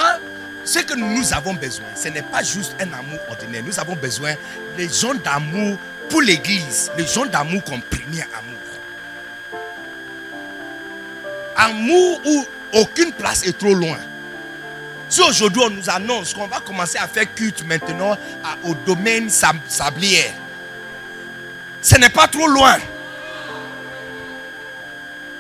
ce 0.68 0.80
que 0.80 0.93
nous 0.95 1.34
avons 1.34 1.53
besoin, 1.53 1.88
ce 1.95 2.09
n'est 2.09 2.22
pas 2.22 2.43
juste 2.43 2.76
un 2.82 2.91
amour 2.93 3.20
ordinaire. 3.30 3.63
Nous 3.65 3.80
avons 3.80 3.95
besoin 3.95 4.34
des 4.76 4.89
gens 4.89 5.13
d'amour 5.13 5.78
pour 6.09 6.22
l'église, 6.22 6.91
les 6.97 7.07
gens 7.07 7.26
d'amour 7.26 7.63
comme 7.63 7.82
premier 7.82 8.24
amour. 8.24 9.63
Amour 11.55 12.22
où 12.26 12.45
aucune 12.74 13.11
place 13.13 13.43
est 13.45 13.57
trop 13.57 13.74
loin. 13.74 13.97
Si 15.09 15.22
aujourd'hui 15.22 15.61
on 15.65 15.70
nous 15.70 15.89
annonce 15.89 16.34
qu'on 16.34 16.47
va 16.47 16.59
commencer 16.59 16.97
à 16.97 17.07
faire 17.07 17.34
culte 17.34 17.63
maintenant 17.65 18.18
au 18.63 18.74
domaine 18.76 19.30
sab- 19.30 19.55
sablière, 19.70 20.34
ce 21.82 21.95
n'est 21.95 22.09
pas 22.09 22.28
trop 22.28 22.47
loin. 22.47 22.76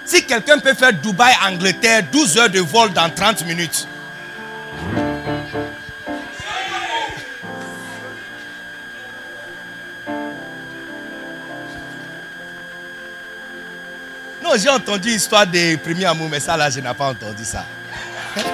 Si 0.05 0.23
quelqu'un 0.23 0.59
peut 0.59 0.73
faire 0.73 0.93
Dubaï, 0.93 1.33
Angleterre, 1.45 2.03
12 2.09 2.37
heures 2.37 2.49
de 2.49 2.61
vol 2.61 2.93
dans 2.93 3.09
30 3.09 3.45
minutes. 3.45 3.85
J'ai 14.57 14.69
entendu 14.69 15.09
l'histoire 15.09 15.45
des 15.47 15.77
premiers 15.77 16.05
amours, 16.05 16.29
mais 16.29 16.39
ça 16.39 16.55
là, 16.57 16.69
je 16.69 16.79
n'ai 16.79 16.93
pas 16.93 17.09
entendu 17.09 17.43
ça. 17.45 17.65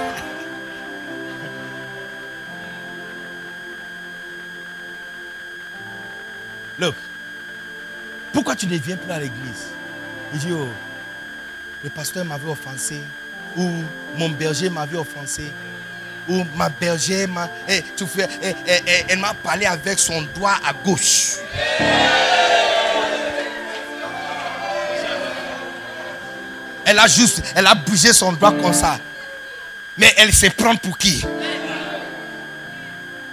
Look, 6.78 6.94
pourquoi 8.32 8.56
tu 8.56 8.66
ne 8.66 8.76
viens 8.76 8.96
plus 8.96 9.12
à 9.12 9.18
l'église? 9.20 9.66
Il 10.32 10.38
dit, 10.40 10.52
oh, 10.52 10.68
le 11.82 11.90
pasteur 11.90 12.24
m'avait 12.24 12.48
offensé, 12.50 13.00
ou 13.56 13.70
mon 14.16 14.28
berger 14.30 14.68
m'avait 14.68 14.96
offensé, 14.96 15.52
ou 16.28 16.44
ma 16.56 16.68
bergère 16.68 17.28
m'a. 17.28 17.48
eh, 17.68 17.82
tu 17.96 18.06
fais- 18.06 18.28
eh, 18.42 18.54
eh, 18.66 19.04
elle 19.08 19.18
m'a 19.18 19.34
parlé 19.34 19.66
avec 19.66 19.98
son 19.98 20.22
doigt 20.34 20.56
à 20.66 20.72
gauche. 20.72 21.34
Elle 26.94 27.00
a 27.00 27.08
juste, 27.08 27.42
elle 27.56 27.66
a 27.66 27.74
bougé 27.74 28.12
son 28.12 28.32
doigt 28.34 28.52
comme 28.52 28.72
ça. 28.72 29.00
Mais 29.98 30.14
elle 30.16 30.32
se 30.32 30.46
prend 30.46 30.76
pour 30.76 30.96
qui? 30.96 31.26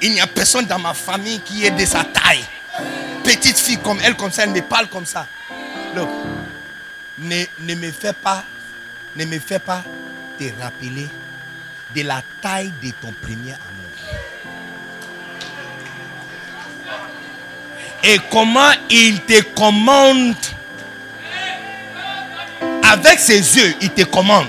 Il 0.01 0.13
n'y 0.13 0.19
a 0.19 0.25
personne 0.25 0.65
dans 0.65 0.79
ma 0.79 0.95
famille 0.95 1.39
qui 1.41 1.63
est 1.63 1.69
de 1.69 1.85
sa 1.85 2.03
taille. 2.03 2.43
Petite 3.23 3.59
fille 3.59 3.77
comme 3.77 3.99
elle, 4.03 4.15
comme 4.15 4.31
ça, 4.31 4.45
elle 4.45 4.49
me 4.49 4.63
parle 4.63 4.87
comme 4.87 5.05
ça. 5.05 5.27
Look, 5.95 6.09
ne, 7.19 7.43
ne 7.59 7.75
me 7.75 7.91
fais 7.91 8.13
pas, 8.13 8.43
ne 9.15 9.25
me 9.25 9.37
fais 9.37 9.59
pas 9.59 9.83
te 10.39 10.45
rappeler 10.59 11.07
de 11.95 12.01
la 12.01 12.23
taille 12.41 12.73
de 12.81 12.89
ton 12.99 13.13
premier 13.21 13.51
amour. 13.51 13.91
Et 18.03 18.17
comment 18.31 18.71
il 18.89 19.21
te 19.21 19.39
commande 19.53 20.33
avec 22.91 23.19
ses 23.19 23.39
yeux, 23.55 23.73
il 23.79 23.89
te 23.91 24.03
commande. 24.03 24.47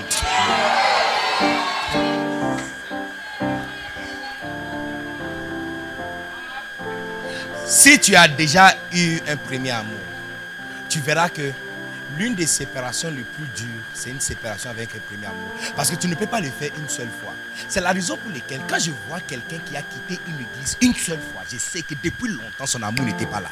Si 7.65 7.97
tu 7.99 8.15
as 8.15 8.27
déjà 8.27 8.75
eu 8.93 9.19
un 9.29 9.37
premier 9.37 9.71
amour, 9.71 9.97
tu 10.89 10.99
verras 10.99 11.29
que 11.29 11.53
l'une 12.17 12.35
des 12.35 12.45
séparations 12.45 13.09
les 13.09 13.23
plus 13.23 13.47
dures, 13.55 13.83
c'est 13.93 14.09
une 14.09 14.19
séparation 14.19 14.69
avec 14.69 14.89
un 14.93 14.99
premier 14.99 15.27
amour. 15.27 15.49
Parce 15.77 15.89
que 15.89 15.95
tu 15.95 16.09
ne 16.09 16.15
peux 16.15 16.27
pas 16.27 16.41
le 16.41 16.49
faire 16.49 16.71
une 16.77 16.89
seule 16.89 17.09
fois. 17.21 17.33
C'est 17.69 17.81
la 17.81 17.93
raison 17.93 18.17
pour 18.17 18.31
laquelle, 18.31 18.61
quand 18.67 18.79
je 18.79 18.91
vois 19.07 19.21
quelqu'un 19.21 19.57
qui 19.65 19.77
a 19.77 19.81
quitté 19.81 20.21
une 20.27 20.35
église 20.35 20.77
une 20.81 20.93
seule 20.93 21.19
fois, 21.33 21.43
je 21.49 21.57
sais 21.57 21.81
que 21.81 21.95
depuis 22.03 22.27
longtemps, 22.27 22.65
son 22.65 22.83
amour 22.83 23.05
n'était 23.05 23.25
pas 23.25 23.39
là. 23.39 23.49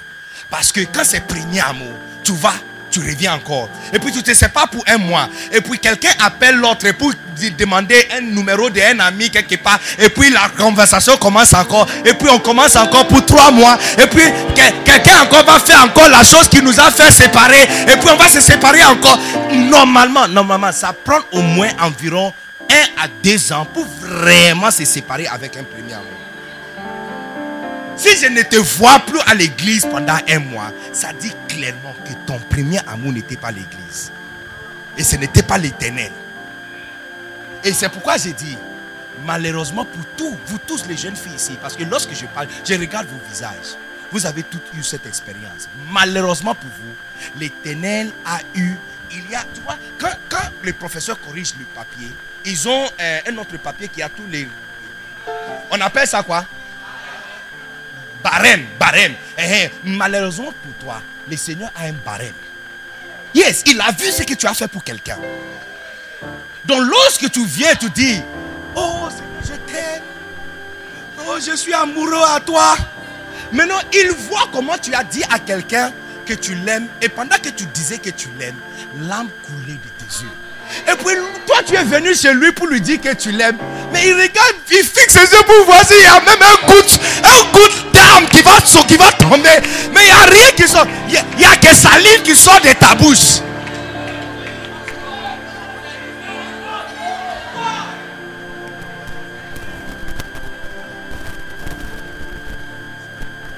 Parce 0.50 0.74
que 0.74 0.82
quand 0.82 1.04
c'est 1.06 1.22
premier 1.26 1.62
amour, 1.62 1.94
tu 2.24 2.34
vas, 2.34 2.54
tu 2.92 3.00
reviens 3.00 3.34
encore. 3.34 3.70
Et 3.94 4.00
puis 4.00 4.12
tu 4.12 4.22
te 4.22 4.34
sépares 4.34 4.70
pour 4.70 4.84
un 4.88 4.98
mois. 4.98 5.28
Et 5.52 5.62
puis 5.62 5.80
quelqu'un 5.80 6.12
appelle 6.24 6.56
l'autre 6.56 6.92
pour 6.94 7.14
demander 7.58 8.08
un 8.16 8.22
numéro 8.22 8.70
d'un 8.70 9.00
ami 9.00 9.30
quelque 9.32 9.56
part. 9.56 9.80
Et 9.98 10.10
puis 10.10 10.30
la 10.30 10.50
conversation 10.50 11.18
commence 11.18 11.54
encore. 11.54 11.88
Et 12.06 12.14
puis 12.14 12.30
on 12.30 12.40
commence 12.40 12.76
encore 12.76 13.08
pour 13.08 13.26
trois 13.26 13.50
mois. 13.52 13.78
Et 13.98 14.08
puis 14.08 14.24
que- 14.56 14.84
quelqu'un 14.84 15.22
encore 15.24 15.46
va 15.46 15.60
faire 15.60 15.84
encore 15.84 16.10
la 16.10 16.24
chose 16.24 16.48
qui 16.50 16.62
nous 16.62 16.80
a 16.80 16.92
fait 16.92 17.10
séparer. 17.12 17.64
Et 17.64 17.98
puis 17.98 18.10
on 18.12 18.18
va 18.18 18.30
se 18.30 18.42
séparer 18.42 18.84
encore. 18.84 19.18
Normalement, 19.52 20.28
normalement, 20.28 20.72
ça 20.72 20.94
prend 20.94 21.20
au 21.32 21.42
moins 21.42 21.70
environ 21.82 22.34
un 22.70 23.04
à 23.04 23.08
deux 23.24 23.52
ans 23.52 23.66
pour 23.66 23.86
vraiment 24.02 24.70
se 24.72 24.86
séparer 24.86 25.28
avec 25.28 25.58
un 25.58 25.64
premier 25.64 25.94
amour. 25.94 26.06
Si 27.96 28.18
je 28.18 28.28
ne 28.28 28.42
te 28.42 28.56
vois 28.56 29.00
plus 29.00 29.20
à 29.28 29.36
l'église 29.36 29.86
pendant 29.86 30.18
un 30.28 30.40
mois, 30.40 30.72
ça 30.92 31.14
dit 31.14 31.34
clairement 31.48 31.94
que 32.06 32.14
ton 32.26 32.40
premier 32.40 32.80
amour 32.88 33.14
n'était 33.14 33.38
pas 33.38 33.52
l'église. 33.52 34.12
Et 34.98 35.04
ce 35.04 35.16
n'était 35.18 35.44
pas 35.44 35.58
l'éternel. 35.58 36.12
Et 37.64 37.74
c'est 37.74 37.90
pourquoi 37.90 38.18
j'ai 38.18 38.34
dit, 38.34 38.58
malheureusement 39.26 39.86
pour 39.86 40.06
tous, 40.18 40.36
vous 40.48 40.58
tous 40.66 40.86
les 40.88 40.98
jeunes 40.98 41.16
filles 41.16 41.36
ici, 41.36 41.58
parce 41.62 41.76
que 41.76 41.84
lorsque 41.84 42.14
je 42.14 42.26
parle, 42.26 42.48
je 42.66 42.74
regarde 42.74 43.08
vos 43.08 43.30
visages. 43.30 43.76
Vous 44.12 44.26
avez 44.26 44.44
toutes 44.44 44.66
eu 44.74 44.84
cette 44.84 45.06
expérience. 45.06 45.70
Malheureusement 45.90 46.56
pour 46.56 46.70
vous, 46.70 47.40
l'éternel 47.40 48.12
a 48.26 48.40
eu, 48.56 48.76
il 49.12 49.30
y 49.30 49.36
a, 49.36 49.44
tu 49.54 49.62
vois, 49.62 49.78
quand, 50.00 50.12
quand 50.28 50.50
les 50.64 50.74
professeurs 50.74 51.20
corrigent 51.22 51.54
le 51.60 51.66
papier, 51.66 52.12
ils 52.46 52.68
ont 52.68 52.86
euh, 53.00 53.20
un 53.28 53.38
autre 53.38 53.58
papier 53.58 53.88
qui 53.88 54.02
a 54.02 54.10
tous 54.10 54.26
les... 54.30 54.48
On 55.70 55.80
appelle 55.80 56.08
ça 56.08 56.24
quoi? 56.24 56.46
Barème, 58.24 58.66
barème. 58.80 59.14
Eh, 59.38 59.42
eh, 59.42 59.72
malheureusement 59.84 60.54
pour 60.64 60.74
toi, 60.80 61.02
le 61.30 61.36
Seigneur 61.38 61.72
a 61.76 61.86
un 61.86 61.94
barème. 61.94 62.34
Yes, 63.34 63.64
il 63.66 63.80
a 63.80 63.92
vu 63.92 64.12
ce 64.12 64.24
que 64.24 64.34
tu 64.34 64.46
as 64.46 64.54
fait 64.54 64.68
pour 64.68 64.84
quelqu'un. 64.84 65.18
Donc 66.66 66.82
lorsque 66.82 67.30
tu 67.32 67.46
viens, 67.46 67.74
tu 67.76 67.90
dis, 67.90 68.22
oh 68.76 69.08
Seigneur, 69.10 69.42
je 69.44 69.72
t'aime. 69.72 70.04
Oh, 71.28 71.38
je 71.40 71.56
suis 71.56 71.74
amoureux 71.74 72.24
à 72.36 72.40
toi. 72.40 72.76
Maintenant, 73.52 73.80
il 73.94 74.12
voit 74.12 74.48
comment 74.52 74.78
tu 74.78 74.94
as 74.94 75.04
dit 75.04 75.24
à 75.30 75.40
quelqu'un 75.40 75.92
que 76.26 76.34
tu 76.34 76.56
l'aimes. 76.56 76.88
Et 77.02 77.10
pendant 77.10 77.38
que 77.38 77.50
tu 77.50 77.66
disais 77.66 77.98
que 77.98 78.10
tu 78.10 78.30
l'aimes, 78.40 78.56
l'âme 79.02 79.30
coulait 79.46 79.74
de 79.74 79.90
tes 80.00 80.24
yeux. 80.24 80.32
Et 80.88 80.96
puis 80.96 81.16
toi, 81.46 81.58
tu 81.66 81.76
es 81.76 81.84
venu 81.84 82.14
chez 82.16 82.34
lui 82.34 82.52
pour 82.52 82.68
lui 82.68 82.82
dire 82.82 83.00
que 83.02 83.14
tu 83.14 83.32
l'aimes. 83.32 83.58
Mais 83.94 84.08
il 84.08 84.14
regarde, 84.14 84.56
il 84.72 84.78
fixe 84.78 85.14
ses 85.14 85.20
yeux 85.36 85.44
pour 85.46 85.66
voir 85.66 85.86
s'il 85.86 86.02
y 86.02 86.06
a 86.06 86.20
même 86.22 86.42
un 86.42 86.68
goutte, 86.68 87.00
un 87.24 87.44
goutte 87.52 87.94
d'âme 87.94 88.28
qui 88.30 88.42
va, 88.42 88.58
qui 88.88 88.98
va 88.98 89.12
tomber. 89.14 89.50
Mais 89.94 90.02
il 90.02 90.06
n'y 90.06 90.12
a 90.12 90.24
rien 90.24 90.52
qui 90.56 90.68
sort. 90.68 90.86
Il 91.08 91.14
y 91.14 91.18
a- 91.18 91.24
n'y 91.38 91.46
a, 91.46 91.56
que 91.58 91.74
salive 91.74 92.22
qui 92.24 92.36
sort 92.36 92.60
de 92.62 92.72
ta 92.74 92.96
bouche. 92.96 93.42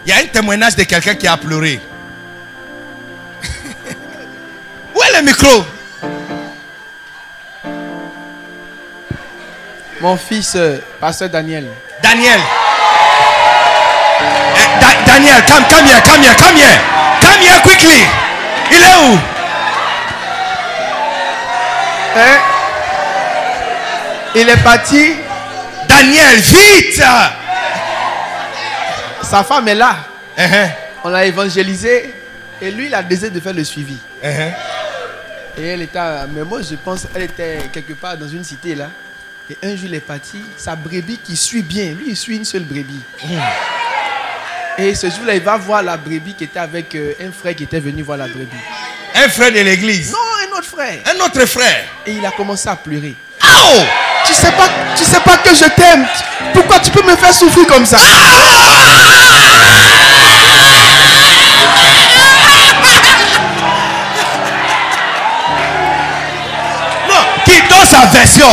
Il 0.06 0.10
y 0.10 0.12
a 0.12 0.18
un 0.18 0.26
témoignage 0.26 0.76
de 0.76 0.84
quelqu'un 0.84 1.16
qui 1.16 1.28
a 1.28 1.38
pleuré. 1.38 1.80
Où 4.96 5.02
est 5.02 5.18
le 5.22 5.26
micro? 5.26 5.66
Mon 10.04 10.18
fils, 10.18 10.54
euh, 10.58 10.80
pasteur 11.00 11.30
Daniel. 11.30 11.66
Daniel. 12.02 12.40
Eh, 14.58 14.80
Da- 14.82 15.02
Daniel, 15.14 15.42
come, 15.48 15.64
come 15.70 15.88
here, 15.88 16.02
come 16.04 16.22
here, 16.24 16.36
come 16.36 16.58
here. 16.58 16.80
Come 17.22 17.42
here 17.42 17.62
quickly. 17.62 18.02
Il 18.70 18.84
est 18.84 18.96
où? 18.96 19.18
Hein? 22.18 22.40
Il 24.36 24.50
est 24.50 24.62
parti. 24.64 25.16
Daniel, 25.88 26.36
vite 26.42 27.02
Sa 29.22 29.44
femme 29.46 29.70
est 29.70 29.76
là. 29.76 29.96
Uh-huh, 30.38 30.70
On 31.06 31.10
l'a 31.10 31.24
évangélisé. 31.26 32.14
Et 32.62 32.72
lui, 32.72 32.88
il 32.88 32.96
a 32.96 33.02
décidé 33.04 33.30
de 33.30 33.40
faire 33.40 33.54
le 33.54 33.64
suivi. 33.64 33.98
uh-huh. 34.22 34.52
Et 35.58 35.68
elle 35.70 35.82
était. 35.84 36.00
Mais 36.36 36.44
moi, 36.44 36.60
je 36.62 36.76
pense 36.76 37.08
elle 37.16 37.22
était 37.24 37.70
quelque 37.72 37.94
part 37.94 38.18
dans 38.18 38.28
une 38.28 38.44
cité 38.44 38.76
là. 38.76 38.88
Et 39.50 39.58
un 39.64 39.76
jour, 39.76 39.86
il 39.86 39.94
est 39.96 40.00
parti. 40.00 40.42
Sa 40.58 40.76
brebis 40.76 41.20
qui 41.24 41.36
suit 41.36 41.62
bien. 41.62 41.94
Lui, 41.94 42.06
il 42.10 42.18
suit 42.18 42.38
une 42.38 42.46
seule 42.46 42.64
brebis. 42.64 43.02
Et 44.78 44.96
ce 44.96 45.08
jour-là, 45.10 45.36
il 45.36 45.42
va 45.42 45.58
voir 45.58 45.84
la 45.84 45.98
brebis 45.98 46.34
qui 46.34 46.46
était 46.46 46.60
avec 46.60 46.96
euh, 46.96 47.14
un 47.22 47.32
frère 47.32 47.56
qui 47.56 47.64
était 47.64 47.80
venu 47.80 48.02
voir 48.02 48.18
la 48.18 48.28
brebis. 48.28 48.58
Un 49.16 49.30
frère 49.30 49.52
de 49.52 49.60
l'église. 49.60 50.12
Non, 50.12 50.18
un 50.18 50.58
autre 50.58 50.68
frère. 50.68 51.00
Un 51.06 51.26
autre 51.26 51.46
frère. 51.46 51.84
Et 52.06 52.14
il 52.14 52.26
a 52.26 52.32
commencé 52.32 52.68
à 52.70 52.76
pleurer. 52.76 53.16
Oh 53.44 53.82
Tu 54.26 54.34
sais 54.34 54.52
pas, 54.52 54.70
tu 54.98 55.04
sais 55.04 55.20
pas 55.20 55.38
que 55.38 55.54
je 55.54 55.66
t'aime. 55.76 56.08
Pourquoi 56.54 56.80
tu 56.80 56.90
peux 56.90 57.04
me 57.04 57.16
faire 57.16 57.34
souffrir 57.34 57.68
comme 57.68 57.86
ça? 57.86 57.98
Non, 67.08 67.22
qui 67.46 67.62
donne 67.70 67.86
sa 67.88 68.06
version. 68.06 68.48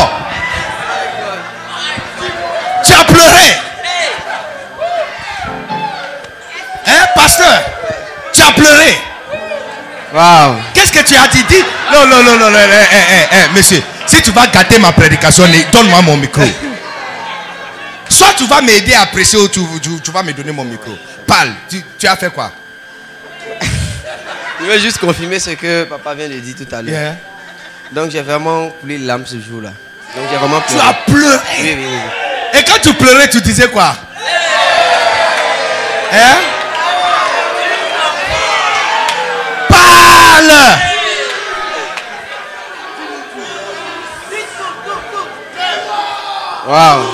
Waouh. 10.12 10.56
Qu'est-ce 10.74 10.92
que 10.92 11.02
tu 11.04 11.14
as 11.16 11.28
dit? 11.28 11.42
Dis. 11.44 11.64
Non, 11.92 12.06
non, 12.06 12.22
non, 12.22 12.36
non, 12.38 12.50
non, 12.50 12.58
eh, 12.58 12.88
eh, 12.92 12.96
eh, 13.32 13.36
eh, 13.44 13.48
monsieur. 13.56 13.82
Si 14.06 14.20
tu 14.22 14.30
vas 14.32 14.46
gâter 14.48 14.78
ma 14.78 14.90
prédication, 14.92 15.44
donne-moi 15.72 16.02
mon 16.02 16.16
micro. 16.16 16.42
Soit 18.08 18.32
tu 18.36 18.44
vas 18.46 18.60
m'aider 18.60 18.94
à 18.94 19.06
prêcher 19.06 19.36
ou 19.36 19.48
tu, 19.48 19.60
tu- 19.80 20.00
tu 20.00 20.10
vas 20.10 20.22
me 20.24 20.32
donner 20.32 20.50
mon 20.52 20.64
micro. 20.64 20.90
Parle. 21.26 21.52
Tu, 21.68 21.82
tu 21.98 22.06
as 22.08 22.16
fait 22.16 22.30
quoi? 22.30 22.50
Je 24.60 24.64
veux 24.66 24.78
juste 24.80 24.98
confirmer 24.98 25.38
ce 25.38 25.50
que 25.50 25.84
papa 25.84 26.14
vient 26.14 26.28
de 26.28 26.34
dire 26.34 26.54
tout 26.56 26.74
à 26.74 26.82
l'heure. 26.82 26.92
Yeah. 27.00 27.16
Donc 27.92 28.10
j'ai 28.10 28.20
vraiment 28.20 28.68
coulé 28.80 28.98
l'âme 28.98 29.24
ce 29.26 29.36
jour-là. 29.40 29.70
Donc 30.16 30.26
j'ai 30.30 30.36
vraiment 30.36 30.60
Tu 30.60 30.74
pleuré. 30.74 30.88
as 30.88 30.92
pleuré? 31.10 31.38
Oui, 31.60 31.74
oui, 31.78 31.86
oui. 31.88 32.58
Et 32.60 32.64
quand 32.64 32.78
tu 32.82 32.92
pleurais, 32.94 33.28
tu 33.30 33.40
disais 33.40 33.68
quoi? 33.68 33.94
Hein? 36.12 36.36
Parle 40.40 40.78
Waouh. 46.66 47.04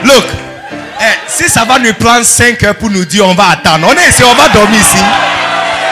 Look, 0.04 0.24
eh, 1.00 1.04
si 1.26 1.48
ça 1.48 1.64
va 1.64 1.78
nous 1.78 1.92
prendre 1.94 2.24
5 2.24 2.62
heures 2.62 2.76
pour 2.76 2.90
nous 2.90 3.04
dire 3.04 3.26
on 3.26 3.34
va 3.34 3.48
attendre, 3.50 3.88
on 3.90 3.92
est 3.98 4.08
ici, 4.08 4.22
on 4.22 4.34
va 4.34 4.48
dormir 4.48 4.80
ici. 4.80 4.96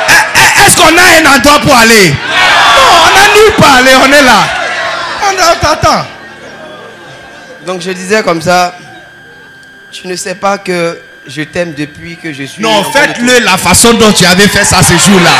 Eh, 0.08 0.12
eh, 0.12 0.60
Est-ce 0.64 0.76
qu'on 0.76 0.96
a 0.96 1.02
un 1.20 1.26
endroit 1.36 1.58
pour 1.60 1.76
aller? 1.76 2.10
Non, 2.10 3.02
on 3.04 3.10
n'a 3.14 3.28
nulle 3.34 3.52
part 3.58 3.80
on 3.80 4.12
est 4.12 4.22
là. 4.22 4.40
On 5.30 5.34
t'attend. 5.60 6.06
Donc 7.66 7.82
je 7.82 7.90
disais 7.90 8.22
comme 8.22 8.40
ça, 8.40 8.74
tu 9.90 10.06
ne 10.06 10.16
sais 10.16 10.34
pas 10.34 10.58
que 10.58 11.00
je 11.26 11.42
t'aime 11.42 11.74
depuis 11.74 12.16
que 12.16 12.32
je 12.32 12.44
suis. 12.44 12.62
Non, 12.62 12.84
faites-le 12.84 13.40
la 13.40 13.56
façon 13.56 13.92
dont 13.94 14.12
tu 14.12 14.24
avais 14.26 14.48
fait 14.48 14.64
ça 14.64 14.82
ce 14.82 14.96
jour-là. 14.96 15.34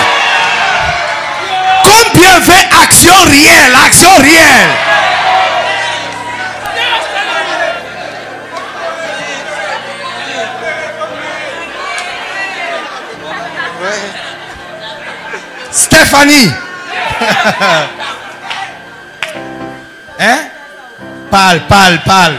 Combien 1.83 2.39
veut 2.41 2.55
action 2.83 3.15
réelle, 3.25 3.75
action 3.87 4.15
réelle 4.17 4.71
Stéphanie 15.71 16.53
Hein? 20.21 20.39
Parle, 21.31 21.61
parle, 21.69 22.01
parle. 22.05 22.35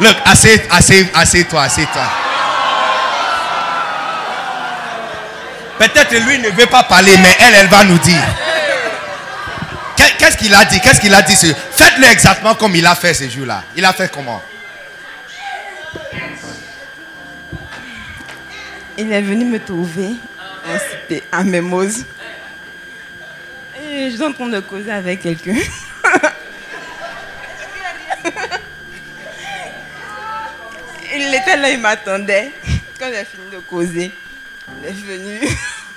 Look, 0.00 0.16
assez, 0.24 0.62
assez, 0.70 1.08
assez-toi, 1.14 1.62
assez-toi. 1.62 2.02
Peut-être 5.78 6.14
lui 6.26 6.38
ne 6.38 6.50
veut 6.50 6.66
pas 6.66 6.82
parler, 6.84 7.12
mais 7.18 7.36
elle, 7.40 7.54
elle 7.54 7.66
va 7.68 7.84
nous 7.84 7.98
dire. 7.98 8.22
Qu'est- 9.96 10.16
Qu'est-ce 10.18 10.36
qu'il 10.36 10.54
a 10.54 10.64
dit? 10.64 10.80
Qu'est-ce 10.80 11.00
qu'il 11.00 11.14
a 11.14 11.22
dit 11.22 11.34
Faites-le 11.36 12.06
exactement 12.08 12.54
comme 12.54 12.74
il 12.76 12.86
a 12.86 12.94
fait 12.94 13.14
ce 13.14 13.28
jour-là. 13.28 13.62
Il 13.76 13.84
a 13.84 13.92
fait 13.92 14.10
comment? 14.12 14.42
Il 18.96 19.12
est 19.12 19.22
venu 19.22 19.44
me 19.44 19.58
trouver 19.58 20.10
à 21.32 21.42
Mémose. 21.44 22.04
Et 23.82 24.10
je 24.10 24.14
suis 24.16 24.24
en 24.24 24.32
train 24.32 24.46
de 24.48 24.60
causer 24.60 24.90
avec 24.92 25.20
quelqu'un. 25.22 25.56
il 31.16 31.34
était 31.34 31.56
là, 31.56 31.70
il 31.70 31.78
m'attendait. 31.78 32.52
Quand 32.98 33.06
j'ai 33.06 33.24
fini 33.24 33.50
de 33.52 33.58
causer, 33.58 34.12
il 34.82 34.88
est 34.88 34.92
venu. 34.92 35.40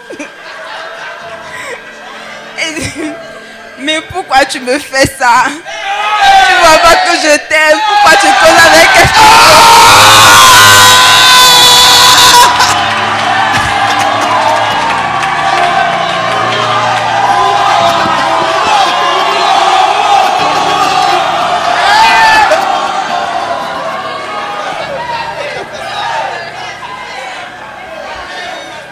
Mais 3.79 4.01
pourquoi 4.03 4.45
tu 4.47 4.61
me 4.61 4.79
fais 4.79 5.07
ça? 5.07 5.45
Tu 5.49 6.55
vois 6.63 6.79
pas 6.79 6.97
que 6.97 7.13
je 7.23 7.37
t'aime. 7.49 7.79
Pourquoi 7.87 8.13
tu 8.17 8.27
causes 8.41 8.59
avec 8.67 8.89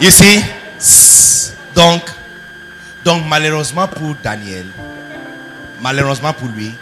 You 0.05 0.11
see? 0.11 0.45
Donc, 1.75 2.03
donc 3.07 3.25
malheureusement 3.27 3.89
pour 3.89 4.15
Daniel, 4.17 4.67
malheureusement 5.81 6.35
pour 6.35 6.49
lui, 6.49 6.75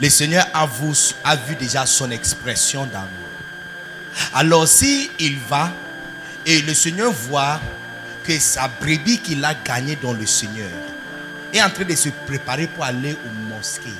le 0.00 0.10
Seigneur 0.10 0.44
a 0.52 0.66
vu, 0.66 0.92
a 1.22 1.36
vu 1.36 1.54
déjà 1.54 1.86
son 1.86 2.10
expression 2.10 2.84
d'amour. 2.86 3.08
Alors 4.34 4.66
si 4.66 5.08
il 5.20 5.38
va 5.38 5.72
et 6.44 6.62
le 6.62 6.74
Seigneur 6.74 7.12
voit 7.12 7.60
que 8.24 8.36
sa 8.40 8.66
brebis 8.66 9.20
qu'il 9.20 9.44
a 9.44 9.54
gagnée 9.54 9.96
dans 10.02 10.12
le 10.12 10.26
Seigneur 10.26 10.72
est 11.52 11.62
en 11.62 11.70
train 11.70 11.84
de 11.84 11.94
se 11.94 12.08
préparer 12.26 12.66
pour 12.66 12.82
aller 12.82 13.12
au 13.12 13.54
mosquée 13.54 13.94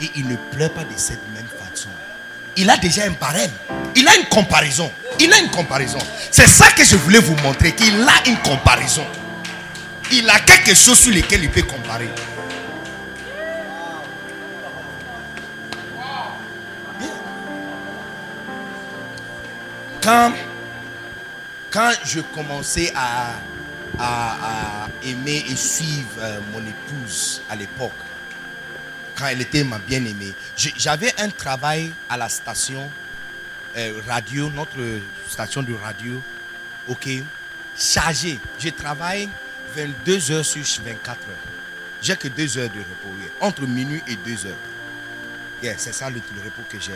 et 0.00 0.10
il 0.16 0.26
ne 0.26 0.36
pleure 0.36 0.70
pas 0.72 0.84
de 0.84 0.96
cette 0.96 1.20
même 1.34 1.44
façon. 1.44 1.65
Il 2.56 2.70
a 2.70 2.76
déjà 2.76 3.04
un 3.04 3.10
barème. 3.10 3.50
Il 3.94 4.08
a 4.08 4.16
une 4.16 4.26
comparaison. 4.26 4.90
Il 5.20 5.32
a 5.32 5.38
une 5.38 5.50
comparaison. 5.50 5.98
C'est 6.30 6.46
ça 6.46 6.70
que 6.70 6.84
je 6.84 6.96
voulais 6.96 7.18
vous 7.18 7.36
montrer, 7.36 7.74
qu'il 7.74 7.94
a 8.02 8.28
une 8.28 8.38
comparaison. 8.38 9.04
Il 10.12 10.28
a 10.30 10.38
quelque 10.40 10.74
chose 10.74 10.98
sur 10.98 11.12
lequel 11.12 11.42
il 11.44 11.50
peut 11.50 11.62
comparer. 11.62 12.08
Quand, 20.02 20.32
quand 21.70 21.90
je 22.04 22.20
commençais 22.20 22.92
à, 22.94 23.32
aimer 25.02 25.44
et 25.48 25.56
suivre 25.56 26.06
euh, 26.20 26.38
mon 26.52 26.60
épouse 26.60 27.42
à 27.48 27.56
l'époque, 27.56 27.92
quand 29.16 29.26
elle 29.26 29.40
était 29.40 29.64
ma 29.64 29.78
bien-aimée, 29.78 30.32
j'avais 30.76 31.12
un 31.20 31.30
travail 31.30 31.90
à 32.08 32.16
la 32.16 32.28
station 32.28 32.90
euh, 33.76 34.00
radio, 34.06 34.50
notre 34.50 34.78
station 35.28 35.62
de 35.62 35.74
radio, 35.74 36.22
ok, 36.88 37.08
chargé. 37.76 38.38
Je 38.58 38.68
travaille 38.68 39.28
22 39.74 40.30
heures 40.30 40.44
sur 40.44 40.62
24 40.84 41.08
heures. 41.08 41.36
J'ai 42.02 42.16
que 42.16 42.28
2 42.28 42.58
heures 42.58 42.70
de 42.70 42.78
repos, 42.78 43.14
entre 43.40 43.62
minuit 43.66 44.02
et 44.06 44.16
2 44.16 44.46
heures. 44.46 45.76
C'est 45.78 45.94
ça 45.94 46.10
le, 46.10 46.20
repos 46.44 46.62
que 46.68 46.78
j'ai. 46.78 46.92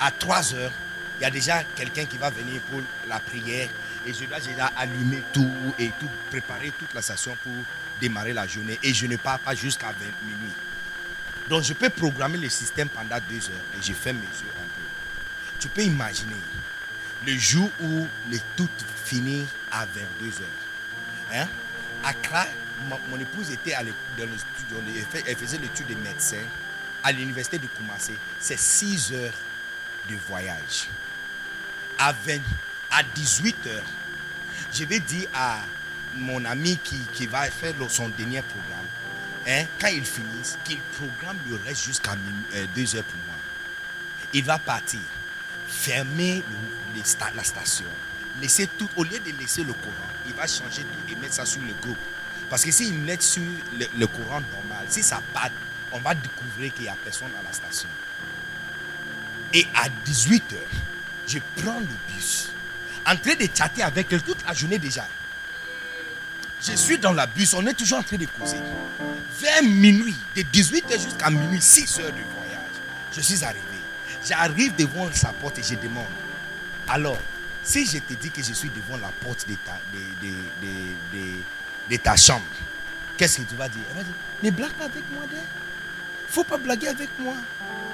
À 0.00 0.10
3 0.10 0.54
heures, 0.54 0.72
il 1.18 1.22
y 1.22 1.26
a 1.26 1.30
déjà 1.30 1.62
quelqu'un 1.76 2.04
qui 2.04 2.16
va 2.16 2.30
venir 2.30 2.60
pour 2.62 2.80
la 3.08 3.20
prière 3.20 3.68
et 4.06 4.12
je 4.12 4.24
dois 4.24 4.40
déjà 4.40 4.66
allumer 4.76 5.22
tout 5.32 5.50
et 5.78 5.90
tout, 6.00 6.08
préparer 6.30 6.72
toute 6.78 6.92
la 6.94 7.02
station 7.02 7.36
pour 7.42 7.52
démarrer 8.00 8.32
la 8.32 8.46
journée 8.46 8.78
et 8.82 8.94
je 8.94 9.06
ne 9.06 9.16
pars 9.16 9.38
pas 9.38 9.54
jusqu'à 9.54 9.88
20 9.88 9.94
minuit. 10.26 10.52
Donc 11.48 11.62
je 11.62 11.72
peux 11.72 11.88
programmer 11.88 12.38
le 12.38 12.48
système 12.48 12.88
pendant 12.88 13.16
2 13.28 13.34
heures 13.36 13.64
et 13.78 13.82
je 13.82 13.92
fais 13.92 14.12
mes 14.12 14.20
yeux 14.20 14.52
un 14.58 14.68
peu. 14.68 14.82
Tu 15.58 15.68
peux 15.68 15.82
imaginer 15.82 16.36
le 17.26 17.36
jour 17.36 17.70
où 17.80 18.06
le 18.30 18.38
tout 18.56 18.68
finit 19.04 19.46
à 19.70 19.86
22 19.86 20.26
heures. 20.26 21.34
Hein? 21.34 21.48
Accra, 22.04 22.46
mon, 23.10 23.18
épouse 23.18 23.50
était 23.50 23.72
dans 23.72 23.84
le 24.26 24.38
studio, 24.38 24.82
elle 25.26 25.36
faisait 25.36 25.58
l'étude 25.58 25.88
de 25.88 25.94
médecin 25.96 26.36
à 27.02 27.12
l'université 27.12 27.58
de 27.58 27.66
Koumassé. 27.66 28.14
C'est 28.38 28.58
6 28.58 29.12
heures 29.12 29.34
de 30.08 30.16
voyage. 30.28 30.88
À, 31.98 32.12
20 32.12 32.40
à 32.90 33.02
18 33.02 33.66
heures, 33.66 33.82
je 34.72 34.84
vais 34.84 35.00
dire 35.00 35.28
à 35.34 35.60
mon 36.16 36.44
ami 36.44 36.78
qui, 36.82 36.98
qui 37.12 37.26
va 37.26 37.50
faire 37.50 37.74
son 37.88 38.08
dernier 38.10 38.42
programme, 38.42 38.86
hein, 39.48 39.64
quand 39.80 39.88
il 39.88 40.04
finisse, 40.04 40.58
qu'il 40.64 40.78
programme 40.98 41.38
le 41.48 41.56
reste 41.66 41.84
jusqu'à 41.84 42.16
2 42.74 42.96
heures 42.96 43.04
pour 43.04 43.16
moi. 43.26 43.34
Il 44.32 44.44
va 44.44 44.58
partir, 44.58 45.00
fermer 45.66 46.42
la 47.34 47.44
station, 47.44 47.86
laisser 48.40 48.66
tout, 48.66 48.88
au 48.96 49.04
lieu 49.04 49.18
de 49.18 49.32
laisser 49.40 49.64
le 49.64 49.72
courant, 49.72 49.94
il 50.26 50.34
va 50.34 50.46
changer 50.46 50.82
tout 50.82 51.12
et 51.12 51.16
mettre 51.16 51.34
ça 51.34 51.46
sur 51.46 51.62
le 51.62 51.72
groupe. 51.82 51.98
Parce 52.50 52.64
que 52.64 52.70
s'il 52.70 52.94
met 52.94 53.20
sur 53.20 53.42
le, 53.78 53.86
le 53.98 54.06
courant 54.06 54.40
normal, 54.40 54.86
si 54.88 55.02
ça 55.02 55.22
part, 55.32 55.50
on 55.92 55.98
va 55.98 56.14
découvrir 56.14 56.72
qu'il 56.74 56.84
n'y 56.84 56.88
a 56.88 56.96
personne 57.02 57.30
à 57.38 57.42
la 57.42 57.52
station. 57.52 57.88
Et 59.52 59.66
à 59.74 59.88
18h, 60.06 60.54
je 61.26 61.38
prends 61.56 61.80
le 61.80 61.86
bus, 62.14 62.50
en 63.06 63.16
train 63.16 63.34
de 63.34 63.48
chatter 63.54 63.82
avec 63.82 64.12
elle 64.12 64.22
toute 64.22 64.44
la 64.46 64.52
journée 64.52 64.78
déjà. 64.78 65.06
Je 66.60 66.72
suis 66.76 66.98
dans 66.98 67.12
la 67.12 67.26
bus, 67.26 67.54
on 67.54 67.66
est 67.66 67.74
toujours 67.74 67.98
en 67.98 68.02
train 68.02 68.16
de 68.16 68.26
causer. 68.26 68.56
Vers 69.40 69.62
minuit, 69.62 70.16
de 70.34 70.42
18h 70.42 71.00
jusqu'à 71.00 71.30
minuit, 71.30 71.60
6 71.60 72.00
heures 72.00 72.06
de 72.12 72.12
voyage, 72.34 72.74
je 73.14 73.20
suis 73.20 73.44
arrivé. 73.44 73.62
J'arrive 74.26 74.74
devant 74.76 75.08
sa 75.12 75.28
porte 75.32 75.58
et 75.58 75.62
je 75.62 75.76
demande. 75.76 76.04
Alors, 76.88 77.18
si 77.62 77.86
je 77.86 77.98
te 77.98 78.14
dis 78.14 78.30
que 78.30 78.42
je 78.42 78.52
suis 78.52 78.70
devant 78.70 78.98
la 79.00 79.08
porte 79.24 79.48
de 79.48 79.54
ta, 79.54 79.78
de, 79.92 80.28
de- 81.16 81.42
de- 81.90 81.96
ta 81.96 82.16
chambre, 82.16 82.42
qu'est-ce 83.16 83.38
que 83.38 83.42
tu 83.42 83.54
vas 83.54 83.68
dire? 83.68 83.82
Elle 83.90 83.96
va 83.98 84.02
dire, 84.02 84.12
ne 84.42 84.50
blague 84.50 84.72
pas 84.72 84.84
avec 84.86 85.04
moi, 85.12 85.22
Il 85.32 86.32
faut 86.32 86.44
pas 86.44 86.58
blaguer 86.58 86.88
avec 86.88 87.08
moi. 87.20 87.34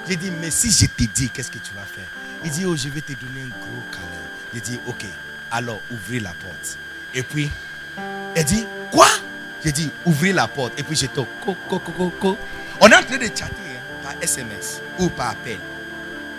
J'ai 0.07 0.15
dit, 0.15 0.31
mais 0.31 0.49
si 0.51 0.71
je 0.71 0.87
te 0.87 1.03
dis, 1.03 1.29
qu'est-ce 1.29 1.51
que 1.51 1.59
tu 1.59 1.73
vas 1.75 1.83
faire? 1.85 2.07
Il 2.43 2.49
dit, 2.51 2.65
oh, 2.65 2.75
je 2.75 2.89
vais 2.89 3.01
te 3.01 3.13
donner 3.13 3.43
un 3.43 3.49
gros 3.49 3.83
câlin. 3.91 4.05
J'ai 4.53 4.61
dit, 4.61 4.79
ok, 4.87 5.05
alors 5.51 5.81
ouvrez 5.91 6.19
la 6.19 6.31
porte. 6.33 6.77
Et 7.13 7.23
puis, 7.23 7.49
elle 8.35 8.45
dit, 8.45 8.65
quoi? 8.91 9.07
J'ai 9.63 9.71
dit, 9.71 9.91
ouvrez 10.05 10.31
la 10.31 10.47
porte. 10.47 10.79
Et 10.79 10.83
puis, 10.83 10.99
co, 11.07 11.25
co. 11.69 12.37
On 12.81 12.87
est 12.89 12.95
en 12.95 13.03
train 13.03 13.17
de 13.17 13.25
chatter 13.25 13.45
hein, 13.47 13.81
par 14.03 14.13
SMS 14.21 14.81
ou 14.99 15.09
par 15.09 15.29
appel. 15.31 15.57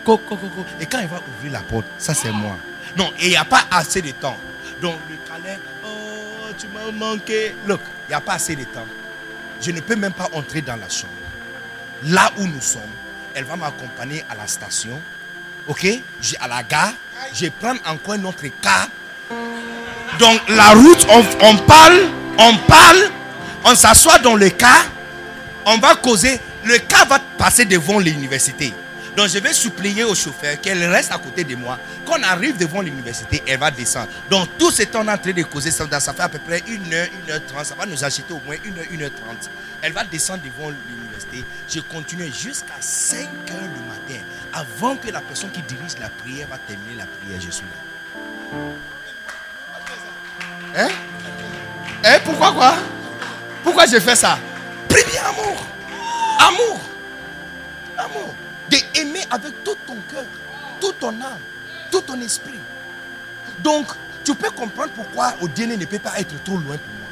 Co, 0.04 0.18
co, 0.18 0.36
co, 0.36 0.46
co. 0.48 0.64
Et 0.80 0.86
quand 0.86 1.00
il 1.00 1.08
va 1.08 1.20
ouvrir 1.36 1.52
la 1.52 1.60
porte, 1.60 1.86
ça 1.98 2.14
c'est 2.14 2.30
moi. 2.30 2.56
Non, 2.96 3.12
et 3.18 3.26
il 3.26 3.30
n'y 3.30 3.36
a 3.36 3.44
pas 3.44 3.64
assez 3.70 4.02
de 4.02 4.10
temps. 4.12 4.36
Donc, 4.80 4.96
le 5.10 5.16
câlin, 5.26 5.58
oh, 5.84 6.48
tu 6.56 6.66
m'as 6.68 6.92
manqué. 6.92 7.54
Look, 7.66 7.80
il 8.06 8.10
n'y 8.10 8.14
a 8.14 8.20
pas 8.20 8.34
assez 8.34 8.54
de 8.54 8.64
temps. 8.64 8.86
Je 9.60 9.70
ne 9.70 9.80
peux 9.80 9.96
même 9.96 10.12
pas 10.12 10.28
entrer 10.32 10.60
dans 10.60 10.76
la 10.76 10.88
chambre. 10.88 11.12
Là 12.04 12.30
où 12.36 12.46
nous 12.46 12.60
sommes, 12.60 12.82
elle 13.34 13.44
va 13.44 13.56
m'accompagner 13.56 14.24
à 14.28 14.34
la 14.34 14.46
station. 14.46 15.00
Ok? 15.66 15.86
À 16.38 16.46
la 16.46 16.62
gare. 16.62 16.92
Je 17.32 17.46
vais 17.46 17.50
prendre 17.50 17.80
encore 17.86 18.14
un 18.14 18.24
autre 18.24 18.44
car. 18.62 18.88
Donc 20.18 20.40
la 20.48 20.72
route, 20.72 21.06
on, 21.40 21.56
parle, 21.58 22.00
on 22.38 22.56
parle, 22.66 23.10
on 23.64 23.74
s'assoit 23.74 24.18
dans 24.18 24.34
le 24.34 24.48
car, 24.50 24.86
on 25.66 25.78
va 25.78 25.94
causer. 25.94 26.40
Le 26.64 26.78
car 26.78 27.06
va 27.06 27.20
passer 27.38 27.64
devant 27.64 27.98
l'université. 27.98 28.72
Donc 29.16 29.28
je 29.28 29.38
vais 29.38 29.52
supplier 29.52 30.04
au 30.04 30.14
chauffeur 30.14 30.60
qu'elle 30.60 30.84
reste 30.84 31.12
à 31.12 31.18
côté 31.18 31.44
de 31.44 31.54
moi. 31.54 31.78
Quand 32.04 32.22
arrive 32.22 32.56
devant 32.58 32.82
l'université, 32.82 33.42
elle 33.46 33.58
va 33.58 33.70
descendre. 33.70 34.08
Donc 34.30 34.48
tout 34.58 34.70
ce 34.70 34.82
temps 34.82 35.06
en 35.06 35.16
train 35.16 35.32
de 35.32 35.42
causer, 35.42 35.70
ça, 35.70 35.86
ça 36.00 36.12
fait 36.12 36.22
à 36.22 36.28
peu 36.28 36.38
près 36.38 36.62
1 36.68 36.92
heure, 36.92 37.08
1 37.28 37.32
heure 37.32 37.40
30. 37.46 37.64
Ça 37.64 37.74
va 37.74 37.86
nous 37.86 38.04
acheter 38.04 38.32
au 38.32 38.40
moins 38.44 38.56
1 38.56 38.78
heure, 38.78 38.86
1 38.92 39.02
heure 39.02 39.10
30. 39.10 39.50
Elle 39.82 39.92
va 39.92 40.04
descendre 40.04 40.42
devant 40.42 40.70
l'université. 40.70 41.44
Je 41.68 41.80
continue 41.80 42.30
jusqu'à 42.32 42.76
5 42.78 43.20
heures 43.20 43.28
le 43.62 44.12
matin. 44.14 44.24
Avant 44.52 44.96
que 44.96 45.10
la 45.10 45.20
personne 45.20 45.50
qui 45.50 45.62
dirige 45.62 45.98
la 46.00 46.10
prière 46.10 46.48
va 46.48 46.58
terminer 46.58 46.96
la 46.96 47.06
prière, 47.06 47.40
je 47.40 47.50
suis 47.50 47.64
là. 47.64 48.58
Hein? 50.74 50.88
Hein? 52.04 52.18
Pourquoi 52.24 52.52
quoi? 52.52 52.74
Pourquoi 53.62 53.86
je 53.86 53.98
fais 53.98 54.16
ça? 54.16 54.38
Premier 54.88 55.18
amour. 55.18 55.66
Amour. 56.38 56.80
Amour. 57.98 58.34
De 58.70 58.76
aimer 58.98 59.24
avec 59.30 59.62
tout 59.64 59.76
ton 59.86 59.96
cœur, 60.10 60.24
toute 60.80 60.98
ton 60.98 61.10
âme, 61.20 61.38
tout 61.90 62.00
ton 62.00 62.20
esprit. 62.20 62.58
Donc, 63.60 63.86
tu 64.24 64.34
peux 64.34 64.50
comprendre 64.50 64.90
pourquoi 64.94 65.34
Odiene 65.40 65.76
ne 65.76 65.84
peut 65.84 65.98
pas 65.98 66.18
être 66.18 66.42
trop 66.42 66.56
loin 66.56 66.76
pour 66.76 66.94
moi. 66.98 67.06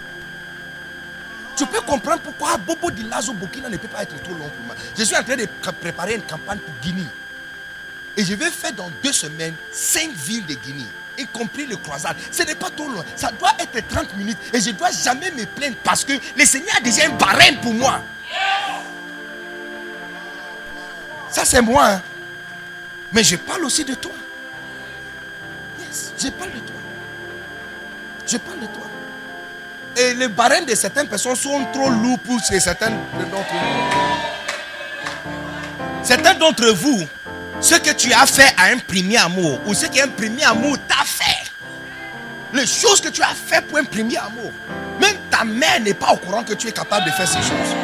Tu 1.57 1.65
peux 1.67 1.81
comprendre 1.81 2.21
pourquoi 2.21 2.57
Bobo 2.57 2.91
de 2.91 3.09
Lazo 3.09 3.33
Bokina 3.33 3.69
ne 3.69 3.77
peut 3.77 3.87
pas 3.87 4.03
être 4.03 4.21
trop 4.23 4.35
loin 4.35 4.49
pour 4.49 4.67
moi. 4.67 4.75
Je 4.99 5.05
suis 5.05 5.17
en 5.17 5.23
train 5.23 5.37
de 5.37 5.47
préparer 5.81 6.17
une 6.17 6.23
campagne 6.23 6.59
pour 6.59 6.75
Guinée. 6.83 7.07
Et 8.17 8.25
je 8.25 8.35
vais 8.35 8.51
faire 8.51 8.73
dans 8.73 8.91
deux 9.03 9.13
semaines 9.13 9.55
cinq 9.71 10.11
villes 10.13 10.47
de 10.47 10.55
Guinée, 10.55 10.87
y 11.19 11.27
compris 11.27 11.67
le 11.67 11.77
croisade. 11.77 12.17
Ce 12.31 12.43
n'est 12.43 12.55
pas 12.55 12.71
trop 12.71 12.89
loin. 12.89 13.05
Ça 13.17 13.31
doit 13.33 13.53
être 13.59 13.87
30 13.89 14.17
minutes. 14.17 14.39
Et 14.53 14.61
je 14.61 14.71
ne 14.71 14.75
dois 14.75 14.91
jamais 14.91 15.31
me 15.31 15.45
plaindre 15.47 15.77
parce 15.83 16.05
que 16.05 16.13
le 16.37 16.45
Seigneur 16.45 16.77
a 16.77 16.81
déjà 16.81 17.07
un 17.07 17.11
barème 17.11 17.57
pour 17.61 17.75
moi. 17.75 18.01
Ça, 21.31 21.45
c'est 21.45 21.61
moi. 21.63 21.87
hein. 21.87 22.03
Mais 23.13 23.23
je 23.25 23.37
parle 23.37 23.65
aussi 23.65 23.85
de 23.85 23.95
toi. 23.95 24.13
Yes, 25.81 26.13
je 26.19 26.29
parle 26.31 26.51
de 26.53 26.59
toi. 26.59 26.77
Je 28.27 28.37
parle 28.39 28.61
de 28.61 28.67
toi. 28.67 28.87
Et 29.97 30.15
les 30.15 30.29
barèmes 30.29 30.65
de 30.65 30.75
certaines 30.75 31.07
personnes 31.07 31.37
sont 31.37 31.65
trop 31.73 31.89
lourds 31.91 32.19
pour 32.19 32.41
certaines 32.41 32.99
d'entre 33.31 33.53
vous. 33.53 34.05
Certains 36.03 36.35
d'entre 36.35 36.67
vous, 36.71 37.07
ce 37.61 37.77
que 37.77 37.91
tu 37.91 38.13
as 38.13 38.27
fait 38.27 38.55
à 38.57 38.65
un 38.73 38.79
premier 38.79 39.19
amour, 39.19 39.61
ou 39.67 39.75
ce 39.75 39.87
qu'un 39.87 40.09
premier 40.09 40.45
amour 40.45 40.77
t'a 40.89 41.05
fait, 41.05 41.51
les 42.53 42.67
choses 42.67 43.01
que 43.01 43.09
tu 43.09 43.23
as 43.23 43.35
fait 43.35 43.61
pour 43.67 43.79
un 43.79 43.85
premier 43.85 44.19
amour, 44.19 44.53
même 45.01 45.17
ta 45.31 45.45
mère 45.45 45.81
n'est 45.81 45.95
pas 45.95 46.13
au 46.13 46.17
courant 46.17 46.43
que 46.45 46.55
tu 46.55 46.69
es 46.69 46.73
capable 46.73 47.07
de 47.07 47.11
faire 47.11 47.29
ces 47.29 47.39
choses. 47.39 47.75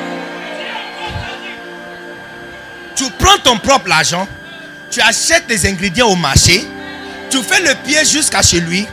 Tu 2.94 3.04
prends 3.18 3.38
ton 3.38 3.58
propre 3.58 3.90
argent, 3.90 4.28
tu 4.90 5.00
achètes 5.00 5.44
les 5.48 5.66
ingrédients 5.66 6.08
au 6.08 6.16
marché, 6.16 6.66
tu 7.30 7.42
fais 7.42 7.60
le 7.60 7.74
pied 7.84 8.04
jusqu'à 8.04 8.42
chez 8.42 8.60
lui, 8.60 8.86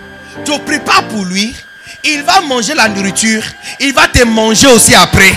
tu 0.46 0.58
prépares 0.60 1.08
pour 1.10 1.26
lui, 1.26 1.56
il 2.04 2.24
va 2.24 2.42
manger 2.42 2.74
la 2.74 2.88
nourriture, 2.88 3.44
il 3.80 3.94
va 3.94 4.08
te 4.08 4.24
manger 4.24 4.68
aussi 4.68 4.96
après. 4.96 5.34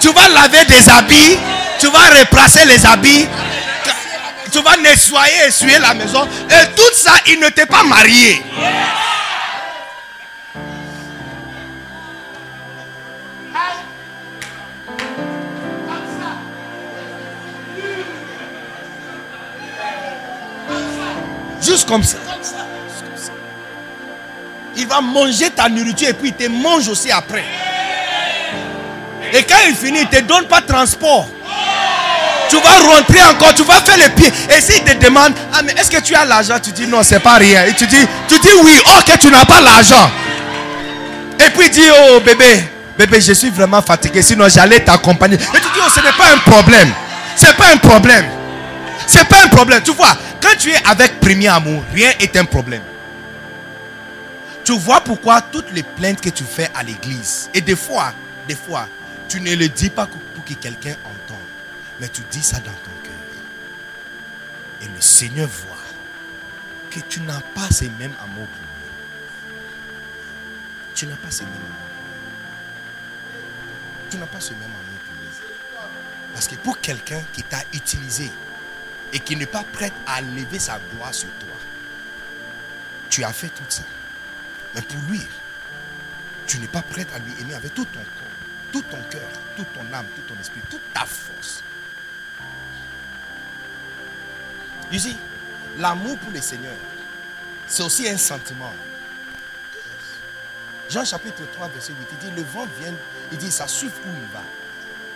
Tu 0.00 0.12
vas 0.12 0.28
laver 0.28 0.64
des 0.64 0.88
habits, 0.88 1.38
tu 1.80 1.86
vas 1.88 2.20
replacer 2.20 2.64
les 2.66 2.84
habits, 2.86 3.26
tu 4.50 4.62
vas 4.62 4.76
nettoyer, 4.76 5.46
essuyer 5.48 5.78
la 5.78 5.94
maison, 5.94 6.26
et 6.48 6.74
tout 6.74 6.94
ça, 6.94 7.12
il 7.26 7.40
ne 7.40 7.48
t'est 7.48 7.66
pas 7.66 7.82
marié. 7.82 8.42
Juste 21.60 21.88
comme 21.88 22.04
ça. 22.04 22.18
Il 24.76 24.86
va 24.86 25.00
manger 25.00 25.50
ta 25.50 25.68
nourriture 25.68 26.08
et 26.08 26.14
puis 26.14 26.28
il 26.28 26.34
te 26.34 26.48
mange 26.48 26.88
aussi 26.88 27.10
après. 27.10 27.44
Et 29.32 29.42
quand 29.42 29.56
il 29.68 29.74
finit, 29.74 30.00
il 30.00 30.04
ne 30.04 30.10
te 30.10 30.20
donne 30.24 30.46
pas 30.46 30.60
transport. 30.62 31.28
Tu 32.48 32.56
vas 32.56 32.94
rentrer 32.94 33.22
encore, 33.24 33.54
tu 33.54 33.62
vas 33.62 33.80
faire 33.82 33.98
le 33.98 34.08
pied. 34.14 34.32
Et 34.56 34.60
s'il 34.60 34.82
te 34.82 34.96
demande, 35.04 35.34
ah 35.52 35.60
mais 35.62 35.72
est-ce 35.72 35.90
que 35.90 36.00
tu 36.00 36.14
as 36.14 36.24
l'argent? 36.24 36.58
Tu 36.62 36.72
dis 36.72 36.86
non, 36.86 37.02
c'est 37.02 37.20
pas 37.20 37.34
rien. 37.34 37.64
Et 37.64 37.74
tu 37.74 37.86
dis, 37.86 38.06
tu 38.26 38.38
dis 38.38 38.48
oui, 38.62 38.72
ok, 38.98 39.18
tu 39.18 39.30
n'as 39.30 39.44
pas 39.44 39.60
l'argent. 39.60 40.10
Et 41.38 41.50
puis 41.50 41.66
il 41.66 41.70
dit, 41.70 41.90
oh 41.90 42.20
bébé, 42.20 42.64
bébé, 42.96 43.20
je 43.20 43.32
suis 43.32 43.50
vraiment 43.50 43.82
fatigué, 43.82 44.22
sinon 44.22 44.48
j'allais 44.48 44.80
t'accompagner. 44.80 45.36
Et 45.36 45.38
tu 45.38 45.60
dis, 45.60 45.80
oh, 45.86 45.90
ce 45.94 46.00
n'est 46.00 46.12
pas 46.12 46.32
un 46.32 46.38
problème. 46.38 46.90
C'est 47.36 47.54
pas 47.56 47.68
un 47.72 47.76
problème. 47.76 48.26
C'est 49.06 49.28
pas 49.28 49.42
un 49.44 49.48
problème. 49.48 49.82
Tu 49.82 49.92
vois, 49.92 50.16
quand 50.40 50.56
tu 50.58 50.70
es 50.70 50.86
avec 50.86 51.20
premier 51.20 51.48
amour, 51.48 51.82
rien 51.94 52.10
est 52.18 52.36
un 52.36 52.44
problème. 52.44 52.82
Tu 54.64 54.76
vois 54.78 55.00
pourquoi 55.00 55.40
toutes 55.40 55.70
les 55.72 55.82
plaintes 55.82 56.20
que 56.20 56.30
tu 56.30 56.44
fais 56.44 56.68
à 56.74 56.82
l'église, 56.82 57.48
et 57.54 57.60
des 57.60 57.76
fois, 57.76 58.12
des 58.46 58.56
fois, 58.56 58.86
tu 59.28 59.40
ne 59.40 59.54
le 59.54 59.68
dis 59.68 59.90
pas 59.90 60.06
pour 60.06 60.44
que 60.44 60.54
quelqu'un 60.54 60.96
entende, 61.04 61.36
mais 62.00 62.08
tu 62.08 62.22
dis 62.30 62.42
ça 62.42 62.58
dans 62.60 62.72
ton 62.72 62.90
cœur. 63.02 63.12
Et 64.80 64.86
le 64.86 65.00
Seigneur 65.00 65.48
voit 65.48 65.76
que 66.90 67.00
tu 67.00 67.20
n'as 67.20 67.40
pas 67.40 67.68
ce 67.70 67.84
même 67.84 68.14
amour 68.22 68.46
pour 68.46 68.62
lui. 68.62 69.54
Tu 70.94 71.06
n'as 71.06 71.16
pas 71.16 71.30
ce 71.30 71.42
même 71.42 71.52
amour. 71.52 71.88
Tu 74.10 74.16
n'as 74.16 74.26
pas 74.26 74.40
ce 74.40 74.52
même 74.52 74.62
amour 74.62 75.00
pour 75.04 75.14
lui. 75.20 75.28
Parce 76.32 76.48
que 76.48 76.54
pour 76.56 76.80
quelqu'un 76.80 77.20
qui 77.32 77.42
t'a 77.42 77.62
utilisé 77.74 78.30
et 79.12 79.20
qui 79.20 79.36
n'est 79.36 79.46
pas 79.46 79.64
prêt 79.64 79.92
à 80.06 80.20
lever 80.20 80.58
sa 80.58 80.78
gloire 80.94 81.12
sur 81.12 81.28
toi, 81.40 81.56
tu 83.10 83.24
as 83.24 83.32
fait 83.32 83.48
tout 83.48 83.64
ça. 83.68 83.82
Mais 84.74 84.82
pour 84.82 85.00
lui, 85.10 85.20
tu 86.46 86.58
n'es 86.58 86.66
pas 86.66 86.82
prêt 86.82 87.06
à 87.14 87.18
lui 87.18 87.32
aimer 87.40 87.54
avec 87.54 87.74
tout 87.74 87.84
ton 87.86 88.00
corps, 88.00 88.27
tout 88.72 88.82
ton 88.82 88.98
cœur, 89.10 89.28
toute 89.56 89.72
ton 89.72 89.92
âme, 89.92 90.06
tout 90.14 90.22
ton 90.22 90.40
esprit, 90.40 90.60
toute 90.70 90.92
ta 90.92 91.00
force. 91.00 91.62
You 94.90 94.98
see, 94.98 95.16
l'amour 95.78 96.16
pour 96.18 96.32
le 96.32 96.40
Seigneur, 96.40 96.76
c'est 97.66 97.82
aussi 97.82 98.08
un 98.08 98.16
sentiment. 98.16 98.72
Jean 100.88 101.04
chapitre 101.04 101.42
3, 101.52 101.68
verset 101.68 101.92
8, 101.92 102.08
il 102.12 102.18
dit, 102.30 102.36
le 102.36 102.42
vent 102.42 102.66
vient, 102.80 102.94
il 103.30 103.38
dit, 103.38 103.50
ça 103.50 103.68
suit 103.68 103.88
où 103.88 104.08
il 104.08 104.32
va. 104.32 104.42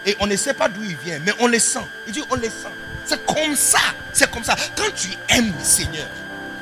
Et 0.04 0.16
on 0.20 0.26
ne 0.26 0.36
sait 0.36 0.52
pas 0.52 0.68
d'où 0.68 0.82
il 0.82 0.96
vient, 0.96 1.18
mais 1.20 1.32
on 1.38 1.46
le 1.46 1.58
sent. 1.58 1.86
Il 2.06 2.12
dit, 2.12 2.22
on 2.28 2.34
le 2.34 2.48
sent. 2.48 2.72
C'est 3.04 3.24
comme 3.24 3.56
ça. 3.56 3.78
C'est 4.12 4.30
comme 4.30 4.44
ça. 4.44 4.56
Quand 4.76 4.92
tu 4.94 5.08
aimes 5.28 5.52
le 5.56 5.64
Seigneur, 5.64 6.08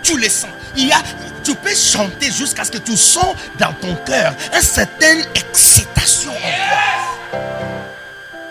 tu 0.02 0.16
le 0.16 0.28
sens. 0.28 0.50
Il 0.76 0.88
y 0.88 0.92
a, 0.92 1.02
tu 1.42 1.54
peux 1.54 1.74
chanter 1.74 2.30
jusqu'à 2.30 2.64
ce 2.64 2.70
que 2.70 2.78
tu 2.78 2.96
sens 2.96 3.34
dans 3.58 3.72
ton 3.74 3.94
cœur 3.96 4.34
une 4.54 4.62
certaine 4.62 5.24
excitation 5.34 5.89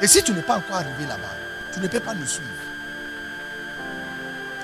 Et 0.02 0.08
si 0.08 0.24
tu 0.24 0.32
n'es 0.34 0.42
pas 0.42 0.58
encore 0.58 0.78
arrivé 0.78 1.06
là-bas, 1.08 1.36
tu 1.72 1.80
ne 1.80 1.88
peux 1.88 2.00
pas 2.00 2.14
nous 2.14 2.26
suivre. 2.26 2.48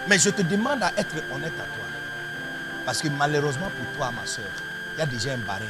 Mais 0.07 0.17
je 0.17 0.29
te 0.29 0.41
demande 0.41 0.81
à 0.81 0.91
être 0.97 1.15
honnête 1.33 1.53
à 1.53 1.63
toi. 1.63 1.85
Parce 2.85 3.01
que 3.01 3.07
malheureusement 3.09 3.69
pour 3.69 3.85
toi, 3.97 4.11
ma 4.11 4.25
soeur, 4.25 4.45
il 4.95 4.99
y 4.99 5.01
a 5.01 5.05
déjà 5.05 5.33
un 5.33 5.37
barème. 5.37 5.67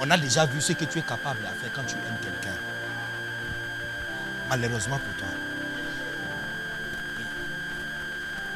On 0.00 0.10
a 0.10 0.16
déjà 0.16 0.46
vu 0.46 0.60
ce 0.60 0.72
que 0.72 0.84
tu 0.84 0.98
es 0.98 1.02
capable 1.02 1.40
de 1.40 1.46
faire 1.46 1.72
quand 1.74 1.84
tu 1.84 1.96
aimes 1.96 2.20
quelqu'un. 2.22 2.56
Malheureusement 4.48 4.98
pour 4.98 5.14
toi. 5.16 5.28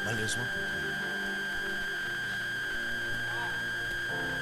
Malheureusement 0.05 0.45
pour 0.45 0.63
toi. 0.63 0.79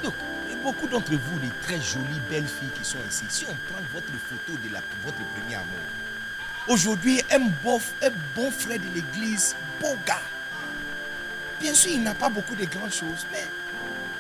Donc, 0.03 0.15
beaucoup 0.62 0.87
d'entre 0.87 1.12
vous, 1.12 1.39
les 1.43 1.51
très 1.62 1.81
jolies, 1.81 2.20
belles 2.28 2.47
filles 2.47 2.70
qui 2.74 2.85
sont 2.85 2.99
ici, 3.09 3.24
si 3.28 3.45
on 3.45 3.55
prend 3.73 3.82
votre 3.93 4.12
photo 4.28 4.59
de 4.62 4.69
votre 5.05 5.19
premier 5.35 5.57
amour, 5.57 5.66
aujourd'hui, 6.69 7.20
un, 7.31 7.41
beau, 7.62 7.81
un 8.03 8.11
bon 8.35 8.51
frère 8.51 8.78
de 8.78 8.95
l'église, 8.95 9.57
beau 9.81 9.97
gars, 10.07 10.23
bien 11.61 11.74
sûr, 11.74 11.91
il 11.93 12.03
n'a 12.03 12.15
pas 12.15 12.28
beaucoup 12.28 12.55
de 12.55 12.65
grandes 12.65 12.93
choses, 12.93 13.27
mais 13.32 13.47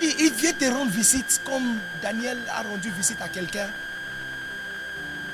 il, 0.00 0.32
vient 0.32 0.52
te 0.52 0.64
rendre 0.64 0.90
visite 0.90 1.40
comme 1.44 1.78
Daniel 2.00 2.38
a 2.50 2.62
rendu 2.62 2.90
visite 2.90 3.20
à 3.20 3.28
quelqu'un. 3.28 3.68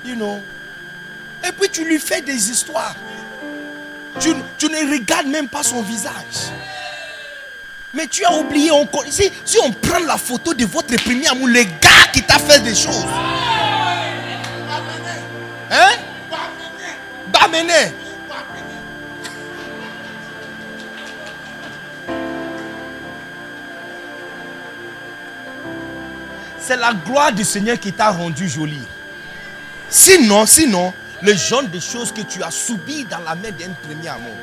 You 0.05 0.15
know. 0.15 0.43
Et 1.47 1.53
puis 1.53 1.69
tu 1.69 1.85
lui 1.85 1.99
fais 2.01 2.21
des 2.21 2.51
histoires. 2.51 2.97
Tu 4.19 4.31
ne 4.31 4.93
regardes 4.93 5.27
même 5.27 5.49
pas 5.49 5.63
son 5.63 5.83
visage. 5.83 6.51
Mais 7.97 8.07
tu 8.09 8.23
as 8.27 8.33
oublié, 8.35 8.71
on, 8.71 8.85
con- 8.85 9.05
si, 9.09 9.31
on 9.65 9.73
prend 9.73 9.99
la 10.01 10.19
photo 10.19 10.53
de 10.53 10.67
votre 10.67 10.95
premier 11.03 11.29
amour, 11.29 11.49
le 11.49 11.63
gars 11.63 12.07
qui 12.13 12.23
t'a 12.23 12.39
fait 12.39 12.61
des 12.61 12.75
choses. 12.75 13.07
Hein? 15.71 15.97
C'est 26.59 26.77
la 26.77 26.93
gloire 26.93 27.33
du 27.33 27.45
Seigneur 27.45 27.79
qui 27.79 27.93
t'a 27.93 28.11
rendu 28.11 28.49
jolie. 28.49 28.83
Sinon, 29.89 30.47
sinon, 30.47 30.93
le 31.23 31.35
genre 31.35 31.63
de 31.63 31.79
choses 31.79 32.13
que 32.13 32.23
tu 32.23 32.43
as 32.43 32.51
subies 32.51 33.05
dans 33.05 33.21
la 33.21 33.35
main 33.35 33.51
d'un 33.51 33.71
premier 33.89 34.09
amour. 34.09 34.35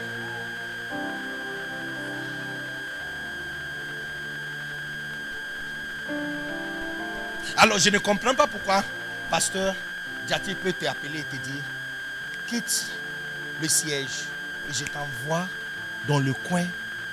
Alors, 7.57 7.77
je 7.77 7.89
ne 7.89 7.97
comprends 7.99 8.33
pas 8.33 8.47
pourquoi 8.47 8.83
pasteur 9.29 9.75
Jati 10.27 10.55
peut 10.55 10.73
t'appeler 10.73 11.19
et 11.19 11.23
te 11.23 11.35
dire 11.35 11.63
quitte 12.47 12.85
le 13.61 13.67
siège 13.67 14.25
et 14.69 14.73
je 14.73 14.83
t'envoie 14.85 15.47
dans 16.07 16.19
le 16.19 16.33
coin 16.33 16.65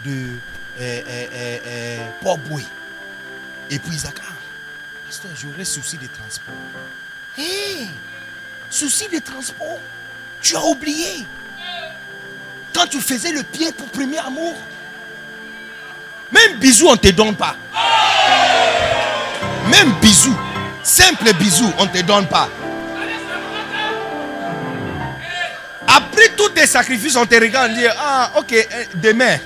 de 0.05 0.27
euh, 0.81 1.01
euh, 1.09 1.59
euh, 1.67 1.99
Port-Boué. 2.21 2.65
Et 3.69 3.79
puis 3.79 3.95
Isaac, 3.95 4.17
ah, 4.23 4.33
pasteur, 5.07 5.31
j'aurais 5.41 5.65
souci 5.65 5.97
de 5.97 6.07
transport. 6.07 6.55
Hé, 7.39 7.87
souci 8.69 9.09
de 9.09 9.19
transport, 9.19 9.79
tu 10.41 10.57
as 10.57 10.65
oublié. 10.65 11.27
Quand 12.73 12.87
tu 12.87 13.01
faisais 13.01 13.33
le 13.33 13.43
pied 13.43 13.73
pour 13.73 13.89
premier 13.89 14.19
amour, 14.19 14.55
même 16.33 16.59
bisous, 16.59 16.87
on 16.89 16.93
ne 16.93 16.97
te 16.97 17.09
donne 17.09 17.37
pas. 17.37 17.57
Même 19.71 19.93
bisous, 20.03 20.37
simple 20.83 21.33
bisous, 21.35 21.73
on 21.79 21.85
ne 21.85 21.91
te 21.91 22.03
donne 22.03 22.27
pas. 22.27 22.49
Après 25.87 26.29
tous 26.37 26.51
tes 26.51 26.67
sacrifices, 26.67 27.17
on 27.17 27.27
te 27.27 27.35
regarde 27.35 27.73
et 27.73 27.75
dit 27.75 27.87
Ah, 27.99 28.33
ok, 28.37 28.53
euh, 28.53 28.85
demain. 28.95 29.39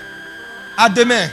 À 0.77 0.89
demain. 0.89 1.29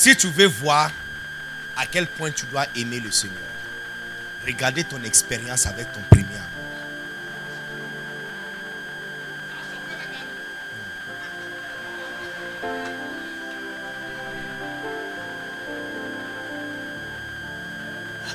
Si 0.00 0.16
tu 0.16 0.28
veux 0.28 0.46
voir 0.46 0.90
à 1.76 1.84
quel 1.84 2.06
point 2.06 2.30
tu 2.30 2.46
dois 2.46 2.64
aimer 2.74 3.00
le 3.00 3.10
Seigneur, 3.10 3.36
regardez 4.46 4.82
ton 4.82 5.02
expérience 5.02 5.66
avec 5.66 5.92
ton 5.92 6.00
premier 6.08 6.24
amour. 6.24 6.46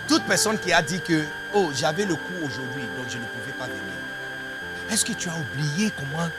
Toute 0.07 0.23
personne 0.25 0.59
qui 0.59 0.71
a 0.71 0.83
dit 0.83 1.01
que, 1.01 1.25
oh, 1.51 1.71
j'avais 1.75 2.05
le 2.05 2.13
coup 2.13 2.35
aujourd'hui, 2.43 2.83
donc 2.95 3.07
je 3.09 3.17
ne 3.17 3.23
pouvais 3.23 3.53
pas 3.57 3.65
venir. 3.65 3.81
Est-ce 4.91 5.03
que 5.03 5.13
tu 5.13 5.29
as 5.29 5.35
oublié 5.35 5.91
comment, 5.97 6.29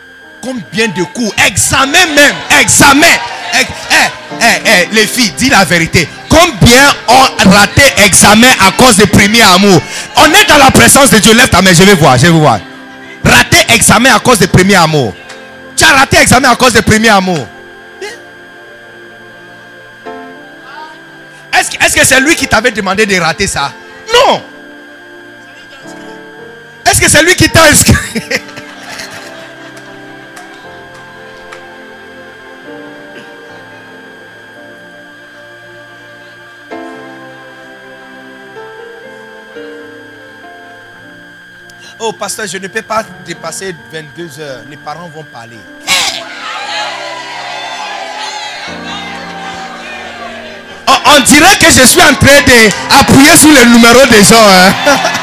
combien 0.41 0.87
de 0.87 1.03
coups, 1.03 1.35
examen 1.49 2.07
même, 2.15 2.37
examen. 2.61 3.17
Eh, 3.55 4.16
eh, 4.41 4.45
eh, 4.45 4.71
eh, 4.91 4.95
les 4.95 5.07
filles, 5.07 5.33
dis 5.37 5.49
la 5.49 5.65
vérité. 5.65 6.09
Combien 6.29 6.95
ont 7.09 7.51
raté 7.51 7.83
examen 8.05 8.49
à 8.61 8.71
cause 8.73 8.97
du 8.97 9.07
premier 9.07 9.43
amour? 9.43 9.81
On 10.17 10.33
est 10.33 10.45
dans 10.49 10.59
la 10.59 10.71
présence 10.71 11.11
de 11.11 11.19
Dieu. 11.19 11.35
Lève 11.35 11.49
ta 11.49 11.63
main, 11.63 11.73
je 11.73 11.83
vais 11.85 11.95
voir, 11.95 12.19
je 12.19 12.27
vais 12.27 12.31
voir. 12.31 12.59
Raté 13.25 13.59
examen 13.75 14.15
à 14.15 14.19
cause 14.21 14.39
du 14.39 14.49
premier 14.49 14.77
amour. 14.77 15.15
Tu 15.77 15.85
as 15.85 15.93
raté 15.93 16.19
examen 16.19 16.51
à 16.51 16.57
cause 16.57 16.73
du 16.73 16.83
premier 16.83 17.09
amour. 17.09 17.47
Est-ce 21.53 21.95
que 21.95 22.05
c'est 22.05 22.21
lui 22.21 22.35
qui 22.35 22.47
t'avait 22.47 22.71
demandé 22.71 23.07
de 23.07 23.19
rater 23.19 23.47
ça? 23.47 23.73
Non. 24.13 24.43
Est-ce 26.85 27.01
que 27.01 27.09
c'est 27.09 27.23
lui 27.23 27.35
qui 27.35 27.49
t'a 27.49 27.65
inscrit? 27.65 27.95
Pasteur, 42.19 42.47
je 42.47 42.59
ne 42.59 42.67
peux 42.69 42.83
pas 42.83 43.03
dépasser 43.25 43.75
22 43.93 44.41
heures. 44.41 44.61
Les 44.69 44.77
parents 44.77 45.09
vont 45.15 45.25
parler. 45.25 45.59
On, 50.89 51.17
on 51.17 51.21
dirait 51.21 51.57
que 51.59 51.67
je 51.67 51.85
suis 51.85 52.01
en 52.01 52.15
train 52.15 52.41
d'appuyer 52.43 53.35
sur 53.37 53.49
le 53.53 53.65
numéro 53.73 54.07
des 54.07 54.23
gens. 54.25 54.37
hein. 54.41 54.73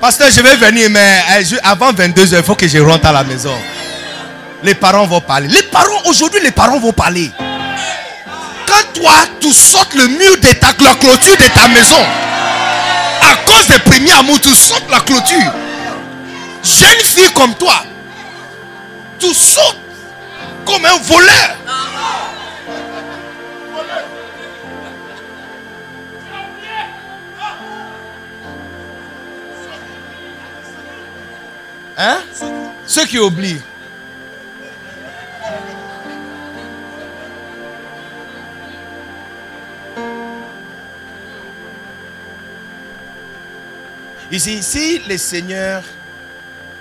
Pasteur, 0.00 0.28
je 0.34 0.40
vais 0.40 0.56
venir, 0.56 0.88
mais 0.90 1.20
euh, 1.38 1.56
avant 1.62 1.92
22 1.92 2.34
heures, 2.34 2.40
il 2.40 2.44
faut 2.46 2.56
que 2.56 2.66
je 2.66 2.78
rentre 2.78 3.06
à 3.06 3.12
la 3.12 3.22
maison. 3.22 3.54
Les 4.64 4.74
parents 4.74 5.06
vont 5.06 5.20
parler. 5.20 5.46
Les 5.48 5.62
parents, 5.62 6.02
aujourd'hui, 6.06 6.40
les 6.42 6.50
parents 6.50 6.80
vont 6.80 6.92
parler. 6.92 7.30
Toi, 9.02 9.14
tu 9.40 9.52
sautes 9.52 9.94
le 9.94 10.06
mur 10.06 10.36
de 10.40 10.52
ta 10.52 10.72
clôture 10.74 11.36
de 11.36 11.48
ta 11.48 11.66
maison, 11.66 12.00
à 13.20 13.34
cause 13.44 13.66
des 13.66 13.80
premiers 13.80 14.12
amours, 14.12 14.38
tu 14.40 14.54
sautes 14.54 14.88
la 14.88 15.00
clôture. 15.00 15.52
Jeune 16.62 17.00
fille 17.00 17.32
comme 17.34 17.52
toi, 17.56 17.82
tu 19.18 19.34
sautes 19.34 19.80
comme 20.64 20.84
un 20.84 20.98
voleur. 20.98 21.56
Hein? 31.98 32.18
Ceux 32.86 33.06
qui 33.06 33.18
oublient. 33.18 33.62
Ici, 44.32 44.62
si 44.62 44.98
le 45.00 45.18
Seigneur 45.18 45.84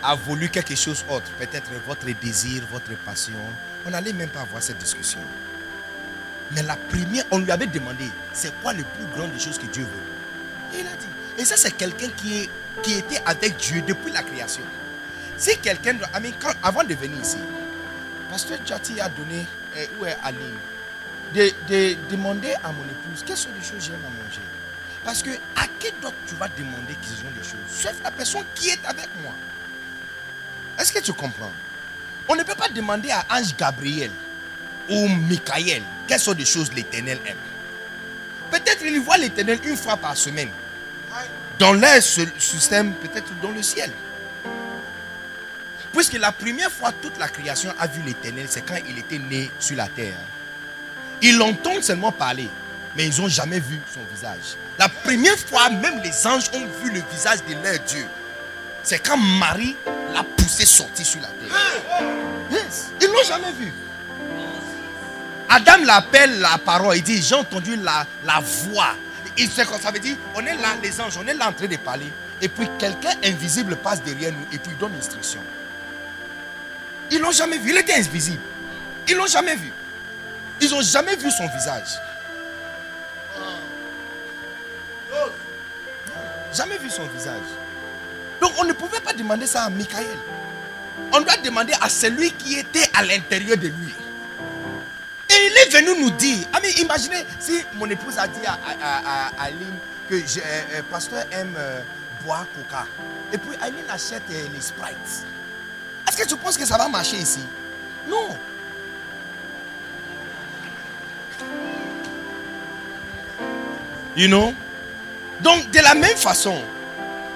a 0.01 0.15
voulu 0.15 0.47
quelque 0.47 0.73
chose 0.73 1.03
autre, 1.09 1.29
peut-être 1.37 1.69
votre 1.85 2.05
désir, 2.21 2.63
votre 2.71 2.95
passion, 3.03 3.33
on 3.85 3.89
n'allait 3.89 4.13
même 4.13 4.29
pas 4.29 4.39
avoir 4.39 4.63
cette 4.63 4.77
discussion. 4.77 5.19
Mais 6.51 6.63
la 6.63 6.77
première, 6.77 7.25
on 7.29 7.39
lui 7.39 7.51
avait 7.51 7.67
demandé, 7.67 8.05
c'est 8.31 8.57
quoi 8.61 8.71
le 8.71 8.83
plus 8.83 9.05
grand 9.13 9.27
des 9.27 9.37
choses 9.37 9.57
que 9.57 9.65
Dieu 9.65 9.83
veut? 9.83 10.77
Et 10.77 10.79
il 10.79 10.87
a 10.87 10.91
dit. 10.91 11.41
Et 11.41 11.43
ça, 11.43 11.57
c'est 11.57 11.75
quelqu'un 11.75 12.07
qui, 12.15 12.49
qui 12.83 12.93
était 12.99 13.21
avec 13.25 13.57
Dieu 13.57 13.81
depuis 13.85 14.13
la 14.13 14.23
création. 14.23 14.63
Si 15.35 15.57
quelqu'un, 15.57 15.97
avant 16.63 16.85
de 16.85 16.93
venir 16.93 17.19
ici, 17.21 17.37
Pasteur 18.29 18.59
Jati 18.65 19.01
a 19.01 19.09
donné, 19.09 19.45
eh, 19.75 19.89
où 19.99 20.05
est 20.05 20.15
Aline, 20.23 20.39
de, 21.35 21.51
de 21.67 21.97
demander 22.09 22.53
à 22.63 22.71
mon 22.71 22.85
épouse 22.85 23.25
quelles 23.25 23.35
sont 23.35 23.49
les 23.59 23.61
choses 23.61 23.87
que 23.87 23.91
j'aime 23.91 24.05
à 24.05 24.23
manger? 24.23 24.39
Parce 25.03 25.23
que 25.23 25.31
à 25.55 25.67
qui 25.79 25.91
d'autre 26.01 26.15
tu 26.27 26.35
vas 26.35 26.47
demander 26.49 26.95
qu'ils 27.01 27.25
ont 27.25 27.31
des 27.31 27.43
choses? 27.43 27.59
Sauf 27.67 27.95
la 28.03 28.11
personne 28.11 28.43
qui 28.53 28.69
est 28.69 28.85
avec 28.85 29.09
moi. 29.23 29.33
Est-ce 30.79 30.93
que 30.93 30.99
tu 30.99 31.13
comprends? 31.13 31.51
On 32.27 32.35
ne 32.35 32.43
peut 32.43 32.55
pas 32.55 32.69
demander 32.69 33.11
à 33.11 33.25
Ange 33.31 33.55
Gabriel 33.57 34.11
ou 34.89 35.07
Michael 35.07 35.81
quelles 36.07 36.19
sont 36.19 36.33
les 36.33 36.45
choses 36.45 36.71
l'éternel 36.73 37.19
aime. 37.25 37.37
Peut-être 38.51 38.83
il 38.83 38.99
voit 38.99 39.17
l'éternel 39.17 39.59
une 39.63 39.77
fois 39.77 39.97
par 39.97 40.15
semaine. 40.15 40.49
Dans 41.57 41.73
leur 41.73 42.01
système, 42.01 42.93
peut-être 42.93 43.31
dans 43.41 43.51
le 43.51 43.61
ciel. 43.61 43.91
Puisque 45.93 46.13
la 46.13 46.31
première 46.31 46.71
fois 46.71 46.91
toute 46.91 47.17
la 47.17 47.27
création 47.27 47.73
a 47.77 47.87
vu 47.87 48.01
l'éternel, 48.01 48.45
c'est 48.49 48.61
quand 48.61 48.77
il 48.87 48.97
était 48.97 49.19
né 49.19 49.51
sur 49.59 49.75
la 49.75 49.87
terre. 49.87 50.17
Ils 51.21 51.37
l'entendent 51.37 51.83
seulement 51.83 52.11
parler, 52.11 52.49
mais 52.95 53.07
ils 53.07 53.21
n'ont 53.21 53.27
jamais 53.27 53.59
vu 53.59 53.79
son 53.93 53.99
visage. 54.13 54.55
La 54.81 54.89
première 54.89 55.37
fois, 55.37 55.69
même 55.69 56.01
les 56.03 56.25
anges 56.25 56.49
ont 56.55 56.65
vu 56.83 56.89
le 56.89 57.03
visage 57.11 57.37
de 57.47 57.53
leur 57.53 57.77
Dieu. 57.85 58.03
C'est 58.81 58.97
quand 58.97 59.15
Marie 59.15 59.75
l'a 60.11 60.23
poussé 60.23 60.65
sortir 60.65 61.05
sur 61.05 61.21
la 61.21 61.27
terre. 61.27 61.55
Yes. 62.49 62.87
Ils 62.99 63.07
ne 63.07 63.13
l'ont 63.13 63.23
jamais 63.23 63.51
vu. 63.51 63.71
Adam 65.47 65.83
l'appelle 65.85 66.39
la 66.39 66.57
parole. 66.57 66.97
Il 66.97 67.03
dit 67.03 67.21
J'ai 67.21 67.35
entendu 67.35 67.75
la, 67.75 68.07
la 68.25 68.39
voix. 68.39 68.95
Ça 69.55 69.91
veut 69.91 69.99
dire? 69.99 70.15
On 70.33 70.43
est 70.47 70.55
là, 70.55 70.69
les 70.81 70.99
anges, 70.99 71.15
on 71.15 71.27
est 71.27 71.35
là 71.35 71.49
en 71.49 71.53
train 71.53 71.67
de 71.67 71.77
parler. 71.77 72.11
Et 72.41 72.47
puis 72.49 72.67
quelqu'un 72.79 73.13
invisible 73.23 73.75
passe 73.75 74.01
derrière 74.01 74.31
nous 74.31 74.47
et 74.51 74.57
puis 74.57 74.71
il 74.71 74.77
donne 74.79 74.95
instruction. 74.97 75.41
Ils 77.11 77.19
l'ont 77.19 77.31
jamais 77.31 77.59
vu. 77.59 77.69
Il 77.69 77.77
était 77.77 77.93
invisible. 77.93 78.41
Ils 79.07 79.15
l'ont 79.15 79.27
jamais 79.27 79.55
vu. 79.55 79.71
Ils 80.59 80.71
n'ont 80.71 80.81
jamais 80.81 81.15
vu 81.17 81.29
son 81.29 81.47
visage. 81.49 81.99
Jamais 86.53 86.77
vu 86.77 86.89
son 86.89 87.05
visage. 87.07 87.47
Donc 88.41 88.51
on 88.59 88.63
ne 88.65 88.73
pouvait 88.73 88.99
pas 88.99 89.13
demander 89.13 89.47
ça 89.47 89.63
à 89.63 89.69
Michael. 89.69 90.05
On 91.13 91.21
doit 91.21 91.37
demander 91.37 91.73
à 91.81 91.89
celui 91.89 92.31
qui 92.31 92.57
était 92.59 92.89
à 92.93 93.03
l'intérieur 93.03 93.57
de 93.57 93.67
lui. 93.67 93.93
Et 95.29 95.33
il 95.47 95.57
est 95.57 95.69
venu 95.77 96.01
nous 96.01 96.11
dire. 96.11 96.45
Ah, 96.53 96.59
mais 96.61 96.71
imaginez 96.71 97.25
si 97.39 97.63
mon 97.75 97.89
épouse 97.89 98.17
a 98.17 98.27
dit 98.27 98.45
à, 98.45 98.53
à- 98.53 99.27
à- 99.27 99.27
à 99.45 99.49
que 100.09 100.17
je- 100.17 100.39
euh, 100.41 100.61
euh, 100.73 100.81
pasteur 100.91 101.23
aime 101.31 101.53
euh, 101.57 101.79
boire 102.25 102.45
coca. 102.55 102.85
Et 103.31 103.37
puis 103.37 103.55
Aline 103.61 103.89
achète 103.89 104.23
les 104.29 104.59
sprites. 104.61 105.25
Est-ce 106.07 106.17
que 106.17 106.27
tu 106.27 106.35
penses 106.35 106.57
que 106.57 106.65
ça 106.65 106.77
va 106.77 106.89
marcher 106.89 107.17
ici? 107.17 107.39
Non. 108.09 108.37
You 114.15 114.27
know? 114.27 114.53
Donc, 115.43 115.71
de 115.71 115.79
la 115.79 115.95
même 115.95 116.17
façon, 116.17 116.61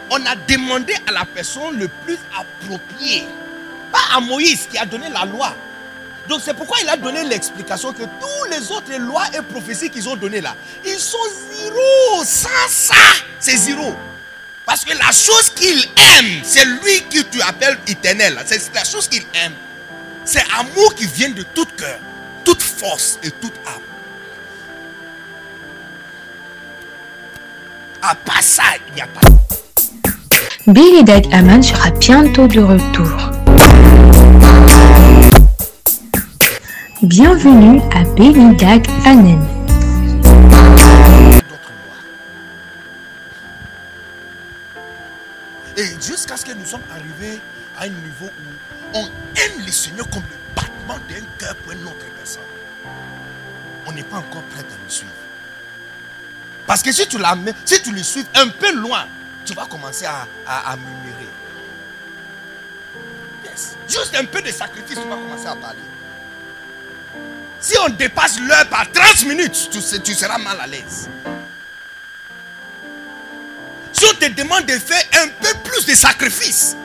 on 0.10 0.26
a 0.26 0.36
demandé 0.48 0.94
à 1.08 1.12
la 1.12 1.26
personne 1.26 1.78
le 1.78 1.88
plus 1.88 2.18
approprié. 2.38 3.28
Pas 3.92 4.18
à 4.18 4.20
Moïse 4.20 4.68
qui 4.70 4.78
a 4.78 4.86
donné 4.86 5.10
la 5.10 5.26
loi. 5.26 5.56
Donc, 6.28 6.42
c'est 6.44 6.54
pourquoi 6.54 6.78
il 6.82 6.90
a 6.90 6.98
donné 6.98 7.24
l'explication 7.24 7.94
que 7.94 8.04
tous 8.04 8.50
les 8.52 8.72
autres 8.72 8.96
lois 8.98 9.26
et 9.38 9.42
prophéties 9.42 9.90
qu'ils 9.90 10.10
ont 10.10 10.16
données 10.16 10.42
là, 10.42 10.56
ils 10.84 11.00
sont 11.00 11.18
zéro. 11.52 12.24
Sans 12.24 12.50
ça, 12.68 12.96
c'est 13.40 13.58
zéro. 13.58 13.96
Parce 14.66 14.84
que 14.84 14.98
la 14.98 15.12
chose 15.12 15.52
qu'il 15.56 15.80
aime, 16.18 16.42
c'est 16.44 16.66
lui 16.66 17.04
que 17.12 17.22
tu 17.22 17.42
appelles 17.42 17.78
éternel. 17.88 18.42
C'est 18.46 18.74
la 18.74 18.84
chose 18.84 19.08
qu'il 19.08 19.24
aime. 19.36 19.54
C'est 20.24 20.44
amour 20.58 20.96
qui 20.96 21.06
vient 21.06 21.30
de 21.30 21.44
tout 21.44 21.68
cœur, 21.78 22.00
toute 22.44 22.64
force 22.64 23.20
et 23.22 23.30
toute 23.30 23.54
âme. 23.68 23.82
À 28.08 28.14
part 28.14 28.44
ça, 28.44 28.62
il 28.88 28.94
n'y 28.94 29.02
a 29.02 29.08
pas. 29.08 29.22
Billy 30.68 31.04
Dag 31.04 31.26
Aman 31.34 31.64
sera 31.64 31.90
bientôt 31.90 32.48
de 32.48 32.60
retour. 32.60 33.32
Bienvenue 37.02 37.82
à 37.96 38.04
Billy 38.14 38.56
Dag 38.58 38.86
Anen. 39.08 39.44
Et 45.76 45.88
jusqu'à 46.00 46.38
ce 46.38 46.46
que 46.46 46.54
nous 46.54 46.66
sommes 46.66 46.82
arrivés 46.92 47.40
à 47.76 47.86
un 47.86 47.88
niveau 47.88 48.28
où 48.28 48.98
on 49.00 49.06
aime 49.06 49.66
le 49.66 49.72
Seigneur 49.72 50.08
comme 50.12 50.22
Parce 56.66 56.82
que 56.82 56.92
si 56.92 57.08
tu, 57.08 57.18
la 57.18 57.36
mets- 57.36 57.54
si 57.64 57.82
tu 57.82 57.92
le 57.92 58.02
suis 58.02 58.26
un 58.34 58.48
peu 58.50 58.72
loin, 58.74 59.06
tu 59.46 59.54
vas 59.54 59.66
commencer 59.66 60.06
à, 60.06 60.28
à, 60.48 60.76
murmurer. 60.76 61.28
Yes. 63.46 63.76
Juste 63.88 64.16
un 64.16 64.26
peu 64.26 64.42
de 64.42 64.52
sacrifice, 64.52 64.98
tu 65.00 65.08
vas 65.08 65.16
commencer 65.16 65.48
à 65.48 65.56
parler. 65.56 65.80
Si 67.60 67.78
on 67.80 67.90
dépasse 67.90 68.40
l'heure 68.40 68.68
par 68.70 68.92
30 68.92 69.26
minutes, 69.26 69.70
tu, 69.72 70.14
seras 70.14 70.38
mal 70.38 70.60
à 70.60 70.68
l'aise. 70.68 71.10
Si 73.94 74.06
on 74.06 74.14
te 74.14 74.26
demande 74.34 74.66
de 74.66 74.74
faire 74.74 75.04
un 75.24 75.28
peu 75.30 75.54
plus 75.64 75.86
de 75.86 75.94
sacrifices, 75.96 76.76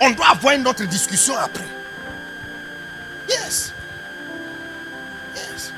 on 0.00 0.10
doit 0.10 0.28
avoir 0.28 0.54
une 0.54 0.66
autre 0.66 0.84
discussion 0.84 1.36
après. 1.36 1.66
Yes. 3.28 3.72
Yes. 5.34 5.72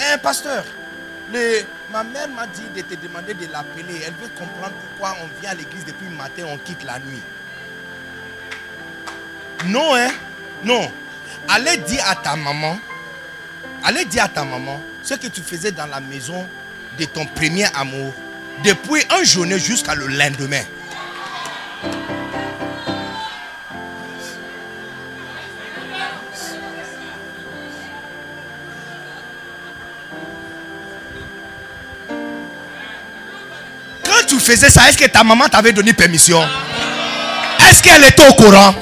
Un 0.00 0.18
pasteur, 0.18 0.64
ma 1.92 2.04
mère 2.04 2.28
m'a 2.28 2.46
dit 2.46 2.62
de 2.74 2.82
te 2.82 2.94
demander 2.94 3.34
de 3.34 3.46
l'appeler. 3.52 4.02
Elle 4.06 4.14
veut 4.14 4.30
comprendre 4.36 4.72
pourquoi 4.72 5.16
on 5.22 5.40
vient 5.40 5.50
à 5.50 5.54
l'église 5.54 5.84
depuis 5.84 6.06
le 6.08 6.16
matin, 6.16 6.44
on 6.46 6.58
quitte 6.58 6.84
la 6.84 6.98
nuit. 6.98 7.22
Non, 9.66 9.94
hein? 9.94 10.10
Non. 10.64 10.90
Allez 11.48 11.76
dire 11.78 12.04
à 12.06 12.14
ta 12.14 12.36
maman, 12.36 12.78
allez 13.84 14.04
dire 14.04 14.24
à 14.24 14.28
ta 14.28 14.44
maman 14.44 14.80
ce 15.02 15.14
que 15.14 15.26
tu 15.26 15.40
faisais 15.40 15.72
dans 15.72 15.86
la 15.86 16.00
maison 16.00 16.46
de 16.98 17.04
ton 17.04 17.24
premier 17.26 17.66
amour 17.74 18.12
depuis 18.64 19.02
un 19.10 19.22
journée 19.24 19.58
jusqu'à 19.58 19.94
le 19.94 20.08
lendemain. 20.08 20.62
Faisais 34.48 34.70
ça, 34.70 34.88
est-ce 34.88 34.96
que 34.96 35.04
ta 35.04 35.22
maman 35.22 35.46
t'avait 35.48 35.72
donné 35.72 35.92
permission? 35.92 36.40
Est-ce 37.68 37.82
qu'elle 37.82 38.02
était 38.04 38.26
au 38.26 38.32
courant? 38.32 38.74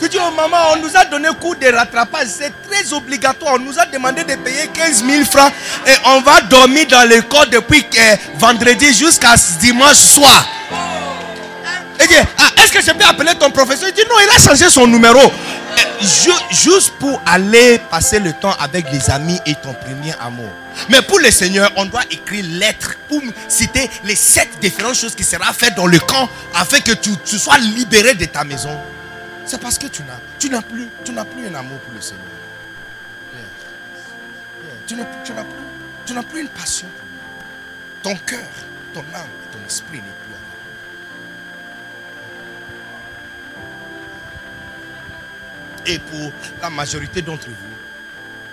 Tu 0.00 0.08
dis, 0.08 0.18
oh 0.20 0.30
maman, 0.30 0.56
on 0.74 0.76
nous 0.76 0.96
a 0.96 1.04
donné 1.04 1.28
cours 1.40 1.56
de 1.56 1.66
rattrapage, 1.66 2.28
c'est 2.28 2.52
très 2.70 2.92
obligatoire. 2.92 3.54
On 3.56 3.58
nous 3.58 3.76
a 3.76 3.86
demandé 3.86 4.22
de 4.22 4.36
payer 4.36 4.68
15 4.72 5.04
000 5.04 5.24
francs 5.24 5.52
et 5.84 5.90
on 6.06 6.20
va 6.20 6.40
dormir 6.42 6.86
dans 6.88 7.08
le 7.08 7.20
corps 7.22 7.48
depuis 7.50 7.84
euh, 7.98 8.16
vendredi 8.36 8.94
jusqu'à 8.94 9.34
dimanche 9.58 9.96
soir. 9.96 10.48
Et 12.00 12.04
ah, 12.38 12.62
est-ce 12.62 12.72
que 12.72 12.80
je 12.80 12.92
peux 12.92 13.04
appeler 13.04 13.34
ton 13.34 13.50
professeur? 13.50 13.88
Il 13.88 13.94
dit, 13.94 14.08
non, 14.08 14.14
il 14.22 14.30
a 14.36 14.38
changé 14.38 14.70
son 14.70 14.86
numéro. 14.86 15.20
Ju- 16.00 16.30
juste 16.50 16.92
pour 16.98 17.20
aller 17.26 17.78
passer 17.90 18.20
le 18.20 18.32
temps 18.32 18.52
avec 18.60 18.90
les 18.92 19.10
amis 19.10 19.38
et 19.46 19.54
ton 19.56 19.74
premier 19.74 20.14
amour. 20.20 20.50
Mais 20.88 21.02
pour 21.02 21.18
le 21.18 21.30
Seigneur, 21.30 21.70
on 21.76 21.86
doit 21.86 22.04
écrire 22.10 22.44
lettre 22.48 22.94
pour 23.08 23.20
citer 23.48 23.90
les 24.04 24.14
sept 24.14 24.48
différentes 24.60 24.94
choses 24.94 25.14
qui 25.14 25.24
seront 25.24 25.52
faites 25.52 25.74
dans 25.74 25.86
le 25.86 25.98
camp 25.98 26.28
afin 26.54 26.80
que 26.80 26.92
tu, 26.92 27.38
sois 27.38 27.58
libéré 27.58 28.14
de 28.14 28.26
ta 28.26 28.44
maison. 28.44 28.70
C'est 29.44 29.60
parce 29.60 29.78
que 29.78 29.86
tu 29.88 30.02
n'as, 30.02 30.18
tu 30.38 30.48
n'as 30.50 30.62
plus, 30.62 30.88
tu 31.04 31.12
n'as 31.12 31.24
plus 31.24 31.46
un 31.48 31.54
amour 31.54 31.78
pour 31.80 31.94
le 31.94 32.00
Seigneur. 32.00 32.22
Tu 34.86 34.94
n'as, 34.94 35.04
plus, 35.04 35.32
tu 36.06 36.14
n'as 36.14 36.22
plus 36.22 36.40
une 36.40 36.48
passion. 36.48 36.86
Ton 38.02 38.14
cœur, 38.24 38.38
ton 38.94 39.00
âme 39.14 39.26
ton 39.52 39.58
esprit 39.66 39.98
n'est 39.98 40.27
Et 45.88 45.98
pour 45.98 46.32
la 46.60 46.68
majorité 46.68 47.22
d'entre 47.22 47.48
vous, 47.48 47.54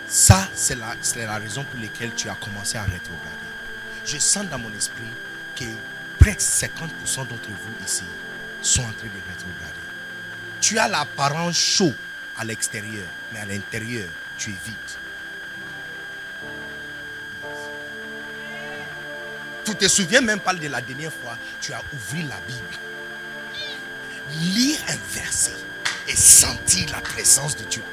ça, 0.08 0.48
c'est 0.54 0.76
la, 0.76 0.96
la 1.18 1.38
raison 1.38 1.66
pour 1.66 1.80
laquelle 1.82 2.14
tu 2.16 2.30
as 2.30 2.36
commencé 2.36 2.78
à 2.78 2.84
rétrograder. 2.84 3.30
Je 4.06 4.18
sens 4.18 4.46
dans 4.50 4.58
mon 4.58 4.72
esprit 4.74 5.04
que 5.54 5.66
près 6.18 6.36
de 6.36 6.40
50% 6.40 7.28
d'entre 7.28 7.50
vous 7.50 7.86
ici 7.86 8.04
sont 8.62 8.84
en 8.84 8.94
train 8.94 9.08
de 9.08 9.30
rétrograder. 9.30 9.86
Tu 10.62 10.80
as 10.80 10.88
l'apparence 10.88 11.58
chaud 11.58 11.94
à 12.38 12.46
l'extérieur, 12.46 13.06
mais 13.34 13.40
à 13.40 13.46
l'intérieur, 13.46 14.08
tu 14.38 14.52
es 14.52 14.56
vide. 14.66 14.76
Tu 19.66 19.76
te 19.76 19.88
souviens 19.90 20.22
même 20.22 20.40
pas 20.40 20.54
de 20.54 20.68
la 20.68 20.80
dernière 20.80 21.12
fois, 21.12 21.38
tu 21.60 21.74
as 21.74 21.82
ouvert 21.94 22.28
la 22.30 22.40
Bible, 22.48 22.78
lire 24.40 24.80
un 24.88 24.98
verset 25.14 25.52
et 26.08 26.16
sentir 26.16 26.90
la 26.92 27.02
présence 27.02 27.56
de 27.56 27.64
Dieu. 27.64 27.84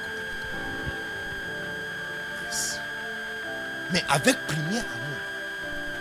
Mais 3.90 4.04
avec 4.08 4.38
premier 4.46 4.78
amour, 4.78 5.18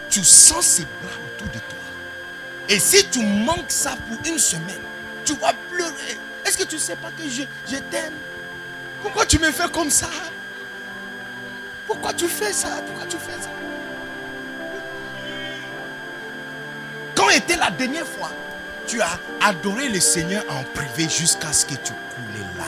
tu 0.09 0.23
sens 0.23 0.65
ses 0.65 0.83
bras 0.83 1.17
autour 1.27 1.47
de 1.47 1.59
toi. 1.59 1.77
Et 2.69 2.79
si 2.79 3.05
tu 3.09 3.19
manques 3.23 3.69
ça 3.71 3.97
pour 4.07 4.17
une 4.25 4.39
semaine, 4.39 4.81
tu 5.25 5.33
vas 5.35 5.53
pleurer. 5.69 6.17
Est-ce 6.45 6.57
que 6.57 6.63
tu 6.63 6.75
ne 6.75 6.79
sais 6.79 6.95
pas 6.95 7.11
que 7.11 7.23
je, 7.23 7.43
je 7.69 7.77
t'aime? 7.77 8.13
Pourquoi 9.01 9.25
tu 9.25 9.39
me 9.39 9.51
fais 9.51 9.69
comme 9.69 9.89
ça? 9.89 10.09
Pourquoi 11.85 12.13
tu 12.13 12.27
fais 12.27 12.53
ça? 12.53 12.81
Pourquoi 12.85 13.05
tu 13.07 13.17
fais 13.17 13.41
ça? 13.41 13.49
Quand 17.13 17.29
était 17.29 17.57
la 17.57 17.69
dernière 17.71 18.07
fois 18.07 18.31
tu 18.87 19.01
as 19.01 19.19
adoré 19.41 19.89
le 19.89 19.99
Seigneur 19.99 20.43
en 20.49 20.63
privé 20.63 21.09
jusqu'à 21.09 21.53
ce 21.53 21.65
que 21.65 21.75
tu 21.75 21.93
coulais 21.93 22.45
là 22.57 22.65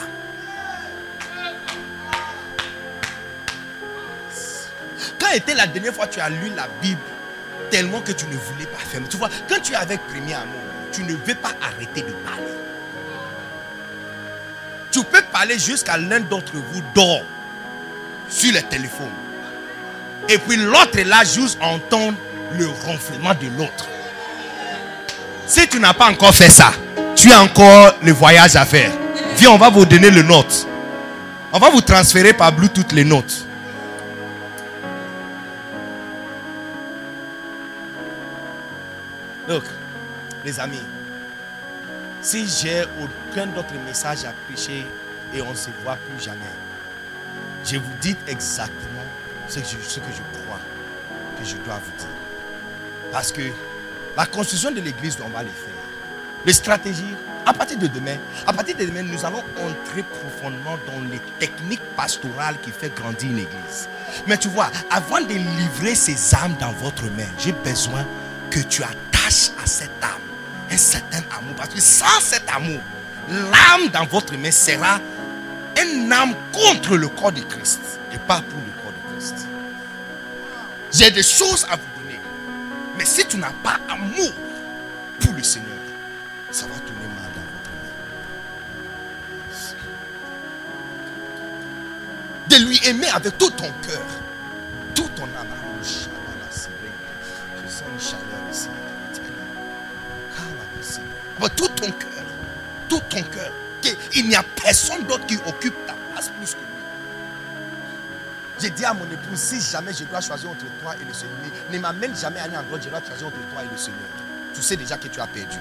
Quand 5.19 5.31
était 5.33 5.53
la 5.53 5.67
dernière 5.67 5.93
fois 5.93 6.07
tu 6.07 6.19
as 6.19 6.29
lu 6.29 6.51
la 6.55 6.67
Bible 6.81 6.99
tellement 7.69 8.01
que 8.01 8.11
tu 8.11 8.25
ne 8.25 8.35
voulais 8.35 8.65
pas 8.65 8.77
faire 8.77 9.01
Tu 9.09 9.17
vois, 9.17 9.29
quand 9.49 9.59
tu 9.61 9.73
es 9.73 9.75
avec 9.75 9.99
premier 10.07 10.35
amour, 10.35 10.61
tu 10.91 11.03
ne 11.03 11.13
veux 11.13 11.35
pas 11.35 11.53
arrêter 11.61 12.01
de 12.01 12.11
parler. 12.11 12.43
Tu 14.91 15.03
peux 15.03 15.23
parler 15.31 15.57
jusqu'à 15.57 15.97
l'un 15.97 16.19
d'entre 16.19 16.53
vous 16.53 16.83
dort 16.93 17.23
sur 18.29 18.53
le 18.53 18.61
téléphone. 18.61 19.09
Et 20.29 20.37
puis 20.37 20.55
l'autre 20.55 21.01
là 21.01 21.23
juste 21.23 21.57
entendre 21.61 22.17
le 22.51 22.67
ronflement 22.67 23.33
de 23.33 23.47
l'autre. 23.57 23.87
Si 25.45 25.67
tu 25.67 25.79
n'as 25.79 25.93
pas 25.93 26.09
encore 26.09 26.33
fait 26.33 26.49
ça, 26.49 26.71
tu 27.15 27.31
as 27.31 27.41
encore 27.41 27.93
le 28.01 28.11
voyage 28.11 28.55
à 28.55 28.65
faire. 28.65 28.91
Viens, 29.37 29.51
on 29.51 29.57
va 29.57 29.69
vous 29.69 29.85
donner 29.85 30.09
le 30.09 30.21
note. 30.21 30.67
On 31.51 31.59
va 31.59 31.69
vous 31.69 31.81
transférer 31.81 32.33
par 32.33 32.51
Bluetooth 32.51 32.91
les 32.93 33.03
notes. 33.03 33.45
Donc, 39.47 39.63
les 40.45 40.59
amis, 40.59 40.81
si 42.21 42.47
j'ai 42.47 42.83
aucun 43.01 43.47
d'autre 43.47 43.73
message 43.85 44.23
à 44.25 44.33
prêcher 44.47 44.87
et 45.33 45.41
on 45.41 45.51
ne 45.51 45.55
se 45.55 45.69
voit 45.83 45.97
plus 45.97 46.23
jamais, 46.23 46.39
je 47.65 47.77
vous 47.77 47.91
dis 48.01 48.15
exactement 48.27 49.03
ce 49.49 49.59
que 49.59 49.65
je, 49.65 49.77
ce 49.85 49.99
que 49.99 50.05
je 50.11 50.39
crois 50.45 50.59
que 51.37 51.45
je 51.45 51.55
dois 51.57 51.81
vous 51.83 51.91
dire. 51.97 52.07
Parce 53.11 53.31
que 53.31 53.41
la 54.15 54.25
construction 54.25 54.71
de 54.71 54.81
l'église, 54.81 55.17
on 55.23 55.29
va 55.29 55.43
le 55.43 55.49
faire. 55.49 55.73
Les 56.45 56.53
stratégies, 56.53 57.15
à 57.45 57.53
partir 57.53 57.77
de 57.77 57.87
demain, 57.87 58.17
à 58.45 58.53
partir 58.53 58.75
de 58.75 58.85
demain, 58.85 59.03
nous 59.03 59.25
allons 59.25 59.43
entrer 59.57 60.03
profondément 60.03 60.77
dans 60.87 61.01
les 61.11 61.19
techniques 61.39 61.83
pastorales 61.95 62.55
qui 62.61 62.71
font 62.71 62.91
grandir 62.95 63.29
une 63.29 63.39
église. 63.39 63.87
Mais 64.27 64.37
tu 64.37 64.47
vois, 64.49 64.69
avant 64.89 65.21
de 65.21 65.33
livrer 65.33 65.95
ces 65.95 66.35
âmes 66.35 66.55
dans 66.59 66.71
votre 66.73 67.03
main, 67.03 67.27
j'ai 67.39 67.51
besoin 67.51 68.05
que 68.49 68.59
tu 68.59 68.83
attaches 68.83 69.51
à 69.61 69.65
cette 69.65 70.03
âme 70.03 70.21
un 70.71 70.77
certain 70.77 71.23
amour. 71.37 71.55
Parce 71.55 71.73
que 71.73 71.81
sans 71.81 72.19
cet 72.21 72.43
amour, 72.53 72.79
l'âme 73.29 73.89
dans 73.91 74.05
votre 74.05 74.35
main 74.35 74.51
sera 74.51 74.99
une 75.81 76.11
âme 76.11 76.33
contre 76.51 76.97
le 76.97 77.07
corps 77.07 77.31
de 77.31 77.41
Christ 77.41 77.99
et 78.13 78.17
pas 78.17 78.41
pour 78.41 78.59
le 78.59 78.81
corps 78.81 78.91
de 78.91 79.13
Christ. 79.13 79.47
J'ai 80.91 81.11
des 81.11 81.23
choses 81.23 81.65
à 81.69 81.75
vous. 81.75 81.92
Mais 82.97 83.05
si 83.05 83.25
tu 83.25 83.37
n'as 83.37 83.51
pas 83.63 83.79
amour 83.89 84.33
pour 85.19 85.33
le 85.33 85.43
Seigneur, 85.43 85.69
ça 86.51 86.65
va 86.67 86.75
tourner 86.79 87.07
mal 87.07 87.31
dans 87.35 87.41
votre 87.41 87.71
vie. 89.49 89.75
De 92.49 92.55
lui 92.67 92.79
aimer 92.87 93.09
avec 93.09 93.37
tout 93.37 93.49
ton 93.51 93.71
cœur, 93.85 94.05
tout 94.93 95.09
ton 95.15 95.23
âme. 95.23 95.47
Avec 101.39 101.55
tout 101.55 101.67
ton 101.69 101.91
cœur, 101.91 102.23
tout 102.87 103.01
ton 103.09 103.23
cœur. 103.23 103.51
Il 104.15 104.29
n'y 104.29 104.35
a 104.35 104.43
personne 104.43 105.03
d'autre 105.03 105.25
qui 105.25 105.35
occupe 105.45 105.75
ta 105.85 105.93
place 106.13 106.29
plus 106.37 106.53
que. 106.53 106.72
J'ai 108.63 108.69
dit 108.69 108.85
à 108.85 108.93
mon 108.93 109.03
épouse, 109.03 109.37
si 109.37 109.59
jamais 109.59 109.91
je 109.91 110.05
dois 110.05 110.21
choisir 110.21 110.49
entre 110.49 110.63
toi 110.81 110.95
et 110.95 111.03
le 111.03 111.11
Seigneur, 111.11 111.35
ne 111.69 111.79
m'amène 111.79 112.15
jamais 112.15 112.39
à 112.39 112.43
un 112.45 112.61
endroit 112.61 112.77
où 112.77 112.81
je 112.81 112.87
dois 112.87 113.01
choisir 113.05 113.27
entre 113.27 113.35
toi 113.51 113.61
et 113.61 113.67
le 113.69 113.75
Seigneur. 113.77 113.99
Tu 114.55 114.61
sais 114.61 114.77
déjà 114.77 114.95
que 114.95 115.09
tu 115.09 115.19
as 115.19 115.27
perdu. 115.27 115.57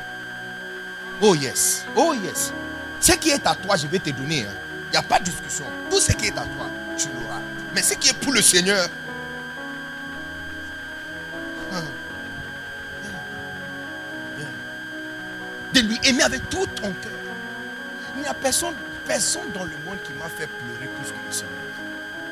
Oh 1.20 1.34
yes, 1.34 1.84
oh 1.96 2.14
yes. 2.14 2.52
Ce 3.00 3.10
qui 3.14 3.30
est 3.30 3.44
à 3.44 3.56
toi, 3.56 3.74
je 3.74 3.88
vais 3.88 3.98
te 3.98 4.10
donner. 4.10 4.46
hein. 4.46 4.54
Il 4.86 4.90
n'y 4.92 4.96
a 4.98 5.02
pas 5.02 5.18
de 5.18 5.24
discussion. 5.24 5.64
Tout 5.90 5.98
ce 5.98 6.12
qui 6.12 6.26
est 6.26 6.38
à 6.38 6.42
toi, 6.42 6.70
tu 6.96 7.08
l'auras. 7.08 7.40
Mais 7.74 7.82
ce 7.82 7.94
qui 7.94 8.10
est 8.10 8.12
pour 8.12 8.32
le 8.34 8.40
Seigneur, 8.40 8.88
de 15.74 15.80
lui 15.80 15.98
aimer 16.04 16.22
avec 16.22 16.48
tout 16.48 16.66
ton 16.66 16.92
cœur. 16.92 17.12
Il 18.14 18.22
n'y 18.22 18.28
a 18.28 18.34
personne, 18.34 18.74
personne 19.08 19.50
dans 19.52 19.64
le 19.64 19.76
monde 19.84 19.98
qui 20.04 20.12
m'a 20.12 20.26
fait 20.28 20.46
pleurer 20.46 20.88
plus 21.00 21.10
que 21.10 21.26
le 21.26 21.32
Seigneur. 21.32 21.71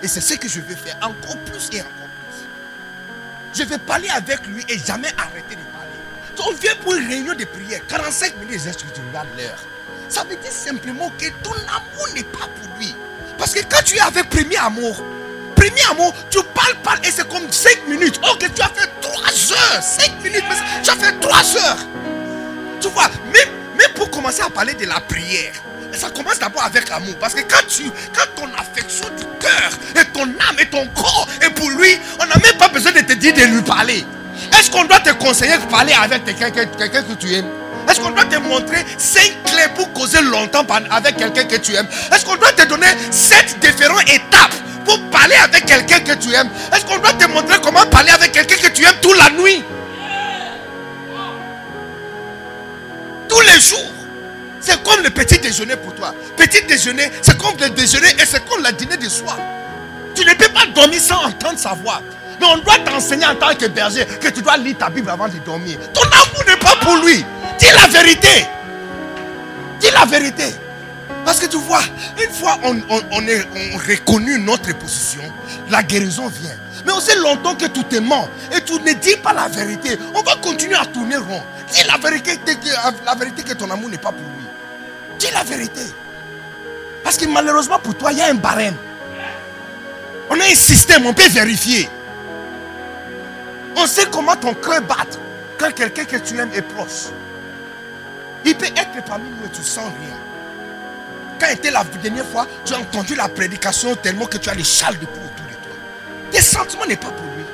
Et 0.02 0.08
c'est 0.08 0.20
ce 0.20 0.34
que 0.34 0.48
je 0.48 0.60
vais 0.60 0.74
faire 0.76 0.96
encore 1.02 1.36
plus 1.38 1.68
et 1.72 1.82
encore 1.82 1.92
plus. 2.28 3.58
Je 3.58 3.64
vais 3.64 3.78
parler 3.78 4.08
avec 4.08 4.46
lui 4.46 4.64
et 4.68 4.78
jamais 4.78 5.08
arrêter 5.18 5.56
de 5.56 5.62
parler. 5.72 5.90
On 6.46 6.52
vient 6.54 6.74
pour 6.76 6.94
une 6.94 7.06
réunion 7.06 7.34
de 7.34 7.44
prière, 7.44 7.80
45 7.86 8.36
minutes, 8.38 8.66
est-ce 8.66 8.78
que 8.78 8.94
tu 8.94 9.00
regardes 9.08 9.28
l'heure 9.36 9.62
Ça 10.08 10.24
veut 10.24 10.36
dire 10.36 10.52
simplement 10.52 11.10
que 11.18 11.26
ton 11.42 11.52
amour 11.52 12.08
n'est 12.14 12.22
pas 12.22 12.48
pour 12.56 12.78
lui. 12.78 12.94
Parce 13.36 13.52
que 13.52 13.60
quand 13.60 13.82
tu 13.84 13.96
es 13.96 14.00
avec 14.00 14.30
premier 14.30 14.56
amour, 14.56 15.04
premier 15.54 15.82
amour, 15.90 16.14
tu 16.30 16.38
parles, 16.54 16.76
parles 16.82 17.00
et 17.04 17.10
c'est 17.10 17.28
comme 17.28 17.50
5 17.50 17.86
minutes. 17.88 18.18
Ok, 18.32 18.46
tu 18.54 18.62
as 18.62 18.68
fait 18.68 18.88
3 19.02 19.22
heures, 19.52 19.82
5 19.82 20.22
minutes, 20.22 20.44
tu 20.82 20.90
as 20.90 20.94
fait 20.94 21.20
3 21.20 21.56
heures. 21.56 21.78
Tu 22.80 22.88
vois, 22.88 23.08
même, 23.26 23.48
même 23.76 23.92
pour 23.94 24.10
commencer 24.10 24.40
à 24.40 24.48
parler 24.48 24.72
de 24.74 24.86
la 24.86 25.00
prière, 25.00 25.52
ça 25.98 26.10
commence 26.10 26.38
d'abord 26.38 26.64
avec 26.64 26.88
l'amour. 26.88 27.14
Parce 27.18 27.34
que 27.34 27.40
quand, 27.40 27.66
tu, 27.68 27.84
quand 28.14 28.42
ton 28.42 28.48
affection 28.54 29.06
du 29.16 29.24
cœur 29.38 29.70
et 30.00 30.04
ton 30.12 30.22
âme 30.22 30.56
et 30.58 30.66
ton 30.66 30.86
corps 30.88 31.28
est 31.40 31.50
pour 31.50 31.70
lui, 31.70 31.98
on 32.20 32.26
n'a 32.26 32.36
même 32.36 32.58
pas 32.58 32.68
besoin 32.68 32.92
de 32.92 33.00
te 33.00 33.12
dire 33.14 33.34
de 33.34 33.42
lui 33.42 33.62
parler. 33.62 34.04
Est-ce 34.58 34.70
qu'on 34.70 34.84
doit 34.84 35.00
te 35.00 35.10
conseiller 35.10 35.56
de 35.56 35.70
parler 35.70 35.92
avec 35.92 36.24
quelqu'un 36.24 36.50
que, 36.50 37.12
tu 37.14 37.34
aimes? 37.34 37.48
Est-ce 37.88 38.00
qu'on 38.00 38.10
doit 38.10 38.24
te 38.24 38.36
montrer 38.36 38.84
cinq 38.98 39.32
clés 39.44 39.68
pour 39.74 39.92
causer 39.92 40.22
longtemps 40.22 40.64
avec 40.90 41.16
quelqu'un 41.16 41.44
que 41.44 41.56
tu 41.56 41.74
aimes? 41.74 41.88
Est-ce 42.14 42.24
qu'on 42.24 42.36
doit 42.36 42.52
te 42.52 42.66
donner 42.66 42.86
sept 43.10 43.58
différentes 43.60 44.08
étapes 44.08 44.54
pour 44.84 45.00
parler 45.10 45.34
avec 45.36 45.66
quelqu'un 45.66 46.00
que 46.00 46.12
tu 46.12 46.32
aimes? 46.32 46.50
Est-ce 46.74 46.84
qu'on 46.84 46.98
doit 46.98 47.12
te 47.12 47.26
montrer 47.26 47.58
comment 47.62 47.84
parler 47.86 48.10
avec 48.10 48.32
quelqu'un 48.32 48.56
que 48.56 48.72
tu 48.72 48.84
aimes 48.84 48.96
toute 49.02 49.16
la 49.16 49.30
nuit? 49.30 49.62
Tous 53.28 53.40
les 53.40 53.60
jours. 53.60 53.99
C'est 54.60 54.82
comme 54.84 55.02
le 55.02 55.10
petit 55.10 55.38
déjeuner 55.38 55.76
pour 55.76 55.94
toi. 55.94 56.14
Petit 56.36 56.62
déjeuner, 56.64 57.10
c'est 57.22 57.36
comme 57.38 57.56
le 57.60 57.70
déjeuner 57.70 58.08
et 58.18 58.26
c'est 58.26 58.46
comme 58.48 58.62
le 58.62 58.72
dîner 58.72 58.96
de 58.96 59.08
soir. 59.08 59.38
Tu 60.14 60.24
ne 60.24 60.32
peux 60.34 60.48
pas 60.52 60.66
dormir 60.66 61.00
sans 61.00 61.24
entendre 61.24 61.58
sa 61.58 61.72
voix. 61.72 62.02
Mais 62.40 62.46
on 62.46 62.58
doit 62.58 62.78
t'enseigner 62.78 63.26
en 63.26 63.34
tant 63.36 63.54
que 63.54 63.66
berger 63.66 64.04
que 64.20 64.28
tu 64.28 64.42
dois 64.42 64.56
lire 64.56 64.76
ta 64.78 64.88
Bible 64.90 65.08
avant 65.10 65.28
de 65.28 65.38
dormir. 65.38 65.78
Ton 65.92 66.02
amour 66.02 66.44
n'est 66.46 66.56
pas 66.56 66.76
pour 66.80 66.96
lui. 66.96 67.24
Dis 67.58 67.66
la 67.74 67.86
vérité. 67.88 68.46
Dis 69.80 69.90
la 69.92 70.04
vérité. 70.04 70.44
Parce 71.24 71.38
que 71.38 71.46
tu 71.46 71.58
vois, 71.58 71.82
une 72.22 72.32
fois 72.32 72.58
on, 72.62 72.76
on, 72.88 73.00
on 73.12 73.26
est 73.28 73.42
on 73.54 73.76
reconnu 73.76 74.38
notre 74.38 74.74
position, 74.78 75.20
la 75.68 75.82
guérison 75.82 76.28
vient. 76.28 76.56
Mais 76.86 76.92
aussi 76.92 77.14
longtemps 77.18 77.54
que 77.54 77.66
tu 77.66 77.84
te 77.84 77.96
mens 77.96 78.26
et 78.56 78.62
tu 78.62 78.72
ne 78.72 78.92
dis 78.94 79.16
pas 79.16 79.34
la 79.34 79.48
vérité, 79.48 79.98
on 80.14 80.22
va 80.22 80.36
continuer 80.36 80.76
à 80.76 80.86
tourner 80.86 81.16
rond. 81.16 81.42
Dis 81.70 81.82
la 81.86 81.98
vérité, 81.98 82.38
la 83.04 83.14
vérité 83.14 83.42
que 83.42 83.52
ton 83.52 83.70
amour 83.70 83.90
n'est 83.90 83.98
pas 83.98 84.12
pour 84.12 84.20
lui. 84.38 84.39
Dis 85.20 85.30
la 85.34 85.44
vérité. 85.44 85.82
Parce 87.04 87.18
que 87.18 87.26
malheureusement 87.26 87.78
pour 87.78 87.94
toi, 87.94 88.10
il 88.10 88.18
y 88.18 88.22
a 88.22 88.28
un 88.28 88.34
barème. 88.34 88.74
On 90.30 90.40
a 90.40 90.44
un 90.44 90.54
système, 90.54 91.04
on 91.04 91.12
peut 91.12 91.28
vérifier. 91.28 91.90
On 93.76 93.86
sait 93.86 94.06
comment 94.10 94.34
ton 94.34 94.54
cœur 94.54 94.80
bat 94.82 95.06
quand 95.58 95.72
quelqu'un 95.74 96.04
que 96.04 96.16
tu 96.16 96.38
aimes 96.38 96.50
est 96.54 96.62
proche. 96.62 97.10
Il 98.46 98.56
peut 98.56 98.64
être 98.64 99.04
parmi 99.06 99.28
nous 99.28 99.46
et 99.46 99.50
tu 99.50 99.62
sens 99.62 99.92
rien. 100.00 100.16
Quand 101.38 101.48
était 101.48 101.70
la 101.70 101.84
dernière 101.84 102.26
fois, 102.26 102.46
tu 102.64 102.72
as 102.72 102.78
entendu 102.78 103.14
la 103.14 103.28
prédication 103.28 103.94
tellement 103.96 104.26
que 104.26 104.38
tu 104.38 104.48
as 104.48 104.54
les 104.54 104.64
châles 104.64 104.98
de 104.98 105.04
peau 105.04 105.20
autour 105.20 105.46
de 105.46 105.52
toi. 105.52 105.76
Tes 106.30 106.40
sentiments 106.40 106.86
n'est 106.86 106.96
pas 106.96 107.10
pour 107.10 107.26
lui. 107.36 107.44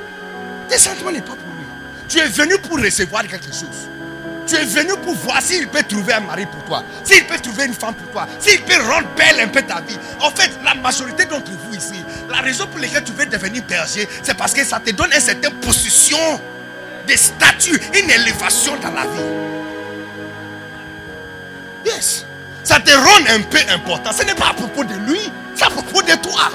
Tes 0.69 0.77
sentiments 0.77 1.11
n'est 1.11 1.19
pas 1.19 1.35
pour 1.35 1.53
lui. 1.57 1.65
Tu 2.07 2.19
es 2.19 2.27
venu 2.27 2.57
pour 2.59 2.79
recevoir 2.79 3.23
quelque 3.27 3.47
chose. 3.47 3.89
Tu 4.47 4.55
es 4.55 4.63
venu 4.63 4.93
pour 5.03 5.13
voir 5.15 5.41
s'il 5.41 5.67
peut 5.67 5.83
trouver 5.83 6.13
un 6.13 6.21
mari 6.21 6.45
pour 6.45 6.63
toi, 6.63 6.83
s'il 7.03 7.25
peut 7.25 7.37
trouver 7.37 7.65
une 7.65 7.73
femme 7.73 7.93
pour 7.95 8.09
toi, 8.11 8.27
s'il 8.39 8.61
peut 8.61 8.81
rendre 8.81 9.07
belle 9.17 9.41
un 9.41 9.47
peu 9.47 9.61
ta 9.61 9.81
vie. 9.81 9.97
En 10.21 10.31
fait, 10.31 10.51
la 10.63 10.73
majorité 10.73 11.25
d'entre 11.25 11.51
vous 11.51 11.75
ici, 11.75 12.03
la 12.29 12.37
raison 12.37 12.65
pour 12.67 12.79
laquelle 12.79 13.03
tu 13.03 13.11
veux 13.11 13.25
devenir 13.25 13.63
berger, 13.63 14.07
c'est 14.23 14.37
parce 14.37 14.53
que 14.53 14.63
ça 14.63 14.79
te 14.79 14.91
donne 14.91 15.11
une 15.13 15.19
certaine 15.19 15.53
position 15.55 16.39
de 17.07 17.15
statut, 17.15 17.79
une 17.93 18.09
élévation 18.09 18.77
dans 18.77 18.91
la 18.91 19.01
vie. 19.01 19.47
Yes. 21.85 22.25
Ça 22.63 22.79
te 22.79 22.91
rend 22.91 23.35
un 23.35 23.41
peu 23.41 23.59
important. 23.69 24.11
Ce 24.11 24.23
n'est 24.23 24.35
pas 24.35 24.49
à 24.49 24.53
propos 24.53 24.83
de 24.83 24.93
lui, 24.93 25.31
c'est 25.55 25.65
à 25.65 25.69
propos 25.69 26.01
de 26.01 26.13
toi. 26.15 26.49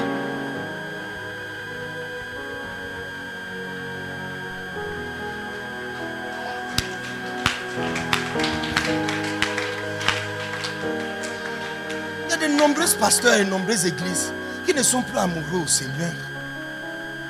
Nombreux 12.69 12.87
pasteurs 12.99 13.35
et 13.35 13.45
nombreuses 13.45 13.87
églises 13.87 14.33
qui 14.65 14.73
ne 14.73 14.83
sont 14.85 15.03
plus 15.03 15.19
amoureux 15.19 15.65
au 15.65 15.67
Seigneur, 15.67 16.13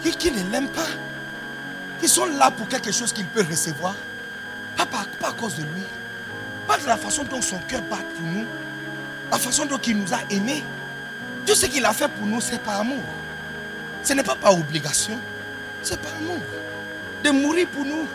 qui, 0.02 0.10
qui 0.10 0.30
ne 0.30 0.50
l'aiment 0.52 0.68
pas, 0.68 0.92
qui 2.00 2.06
sont 2.06 2.26
là 2.26 2.50
pour 2.50 2.68
quelque 2.68 2.92
chose 2.92 3.12
qu'il 3.14 3.24
peut 3.26 3.44
recevoir, 3.48 3.94
pas, 4.76 5.06
pas 5.18 5.28
à 5.28 5.32
cause 5.32 5.56
de 5.56 5.62
lui, 5.62 5.82
pas 6.66 6.76
de 6.76 6.86
la 6.86 6.98
façon 6.98 7.24
dont 7.24 7.40
son 7.40 7.58
cœur 7.60 7.80
bat 7.82 7.96
pour 7.96 8.26
nous, 8.26 8.44
la 9.30 9.38
façon 9.38 9.64
dont 9.64 9.78
il 9.78 9.96
nous 9.96 10.12
a 10.12 10.18
aimés. 10.28 10.62
Tout 11.46 11.54
ce 11.54 11.64
qu'il 11.64 11.84
a 11.86 11.92
fait 11.94 12.08
pour 12.08 12.26
nous, 12.26 12.40
c'est 12.40 12.60
par 12.60 12.80
amour. 12.80 13.02
Ce 14.02 14.12
n'est 14.12 14.22
pas 14.22 14.34
par 14.34 14.52
obligation, 14.52 15.18
c'est 15.82 15.98
par 16.00 16.12
amour. 16.16 16.42
De 17.24 17.30
mourir 17.30 17.68
pour 17.68 17.86
nous, 17.86 18.06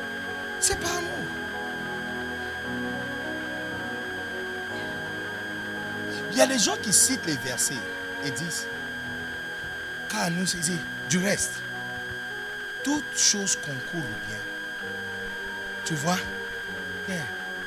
c'est 0.60 0.80
par 0.80 0.92
amour. 0.92 1.37
Il 6.38 6.42
y 6.42 6.44
a 6.44 6.46
des 6.46 6.60
gens 6.60 6.78
qui 6.80 6.94
citent 6.94 7.26
les 7.26 7.36
versets 7.38 7.74
et 8.24 8.30
disent, 8.30 8.68
car 10.08 10.30
nous, 10.30 10.46
du 11.10 11.18
reste, 11.18 11.54
toute 12.84 13.18
chose 13.18 13.56
concourt 13.56 14.06
au 14.08 14.28
bien. 14.30 14.38
Tu 15.84 15.96
vois? 15.96 16.20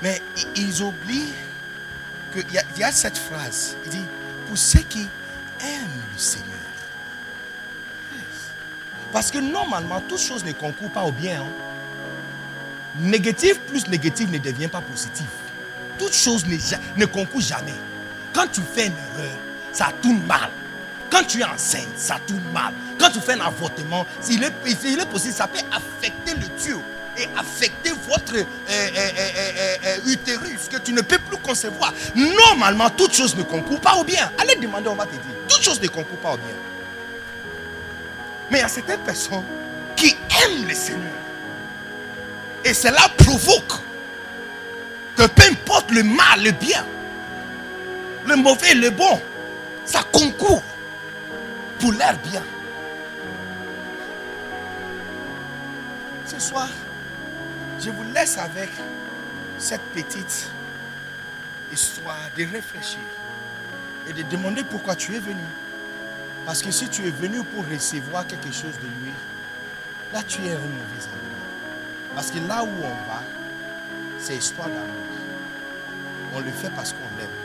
Mais 0.01 0.23
ils 0.55 0.81
oublient 0.85 1.33
qu'il 2.33 2.45
y, 2.79 2.85
a- 2.85 2.93
cette 2.93 3.19
phrase. 3.19 3.77
Il 3.87 3.91
dit, 3.91 4.05
pour 4.47 4.57
ceux 4.57 4.83
qui 4.89 5.09
aiment 5.65 6.03
le 6.13 6.19
Seigneur. 6.19 6.47
Parce 9.13 9.33
que 9.33 9.39
normalement, 9.39 10.01
toute 10.03 10.21
chose 10.21 10.45
ne 10.45 10.53
concourt 10.53 10.93
pas 10.93 11.03
au 11.03 11.11
bien. 11.11 11.43
hein. 11.43 11.49
Négatif 13.01 13.59
plus 13.63 13.89
négatif 13.89 14.31
ne 14.31 14.39
devient 14.39 14.69
pas 14.69 14.81
positif. 14.81 15.27
Toute 15.99 16.15
chose 16.15 16.47
ne, 16.47 16.57
ne 16.97 17.07
concourt 17.07 17.41
jamais. 17.41 17.75
Quand 18.33 18.47
tu 18.53 18.61
fais 18.61 18.87
une 18.87 18.93
erreur, 18.93 19.37
ça 19.73 19.89
tourne 20.03 20.23
mal. 20.27 20.51
Quand 21.11 21.25
tu 21.25 21.41
es 21.41 21.45
enceinte, 21.45 21.89
ça 21.97 22.19
tourne 22.27 22.43
mal. 22.53 22.73
Quand 22.99 23.11
tu 23.11 23.21
fais 23.21 23.33
un 23.33 23.41
avortement, 23.41 24.07
est, 24.21 24.23
s'il 24.23 24.43
est 24.45 25.07
possible, 25.11 25.35
ça 25.35 25.49
peut 25.49 25.59
affecter 25.73 26.35
le 26.35 26.47
tuyau 26.63 26.83
et 27.17 27.29
affecter 27.37 27.91
votre 28.09 28.37
euh, 28.37 28.45
euh, 28.71 29.11
euh, 29.85 29.97
utérus 30.07 30.69
que 30.71 30.79
tu 30.79 30.93
ne 30.93 31.01
peux 31.01 31.19
plus 31.19 31.37
concevoir. 31.39 31.93
Normalement, 32.15 32.89
toute 32.91 33.13
chose 33.15 33.35
ne 33.37 33.43
concourt 33.43 33.81
pas 33.81 33.97
au 33.97 34.05
bien. 34.05 34.31
Allez 34.39 34.55
demander, 34.57 34.89
on 34.89 34.95
va 34.95 35.07
te 35.07 35.13
dire. 35.13 35.21
Toute 35.49 35.63
chose 35.63 35.81
ne 35.81 35.89
concourt 35.89 36.19
pas 36.19 36.33
au 36.33 36.37
bien. 36.37 36.55
Mais 38.51 38.59
il 38.59 38.63
y 38.63 38.65
a 38.65 38.69
certaines 38.69 39.01
personnes 39.01 39.45
qui 39.97 40.17
aiment 40.45 40.67
le 40.67 40.75
Seigneur. 40.75 41.13
Et 42.65 42.75
cela 42.75 43.09
provoque 43.17 43.81
que 45.17 45.27
peu 45.27 45.43
importe 45.51 45.91
le 45.91 46.03
mal, 46.03 46.43
le 46.43 46.53
bien, 46.53 46.85
le 48.27 48.37
mauvais, 48.37 48.75
le 48.75 48.91
bon, 48.91 49.21
ça 49.85 50.03
concourt 50.13 50.63
pour 51.79 51.93
leur 51.93 52.17
bien. 52.19 52.43
Ce 56.27 56.39
soir, 56.39 56.69
Je 57.83 57.89
vous 57.91 58.05
laisse 58.13 58.37
avec 58.37 58.69
cette 59.57 59.81
petite 59.95 60.51
histoire 61.73 62.29
de 62.37 62.45
réfléchir 62.45 63.01
et 64.07 64.13
de 64.13 64.23
demander 64.25 64.63
pourquoi 64.65 64.95
tu 64.95 65.15
es 65.15 65.19
venu. 65.19 65.41
Parce 66.45 66.61
que 66.61 66.71
si 66.71 66.89
tu 66.91 67.07
es 67.07 67.11
venu 67.11 67.43
pour 67.43 67.65
recevoir 67.67 68.27
quelque 68.27 68.53
chose 68.53 68.77
de 68.83 68.87
lui, 69.03 69.13
là 70.13 70.23
tu 70.27 70.43
es 70.45 70.53
un 70.53 70.59
mauvais 70.59 71.07
ami. 71.07 71.31
Parce 72.15 72.31
que 72.31 72.39
là 72.47 72.65
où 72.65 72.69
on 72.69 73.11
va, 73.11 73.23
c'est 74.19 74.37
histoire 74.37 74.69
d'amour. 74.69 74.87
On 76.35 76.41
le 76.41 76.51
fait 76.51 76.71
parce 76.77 76.93
qu'on 76.93 77.17
l'aime. 77.19 77.40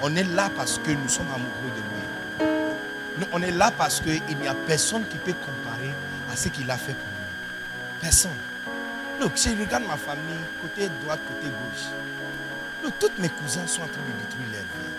On 0.00 0.14
est 0.14 0.24
là 0.24 0.48
parce 0.54 0.78
que 0.78 0.92
nous 0.92 1.08
sommes 1.08 1.26
amoureux 1.34 1.72
de 1.74 1.80
lui. 1.80 3.26
On 3.32 3.42
est 3.42 3.50
là 3.50 3.72
parce 3.76 4.00
qu'il 4.00 4.38
n'y 4.38 4.46
a 4.46 4.54
personne 4.54 5.04
qui 5.08 5.18
peut 5.18 5.32
comparer 5.32 5.92
à 6.32 6.36
ce 6.36 6.48
qu'il 6.48 6.70
a 6.70 6.76
fait 6.76 6.92
pour 6.92 7.08
nous. 7.08 8.00
Personne. 8.00 8.30
Look, 9.20 9.32
si 9.34 9.56
je 9.56 9.60
regarde 9.60 9.84
ma 9.84 9.96
famille, 9.96 10.38
côté 10.62 10.88
droite, 11.02 11.18
côté 11.26 11.48
gauche. 11.48 11.86
Look, 12.84 12.94
toutes 13.00 13.18
mes 13.18 13.28
cousins 13.28 13.66
sont 13.66 13.82
en 13.82 13.88
train 13.88 14.02
de 14.02 14.12
détruire 14.22 14.52
leur 14.52 14.60
vie. 14.60 14.94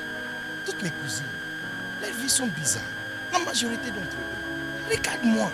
Toutes 0.66 0.84
mes 0.84 0.92
cousines. 0.92 1.24
Leurs 2.02 2.12
vies 2.12 2.30
sont 2.30 2.48
bizarres. 2.48 2.84
La 3.32 3.40
majorité 3.40 3.92
d'entre 3.92 4.18
eux. 4.18 4.92
Regarde-moi. 4.92 5.50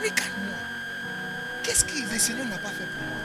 Regarde-moi. 0.00 0.58
Qu'est-ce 1.62 1.84
que 1.84 1.92
le 2.12 2.18
Seigneur 2.18 2.46
n'a 2.46 2.58
pas 2.58 2.70
fait 2.70 2.84
pour 2.84 3.02
moi? 3.06 3.20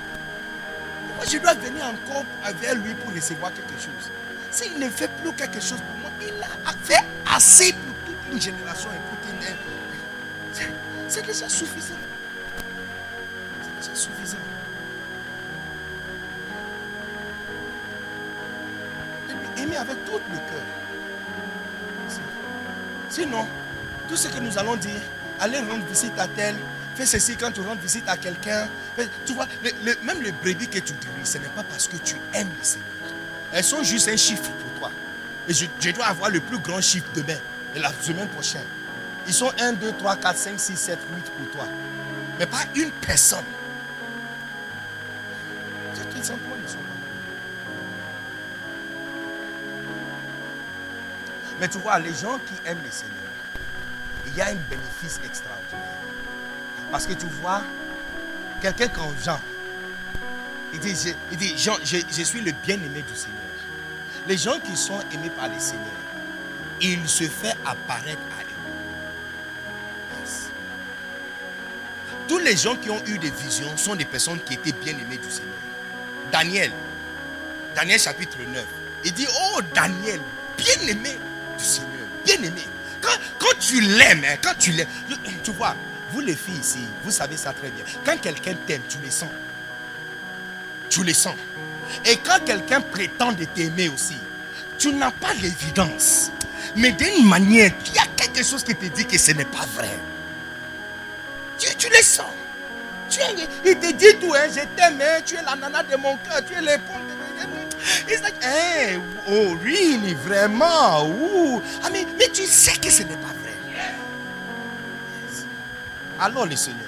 Pourquoi 1.07 1.25
je 1.25 1.37
dois 1.39 1.53
venir 1.55 1.85
encore 1.85 2.25
vers 2.61 2.75
lui 2.75 2.93
pour 2.93 3.11
recevoir 3.11 3.51
quelque 3.53 3.81
chose? 3.81 4.11
S'il 4.55 4.79
ne 4.79 4.89
fait 4.89 5.09
plus 5.21 5.33
quelque 5.33 5.59
chose 5.59 5.79
pour 5.81 5.97
moi, 6.01 6.09
il 6.21 6.33
a 6.41 6.71
fait 6.83 7.03
assez 7.29 7.73
pour 7.73 7.93
toute 8.05 8.31
une 8.33 8.41
génération 8.41 8.89
et 8.89 9.01
pour 9.09 9.17
une... 9.33 9.55
C'est- 11.09 11.21
déjà 11.25 11.49
suffisant. 11.49 11.95
C'est 13.61 13.75
déjà 13.81 13.95
suffisant. 13.99 14.37
Et 19.57 19.61
Aimer 19.61 19.75
avec 19.77 20.05
tout 20.05 20.13
le 20.31 20.37
cœur. 20.37 20.63
Sinon, 23.09 23.45
tout 24.07 24.15
ce 24.15 24.29
que 24.29 24.39
nous 24.39 24.57
allons 24.57 24.77
dire, 24.77 25.01
allez 25.41 25.59
rendre 25.59 25.85
visite 25.87 26.17
à 26.17 26.27
tel, 26.29 26.55
fais 26.95 27.05
ceci 27.05 27.35
quand 27.35 27.51
tu 27.51 27.59
rends 27.59 27.75
visite 27.75 28.07
à 28.07 28.15
quelqu'un. 28.15 28.69
Tu 29.25 29.33
vois, 29.33 29.47
le- 29.63 29.71
le- 29.83 29.97
même 30.03 30.21
les 30.21 30.31
brebis 30.31 30.67
que 30.69 30.79
tu 30.79 30.93
diriges, 30.93 31.25
ce 31.25 31.37
n'est 31.39 31.49
pas 31.49 31.63
parce 31.63 31.87
que 31.89 31.97
tu 31.97 32.15
aimes 32.33 32.47
le 32.57 32.63
Seigneur. 32.63 32.87
Elles 33.51 33.63
sont 33.63 33.83
juste 33.83 34.07
un 34.07 34.17
chiffre 34.17 34.49
pour 34.49 34.79
toi. 34.79 34.91
Et 35.47 35.53
je, 35.53 35.91
dois 35.91 36.05
avoir 36.05 36.29
le 36.29 36.39
plus 36.39 36.57
grand 36.59 36.81
chiffre 36.81 37.07
demain 37.13 37.37
et 37.75 37.79
la 37.79 37.91
semaine 38.01 38.27
prochaine. 38.29 38.65
Ils 39.27 39.33
sont 39.33 39.51
1, 39.59 39.73
2, 39.73 39.93
3, 39.93 40.15
4, 40.17 40.37
5, 40.37 40.59
6, 40.59 40.75
7, 40.75 40.99
8 41.15 41.31
pour 41.31 41.51
toi. 41.51 41.67
Mais 42.39 42.45
pas 42.45 42.63
une 42.75 42.91
personne. 42.91 43.45
C'est 45.93 46.09
tout 46.09 46.23
simplement 46.23 46.55
ils 46.61 46.69
sont 46.69 46.77
pas. 46.77 46.83
Mais 51.59 51.67
tu 51.67 51.77
vois, 51.77 51.99
les 51.99 52.13
gens 52.13 52.37
qui 52.39 52.53
aiment 52.69 52.83
le 52.83 52.91
Seigneur, 52.91 53.15
il 54.27 54.35
y 54.35 54.41
a 54.41 54.47
un 54.47 54.55
bénéfice 54.69 55.19
extraordinaire. 55.23 55.81
Parce 56.91 57.05
que 57.07 57.13
tu 57.13 57.25
vois, 57.41 57.61
quelqu'un 58.61 58.87
comme 58.89 59.15
Jean, 59.23 59.39
il 60.83 61.37
dit, 61.37 61.55
je, 61.57 61.71
je, 61.83 62.23
suis 62.23 62.41
le 62.41 62.51
bien-aimé 62.51 63.03
du 63.07 63.15
Seigneur. 63.15 63.39
Les 64.27 64.37
gens 64.37 64.59
qui 64.59 64.75
sont 64.75 64.99
aimés 65.13 65.31
par 65.35 65.47
le 65.47 65.59
Seigneur, 65.59 65.85
il 66.81 67.07
se 67.07 67.25
fait 67.25 67.55
apparaître 67.65 68.19
à 68.37 68.41
eux. 68.41 68.45
Tous 72.27 72.39
les 72.39 72.57
gens 72.57 72.75
qui 72.75 72.89
ont 72.89 73.01
eu 73.05 73.19
des 73.19 73.29
visions 73.29 73.77
sont 73.77 73.95
des 73.95 74.05
personnes 74.05 74.39
qui 74.39 74.55
étaient 74.55 74.71
bien-aimées 74.71 75.17
du 75.17 75.29
Seigneur. 75.29 75.53
Daniel, 76.31 76.71
Daniel 77.75 77.99
chapitre 77.99 78.37
9, 78.51 78.65
il 79.03 79.13
dit, 79.13 79.27
oh 79.29 79.59
Daniel, 79.73 80.19
bien-aimé 80.57 81.19
du 81.57 81.63
Seigneur, 81.63 82.07
bien-aimé. 82.25 82.63
Quand, 82.99 83.17
quand 83.37 83.59
tu 83.59 83.79
l'aimes, 83.79 84.25
hein, 84.27 84.37
quand 84.41 84.55
tu 84.57 84.71
l'aimes, 84.71 84.87
tu 85.43 85.51
vois, 85.51 85.75
vous 86.11 86.21
les 86.21 86.35
filles 86.35 86.59
ici, 86.59 86.79
vous 87.03 87.11
savez 87.11 87.37
ça 87.37 87.53
très 87.53 87.69
bien. 87.69 87.85
Quand 88.03 88.19
quelqu'un 88.19 88.55
t'aime, 88.65 88.81
tu 88.89 88.97
le 89.03 89.11
sens. 89.11 89.29
Tu 90.95 91.03
le 91.03 91.13
sens. 91.13 91.35
Et 92.05 92.15
quand 92.15 92.39
quelqu'un 92.45 92.79
prétend 92.79 93.33
de 93.33 93.43
t'aimer 93.43 93.89
aussi, 93.89 94.15
tu 94.77 94.93
n'as 94.93 95.11
pas 95.11 95.33
l'évidence. 95.33 96.31
Mais 96.77 96.93
d'une 96.93 97.27
manière, 97.27 97.71
il 97.87 97.95
y 97.95 97.99
a 97.99 98.05
quelque 98.15 98.41
chose 98.45 98.63
qui 98.63 98.73
te 98.73 98.85
dit 98.85 99.05
que 99.05 99.17
ce 99.17 99.33
n'est 99.33 99.43
pas 99.43 99.65
vrai. 99.75 99.89
Tu, 101.59 101.89
le 101.89 102.01
sens. 102.01 102.31
Tu 103.09 103.19
es- 103.19 103.47
il 103.65 103.77
te 103.77 103.91
dit 103.91 104.17
tout, 104.21 104.33
hein, 104.33 104.47
je 104.49 104.61
t'aime, 104.77 105.01
hein, 105.01 105.19
tu 105.25 105.35
es 105.35 105.41
la 105.41 105.57
nana 105.57 105.83
de 105.83 105.97
mon 105.97 106.15
cœur, 106.15 106.39
tu 106.47 106.53
es 106.53 106.61
l'épaule 106.61 107.01
de 107.09 107.15
It's 108.11 108.21
like, 108.21 108.41
hey, 108.41 108.97
oh, 109.27 109.53
really, 109.61 110.13
vraiment. 110.13 111.11
Ah, 111.83 111.89
mais 111.91 112.05
tu 112.33 112.45
sais 112.45 112.77
que 112.77 112.89
ce 112.89 113.03
n'est 113.03 113.17
pas 113.17 113.33
vrai. 113.41 113.53
Yes. 113.69 115.45
Alors 116.21 116.45
le 116.45 116.55
Seigneur. 116.55 116.87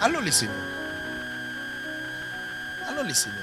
Alors 0.00 0.20
le 0.22 0.32
Seigneur. 0.32 0.73
Alors 2.88 3.04
le 3.04 3.14
Seigneur. 3.14 3.38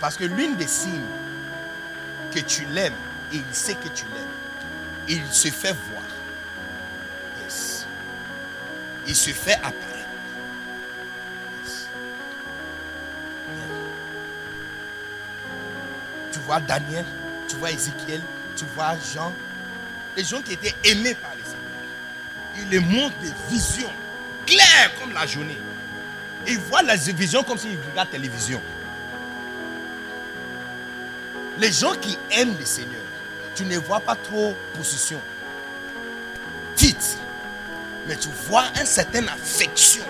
Parce 0.00 0.16
que 0.16 0.24
l'une 0.24 0.56
des 0.56 0.66
signes 0.66 1.06
que 2.34 2.40
tu 2.40 2.64
l'aimes, 2.66 2.94
il 3.32 3.44
sait 3.52 3.74
que 3.74 3.88
tu 3.88 4.04
l'aimes, 4.06 4.26
il 5.08 5.24
se 5.30 5.48
fait 5.48 5.76
voir. 5.90 6.02
Yes. 7.42 7.86
Il 9.06 9.14
se 9.14 9.30
fait 9.30 9.54
apparaître. 9.54 9.82
Tu 16.32 16.38
vois 16.40 16.60
Daniel, 16.60 17.04
tu 17.46 17.56
vois 17.56 17.70
Ézéchiel, 17.70 18.20
tu 18.56 18.64
vois 18.74 18.96
Jean, 19.14 19.32
les 20.16 20.24
gens 20.24 20.42
qui 20.42 20.54
étaient 20.54 20.74
aimés 20.84 21.14
par 21.14 21.30
les 21.36 21.44
Seigneur. 21.44 21.60
Il 22.58 22.68
les 22.70 22.80
montre 22.80 23.16
des 23.18 23.32
visions 23.48 23.92
claires 24.46 24.92
comme 25.00 25.12
la 25.12 25.26
journée. 25.26 25.58
Ils 26.46 26.58
voient 26.58 26.82
les 26.82 27.12
visions 27.12 27.42
comme 27.42 27.58
s'ils 27.58 27.78
regardent 27.78 27.96
la 27.96 28.06
télévision. 28.06 28.60
Les 31.58 31.70
gens 31.70 31.94
qui 31.94 32.18
aiment 32.30 32.56
le 32.58 32.64
Seigneur, 32.64 33.02
tu 33.54 33.64
ne 33.64 33.78
vois 33.78 34.00
pas 34.00 34.16
trop 34.16 34.56
possession, 34.74 35.20
titre, 36.74 37.18
mais 38.08 38.16
tu 38.16 38.28
vois 38.48 38.64
une 38.80 38.86
certaine 38.86 39.28
affection. 39.28 40.04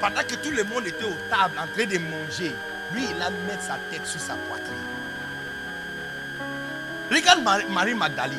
Pendant 0.00 0.22
que 0.22 0.36
tout 0.36 0.50
le 0.50 0.62
monde 0.62 0.86
était 0.86 1.04
aux 1.04 1.16
tables 1.28 1.58
en 1.58 1.66
train 1.66 1.86
de 1.86 1.98
manger, 1.98 2.54
lui, 2.92 3.04
il 3.10 3.22
a 3.22 3.30
mis 3.30 3.60
sa 3.60 3.78
tête 3.90 4.06
sur 4.06 4.20
sa 4.20 4.34
poitrine. 4.34 4.74
Regarde 7.10 7.42
Marie 7.70 7.94
Magdalene. 7.94 8.38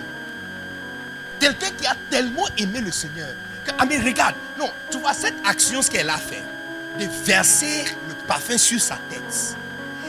Quelqu'un 1.40 1.72
qui 1.72 1.88
a 1.88 1.95
tellement 2.10 2.48
aimé 2.57 2.82
le 2.82 2.91
Seigneur. 2.91 3.34
Que- 3.65 3.72
ah, 3.77 3.86
regarde, 4.06 4.36
non, 4.57 4.72
tu 4.90 4.98
vois 4.99 5.14
cette 5.14 5.36
action, 5.45 5.81
ce 5.81 5.90
qu'elle 5.90 6.10
a 6.10 6.18
fait, 6.18 6.44
de 6.99 7.06
verser 7.23 7.86
le 8.07 8.14
parfum 8.27 8.57
sur 8.57 8.80
sa 8.81 8.98
tête 9.10 9.56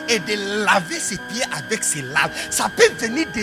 et 0.08 0.18
de 0.18 0.64
laver 0.64 0.98
ses 0.98 1.18
pieds 1.18 1.44
avec 1.52 1.84
ses 1.84 2.02
larmes, 2.02 2.32
ça 2.50 2.68
peut 2.74 2.90
venir 2.98 3.26
de. 3.34 3.42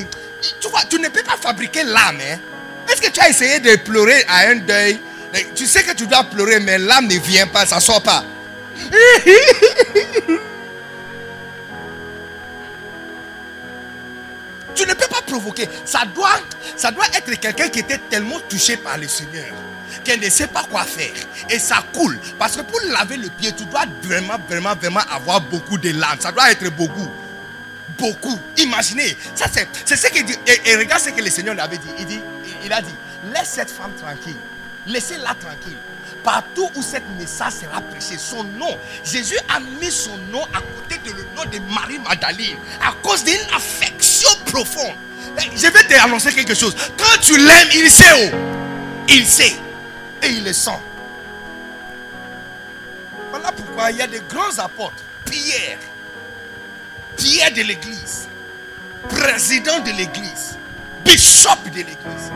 Tu 0.59 0.67
vois, 0.69 0.81
tu 0.89 0.99
ne 0.99 1.07
peux 1.07 1.23
pas 1.23 1.37
fabriquer 1.39 1.83
l'âme. 1.83 2.19
Hein? 2.21 2.37
Est-ce 2.91 3.01
que 3.01 3.09
tu 3.09 3.19
as 3.19 3.29
essayé 3.29 3.59
de 3.59 3.75
pleurer 3.77 4.23
à 4.27 4.49
un 4.49 4.55
deuil? 4.55 4.99
Tu 5.55 5.65
sais 5.65 5.83
que 5.83 5.91
tu 5.93 6.07
dois 6.07 6.23
pleurer, 6.23 6.59
mais 6.59 6.77
l'âme 6.77 7.07
ne 7.07 7.17
vient 7.19 7.47
pas, 7.47 7.65
ça 7.65 7.79
sort 7.79 8.01
pas. 8.01 8.23
Tu 14.75 14.85
ne 14.85 14.93
peux 14.93 15.07
pas 15.07 15.21
provoquer. 15.25 15.67
Ça 15.85 16.03
doit, 16.13 16.39
ça 16.75 16.91
doit 16.91 17.05
être 17.07 17.33
quelqu'un 17.39 17.67
qui 17.69 17.79
était 17.79 17.97
tellement 17.97 18.39
touché 18.47 18.77
par 18.77 18.97
le 18.97 19.07
Seigneur 19.07 19.45
qu'elle 20.03 20.19
ne 20.19 20.29
sait 20.29 20.47
pas 20.47 20.63
quoi 20.63 20.83
faire. 20.83 21.13
Et 21.49 21.59
ça 21.59 21.83
coule. 21.93 22.19
Parce 22.37 22.55
que 22.55 22.61
pour 22.61 22.79
laver 22.91 23.17
le 23.17 23.29
pied, 23.29 23.51
tu 23.53 23.65
dois 23.65 23.85
vraiment, 24.03 24.37
vraiment, 24.47 24.75
vraiment 24.75 25.01
avoir 25.11 25.41
beaucoup 25.41 25.77
de 25.77 25.91
larmes. 25.91 26.19
Ça 26.19 26.31
doit 26.31 26.51
être 26.51 26.69
beaucoup. 26.75 27.09
Beaucoup. 27.97 28.39
Imaginez. 28.57 29.17
Ça, 29.35 29.45
c'est, 29.51 29.95
ce 29.95 30.07
qu'il 30.07 30.25
dit. 30.25 30.35
Et, 30.65 30.75
regarde 30.75 31.01
ce 31.01 31.09
que 31.09 31.21
le 31.21 31.29
Seigneur 31.29 31.53
lui 31.53 31.61
avait 31.61 31.77
dit. 31.77 32.19
Il, 32.63 32.73
a 32.73 32.81
dit, 32.81 32.93
laisse 33.33 33.49
cette 33.49 33.71
femme 33.71 33.93
tranquille. 34.01 34.35
Laissez-la 34.85 35.33
tranquille. 35.35 35.77
Partout 36.23 36.69
où 36.75 36.81
cette 36.81 37.07
message 37.17 37.53
sera 37.53 37.81
prêché, 37.81 38.17
son 38.17 38.43
nom, 38.43 38.77
Jésus 39.03 39.37
a 39.49 39.59
mis 39.59 39.91
son 39.91 40.17
nom 40.31 40.43
à 40.53 40.59
côté 40.59 40.99
de 41.05 41.11
le 41.15 41.25
nom 41.35 41.43
de 41.45 41.59
Marie 41.73 41.99
Magdalene 41.99 42.57
à 42.81 42.91
cause 43.01 43.23
d'une 43.23 43.39
affection 43.55 44.29
profonde. 44.45 44.95
Je 45.55 45.67
vais 45.67 45.83
te 45.83 45.93
annoncer 45.93 46.33
quelque 46.33 46.55
chose. 46.55 46.75
Quand 46.97 47.21
tu 47.21 47.37
l'aimes, 47.37 47.69
il 47.73 47.89
sait 47.89 48.25
où. 48.25 48.35
Il 49.09 49.25
sait. 49.25 49.55
Et 50.23 50.27
il 50.27 50.43
le 50.43 50.53
sent. 50.53 50.79
Voilà 53.29 53.51
pourquoi 53.51 53.91
il 53.91 53.97
y 53.97 54.01
a 54.01 54.07
des 54.07 54.21
grands 54.29 54.57
apôtres. 54.59 55.03
Pierre. 55.25 55.77
Pierre 57.15 57.51
de 57.51 57.61
l'église. 57.61 58.27
Président 59.09 59.79
de 59.79 59.91
l'église. 59.91 60.57
Bishop 61.03 61.63
de 61.65 61.77
l'église. 61.77 62.31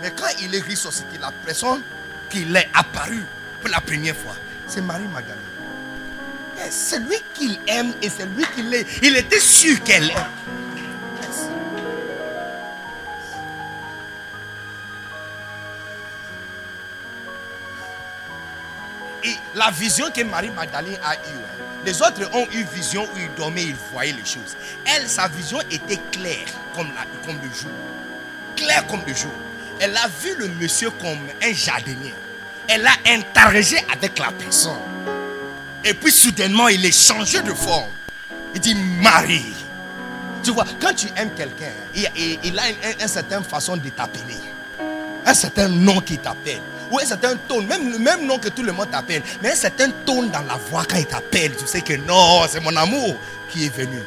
Mais 0.00 0.10
quand 0.10 0.28
il 0.40 0.54
est 0.54 0.60
ressuscité, 0.60 1.18
la 1.20 1.32
personne 1.44 1.82
qui 2.28 2.42
est 2.42 2.68
apparue 2.74 3.24
pour 3.60 3.70
la 3.70 3.80
première 3.80 4.16
fois, 4.16 4.36
c'est 4.66 4.80
Marie 4.80 5.08
Magdalene. 5.12 5.40
C'est 6.70 6.98
lui 7.00 7.16
qu'il 7.34 7.58
aime 7.66 7.92
et 8.02 8.08
c'est 8.08 8.26
lui 8.26 8.44
qu'il 8.54 8.72
est. 8.74 8.86
Il 9.02 9.16
était 9.16 9.40
sûr 9.40 9.82
qu'elle 9.84 10.10
aime. 10.10 10.65
La 19.56 19.70
vision 19.70 20.10
que 20.10 20.22
Marie 20.22 20.50
Magdalene 20.50 20.98
a 21.02 21.14
eue, 21.14 21.86
les 21.86 22.02
autres 22.02 22.28
ont 22.34 22.46
eu 22.52 22.64
vision 22.74 23.04
où 23.04 23.18
ils 23.18 23.32
dormaient, 23.36 23.64
ils 23.64 23.76
voyaient 23.92 24.12
les 24.12 24.24
choses. 24.24 24.54
Elle, 24.84 25.08
sa 25.08 25.28
vision 25.28 25.58
était 25.70 25.98
claire 26.12 26.46
comme, 26.74 26.90
comme 27.24 27.36
le 27.36 27.48
jour. 27.48 27.70
Claire 28.54 28.86
comme 28.86 29.00
le 29.06 29.14
jour. 29.14 29.32
Elle 29.80 29.96
a 29.96 30.08
vu 30.22 30.34
le 30.36 30.48
monsieur 30.48 30.90
comme 30.90 31.18
un 31.42 31.52
jardinier. 31.52 32.12
Elle 32.68 32.86
a 32.86 32.92
interrogé 33.06 33.78
avec 33.90 34.18
la 34.18 34.30
personne. 34.30 34.78
Et 35.84 35.94
puis 35.94 36.12
soudainement, 36.12 36.68
il 36.68 36.84
est 36.84 36.92
changé 36.92 37.40
de 37.40 37.54
forme. 37.54 37.90
Il 38.54 38.60
dit 38.60 38.74
Marie. 38.74 39.54
Tu 40.42 40.50
vois, 40.50 40.66
quand 40.80 40.94
tu 40.94 41.06
aimes 41.16 41.30
quelqu'un, 41.34 41.72
il, 41.94 42.58
a 42.58 42.68
une 43.00 43.08
certaine 43.08 43.42
façon 43.44 43.76
de 43.76 43.88
t'appeler. 43.88 44.36
Un 45.24 45.34
certain 45.34 45.68
nom 45.68 46.00
qui 46.00 46.18
t'appelle. 46.18 46.60
Ou 46.90 46.98
un 47.00 47.04
certain 47.04 47.36
ton, 47.36 47.62
même 47.62 47.90
le 47.90 47.98
même 47.98 48.26
nom 48.26 48.38
que 48.38 48.48
tout 48.48 48.62
le 48.62 48.72
monde 48.72 48.90
t'appelle. 48.90 49.22
Mais 49.42 49.50
un 49.52 49.54
certain 49.56 49.90
ton 50.04 50.24
dans 50.24 50.42
la 50.42 50.54
voix 50.54 50.84
quand 50.84 50.96
il 50.96 51.06
t'appelle. 51.06 51.56
Tu 51.56 51.66
sais 51.66 51.80
que 51.80 51.94
non, 51.94 52.42
c'est 52.48 52.60
mon 52.60 52.74
amour 52.76 53.16
qui 53.50 53.66
est 53.66 53.74
venu. 53.76 54.00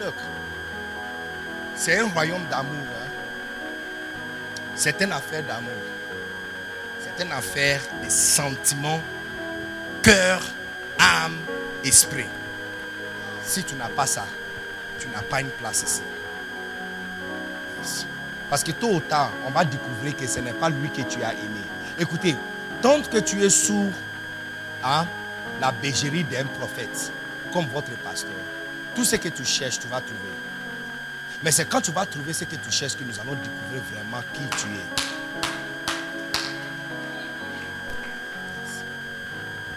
Look. 0.00 0.14
C'est 1.76 1.98
un 1.98 2.08
royaume 2.08 2.44
d'amour. 2.50 2.86
hein. 3.02 3.08
C'est 4.76 5.00
une 5.02 5.12
affaire 5.12 5.42
d'amour. 5.42 5.72
C'est 7.00 7.24
une 7.24 7.32
affaire 7.32 7.80
de 8.02 8.08
sentiments, 8.08 9.00
cœur, 10.02 10.40
âme, 10.98 11.38
esprit. 11.84 12.26
Si 13.44 13.62
tu 13.62 13.74
n'as 13.74 13.88
pas 13.88 14.06
ça, 14.06 14.26
tu 14.98 15.08
n'as 15.08 15.22
pas 15.22 15.40
une 15.40 15.50
place 15.50 15.82
ici. 15.82 16.02
Parce 18.54 18.62
que 18.62 18.70
tôt 18.70 18.92
ou 18.92 19.00
tard, 19.00 19.32
on 19.48 19.50
va 19.50 19.64
découvrir 19.64 20.16
que 20.16 20.28
ce 20.28 20.38
n'est 20.38 20.52
pas 20.52 20.68
lui 20.70 20.88
que 20.88 21.02
tu 21.02 21.20
as 21.24 21.32
aimé. 21.32 21.60
Écoutez, 21.98 22.36
tant 22.80 23.02
que 23.02 23.18
tu 23.18 23.42
es 23.42 23.50
sous 23.50 23.90
hein, 24.84 25.08
la 25.60 25.72
bégerie 25.72 26.22
d'un 26.22 26.44
prophète, 26.44 27.10
comme 27.52 27.66
votre 27.66 27.90
pasteur, 28.04 28.30
tout 28.94 29.04
ce 29.04 29.16
que 29.16 29.28
tu 29.28 29.44
cherches, 29.44 29.80
tu 29.80 29.88
vas 29.88 30.00
trouver. 30.00 30.20
Mais 31.42 31.50
c'est 31.50 31.68
quand 31.68 31.80
tu 31.80 31.90
vas 31.90 32.06
trouver 32.06 32.32
ce 32.32 32.44
que 32.44 32.54
tu 32.54 32.70
cherches 32.70 32.94
que 32.94 33.02
nous 33.02 33.18
allons 33.18 33.34
découvrir 33.34 33.82
vraiment 33.92 34.22
qui 34.32 34.42
tu 34.56 34.68
es. 34.68 34.86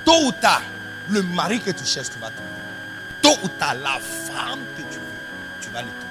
Tôt 0.05 0.27
ou 0.27 0.31
tard, 0.33 0.61
le 1.09 1.23
mari 1.23 1.61
que 1.61 1.71
tu 1.71 1.83
cherches, 1.83 2.11
tu 2.11 2.19
vas 2.19 2.29
trouver. 2.29 2.61
Tôt 3.23 3.39
ou 3.43 3.47
tard, 3.47 3.73
la 3.73 3.97
femme 3.99 4.59
que 4.77 4.83
tu 4.83 4.99
veux, 4.99 5.61
tu 5.61 5.69
vas 5.71 5.81
le 5.81 5.87
trouver. 5.87 6.03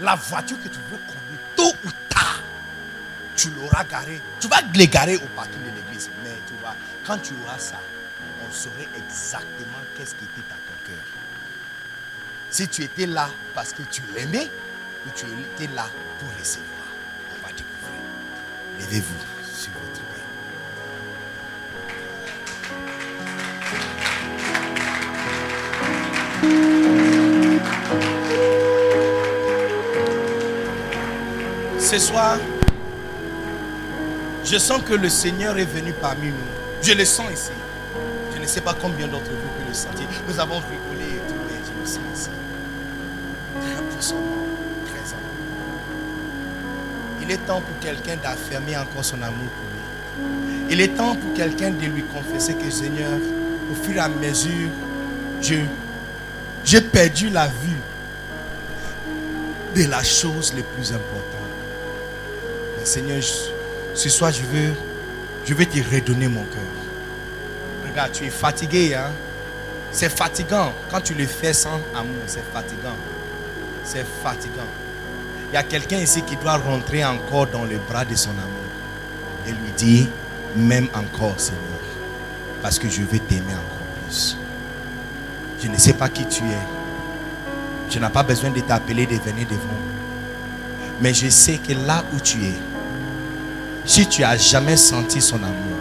La 0.00 0.14
voiture 0.14 0.56
que 0.62 0.68
tu 0.68 0.78
veux 0.90 0.96
conduire, 0.96 1.23
ou 1.68 1.90
tard, 2.08 2.42
tu 3.36 3.50
l'auras 3.50 3.84
garée. 3.84 4.20
Tu 4.40 4.48
vas 4.48 4.60
les 4.74 4.88
garer 4.88 5.16
au 5.16 5.26
parking 5.36 5.60
de 5.62 5.70
l'église. 5.76 6.10
Mais 6.22 6.36
tu 6.46 6.54
vois, 6.60 6.74
quand 7.06 7.18
tu 7.18 7.34
auras 7.44 7.58
ça, 7.58 7.80
on 8.46 8.52
saurait 8.52 8.88
exactement 8.96 9.78
qu'est-ce 9.96 10.14
qui 10.14 10.24
était 10.24 10.50
à 10.50 10.54
ton 10.54 10.76
cœur. 10.86 11.04
Si 12.50 12.68
tu 12.68 12.82
étais 12.82 13.06
là 13.06 13.28
parce 13.54 13.72
que 13.72 13.82
tu 13.90 14.02
l'aimais 14.14 14.50
ou 15.06 15.10
tu 15.10 15.26
étais 15.26 15.72
là 15.74 15.86
pour 16.18 16.28
recevoir, 16.38 16.86
on 17.32 17.46
va 17.46 17.52
découvrir. 17.52 18.00
Levez-vous 18.80 19.18
sur 19.52 19.72
votre 19.72 20.00
pied. 26.40 26.83
Ce 31.84 31.98
soir, 31.98 32.38
je 34.42 34.56
sens 34.56 34.80
que 34.82 34.94
le 34.94 35.10
Seigneur 35.10 35.58
est 35.58 35.66
venu 35.66 35.92
parmi 35.92 36.28
nous. 36.28 36.34
Je 36.82 36.92
le 36.92 37.04
sens 37.04 37.30
ici. 37.30 37.50
Je 38.34 38.40
ne 38.40 38.46
sais 38.46 38.62
pas 38.62 38.74
combien 38.80 39.06
d'entre 39.06 39.30
vous 39.30 39.36
peut 39.58 39.68
le 39.68 39.74
sentir. 39.74 40.06
Nous 40.26 40.40
avons 40.40 40.60
rigolé 40.60 41.16
et 41.16 41.20
tout, 41.28 41.34
mais 41.46 41.60
je 41.62 41.80
le 41.80 41.86
sens 41.86 42.00
ici. 42.14 42.30
Il 47.20 47.30
est 47.30 47.46
temps 47.46 47.60
pour 47.60 47.78
quelqu'un 47.80 48.16
d'affirmer 48.16 48.78
encore 48.78 49.04
son 49.04 49.20
amour 49.20 49.50
pour 49.50 49.68
lui. 49.68 50.66
Il 50.70 50.80
est 50.80 50.96
temps 50.96 51.14
pour 51.14 51.34
quelqu'un 51.34 51.70
de 51.70 51.84
lui 51.84 52.02
confesser 52.04 52.54
que 52.54 52.70
Seigneur, 52.70 53.18
au 53.70 53.74
fur 53.74 53.94
et 53.94 53.98
à 53.98 54.08
mesure, 54.08 54.70
j'ai 55.42 56.80
perdu 56.80 57.28
la 57.28 57.46
vue 57.46 57.82
de 59.76 59.84
la 59.84 60.02
chose 60.02 60.54
le 60.56 60.62
plus 60.62 60.90
importante. 60.90 61.43
Seigneur, 62.84 63.22
ce 63.94 64.08
soir, 64.08 64.30
je 64.30 64.42
veux, 64.42 64.74
je 65.46 65.54
veux 65.54 65.66
te 65.66 65.78
redonner 65.78 66.28
mon 66.28 66.44
cœur. 66.44 66.62
Regarde, 67.88 68.12
tu 68.12 68.24
es 68.24 68.30
fatigué, 68.30 68.94
hein? 68.94 69.10
C'est 69.90 70.10
fatigant. 70.10 70.72
Quand 70.90 71.00
tu 71.00 71.14
le 71.14 71.26
fais 71.26 71.52
sans 71.52 71.80
amour, 71.94 72.22
c'est 72.26 72.44
fatigant. 72.52 72.96
C'est 73.84 74.04
fatigant. 74.22 74.68
Il 75.50 75.54
y 75.54 75.56
a 75.56 75.62
quelqu'un 75.62 75.98
ici 75.98 76.22
qui 76.22 76.36
doit 76.36 76.56
rentrer 76.56 77.04
encore 77.04 77.46
dans 77.46 77.64
les 77.64 77.76
bras 77.76 78.04
de 78.04 78.14
son 78.14 78.30
amour 78.30 78.50
et 79.46 79.50
lui 79.50 79.72
dire, 79.76 80.06
même 80.56 80.88
encore, 80.94 81.38
Seigneur, 81.38 81.60
parce 82.60 82.78
que 82.78 82.88
je 82.88 83.02
veux 83.02 83.18
t'aimer 83.18 83.54
encore 83.54 83.86
plus. 84.08 84.36
Je 85.62 85.68
ne 85.68 85.76
sais 85.78 85.94
pas 85.94 86.08
qui 86.08 86.26
tu 86.26 86.42
es. 86.42 87.90
Je 87.90 87.98
n'ai 87.98 88.08
pas 88.08 88.22
besoin 88.22 88.50
de 88.50 88.60
t'appeler, 88.60 89.06
de 89.06 89.16
venir 89.16 89.46
devant. 89.46 89.80
Mais 91.00 91.14
je 91.14 91.28
sais 91.28 91.58
que 91.58 91.72
là 91.86 92.04
où 92.12 92.20
tu 92.20 92.44
es, 92.44 92.54
si 93.84 94.06
tu 94.06 94.24
as 94.24 94.36
jamais 94.36 94.76
senti 94.76 95.20
son 95.20 95.36
amour, 95.36 95.78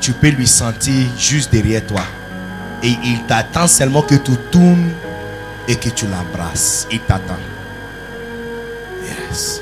tu 0.00 0.12
peux 0.12 0.28
lui 0.28 0.46
sentir 0.46 1.06
juste 1.16 1.50
derrière 1.50 1.84
toi. 1.86 2.02
Et 2.82 2.96
il 3.02 3.24
t'attend 3.26 3.66
seulement 3.66 4.02
que 4.02 4.14
tu 4.14 4.32
tournes 4.50 4.92
et 5.66 5.76
que 5.76 5.88
tu 5.88 6.06
l'embrasses. 6.06 6.86
Il 6.90 7.00
t'attend. 7.00 7.38
Yes. 9.04 9.60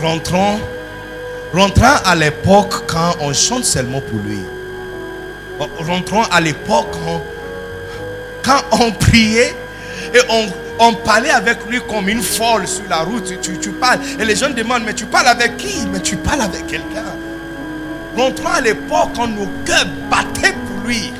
Rentrons, 0.00 0.60
rentrons 1.52 1.84
à 2.04 2.14
l'époque 2.14 2.86
quand 2.86 3.16
on 3.20 3.32
chante 3.32 3.64
seulement 3.64 4.00
pour 4.00 4.18
lui. 4.20 4.40
Rentrons 5.58 6.22
à 6.30 6.40
l'époque 6.40 6.96
quand 8.42 8.62
on 8.72 8.92
priait 8.92 9.56
et 10.14 10.20
on, 10.30 10.46
on 10.78 10.94
parlait 10.94 11.30
avec 11.30 11.58
lui 11.68 11.80
comme 11.88 12.08
une 12.08 12.22
folle 12.22 12.66
sur 12.66 12.84
la 12.88 12.98
route. 12.98 13.40
Tu, 13.40 13.70
parles. 13.70 13.98
Et 14.18 14.24
les 14.24 14.36
gens 14.36 14.50
demandent, 14.50 14.84
mais 14.84 14.94
tu 14.94 15.06
parles 15.06 15.28
avec 15.28 15.56
qui? 15.56 15.86
Mais 15.92 16.00
tu 16.00 16.16
parles 16.16 16.42
avec 16.42 16.66
quelqu'un. 16.66 17.04
Rentrons 18.16 18.52
à 18.52 18.60
l'époque 18.60 19.10
quand 19.14 19.28
nos 19.28 19.46
cœurs 19.64 19.86
battaient 20.10 20.52
pour 20.52 20.86
lui. 20.86 21.12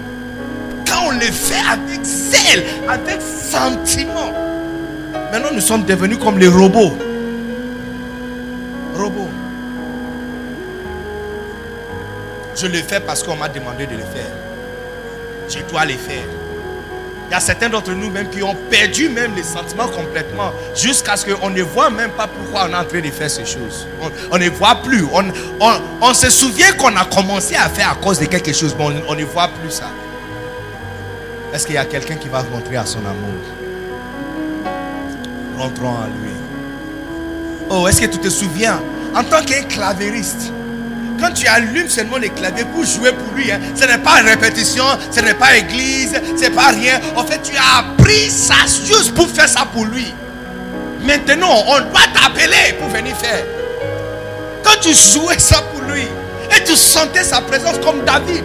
Quand 0.86 1.08
on 1.08 1.10
le 1.10 1.20
fait 1.20 1.62
avec 1.70 2.04
zèle, 2.04 2.64
avec 2.88 3.20
sentiment. 3.20 4.32
Maintenant, 5.32 5.50
nous 5.52 5.60
sommes 5.60 5.84
devenus 5.84 6.18
comme 6.18 6.38
les 6.38 6.48
robots. 6.48 6.96
Robots. 8.94 9.28
Je 12.56 12.66
le 12.66 12.78
fais 12.78 13.00
parce 13.00 13.22
qu'on 13.22 13.36
m'a 13.36 13.48
demandé 13.48 13.86
de 13.86 13.92
le 13.92 13.98
faire. 13.98 14.32
Je 15.48 15.60
dois 15.70 15.84
le 15.84 15.92
faire. 15.92 16.37
Il 17.28 17.32
y 17.32 17.34
a 17.34 17.40
certains 17.40 17.68
d'entre 17.68 17.92
nous 17.92 18.10
même 18.10 18.30
qui 18.30 18.42
ont 18.42 18.54
perdu 18.70 19.10
même 19.10 19.34
les 19.36 19.42
sentiments 19.42 19.88
complètement 19.88 20.50
jusqu'à 20.74 21.14
ce 21.14 21.26
qu'on 21.30 21.50
ne 21.50 21.60
voit 21.62 21.90
même 21.90 22.10
pas 22.12 22.26
pourquoi 22.26 22.66
on 22.66 22.72
est 22.72 22.76
en 22.76 22.84
train 22.84 23.02
de 23.02 23.10
faire 23.10 23.28
ces 23.30 23.44
choses. 23.44 23.86
On, 24.30 24.38
ne 24.38 24.48
voit 24.48 24.76
plus. 24.76 25.04
On, 25.12 25.24
on, 25.60 25.72
on 26.00 26.14
se 26.14 26.30
souvient 26.30 26.72
qu'on 26.72 26.96
a 26.96 27.04
commencé 27.04 27.54
à 27.54 27.68
faire 27.68 27.90
à 27.92 27.94
cause 27.96 28.18
de 28.18 28.24
quelque 28.24 28.54
chose, 28.54 28.74
mais 28.78 28.84
on, 28.84 29.12
on 29.12 29.14
ne 29.14 29.24
voit 29.24 29.48
plus 29.60 29.70
ça. 29.70 29.90
Est-ce 31.52 31.66
qu'il 31.66 31.74
y 31.74 31.78
a 31.78 31.84
quelqu'un 31.84 32.16
qui 32.16 32.28
va 32.28 32.40
rentrer 32.40 32.76
à 32.76 32.86
son 32.86 33.00
amour? 33.00 33.42
Rentrons 35.58 35.96
à 35.96 36.06
lui. 36.06 36.32
Oh, 37.68 37.86
est-ce 37.88 38.00
que 38.00 38.06
tu 38.06 38.18
te 38.18 38.30
souviens, 38.30 38.80
en 39.14 39.22
tant 39.22 39.42
qu'un 39.44 39.62
clavériste, 39.64 40.50
quand 41.20 41.32
tu 41.32 41.46
allumes 41.46 41.88
seulement 41.88 42.16
les 42.18 42.28
claviers 42.30 42.64
pour 42.64 42.84
jouer 42.84 43.12
pour 43.12 43.32
lui, 43.34 43.50
hein, 43.50 43.58
ce 43.74 43.84
n'est 43.86 43.98
pas 43.98 44.14
répétition, 44.24 44.84
ce 45.10 45.20
n'est 45.20 45.34
pas 45.34 45.56
église, 45.56 46.20
ce 46.36 46.40
n'est 46.42 46.50
pas 46.50 46.68
rien. 46.68 47.00
En 47.16 47.24
fait, 47.24 47.40
tu 47.42 47.56
as 47.56 47.78
appris 47.78 48.30
ça 48.30 48.54
juste 48.84 49.14
pour 49.14 49.28
faire 49.28 49.48
ça 49.48 49.66
pour 49.72 49.84
lui. 49.86 50.12
Maintenant, 51.02 51.62
on 51.66 51.78
doit 51.80 52.08
t'appeler 52.14 52.74
pour 52.78 52.88
venir 52.88 53.16
faire. 53.16 53.44
Quand 54.64 54.80
tu 54.80 54.92
jouais 54.94 55.38
ça 55.38 55.62
pour 55.72 55.82
lui, 55.82 56.02
et 56.56 56.64
tu 56.64 56.74
sentais 56.76 57.24
sa 57.24 57.40
présence 57.40 57.78
comme 57.84 58.04
David, 58.04 58.42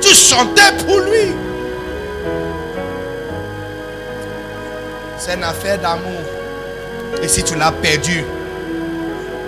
tu 0.00 0.14
chantais 0.14 0.72
pour 0.86 0.98
lui. 1.00 1.32
C'est 5.18 5.34
une 5.34 5.44
affaire 5.44 5.78
d'amour. 5.78 6.20
Et 7.22 7.28
si 7.28 7.42
tu 7.42 7.54
l'as 7.54 7.72
perdu, 7.72 8.22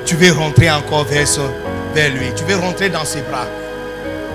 tu 0.07 0.17
veux 0.17 0.33
rentrer 0.33 0.71
encore 0.71 1.05
vers, 1.05 1.29
ce- 1.29 1.41
vers 1.95 2.11
lui. 2.11 2.33
Tu 2.37 2.45
veux 2.45 2.57
rentrer 2.57 2.89
dans 2.89 3.05
ses 3.05 3.23
bras 3.23 3.47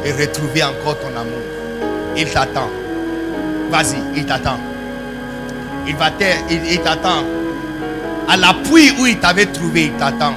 et 0.05 0.11
retrouver 0.11 0.63
encore 0.63 0.99
ton 0.99 1.07
amour. 1.07 1.41
Il 2.15 2.29
t'attend. 2.29 2.69
Vas-y, 3.69 3.97
il 4.15 4.25
t'attend. 4.25 4.59
Il 5.87 5.95
va 5.95 6.09
il, 6.49 6.71
il 6.71 6.79
t'attend. 6.81 7.23
À 8.27 8.37
l'appui 8.37 8.91
où 8.99 9.05
il 9.05 9.19
t'avait 9.19 9.47
trouvé, 9.47 9.85
il 9.85 9.93
t'attend. 9.93 10.35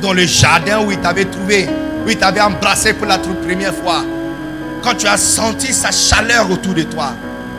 Dans 0.00 0.12
le 0.12 0.26
jardin 0.26 0.84
où 0.84 0.90
il 0.90 0.98
t'avait 0.98 1.24
trouvé, 1.24 1.68
où 2.04 2.10
il 2.10 2.16
t'avait 2.16 2.40
embrassé 2.40 2.94
pour 2.94 3.06
la 3.06 3.18
toute 3.18 3.40
première 3.42 3.74
fois. 3.74 4.04
Quand 4.82 4.94
tu 4.94 5.06
as 5.06 5.16
senti 5.16 5.72
sa 5.72 5.90
chaleur 5.90 6.50
autour 6.50 6.74
de 6.74 6.82
toi. 6.82 7.14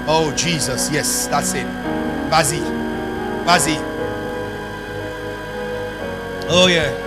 Oh 0.08 0.32
Jesus, 0.36 0.90
yes, 0.92 1.28
that's 1.30 1.54
it. 1.54 1.68
Vas-y. 2.30 2.62
Vas-y. 3.46 3.80
Oh 6.50 6.68
yeah. 6.70 7.07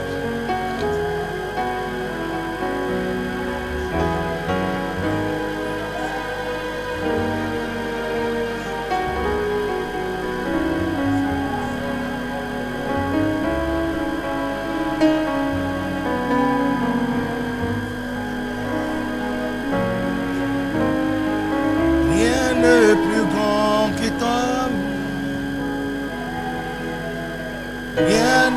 Rien 27.97 28.51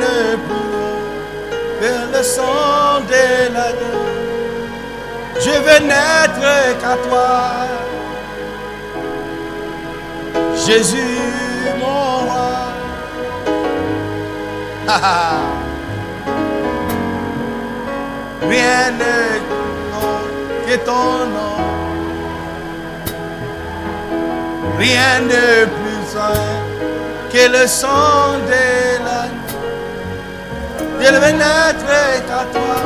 plus 0.47 0.71
grand 0.75 1.09
que 1.81 1.93
le 2.17 2.23
sang 2.23 3.01
de 3.09 3.25
l'agneau. 3.53 4.05
Je 5.41 5.51
veux 5.51 5.81
n'être 5.87 6.79
qu'à 6.81 6.97
toi. 7.09 7.35
Jésus, 10.67 11.19
mon 11.81 12.11
roi. 12.27 12.55
Rien 18.49 18.93
plus 18.99 19.79
grand 19.91 20.25
que 20.67 20.77
ton 20.85 21.11
nom. 21.35 21.59
Rien 24.79 25.15
de 25.23 25.47
plus 25.65 26.03
sain 26.13 26.47
que 27.33 27.45
le 27.51 27.67
sang 27.67 28.39
de 28.47 28.53
l'agneau. 28.53 28.94
Je 31.07 31.11
ne 31.11 31.19
veux 31.19 31.33
n'être 31.33 31.85
qu'à 32.27 32.45
toi. 32.55 32.77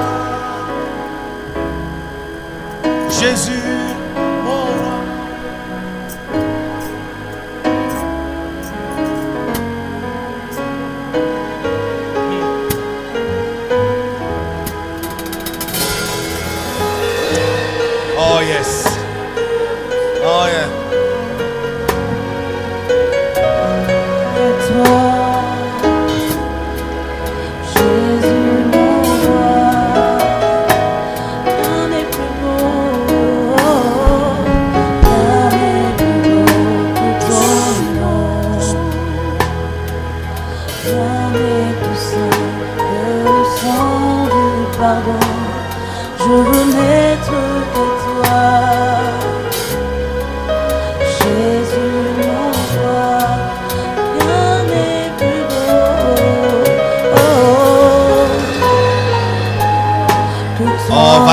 Jésus, 3.08 3.97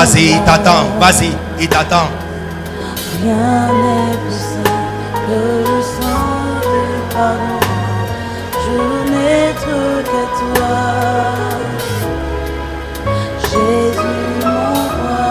vas-y, 0.06 0.30
il 0.30 0.42
t'attend. 0.42 0.98
Vas-y, 1.00 1.32
il 1.60 1.68
t'attend. 1.68 2.08
Rien 3.22 3.68
n'est 3.82 4.16
que 5.26 5.32
le 5.32 5.82
sang 5.82 6.36
du 6.62 6.80
pardon. 7.12 7.58
Je 8.52 8.70
veux 8.70 9.04
n'être 9.10 9.72
que 10.10 10.22
toi. 10.38 10.74
Jésus, 13.42 14.24
mon 14.44 14.82
roi, 14.96 15.26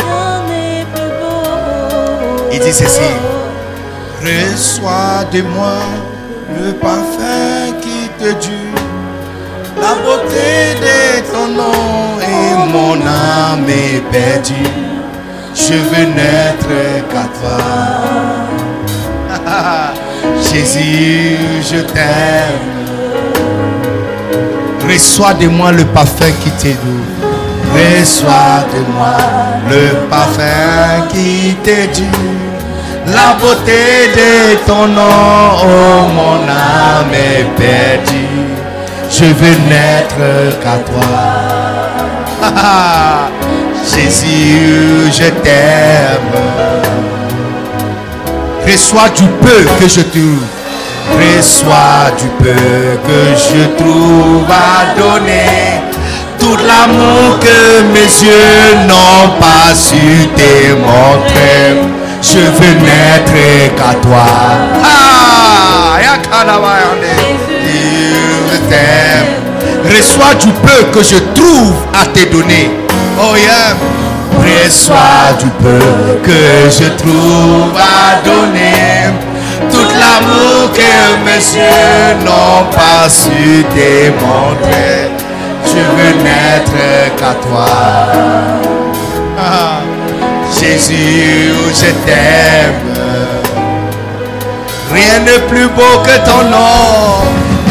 rien 0.00 0.32
n'est 0.48 0.84
plus 0.92 1.12
beau. 1.20 2.50
Il 2.52 2.60
dit 2.60 2.72
ceci. 2.72 3.10
Reçois 4.22 5.24
de 5.32 5.40
moi 5.42 5.80
le 6.54 6.72
parfum 6.74 7.72
qui 7.80 8.10
te 8.18 8.32
dure, 8.32 8.82
la 9.80 9.94
beauté 9.94 10.74
de 10.78 11.32
ton 11.32 11.48
nom 11.48 12.09
mon 12.66 12.94
âme 12.94 13.68
est 13.68 14.00
perdue. 14.10 14.70
Je 15.54 15.74
veux 15.74 16.06
n'être 16.14 16.68
qu'à 17.10 17.26
toi. 17.38 17.58
Jésus, 20.52 21.36
je 21.70 21.80
t'aime. 21.80 22.80
Reçois 24.88 25.34
de 25.34 25.46
moi 25.46 25.72
le 25.72 25.84
parfum 25.84 26.30
qui 26.42 26.50
t'est 26.52 26.76
doux. 26.82 27.04
Reçois 27.74 28.64
de 28.74 28.80
moi 28.92 29.16
le 29.70 30.08
parfum 30.08 31.06
qui 31.12 31.54
t'est 31.62 31.88
dû. 31.88 32.10
La 33.06 33.34
beauté 33.40 34.10
de 34.14 34.66
ton 34.66 34.86
nom, 34.86 35.56
oh 35.62 36.08
mon 36.14 36.42
âme 36.48 37.12
est 37.12 37.44
perdue. 37.56 38.50
Je 39.10 39.24
veux 39.24 39.58
n'être 39.68 40.60
qu'à 40.62 40.76
toi. 40.78 41.39
Jésus, 43.84 45.10
je 45.12 45.30
t'aime. 45.42 46.30
Reçois 48.66 49.08
du 49.10 49.24
peu 49.42 49.64
que 49.78 49.88
je 49.88 50.00
trouve. 50.02 50.44
Reçois 51.18 52.10
du 52.18 52.28
peu 52.42 52.98
que 53.06 53.20
je 53.36 53.66
trouve 53.76 54.46
à 54.50 54.94
donner. 54.98 55.80
Tout 56.38 56.56
l'amour 56.56 57.38
que 57.40 57.82
mes 57.92 58.00
yeux 58.00 58.86
n'ont 58.86 59.28
pas 59.40 59.74
su 59.74 60.28
démontrer. 60.36 61.80
Je 62.22 62.38
veux 62.38 62.74
n'être 62.84 63.74
qu'à 63.76 63.94
toi. 64.00 64.26
Ah, 64.84 65.98
Yakanabayande. 66.00 67.06
Je 68.50 68.56
t'aime. 68.68 69.49
Reçois 69.84 70.34
du 70.34 70.48
peu 70.52 70.84
que 70.92 71.02
je 71.02 71.16
trouve 71.34 71.74
à 71.94 72.06
te 72.06 72.24
donner. 72.30 72.70
Oh 73.18 73.36
yeah. 73.36 73.74
Reçois 74.38 75.32
du 75.38 75.46
peu 75.62 75.78
que 76.22 76.70
je 76.70 76.88
trouve 76.98 77.74
à 77.76 78.20
donner. 78.24 79.14
Tout 79.70 79.88
l'amour 79.98 80.70
que 80.72 81.24
mes 81.24 81.42
yeux 81.56 82.24
n'ont 82.24 82.64
pas 82.74 83.08
su 83.08 83.64
démontrer. 83.74 85.10
Je 85.64 85.78
veux 85.78 86.22
n'être 86.22 87.16
qu'à 87.16 87.34
toi. 87.46 87.66
Ah, 89.38 89.80
Jésus, 90.58 91.54
je 91.74 91.90
t'aime. 92.04 92.90
Rien 94.92 95.20
n'est 95.20 95.46
plus 95.48 95.68
beau 95.68 96.02
que 96.04 96.16
ton 96.28 96.42
nom. 96.50 97.24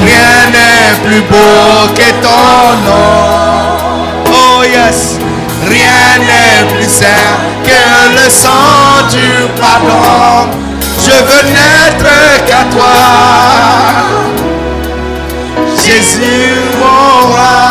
Rien 0.06 0.50
n'est 0.52 0.79
plus 1.04 1.22
beau 1.22 1.94
que 1.96 2.10
ton 2.24 2.76
nom. 2.86 4.20
Oh 4.26 4.64
yes. 4.64 5.18
Rien 5.68 6.20
n'est 6.20 6.74
plus 6.74 6.90
sain 6.90 7.06
que 7.64 7.82
le 8.16 8.30
sang 8.30 9.08
du 9.12 9.30
pardon. 9.60 10.50
Je 10.98 11.12
veux 11.12 11.44
n'être 11.54 12.46
qu'à 12.48 12.64
toi. 12.72 12.96
Jésus, 15.76 16.56
mon 16.80 17.28
roi. 17.28 17.70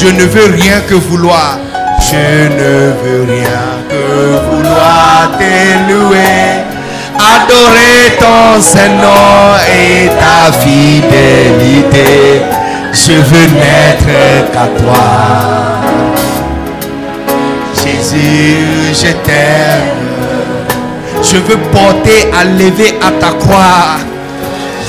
Je 0.00 0.06
ne 0.06 0.22
veux 0.22 0.54
rien 0.54 0.80
que 0.88 0.94
vouloir. 0.94 1.58
Je 2.00 2.48
ne 2.48 2.92
veux 3.02 3.24
rien 3.28 3.66
que 3.88 4.38
vouloir 4.48 5.32
te. 5.38 6.77
Adorer 7.18 8.16
ton 8.20 8.60
Saint-Nom 8.60 9.56
et 9.66 10.08
ta 10.08 10.52
fidélité. 10.58 12.42
Je 12.92 13.12
veux 13.12 13.46
n'être 13.58 14.52
qu'à 14.52 14.66
toi. 14.80 15.04
Jésus, 17.74 18.94
je 18.94 19.12
t'aime. 19.24 20.08
Je 21.22 21.38
veux 21.38 21.58
porter 21.72 22.30
à 22.38 22.44
lever 22.44 22.94
à 23.02 23.10
ta 23.20 23.32
croix. 23.32 23.98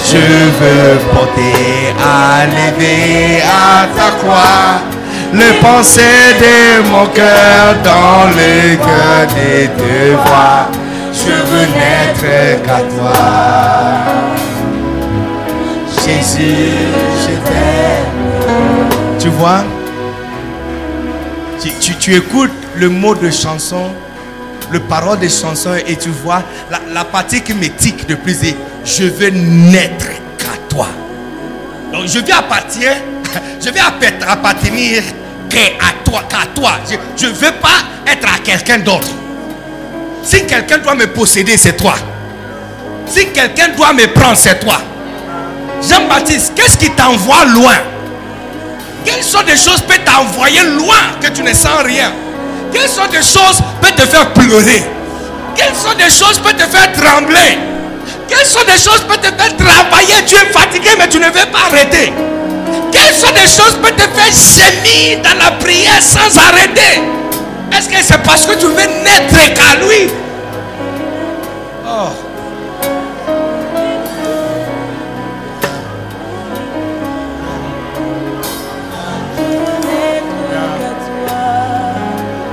Je 0.06 0.18
veux 0.18 1.00
porter 1.12 1.94
à 2.00 2.46
lever 2.46 3.42
à 3.42 3.88
ta 3.98 4.12
croix. 4.18 4.82
Le 5.34 5.62
pensée 5.62 6.36
de 6.40 6.90
mon 6.90 7.06
cœur 7.08 7.76
dans 7.84 8.30
le 8.38 8.76
cœur 8.76 9.28
de 9.28 9.66
te 9.66 10.16
voir. 10.28 10.70
Je 11.14 11.32
veux 11.32 11.66
n'être 11.78 12.64
qu'à 12.64 12.80
toi. 12.96 13.14
Jésus, 16.06 16.72
je 17.22 17.36
t'aime. 17.48 19.20
Tu 19.20 19.28
vois, 19.30 19.64
tu, 21.62 21.94
tu- 22.00 22.16
écoutes 22.16 22.52
le 22.76 22.90
mot 22.90 23.16
de 23.16 23.30
chanson, 23.30 23.92
le 24.72 24.80
parole 24.80 25.20
de 25.20 25.28
chanson 25.28 25.76
et 25.86 25.96
tu 25.98 26.10
vois 26.10 26.42
la, 26.94 27.04
partie 27.06 27.42
qui 27.42 27.54
me 27.54 27.68
tique 27.68 28.08
de 28.08 28.16
plus 28.16 28.44
est 28.44 28.56
je 28.86 29.04
veux 29.06 29.30
n'être 29.30 30.08
qu'à 30.38 30.56
toi. 30.70 30.88
Donc 31.92 32.08
je 32.08 32.20
vais 32.20 32.32
appartenir, 32.32 32.94
je 33.62 33.70
vais 33.70 33.80
appa- 33.80 34.26
appartenir 34.32 35.04
qu'à 35.50 35.68
toi, 36.06 36.22
qu'à 36.30 36.46
toi. 36.56 36.72
Je 37.18 37.26
ne 37.28 37.32
veux 37.34 37.52
pas 37.62 37.80
être 38.08 38.28
à 38.34 38.38
quelqu'un 38.40 38.80
d'autre. 38.80 39.08
Si 40.24 40.46
quelqu'un 40.46 40.78
doit 40.80 40.96
me 40.96 41.08
posséder, 41.08 41.58
c'est 41.58 41.78
toi. 41.78 41.96
Si 43.08 43.28
quelqu'un 43.28 43.70
doit 43.70 43.94
me 43.94 44.06
prendre, 44.14 44.38
c'est 44.38 44.60
toi. 44.60 44.80
Jean-Baptiste, 45.82 46.54
qu'est-ce 46.56 46.78
qui 46.78 46.92
t'envoie 46.92 47.46
loin? 47.46 47.76
Quelles 49.06 49.24
sortes 49.24 49.48
de 49.48 49.56
choses 49.56 49.82
peuvent 49.88 50.04
t'envoyer 50.04 50.62
loin 50.78 50.98
que 51.22 51.30
tu 51.30 51.42
ne 51.42 51.54
sens 51.54 51.84
rien? 51.84 52.12
Quelles 52.74 52.90
sortes 52.90 53.12
de 53.12 53.22
choses 53.22 53.62
peuvent 53.82 53.96
te 53.96 54.06
faire 54.06 54.34
pleurer? 54.34 54.84
Quelles 55.56 55.76
sortes 55.76 55.98
de 55.98 56.10
choses 56.10 56.40
peuvent 56.40 56.56
te 56.56 56.70
faire 56.70 56.92
trembler? 56.94 57.58
Quelles 58.28 58.46
sortes 58.46 58.68
de 58.68 58.74
choses 58.74 59.04
peuvent 59.08 59.22
te 59.22 59.42
faire 59.42 59.58
travailler? 59.58 60.24
Tu 60.26 60.36
es 60.36 60.46
fatigué 60.52 60.90
mais 60.98 61.08
tu 61.08 61.18
ne 61.18 61.26
veux 61.26 61.52
pas 61.52 61.66
arrêter. 61.72 62.14
Quelles 62.92 63.16
sortes 63.16 63.36
de 63.36 63.48
choses 63.48 63.78
peuvent 63.82 63.96
te 63.96 64.02
faire 64.02 64.32
gémir 64.56 65.22
dans 65.24 65.38
la 65.44 65.52
prière 65.52 66.02
sans 66.02 66.38
arrêter? 66.38 67.02
Est-ce 67.72 67.90
que 67.90 67.98
c'est 68.04 68.22
parce 68.24 68.46
que 68.46 68.58
tu 68.58 68.66
veux 68.66 68.76
n'être 68.76 69.54
qu'à 69.54 69.76
lui? 69.86 70.12
Oh. 71.86 72.10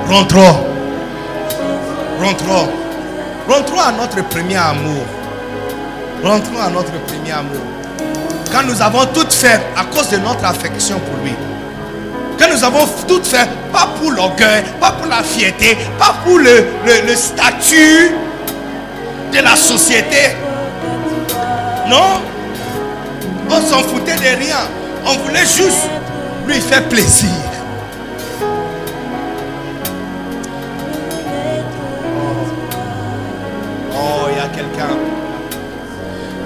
Rentrons. 0.08 0.66
Rentrons. 2.22 2.68
Rentrons 3.48 3.80
à 3.80 3.92
notre 3.92 4.22
premier 4.28 4.56
amour. 4.56 5.04
Rentrons 6.22 6.60
à 6.60 6.70
notre 6.70 6.92
premier 7.06 7.32
amour. 7.32 7.60
Quand 8.52 8.62
nous 8.66 8.80
avons 8.80 9.04
tout 9.06 9.28
fait 9.30 9.60
à 9.76 9.84
cause 9.84 10.08
de 10.10 10.18
notre 10.18 10.44
affection 10.44 10.98
pour 11.00 11.24
lui. 11.24 11.34
Quand 12.38 12.48
nous 12.52 12.62
avons 12.64 12.86
tout 13.08 13.22
fait, 13.24 13.48
pas 13.72 13.88
pour 13.98 14.12
l'orgueil, 14.12 14.62
pas 14.80 14.92
pour 14.92 15.06
la 15.08 15.22
fierté, 15.22 15.76
pas 15.98 16.14
pour 16.24 16.38
le, 16.38 16.66
le- 16.84 17.06
le 17.08 17.14
statut 17.16 18.10
de 19.32 19.38
la 19.42 19.56
société. 19.56 20.36
Non. 21.88 22.20
On 23.48 23.60
s'en 23.62 23.78
foutait 23.84 24.16
de 24.16 24.38
rien. 24.44 24.58
On 25.06 25.14
voulait 25.24 25.40
juste 25.46 25.88
lui 26.46 26.60
faire 26.60 26.84
plaisir. 26.88 27.30
Oh, 33.94 34.26
il 34.30 34.36
y 34.36 34.40
a 34.40 34.48
quelqu'un. 34.48 34.96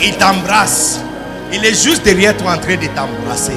Il 0.00 0.16
t'embrasse. 0.16 1.00
Il 1.52 1.64
est 1.64 1.74
juste 1.82 2.04
derrière 2.04 2.36
toi 2.36 2.52
en 2.54 2.58
train 2.58 2.76
de 2.76 2.86
t'embrasser. 2.86 3.56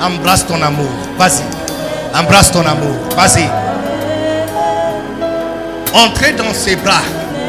Embrasse 0.00 0.46
ton 0.46 0.60
amour. 0.60 0.90
Vas-y. 1.18 1.42
Embrasse 2.18 2.50
ton 2.52 2.60
amour. 2.60 2.96
Vas-y. 3.16 3.48
Entrez 5.94 6.32
dans 6.32 6.52
ses 6.52 6.76
bras 6.76 7.02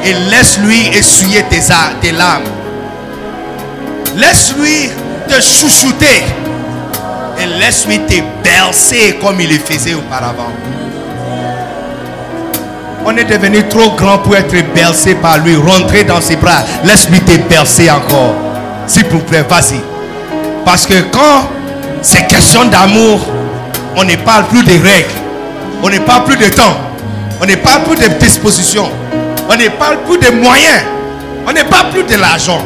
et 0.03 0.13
laisse-lui 0.13 0.87
essuyer 0.95 1.43
tes, 1.49 2.11
larmes. 2.11 2.43
Laisse-lui 4.15 4.89
te 5.27 5.41
chouchouter. 5.41 6.23
Et 7.41 7.45
laisse-lui 7.59 7.99
te 7.99 8.21
bercer 8.43 9.17
comme 9.21 9.41
il 9.41 9.49
le 9.49 9.59
faisait 9.59 9.93
auparavant. 9.93 10.51
On 13.05 13.15
est 13.17 13.25
devenu 13.25 13.67
trop 13.67 13.91
grand 13.91 14.19
pour 14.19 14.35
être 14.35 14.55
bercé 14.73 15.15
par 15.15 15.39
lui. 15.39 15.55
Rentrez 15.55 16.03
dans 16.03 16.21
ses 16.21 16.37
bras. 16.37 16.63
Laisse-lui 16.83 17.19
te 17.21 17.37
bercer 17.49 17.89
encore. 17.91 18.35
S'il 18.87 19.05
vous 19.05 19.19
plaît, 19.19 19.45
vas-y. 19.47 19.79
Parce 20.63 20.85
que 20.85 21.01
quand 21.11 21.49
c'est 22.05 22.27
question 22.27 22.65
d'amour, 22.65 23.19
on 23.97 24.03
ne 24.03 24.15
parle 24.17 24.45
plus 24.47 24.63
des 24.63 24.77
règles. 24.77 25.09
On 25.81 25.89
ne 25.89 25.97
parle 25.99 26.23
plus 26.25 26.37
de 26.37 26.47
temps. 26.53 26.77
On 27.41 27.45
ne 27.45 27.55
parle 27.55 27.83
plus 27.83 27.95
de 27.95 28.07
dispositions. 28.19 28.89
On 29.49 29.55
ne 29.55 29.67
parle 29.69 29.97
plus 30.03 30.19
de 30.19 30.29
moyens. 30.35 30.83
On 31.47 31.51
ne 31.51 31.63
parle 31.63 31.89
plus 31.89 32.03
de 32.03 32.15
l'argent. 32.15 32.61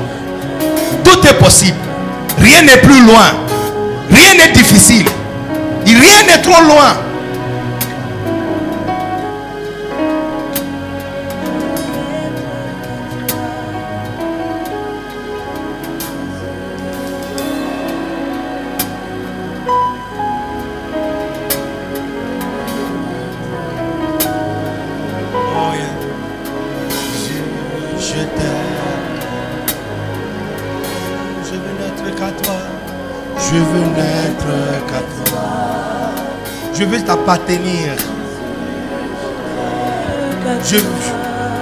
Tout 1.04 1.26
est 1.26 1.34
possible. 1.36 1.78
Rien 2.38 2.64
n'est 2.64 2.78
plus 2.78 3.02
loin. 3.06 3.32
Rien 4.12 4.36
n'est 4.36 4.52
difficile. 4.52 5.08
Rien 5.86 6.24
n'est 6.28 6.42
trop 6.42 6.62
loin. 6.62 6.98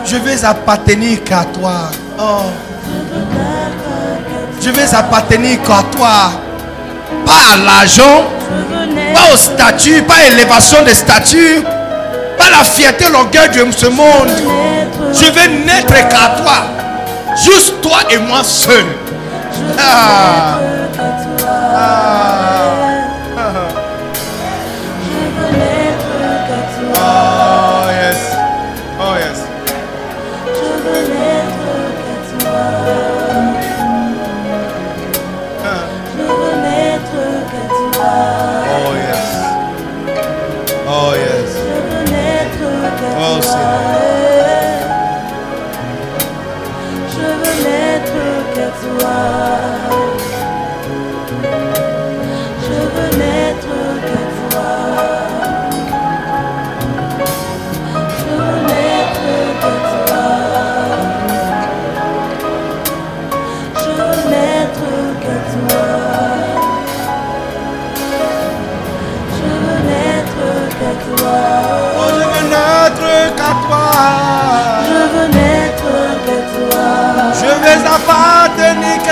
Je 0.05 0.15
veux 0.15 0.45
appartenir 0.45 1.23
qu'à 1.25 1.43
toi. 1.43 1.91
Oh. 2.17 2.43
Je 4.61 4.69
veux 4.69 4.95
appartenir 4.95 5.61
qu'à 5.63 5.83
toi. 5.91 6.31
Pas 7.25 7.53
à 7.53 7.57
l'argent, 7.57 8.29
pas 9.13 9.33
au 9.33 9.37
statut, 9.37 10.01
pas 10.03 10.15
à 10.15 10.29
l'élévation 10.29 10.83
des 10.83 10.93
statuts, 10.93 11.63
pas 12.37 12.49
la 12.49 12.63
fierté, 12.63 13.05
l'orgueil 13.11 13.49
de 13.49 13.71
ce 13.71 13.87
monde. 13.87 14.29
Je 15.13 15.25
veux 15.25 15.65
n'être 15.65 15.93
qu'à 16.07 16.41
toi. 16.41 16.63
Juste 17.35 17.81
toi 17.81 17.99
et 18.09 18.17
moi 18.17 18.43
seul. 18.43 18.85
Ah. 19.77 20.59
Oh 21.79 22.36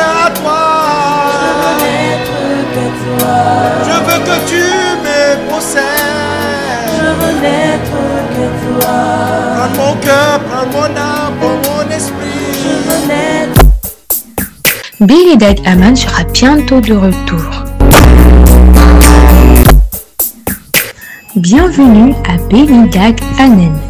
qu'à 0.06 0.30
toi. 0.40 0.64
Je 3.88 3.95
veux 4.07 4.19
que 4.27 4.38
tu 4.49 4.64
me 5.06 5.19
possèdes. 5.49 5.84
Je 6.98 7.10
veux 7.19 7.36
que 8.36 8.45
toi. 8.64 8.98
Je 9.57 9.80
veux 9.80 10.06
Billy 15.02 15.38
Dag 15.38 15.60
Aman 15.65 15.95
sera 15.95 16.23
bientôt 16.34 16.80
de 16.80 16.94
retour. 16.94 17.45
Bienvenue 21.36 22.14
à 22.30 22.38
Billy 22.49 22.90
Dag 22.90 23.19
Anen. 23.38 23.85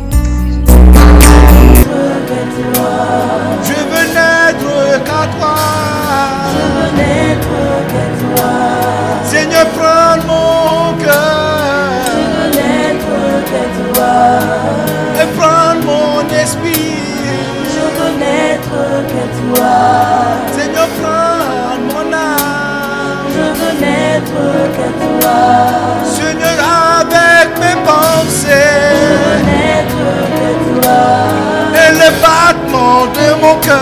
De 33.04 33.28
mon 33.42 33.56
Je 33.56 33.68
cœur. 33.68 33.78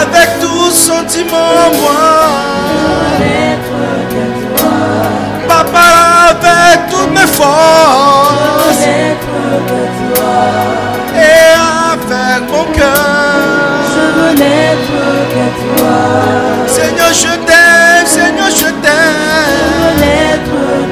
Avec 0.00 0.28
tout 0.40 0.70
sentiment, 0.70 1.54
Je 1.72 1.80
moi. 1.80 2.00
Papa, 5.48 5.88
avec 6.30 6.78
toutes 6.90 7.10
mes 7.12 7.20
Je 7.20 7.36
forces 7.40 8.82
et 11.14 11.44
avec 11.92 12.40
mon 12.52 12.64
Je 12.72 12.78
cœur. 12.78 12.94
veux 14.16 14.32
n'être 14.34 14.96
que 15.32 15.46
toi. 15.62 15.96
Seigneur, 16.66 17.12
je 17.12 17.32
t'aime, 17.46 18.06
Seigneur, 18.06 18.50
je 18.50 18.56
Je 18.56 18.70
t'aime. 18.82 19.96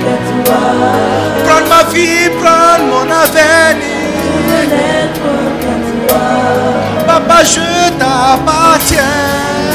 que 0.03 0.15
toi. 0.31 0.61
Prends 1.47 1.66
ma 1.69 1.82
vie, 1.93 2.28
prends 2.41 2.78
mon 2.91 3.07
avenir. 3.11 3.94
Je 7.43 7.90
t'appartiens. 7.98 8.98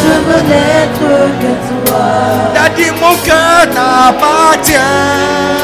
Je 0.02 0.14
veux 0.26 0.42
n'être 0.48 1.10
que 1.42 1.52
toi. 1.70 2.06
T'as 2.56 2.70
dit 2.70 2.92
mon 3.02 3.16
cœur 3.18 3.62
Je 3.62 3.68
t'appartient. 3.76 4.90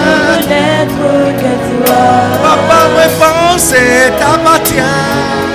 veux 0.03 0.41
n'être 0.49 1.05
que 1.41 1.53
toi. 1.85 2.01
Papa, 2.43 2.79
mes 2.95 3.11
pensées 3.19 4.11
t'appartiennent. 4.19 4.85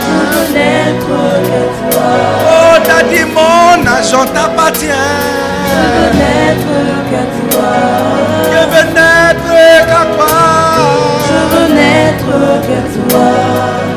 Je 0.01 0.13
veux 0.33 0.49
n'être 0.55 1.19
que 1.47 1.61
toi. 1.93 2.09
Oh, 2.49 2.75
t'as 2.85 3.03
dit 3.05 3.27
mon 3.35 3.87
argent 3.87 4.25
t'appartient. 4.35 4.87
Je 5.71 5.83
veux 5.95 6.13
n'être 6.19 6.75
que 7.11 7.23
toi. 7.55 7.73
Je 8.53 8.61
veux 8.73 8.87
n'être 8.95 9.53
qu'à 9.87 10.05
toi. 10.17 10.40
Que 12.31 13.11
toi. 13.11 13.31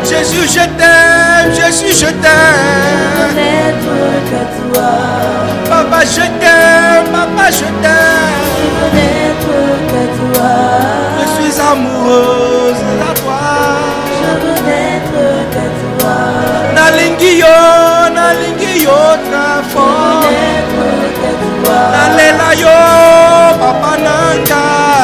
Jésus, 0.04 0.48
je 0.48 0.66
t'aime, 0.78 1.54
Jésus, 1.54 1.94
je 1.94 2.00
Je 2.00 2.06
veux 2.08 2.12
t'aime. 2.14 3.34
que 4.32 4.42
toi. 4.74 4.90
Papa, 5.70 6.00
je 6.04 6.22
t'aime, 6.42 7.06
papa, 7.12 7.46
je 7.52 7.58
Je 7.58 7.66
t'aime. 7.84 8.34
que 9.92 10.02
toi. 10.18 10.52
Je 11.20 11.26
suis 11.36 11.62
amoureuse 11.62 12.82
de 12.90 13.22
toi. 13.22 13.44
Je 14.18 14.32
veux 14.42 14.60
n'être 14.68 15.20
que 15.54 15.66
toi. 15.82 16.16
Nalingi 16.76 17.34
yo, 17.38 17.58
nalingi 18.16 18.74
yo, 18.84 19.00
veux 19.30 19.62
fort. 19.72 20.26
Nalela 21.94 22.50
yo, 22.64 22.78
papa 23.62 23.92
nanga. 24.06 25.03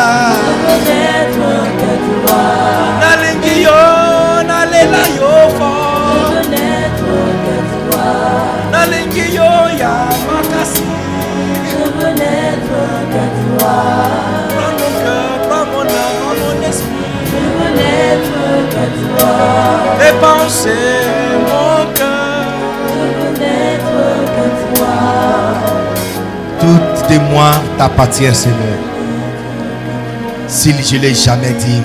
Mon 21.47 21.93
cœur. 21.93 22.29
Tout 26.59 27.13
de 27.13 27.19
moi 27.31 27.51
t'appartient, 27.77 28.33
Seigneur. 28.33 28.77
Si 30.47 30.73
je 30.83 30.97
l'ai 30.97 31.13
jamais 31.13 31.53
dit, 31.53 31.81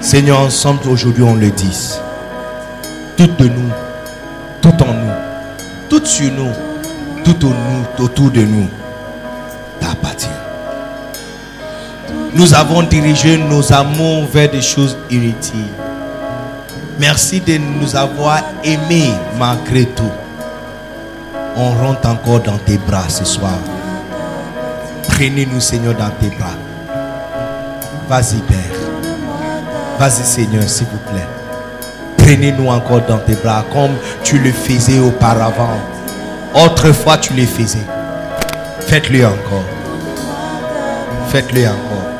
Seigneur, 0.00 0.40
ensemble 0.40 0.88
aujourd'hui 0.88 1.22
on 1.22 1.34
le 1.34 1.50
dit. 1.50 1.98
Tout 3.16 3.26
de 3.38 3.48
nous, 3.48 3.70
tout 4.62 4.82
en 4.82 4.94
nous, 4.94 5.12
tout 5.88 6.04
sur 6.04 6.32
nous, 6.32 6.52
tout 7.24 7.46
au 7.46 7.48
nous, 7.50 8.04
autour 8.04 8.30
de 8.30 8.42
nous, 8.42 8.68
t'appartient. 9.80 10.28
Nous 12.32 12.54
avons 12.54 12.82
dirigé 12.82 13.36
nos 13.36 13.72
amours 13.72 14.26
vers 14.26 14.50
des 14.50 14.62
choses 14.62 14.96
inutiles. 15.10 15.66
Merci 17.00 17.40
de 17.40 17.56
nous 17.56 17.96
avoir 17.96 18.42
aimés 18.62 19.10
malgré 19.38 19.86
tout 19.86 20.12
on 21.56 21.70
rentre 21.70 22.08
encore 22.08 22.40
dans 22.40 22.58
tes 22.58 22.78
bras 22.78 23.08
ce 23.08 23.24
soir. 23.24 23.58
Prenez-nous, 25.08 25.60
Seigneur, 25.60 25.94
dans 25.94 26.10
tes 26.10 26.34
bras. 26.36 26.56
Vas-y, 28.08 28.38
Père. 28.40 28.78
Vas-y, 29.98 30.24
Seigneur, 30.24 30.62
s'il 30.68 30.86
vous 30.86 31.10
plaît. 31.10 31.26
Prenez-nous 32.18 32.68
encore 32.68 33.02
dans 33.02 33.18
tes 33.18 33.34
bras 33.34 33.64
comme 33.72 33.96
tu 34.22 34.38
le 34.38 34.52
faisais 34.52 34.98
auparavant. 34.98 35.78
Autrefois, 36.54 37.18
tu 37.18 37.34
le 37.34 37.46
faisais. 37.46 37.86
Faites-le 38.86 39.26
encore. 39.26 39.64
Faites-le 41.28 41.66
encore. 41.66 42.19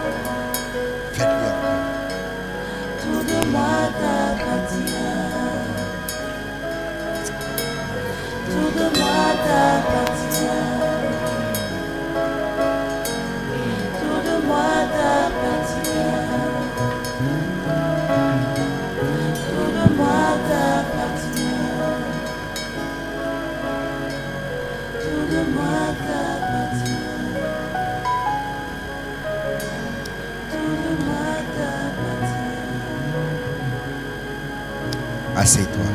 Assieds-toi. 35.40 35.86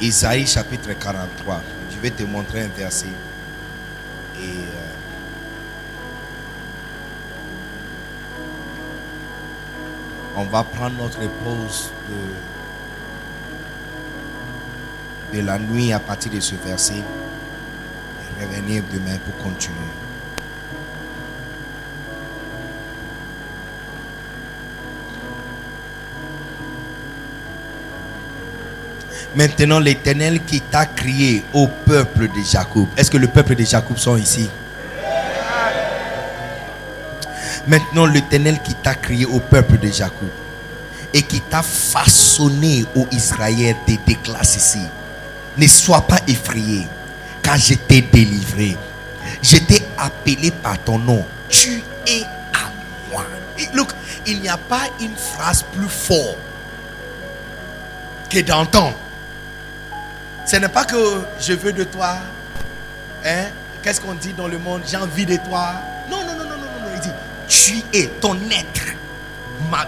Isaïe 0.00 0.44
chapitre 0.44 0.92
43. 0.92 1.62
Je 1.92 2.00
vais 2.00 2.10
te 2.10 2.24
montrer 2.24 2.62
un 2.62 2.68
verset. 2.68 3.06
on 10.36 10.44
va 10.44 10.62
prendre 10.64 10.96
notre 10.98 11.26
pause 11.44 11.90
de, 15.32 15.40
la 15.40 15.58
nuit 15.58 15.92
à 15.92 15.98
partir 15.98 16.32
de 16.32 16.40
ce 16.40 16.54
verset 16.54 16.94
et 17.02 18.44
revenir 18.44 18.82
demain 18.92 19.18
pour 19.18 19.36
continuer. 19.42 19.76
Maintenant, 29.34 29.78
l'Éternel 29.78 30.40
qui 30.44 30.62
t'a 30.62 30.86
crié 30.86 31.44
au 31.52 31.66
peuple 31.66 32.28
de 32.28 32.42
Jacob. 32.42 32.86
Est-ce 32.96 33.10
que 33.10 33.18
le 33.18 33.28
peuple 33.28 33.54
de 33.54 33.64
Jacob 33.64 33.98
sont 33.98 34.16
ici? 34.16 34.48
Maintenant, 37.66 38.06
l'Éternel 38.06 38.60
qui 38.62 38.74
t'a 38.74 38.94
crié 38.94 39.24
au 39.24 39.40
peuple 39.40 39.78
de 39.78 39.88
Jacob 39.88 40.28
et 41.12 41.22
qui 41.22 41.40
t'a 41.40 41.62
façonné 41.62 42.84
au 42.94 43.06
Israël 43.10 43.74
des 43.86 43.98
déclasses 44.06 44.56
ici. 44.56 44.82
Ne 45.56 45.66
sois 45.66 46.02
pas 46.02 46.18
effrayé, 46.28 46.86
car 47.42 47.56
je 47.56 47.74
t'ai 47.74 48.02
délivré. 48.02 48.76
Je 49.42 49.56
t'ai 49.56 49.82
appelé 49.98 50.50
par 50.50 50.78
ton 50.78 50.98
nom. 50.98 51.24
Tu 51.48 51.82
es 52.06 52.22
à 52.52 52.70
moi. 53.10 53.24
Look, 53.74 53.92
il 54.26 54.40
n'y 54.40 54.48
a 54.48 54.56
pas 54.56 54.82
une 55.00 55.16
phrase 55.16 55.62
plus 55.62 55.88
forte 55.88 56.38
que 58.30 58.40
d'entendre. 58.40 58.96
Ce 60.44 60.56
n'est 60.56 60.68
pas 60.68 60.84
que 60.84 61.22
je 61.40 61.54
veux 61.54 61.72
de 61.72 61.84
toi. 61.84 62.18
Hein? 63.24 63.46
Qu'est-ce 63.82 64.00
qu'on 64.00 64.14
dit 64.14 64.32
dans 64.32 64.48
le 64.48 64.58
monde? 64.58 64.82
J'ai 64.86 64.96
envie 64.96 65.26
de 65.26 65.36
toi. 65.36 65.74
Tu 67.48 67.82
es 67.92 68.06
ton 68.20 68.34
être. 68.50 68.94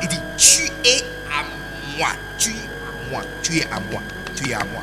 Il 0.02 0.08
dit, 0.08 0.20
tu 0.36 0.64
es 0.84 1.04
à 1.30 1.44
moi. 1.96 2.08
Tu 2.38 2.50
es 2.50 2.54
à 2.54 3.10
moi. 3.10 3.22
Tu 3.42 3.58
es 3.58 3.66
à 3.70 3.80
moi. 3.90 4.02
Tu 4.34 4.50
es 4.50 4.54
à 4.54 4.64
moi. 4.64 4.82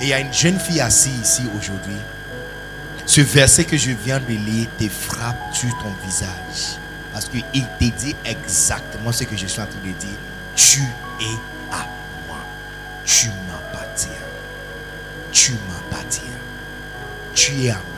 Et 0.00 0.04
il 0.04 0.08
y 0.08 0.12
a 0.12 0.20
une 0.20 0.32
jeune 0.32 0.58
fille 0.58 0.80
assise 0.80 1.20
ici 1.22 1.42
aujourd'hui. 1.58 1.96
Ce 3.06 3.20
verset 3.20 3.64
que 3.64 3.76
je 3.76 3.90
viens 3.90 4.18
de 4.18 4.32
lire 4.32 4.66
te 4.78 4.88
frappe 4.88 5.54
sur 5.54 5.70
ton 5.78 5.92
visage. 6.06 6.78
Parce 7.12 7.26
qu'il 7.26 7.42
te 7.42 7.84
dit 7.96 8.16
exactement 8.24 9.12
ce 9.12 9.24
que 9.24 9.36
je 9.36 9.46
suis 9.46 9.60
en 9.60 9.66
train 9.66 9.78
de 9.84 9.92
dire. 9.92 10.18
Tu 10.56 10.80
es 11.20 11.36
à 11.70 11.86
moi. 12.26 12.38
Tu 13.04 13.28
m'appartiens. 13.46 14.10
Tu 15.30 15.52
m'appartiens. 15.52 16.22
Tu 17.34 17.64
es 17.64 17.70
à 17.70 17.74
moi. 17.74 17.93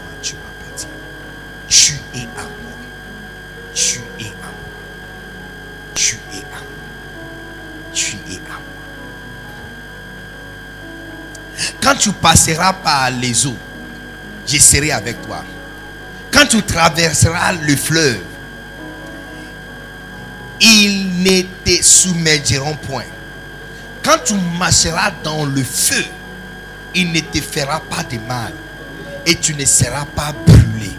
Passeras 12.12 12.72
par 12.72 13.10
les 13.10 13.46
eaux, 13.46 13.56
je 14.46 14.58
serai 14.58 14.92
avec 14.92 15.20
toi. 15.26 15.44
Quand 16.32 16.46
tu 16.46 16.62
traverseras 16.62 17.52
le 17.52 17.76
fleuve, 17.76 18.20
ils 20.60 21.22
ne 21.22 21.42
te 21.64 21.82
soumettront 21.82 22.76
point. 22.76 23.04
Quand 24.02 24.18
tu 24.24 24.34
marcheras 24.58 25.10
dans 25.22 25.44
le 25.44 25.62
feu, 25.62 26.04
il 26.94 27.12
ne 27.12 27.20
te 27.20 27.40
fera 27.40 27.80
pas 27.80 28.02
de 28.04 28.18
mal 28.26 28.52
et 29.26 29.34
tu 29.34 29.54
ne 29.54 29.64
seras 29.64 30.04
pas 30.04 30.32
brûlé. 30.46 30.92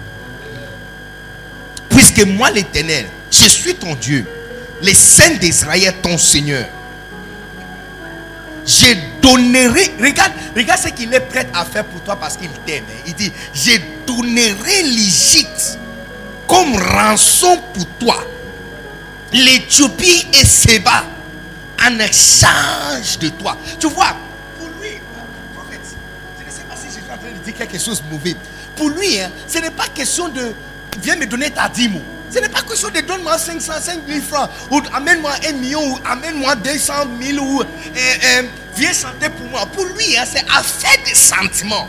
Puisque 1.90 2.26
moi, 2.26 2.52
l'Éternel, 2.52 3.08
je 3.32 3.48
suis 3.48 3.76
ton 3.76 3.96
Dieu, 3.96 4.26
les 4.82 4.94
saints 4.94 5.36
d'Israël, 5.36 5.94
ton 6.02 6.18
Seigneur. 6.18 6.68
Je 8.66 8.94
regarde, 9.36 10.34
regarde 10.56 10.80
ce 10.82 10.90
qu'il 10.90 11.14
est 11.14 11.20
prêt 11.20 11.48
à 11.54 11.66
faire 11.66 11.86
pour 11.86 12.02
toi 12.02 12.16
parce 12.16 12.38
qu'il 12.38 12.50
t'aime. 12.66 12.84
hein. 12.90 13.02
Il 13.06 13.14
dit, 13.14 13.32
je 13.54 13.72
donnerai 14.06 14.84
l'Égypte 14.84 15.78
comme 16.48 16.76
rançon 16.76 17.60
pour 17.74 17.86
toi. 18.00 18.24
L'Éthiopie 19.34 20.28
et 20.34 20.46
Séba 20.46 21.04
en 21.86 22.00
échange 22.00 23.20
de 23.20 23.30
toi. 23.30 23.58
Tu 23.80 23.88
vois, 23.88 24.16
pour 24.58 24.70
lui, 24.82 25.00
prophète, 25.56 25.82
je 26.40 26.46
ne 26.46 26.50
sais 26.50 26.64
pas 26.64 26.76
si 26.76 26.88
je 26.88 26.94
suis 27.04 27.12
en 27.12 27.18
train 27.18 27.32
de 27.32 27.44
dire 27.44 27.54
quelque 27.56 27.78
chose 27.80 28.02
de 28.04 28.10
mauvais. 28.14 28.36
Pour 28.76 28.90
lui, 28.90 29.20
hein, 29.20 29.30
ce 29.48 29.60
n'est 29.60 29.72
pas 29.72 29.88
question 29.88 30.30
de 30.30 30.54
viens 31.02 31.16
me 31.16 31.26
donner 31.26 31.52
ta 31.52 31.68
dîme. 31.68 32.00
Ce 32.34 32.40
n'est 32.40 32.50
pas 32.50 32.62
question 32.62 32.90
de 32.90 33.00
donne-moi 33.02 33.38
500, 33.38 33.74
5 33.82 34.00
000 34.08 34.20
francs, 34.22 34.50
ou 34.70 34.82
amène-moi 34.94 35.32
un 35.48 35.54
million, 35.54 35.82
ou 35.94 35.98
amène-moi 36.06 36.56
200 36.56 36.94
000, 37.22 37.38
ou 37.46 37.62
euh, 37.62 37.66
euh, 37.96 38.44
viens 38.76 38.92
chanter 38.94 39.30
pour 39.30 39.48
moi. 39.48 39.66
Pour 39.68 39.86
lui, 39.86 40.18
hein, 40.18 40.26
c'est 40.30 40.44
affaire 40.50 40.98
de 41.10 41.16
sentiments. 41.16 41.88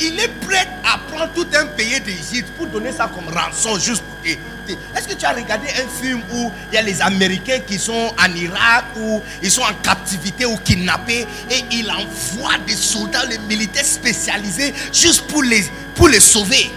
Il 0.00 0.18
est 0.18 0.28
prêt 0.46 0.66
à 0.84 0.98
prendre 0.98 1.32
tout 1.32 1.46
un 1.54 1.66
pays 1.66 2.00
d'Égypte 2.00 2.50
pour 2.56 2.66
donner 2.66 2.92
ça 2.92 3.08
comme 3.12 3.28
rançon 3.32 3.78
juste 3.78 4.02
pour 4.02 4.16
te- 4.22 4.72
Est-ce 4.98 5.06
que 5.06 5.14
tu 5.14 5.24
as 5.26 5.32
regardé 5.32 5.68
un 5.68 5.88
film 6.02 6.22
où 6.32 6.50
il 6.70 6.74
y 6.74 6.78
a 6.78 6.82
les 6.82 7.00
Américains 7.02 7.60
qui 7.60 7.78
sont 7.78 8.12
en 8.18 8.34
Irak 8.34 8.84
ou 8.96 9.20
ils 9.42 9.50
sont 9.50 9.62
en 9.62 9.74
captivité 9.82 10.44
ou 10.46 10.56
kidnappés 10.56 11.26
et 11.50 11.64
il 11.70 11.88
envoie 11.90 12.56
des 12.66 12.74
soldats, 12.76 13.24
les 13.26 13.38
militaires 13.38 13.84
spécialisés 13.84 14.72
juste 14.92 15.22
pour 15.28 15.42
les, 15.42 15.62
pour 15.94 16.08
les 16.08 16.20
sauver? 16.20 16.72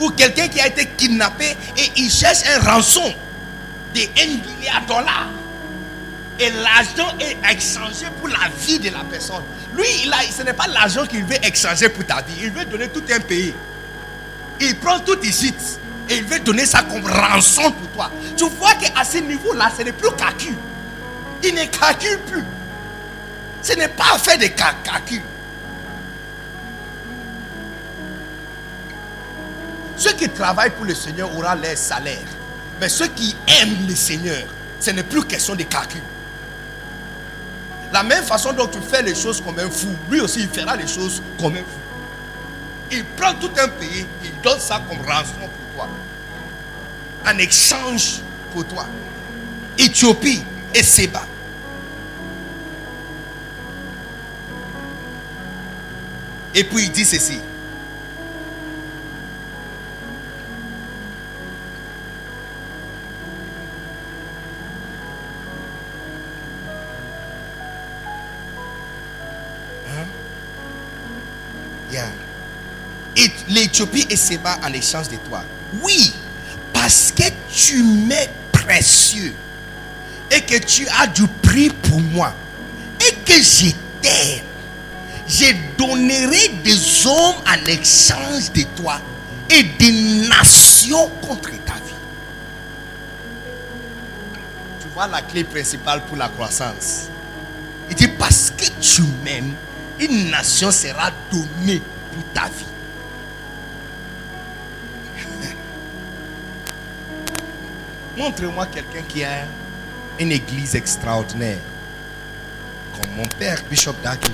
Ou 0.00 0.10
quelqu'un 0.10 0.48
qui 0.48 0.60
a 0.60 0.66
été 0.66 0.86
kidnappé 0.86 1.56
et 1.76 1.92
il 1.96 2.10
cherche 2.10 2.40
un 2.56 2.60
rançon 2.72 3.14
de 3.94 4.00
1 4.00 4.26
milliard 4.58 4.82
de 4.82 4.86
dollars. 4.88 5.28
Et 6.40 6.50
l'argent 6.50 7.16
est 7.20 7.36
échangé 7.56 8.06
pour 8.18 8.28
la 8.28 8.48
vie 8.58 8.80
de 8.80 8.90
la 8.90 9.04
personne. 9.04 9.42
Lui, 9.72 9.86
il 10.04 10.12
ce 10.36 10.42
n'est 10.42 10.52
pas 10.52 10.66
l'argent 10.66 11.06
qu'il 11.06 11.24
veut 11.24 11.36
échanger 11.46 11.88
pour 11.88 12.04
ta 12.04 12.16
vie. 12.22 12.34
Il 12.42 12.50
veut 12.50 12.64
donner 12.64 12.88
tout 12.88 13.04
un 13.14 13.20
pays. 13.20 13.54
Il 14.60 14.76
prend 14.76 14.98
tout 14.98 15.18
ici. 15.22 15.54
Et 16.08 16.16
il 16.16 16.24
veut 16.24 16.40
donner 16.40 16.66
ça 16.66 16.82
comme 16.82 17.04
rançon 17.06 17.70
pour 17.70 17.88
toi. 17.92 18.10
Tu 18.36 18.44
vois 18.48 18.74
qu'à 18.74 19.04
ce 19.04 19.18
niveau-là, 19.18 19.70
ce 19.76 19.82
n'est 19.84 19.92
plus 19.92 20.10
calcul. 20.16 20.54
Il 21.42 21.54
ne 21.54 21.64
calcule 21.66 22.18
plus. 22.26 22.44
Ce 23.62 23.72
n'est 23.74 23.88
pas 23.88 24.18
fait 24.18 24.36
de 24.36 24.46
cal- 24.48 24.74
calcul. 24.82 25.22
Ceux 29.96 30.12
qui 30.12 30.28
travaillent 30.28 30.70
pour 30.70 30.84
le 30.84 30.94
Seigneur 30.94 31.30
auront 31.32 31.42
leur 31.42 31.76
salaire. 31.76 32.18
Mais 32.80 32.88
ceux 32.88 33.08
qui 33.08 33.36
aiment 33.60 33.86
le 33.86 33.94
Seigneur, 33.94 34.42
ce 34.80 34.90
n'est 34.90 35.02
plus 35.02 35.24
question 35.24 35.54
de 35.54 35.62
calcul. 35.62 36.02
La 37.92 38.02
même 38.02 38.24
façon 38.24 38.52
dont 38.52 38.66
tu 38.66 38.80
fais 38.80 39.02
les 39.02 39.14
choses 39.14 39.40
comme 39.40 39.58
un 39.58 39.70
fou, 39.70 39.94
lui 40.10 40.20
aussi 40.20 40.40
il 40.40 40.48
fera 40.48 40.74
les 40.76 40.86
choses 40.86 41.22
comme 41.40 41.54
un 41.54 41.58
fou. 41.58 41.64
Il 42.90 43.04
prend 43.04 43.34
tout 43.34 43.50
un 43.56 43.68
pays, 43.68 44.06
il 44.24 44.32
donne 44.42 44.58
ça 44.58 44.82
comme 44.88 44.98
rançon 45.06 45.32
pour 45.38 45.74
toi. 45.76 45.88
En 47.26 47.38
échange 47.38 48.20
pour 48.52 48.66
toi. 48.66 48.86
Éthiopie 49.78 50.42
et 50.74 50.82
Séba. 50.82 51.22
Et 56.54 56.64
puis 56.64 56.84
il 56.84 56.92
dit 56.92 57.04
ceci. 57.04 57.40
l'Éthiopie 73.54 74.06
et 74.10 74.16
Séba 74.16 74.58
en 74.64 74.72
échange 74.72 75.08
de 75.08 75.16
toi. 75.16 75.42
Oui, 75.82 76.12
parce 76.72 77.12
que 77.12 77.22
tu 77.50 77.82
m'es 77.82 78.28
précieux 78.52 79.34
et 80.30 80.40
que 80.42 80.58
tu 80.58 80.86
as 80.88 81.06
du 81.06 81.26
prix 81.42 81.70
pour 81.70 82.00
moi 82.00 82.34
et 83.00 83.14
que 83.24 83.34
je 83.34 83.70
t'aime. 84.02 84.44
Je 85.26 85.46
donnerai 85.78 86.48
des 86.62 87.06
hommes 87.06 87.36
en 87.46 87.66
échange 87.66 88.52
de 88.52 88.62
toi 88.76 89.00
et 89.48 89.62
des 89.62 89.92
nations 90.28 91.08
contre 91.22 91.50
ta 91.64 91.74
vie. 91.74 91.94
Tu 94.80 94.88
vois 94.92 95.06
la 95.06 95.22
clé 95.22 95.44
principale 95.44 96.02
pour 96.04 96.16
la 96.16 96.28
croissance. 96.28 97.04
Il 97.88 97.96
dit 97.96 98.08
parce 98.08 98.50
que 98.50 98.64
tu 98.80 99.02
m'aimes, 99.22 99.54
une 100.00 100.30
nation 100.30 100.70
sera 100.70 101.10
donnée 101.30 101.80
pour 102.12 102.22
ta 102.32 102.48
vie. 102.48 102.73
Montre-moi 108.16 108.66
quelqu'un 108.66 109.02
qui 109.02 109.24
a 109.24 109.44
une 110.20 110.30
église 110.32 110.74
extraordinaire. 110.76 111.58
Comme 113.00 113.10
mon 113.16 113.26
père, 113.26 113.62
Bishop 113.68 113.94
Darky 114.02 114.30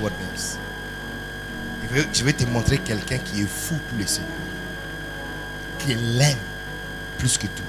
vais- 1.91 2.07
Je 2.13 2.23
vais 2.23 2.33
te 2.33 2.43
montrer 2.45 2.77
quelqu'un 2.77 3.17
qui 3.17 3.41
est 3.41 3.47
fou 3.49 3.75
pour 3.89 3.97
le 3.97 4.05
Seigneur. 4.05 4.29
Qui 5.79 5.95
l'aime 5.95 6.37
plus 7.17 7.37
que 7.37 7.47
tout. 7.47 7.63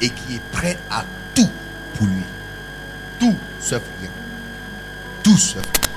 Et 0.00 0.10
qui 0.10 0.36
est 0.36 0.42
prêt 0.52 0.76
à 0.90 1.04
tout 1.34 1.48
pour 1.94 2.06
lui. 2.06 2.22
Tout 3.18 3.36
sauf 3.60 3.82
rien. 4.00 4.10
Tout 5.22 5.38
sauf 5.38 5.62
rien. 5.62 5.90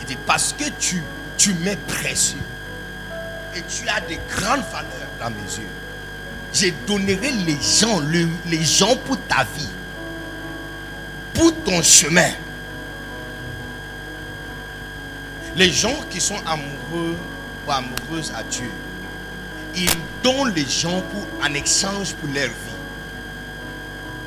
Il 0.00 0.06
dit 0.06 0.18
parce 0.26 0.52
que 0.52 0.64
tu, 0.78 1.02
tu 1.36 1.54
m'es 1.54 1.76
précieux. 1.76 2.38
Et 3.56 3.62
tu 3.62 3.88
as 3.88 4.00
de 4.00 4.16
grandes 4.28 4.64
valeurs 4.70 5.10
dans 5.20 5.30
mes 5.30 5.42
yeux. 5.58 5.68
Je 6.54 6.68
donnerai 6.86 7.32
les 7.32 7.58
gens, 7.60 7.98
le- 7.98 8.28
les 8.46 8.62
gens 8.64 8.96
pour 8.96 9.18
ta 9.26 9.42
vie. 9.42 9.68
Pour 11.34 11.52
ton 11.64 11.82
chemin. 11.82 12.30
Les 15.56 15.70
gens 15.72 15.96
qui 16.10 16.20
sont 16.20 16.38
amoureux 16.46 17.16
ou 17.66 17.70
amoureuses 17.70 18.32
à 18.36 18.42
Dieu, 18.44 18.70
ils 19.76 19.90
donnent 20.22 20.52
les 20.54 20.66
gens 20.68 21.00
pour, 21.00 21.26
en 21.42 21.52
échange 21.54 22.12
pour 22.14 22.28
leur 22.32 22.48
vie. 22.48 22.52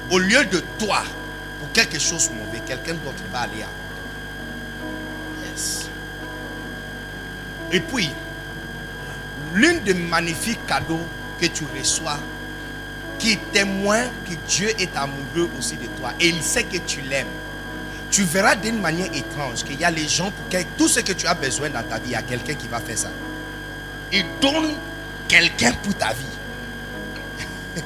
Au 0.10 0.20
lieu 0.20 0.44
de 0.46 0.62
toi, 0.80 1.04
pour 1.60 1.72
quelque 1.74 2.00
chose 2.00 2.30
de 2.30 2.36
mauvais, 2.36 2.62
quelqu'un 2.66 2.94
d'autre 2.94 3.24
va 3.32 3.40
aller 3.42 3.62
avant. 3.62 3.72
Yes. 5.52 5.90
Et 7.72 7.80
puis, 7.82 8.10
l'une 9.54 9.80
des 9.82 9.94
magnifiques 9.94 10.66
cadeaux 10.66 11.06
que 11.40 11.46
tu 11.48 11.64
reçois, 11.78 12.20
qui 13.20 13.38
témoigne 13.52 14.10
que 14.30 14.36
Dieu 14.48 14.70
est 14.80 14.96
amoureux 14.96 15.50
aussi 15.58 15.76
de 15.76 15.86
toi 16.00 16.12
et 16.20 16.30
il 16.30 16.42
sait 16.42 16.64
que 16.64 16.78
tu 16.78 17.02
l'aimes. 17.02 17.28
Tu 18.10 18.24
verras 18.24 18.56
d'une 18.56 18.80
manière 18.80 19.14
étrange 19.14 19.64
qu'il 19.64 19.80
y 19.80 19.84
a 19.84 19.92
les 19.92 20.08
gens 20.08 20.32
pour 20.32 20.48
qui 20.50 20.66
tout 20.78 20.88
ce 20.88 21.02
que 21.02 21.12
tu 21.12 21.28
as 21.28 21.34
besoin 21.34 21.70
dans 21.70 21.84
ta 21.84 21.98
vie, 21.98 22.06
il 22.08 22.12
y 22.12 22.16
a 22.16 22.22
quelqu'un 22.22 22.54
qui 22.54 22.68
va 22.68 22.80
faire 22.80 22.98
ça. 22.98 23.10
Il 24.12 24.26
donne 24.42 24.76
quelqu'un 25.28 25.74
pour 25.84 25.94
ta 25.96 26.14
vie. 26.14 26.24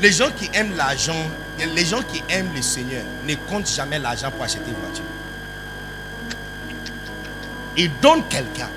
les 0.00 0.12
gens 0.12 0.30
qui 0.36 0.50
aiment 0.54 0.76
l'argent, 0.76 1.30
les 1.58 1.84
gens 1.84 2.02
qui 2.02 2.22
aiment 2.28 2.50
le 2.54 2.62
Seigneur 2.62 3.04
ne 3.26 3.34
comptent 3.48 3.70
jamais 3.70 3.98
l'argent 3.98 4.30
pour 4.30 4.42
acheter 4.42 4.60
une 4.66 4.74
voiture. 4.74 5.04
Il 7.76 7.90
donne 8.00 8.26
quelqu'un. 8.28 8.68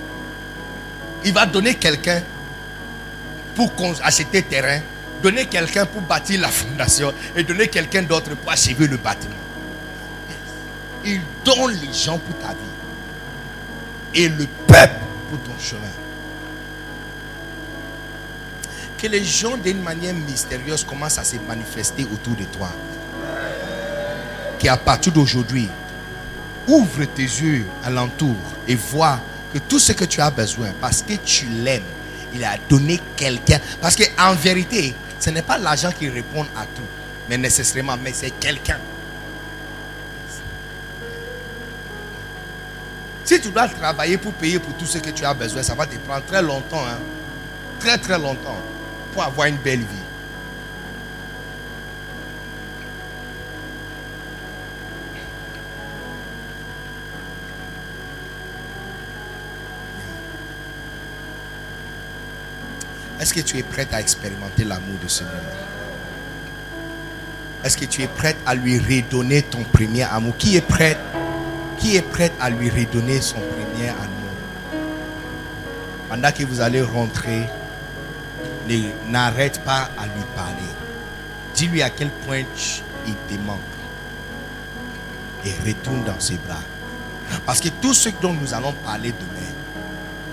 Il 1.26 1.34
va 1.34 1.46
donner 1.46 1.76
quelqu'un 1.76 2.22
pour 3.56 3.72
acheter 4.04 4.42
terrain, 4.42 4.80
donner 5.22 5.46
quelqu'un 5.46 5.86
pour 5.86 6.02
bâtir 6.02 6.42
la 6.42 6.50
fondation 6.50 7.14
et 7.36 7.44
donner 7.44 7.68
quelqu'un 7.68 8.02
d'autre 8.04 8.36
pour 8.36 8.52
achever 8.52 8.88
le 8.88 8.98
bâtiment. 8.98 9.36
Il 11.06 11.22
donne 11.44 11.72
les 11.82 11.94
gens 11.94 12.18
pour 12.18 12.38
ta 12.40 12.50
vie 12.50 12.74
et 14.16 14.30
le 14.30 14.46
peuple 14.68 15.00
pour 15.30 15.40
ton 15.40 15.60
chemin. 15.60 15.82
Que 18.98 19.08
les 19.08 19.24
gens 19.24 19.58
d'une 19.58 19.82
manière 19.82 20.14
mystérieuse 20.14 20.84
commencent 20.84 21.18
à 21.18 21.24
se 21.24 21.36
manifester 21.48 22.06
autour 22.06 22.36
de 22.36 22.46
toi. 22.46 22.70
Qu'à 24.60 24.78
partir 24.78 25.12
d'aujourd'hui, 25.12 25.68
ouvre 26.68 27.04
tes 27.06 27.24
yeux 27.24 27.66
alentour 27.84 28.36
et 28.66 28.76
vois 28.76 29.20
que 29.54 29.60
tout 29.60 29.80
ce 29.80 29.94
que 29.94 30.06
tu 30.06 30.20
as 30.20 30.32
besoin, 30.32 30.70
parce 30.82 31.02
que 31.04 31.14
tu 31.14 31.46
l'aimes, 31.46 31.84
il 32.34 32.44
a 32.44 32.58
donné 32.68 33.00
quelqu'un. 33.16 33.60
Parce 33.80 33.96
qu'en 33.96 34.34
vérité, 34.34 34.96
ce 35.20 35.30
n'est 35.30 35.44
pas 35.44 35.58
l'argent 35.58 35.92
qui 35.98 36.10
répond 36.10 36.46
à 36.56 36.66
tout, 36.66 36.82
mais 37.30 37.38
nécessairement, 37.38 37.96
mais 38.02 38.12
c'est 38.14 38.32
quelqu'un. 38.32 38.80
Si 43.24 43.40
tu 43.40 43.50
dois 43.50 43.68
travailler 43.70 44.18
pour 44.18 44.34
payer 44.34 44.60
pour 44.60 44.74
tout 44.76 44.86
ce 44.86 44.98
que 44.98 45.12
tu 45.12 45.24
as 45.24 45.34
besoin, 45.34 45.64
ça 45.64 45.76
va 45.76 45.86
te 45.86 45.96
prendre 45.98 46.26
très 46.26 46.42
longtemps. 46.42 46.86
Hein? 46.86 47.00
Très 47.80 47.98
très 47.98 48.20
longtemps 48.20 48.58
pour 49.14 49.24
avoir 49.24 49.48
une 49.48 49.58
belle 49.58 49.80
vie. 49.80 49.86
Est-ce 63.24 63.34
que 63.34 63.40
tu 63.40 63.58
es 63.58 63.64
prête 63.64 63.94
à 63.94 64.02
expérimenter 64.02 64.66
l'amour 64.66 64.98
de 65.02 65.08
Seigneur 65.08 65.32
Est-ce 67.64 67.78
que 67.78 67.86
tu 67.86 68.02
es 68.02 68.08
prête 68.08 68.36
à 68.46 68.54
lui 68.54 68.78
redonner 68.78 69.44
ton 69.44 69.64
premier 69.64 70.04
amour? 70.04 70.36
Qui 70.38 70.58
est 70.58 70.62
prête? 70.62 70.98
Qui 71.78 71.96
est 71.96 72.02
prête 72.02 72.34
à 72.42 72.50
lui 72.50 72.70
redonner 72.70 73.22
son 73.22 73.38
premier 73.38 73.88
amour? 73.88 74.34
Pendant 76.10 76.34
que 76.34 76.44
vous 76.44 76.60
allez 76.60 76.82
rentrer, 76.82 77.48
n'arrête 79.08 79.64
pas 79.64 79.90
à 79.98 80.04
lui 80.04 80.24
parler. 80.36 80.58
Dis-lui 81.56 81.82
à 81.82 81.90
quel 81.90 82.10
point 82.10 82.42
il 83.08 83.16
te 83.16 83.42
manque. 83.42 83.60
Et 85.46 85.54
retourne 85.66 86.04
dans 86.04 86.20
ses 86.20 86.36
bras. 86.36 86.60
Parce 87.46 87.62
que 87.62 87.70
tout 87.70 87.94
ce 87.94 88.10
dont 88.22 88.34
nous 88.34 88.54
allons 88.54 88.74
parler 88.74 89.14
demain, 89.14 89.48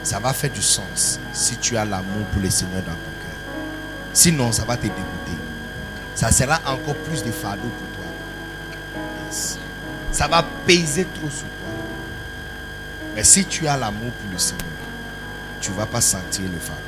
ça 0.02 0.18
va 0.18 0.32
faire 0.32 0.50
du 0.50 0.62
sens 0.62 1.20
si 1.32 1.56
tu 1.56 1.76
as 1.76 1.84
l'amour 1.84 2.24
pour 2.32 2.42
le 2.42 2.50
Seigneur 2.50 2.82
dans 2.82 2.92
ton 2.92 2.96
cœur. 2.96 3.36
Sinon, 4.12 4.52
ça 4.52 4.64
va 4.64 4.76
te 4.76 4.82
dégoûter. 4.82 5.38
Ça 6.14 6.30
sera 6.32 6.60
encore 6.66 6.96
plus 6.96 7.22
de 7.22 7.30
fardeau 7.30 7.68
pour 7.68 7.88
toi. 7.96 8.12
Ça 10.10 10.26
va 10.26 10.44
peser 10.66 11.06
trop 11.14 11.30
sur 11.30 11.46
toi. 11.46 11.68
Mais 13.14 13.24
si 13.24 13.44
tu 13.44 13.66
as 13.66 13.76
l'amour 13.76 14.10
pour 14.12 14.32
le 14.32 14.38
Seigneur, 14.38 14.66
tu 15.60 15.70
ne 15.70 15.76
vas 15.76 15.86
pas 15.86 16.00
sentir 16.00 16.44
le 16.50 16.58
fardeau. 16.58 16.82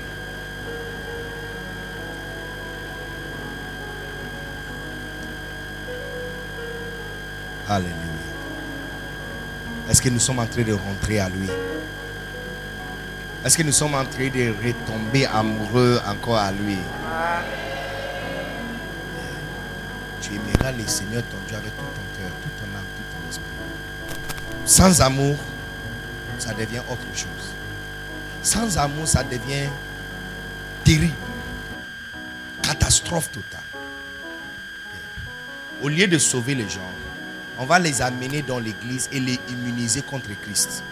Alléluia. 7.68 7.93
Est-ce 9.89 10.02
que 10.02 10.09
nous 10.09 10.18
sommes 10.18 10.40
en 10.40 10.47
train 10.47 10.62
de 10.62 10.72
rentrer 10.72 11.20
à 11.20 11.28
lui? 11.28 11.48
Est-ce 13.44 13.59
que 13.59 13.64
nous 13.64 13.73
sommes 13.73 13.94
en 13.94 14.05
train 14.05 14.28
de 14.28 14.55
retomber 14.64 15.27
amoureux 15.27 16.01
encore 16.06 16.36
à 16.36 16.52
lui? 16.52 16.77
Tu 20.20 20.31
aimeras 20.35 20.70
le 20.70 20.86
Seigneur 20.86 21.24
ton 21.24 21.39
Dieu 21.48 21.56
avec 21.56 21.77
tout 21.77 21.82
ton 21.82 22.19
cœur, 22.23 22.31
tout 22.40 22.48
ton 22.60 22.78
âme, 22.78 22.85
tout 22.97 23.02
ton 23.10 23.28
esprit. 23.28 23.44
Sans 24.64 25.01
amour, 25.01 25.36
ça 26.39 26.55
devient 26.55 26.82
autre 26.89 27.02
chose. 27.12 27.51
Sans 28.44 28.78
amour, 28.78 29.09
ça 29.09 29.24
devient 29.24 29.69
terrible. 30.85 31.12
Catastrophe 32.62 33.32
totale. 33.32 33.60
Au 35.82 35.89
lieu 35.89 36.06
de 36.06 36.16
sauver 36.16 36.55
les 36.55 36.69
gens, 36.69 36.81
on 37.59 37.64
va 37.64 37.81
les 37.81 38.02
amener 38.02 38.43
dans 38.43 38.60
l'église 38.60 39.09
et 39.10 39.19
les 39.19 39.40
immuniser 39.48 40.02
contre 40.02 40.28
Christ. 40.43 40.85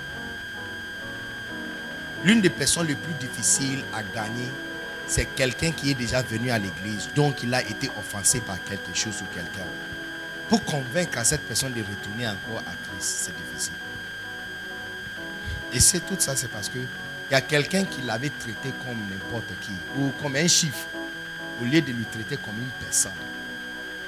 L'une 2.25 2.41
des 2.41 2.51
personnes 2.51 2.87
les 2.87 2.95
plus 2.95 3.15
difficiles 3.15 3.83
à 3.95 4.03
gagner, 4.03 4.49
c'est 5.07 5.25
quelqu'un 5.25 5.73
qui 5.73 5.91
est 5.91 5.95
déjà 5.95 6.23
venu 6.23 6.51
à 6.51 6.59
l'église, 6.59 7.09
donc 7.15 7.43
il 7.43 7.53
a 7.55 7.63
été 7.63 7.91
offensé 7.99 8.41
par 8.41 8.63
quelque 8.65 8.95
chose 8.95 9.23
ou 9.23 9.35
quelqu'un. 9.35 9.67
Pour 10.49 10.63
convaincre 10.65 11.19
à 11.19 11.25
cette 11.25 11.43
personne 11.43 11.73
de 11.73 11.81
retourner 11.81 12.29
encore 12.29 12.59
à 12.59 12.73
Christ, 12.89 13.25
c'est 13.25 13.37
difficile. 13.37 13.73
Et 15.73 15.81
c'est 15.81 16.01
tout 16.01 16.17
ça, 16.19 16.37
c'est 16.37 16.51
parce 16.51 16.69
que 16.69 16.79
il 16.79 17.33
y 17.33 17.37
a 17.37 17.41
quelqu'un 17.41 17.85
qui 17.85 18.03
l'avait 18.03 18.31
traité 18.31 18.71
comme 18.85 18.99
n'importe 19.09 19.53
qui, 19.63 19.73
ou 19.97 20.11
comme 20.21 20.35
un 20.35 20.49
chiffre, 20.49 20.89
au 21.63 21.65
lieu 21.65 21.81
de 21.81 21.93
lui 21.93 22.05
traiter 22.05 22.37
comme 22.37 22.59
une 22.59 22.85
personne. 22.85 23.13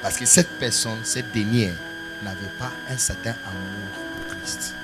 Parce 0.03 0.17
que 0.17 0.27
cette 0.27 0.51
personne, 0.59 0.99
cette 1.05 1.31
dernière, 1.31 1.75
n'avait 2.23 2.51
pas 2.59 2.73
un 2.91 2.97
certain 2.99 3.35
amour 3.47 4.27
pour 4.27 4.37
Christ. 4.37 4.75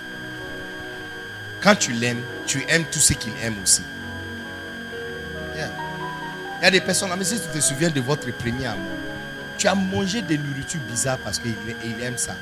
Quand 1.61 1.75
tu 1.75 1.93
l'aimes, 1.93 2.23
tu 2.47 2.65
aimes 2.69 2.85
tout 2.85 2.99
ce 2.99 3.13
qu'il 3.15 3.33
aime 3.43 3.57
aussi. 3.63 3.83
Il 5.55 6.65
y 6.65 6.67
a 6.67 6.71
des 6.71 6.81
personnes, 6.81 7.11
mais 7.17 7.25
si 7.25 7.41
tu 7.41 7.47
te 7.49 7.61
souviens 7.61 7.91
de 7.91 8.01
votre 8.01 8.31
premier 8.33 8.67
amour, 8.67 8.91
tu 9.57 9.69
as 9.69 9.75
mangé 9.75 10.23
des 10.23 10.39
nourritures 10.39 10.81
bizarres 10.89 11.19
parce 11.19 11.39
qu'il 11.39 11.55
aime 12.03 12.19
ça. 12.19 12.35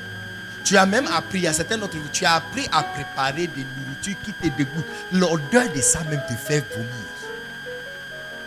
Tu 0.63 0.75
as 0.75 0.85
même 0.85 1.07
appris, 1.07 1.41
y 1.41 1.47
a 1.47 1.53
certaines 1.53 1.81
autres, 1.83 1.97
tu 2.11 2.25
as 2.25 2.35
appris 2.35 2.67
à 2.71 2.83
préparer 2.83 3.47
des 3.47 3.65
nourritures 3.77 4.15
qui 4.23 4.33
te 4.33 4.47
dégoûtent. 4.55 4.85
L'odeur 5.11 5.71
de 5.73 5.81
ça 5.81 6.03
même 6.09 6.21
te 6.27 6.33
fait 6.33 6.63
vomir. 6.71 6.89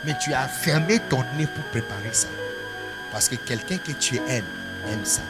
Mais 0.05 0.17
tu 0.19 0.33
as 0.33 0.49
fermé 0.49 1.01
ton 1.09 1.25
nez 1.37 1.47
pour 1.47 1.65
préparer 1.65 2.11
ça. 2.13 2.29
Parce 3.13 3.29
que 3.29 3.37
quelqu'un 3.37 3.79
que 3.79 3.93
tu 3.93 4.17
aimes 4.29 4.45
aime 4.89 5.05
ça. 5.05 5.23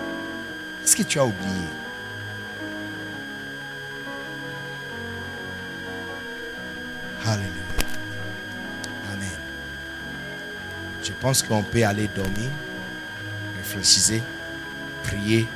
Est-ce 0.85 0.97
que 0.97 1.03
tu 1.03 1.19
as 1.19 1.25
oublié? 1.25 1.69
Alléluia. 7.31 7.52
Amen. 9.12 9.28
Je 11.01 11.12
pense 11.20 11.44
qu'on 11.44 11.62
peut 11.62 11.85
aller 11.85 12.09
dormir, 12.12 12.51
réfléchir, 13.57 14.20
prier 15.05 15.47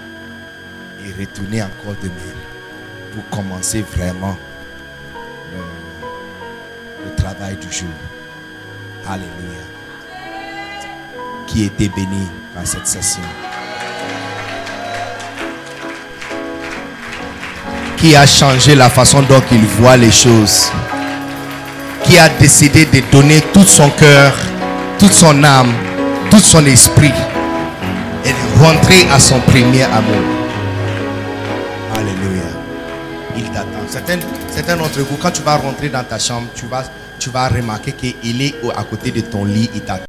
et 1.04 1.20
retourner 1.20 1.64
encore 1.64 1.96
demain 2.00 2.14
pour 3.12 3.28
commencer 3.28 3.82
vraiment 3.82 4.38
le, 5.52 7.08
le 7.08 7.14
travail 7.16 7.56
du 7.56 7.72
jour. 7.72 7.88
Alléluia. 9.08 9.64
Qui 11.48 11.64
était 11.64 11.88
béni 11.88 12.28
par 12.54 12.64
cette 12.64 12.86
session. 12.86 13.22
Qui 17.96 18.14
a 18.14 18.26
changé 18.26 18.76
la 18.76 18.90
façon 18.90 19.22
dont 19.22 19.42
il 19.50 19.66
voit 19.66 19.96
les 19.96 20.12
choses 20.12 20.70
a 22.18 22.28
décidé 22.28 22.86
de 22.86 23.00
donner 23.10 23.40
tout 23.52 23.64
son 23.64 23.90
cœur, 23.90 24.34
toute 24.98 25.12
son 25.12 25.42
âme, 25.44 25.72
tout 26.30 26.38
son 26.38 26.64
esprit 26.66 27.12
et 28.24 28.30
de 28.30 28.64
rentrer 28.64 29.06
à 29.12 29.18
son 29.18 29.40
premier 29.40 29.84
amour. 29.84 30.22
Alléluia. 31.94 32.42
Attends, 33.56 33.86
certains, 33.88 34.18
certains 34.50 34.76
d'entre 34.76 35.00
vous, 35.00 35.16
quand 35.16 35.30
tu 35.30 35.42
vas 35.42 35.56
rentrer 35.56 35.88
dans 35.88 36.02
ta 36.02 36.18
chambre, 36.18 36.48
tu 36.54 36.66
vas, 36.66 36.84
tu 37.20 37.30
vas 37.30 37.48
remarquer 37.48 37.92
qu'il 37.92 38.42
est 38.42 38.54
à 38.76 38.82
côté 38.82 39.12
de 39.12 39.20
ton 39.20 39.44
lit, 39.44 39.70
il 39.74 39.80
t'attend. 39.82 40.04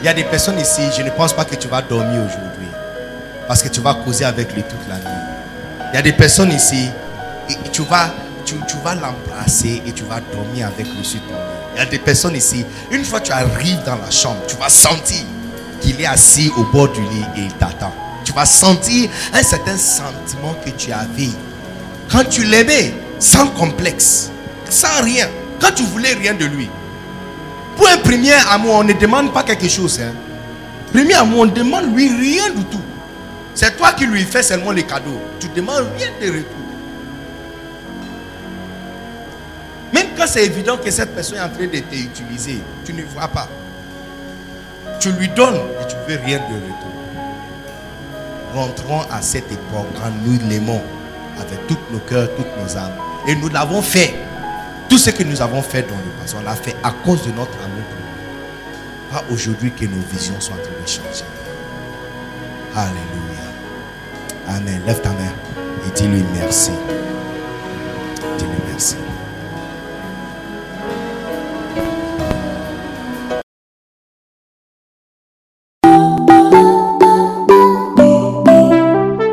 Il 0.00 0.04
y 0.04 0.08
a 0.08 0.14
des 0.14 0.24
personnes 0.24 0.58
ici, 0.58 0.82
je 0.96 1.02
ne 1.02 1.10
pense 1.10 1.32
pas 1.34 1.44
que 1.44 1.54
tu 1.54 1.68
vas 1.68 1.82
dormir 1.82 2.20
aujourd'hui. 2.20 2.68
Parce 3.46 3.62
que 3.62 3.68
tu 3.68 3.80
vas 3.80 3.94
causer 3.94 4.24
avec 4.24 4.54
lui 4.54 4.62
toute 4.62 4.88
la 4.88 4.96
nuit. 4.96 5.90
Il 5.92 5.96
y 5.96 5.98
a 5.98 6.02
des 6.02 6.12
personnes 6.12 6.52
ici, 6.52 6.88
et 7.50 7.54
tu 7.70 7.82
vas, 7.82 8.10
tu, 8.46 8.76
vas 8.82 8.94
l'embrasser 8.94 9.82
et 9.86 9.92
tu 9.92 10.04
vas 10.04 10.20
dormir 10.32 10.68
avec 10.68 10.86
lui 10.86 11.04
sur 11.04 11.20
ton. 11.22 11.34
Il 11.74 11.78
y 11.78 11.82
a 11.82 11.86
des 11.86 11.98
personnes 11.98 12.36
ici, 12.36 12.64
une 12.90 13.04
fois 13.04 13.20
tu 13.20 13.32
arrives 13.32 13.82
dans 13.84 13.96
la 13.96 14.10
chambre, 14.10 14.38
tu 14.46 14.56
vas 14.56 14.68
sentir 14.68 15.24
qu'il 15.80 16.00
est 16.00 16.06
assis 16.06 16.50
au 16.56 16.64
bord 16.64 16.88
du 16.88 17.02
lit 17.02 17.24
et 17.36 17.40
il 17.40 17.52
t'attend. 17.54 17.92
Tu 18.24 18.32
vas 18.32 18.46
sentir 18.46 19.10
un 19.32 19.42
certain 19.42 19.76
sentiment 19.76 20.54
que 20.64 20.70
tu 20.70 20.92
avais 20.92 21.30
quand 22.10 22.24
tu 22.28 22.44
l'aimais, 22.44 22.94
sans 23.18 23.48
complexe, 23.48 24.30
sans 24.68 25.02
rien, 25.02 25.28
quand 25.60 25.72
tu 25.74 25.82
voulais 25.84 26.14
rien 26.14 26.34
de 26.34 26.44
lui. 26.44 26.68
Pour 27.76 27.88
un 27.88 27.98
premier 27.98 28.32
amour, 28.50 28.76
on 28.76 28.84
ne 28.84 28.92
demande 28.94 29.32
pas 29.32 29.42
quelque 29.42 29.68
chose. 29.68 30.00
Hein. 30.00 30.12
Premier 30.92 31.14
amour, 31.14 31.40
on 31.40 31.46
ne 31.46 31.50
demande 31.50 31.94
lui 31.94 32.08
rien 32.08 32.48
du 32.50 32.64
tout. 32.64 32.80
C'est 33.54 33.76
toi 33.76 33.92
qui 33.92 34.06
lui 34.06 34.22
fais 34.22 34.42
seulement 34.42 34.70
les 34.70 34.84
cadeaux. 34.84 35.20
Tu 35.40 35.48
demandes 35.48 35.86
rien 35.96 36.08
de 36.20 36.26
retour. 36.26 36.65
Même 39.92 40.08
quand 40.16 40.26
c'est 40.26 40.44
évident 40.44 40.76
que 40.76 40.90
cette 40.90 41.14
personne 41.14 41.38
est 41.38 41.42
en 41.42 41.48
train 41.48 41.66
de 41.66 41.78
t'utiliser, 41.78 42.60
tu 42.84 42.92
ne 42.92 43.02
vois 43.02 43.28
pas. 43.28 43.48
Tu 45.00 45.12
lui 45.12 45.28
donnes 45.28 45.56
et 45.56 45.86
tu 45.86 45.96
ne 45.96 46.16
veux 46.16 46.24
rien 46.24 46.38
de 46.38 46.54
retour. 46.54 46.92
Rentrons 48.54 49.02
à 49.10 49.20
cette 49.20 49.50
époque 49.52 49.86
quand 49.94 50.10
nous 50.24 50.38
l'aimons 50.48 50.82
avec 51.38 51.66
tous 51.66 51.78
nos 51.92 51.98
cœurs, 52.00 52.28
toutes 52.36 52.56
nos 52.60 52.76
âmes. 52.76 52.94
Et 53.28 53.34
nous 53.34 53.48
l'avons 53.48 53.82
fait. 53.82 54.14
Tout 54.88 54.98
ce 54.98 55.10
que 55.10 55.24
nous 55.24 55.42
avons 55.42 55.62
fait 55.62 55.82
dans 55.82 55.96
le 55.96 56.10
passé, 56.20 56.36
on 56.38 56.44
l'a 56.44 56.54
fait 56.54 56.76
à 56.82 56.92
cause 57.04 57.24
de 57.26 57.32
notre 57.32 57.56
amour 57.58 57.82
pour 57.90 57.96
lui. 57.96 59.10
Pas 59.10 59.24
aujourd'hui 59.32 59.72
que 59.72 59.84
nos 59.84 60.00
visions 60.12 60.40
sont 60.40 60.52
en 60.52 60.56
train 60.56 60.80
de 60.80 60.88
changer. 60.88 61.24
Alléluia. 62.74 63.46
Amen. 64.48 64.80
Lève 64.86 65.00
ta 65.00 65.10
main 65.10 65.32
et 65.86 65.90
dis-lui 65.94 66.24
merci. 66.34 66.70
Dis-lui 68.38 68.58
merci. 68.68 68.96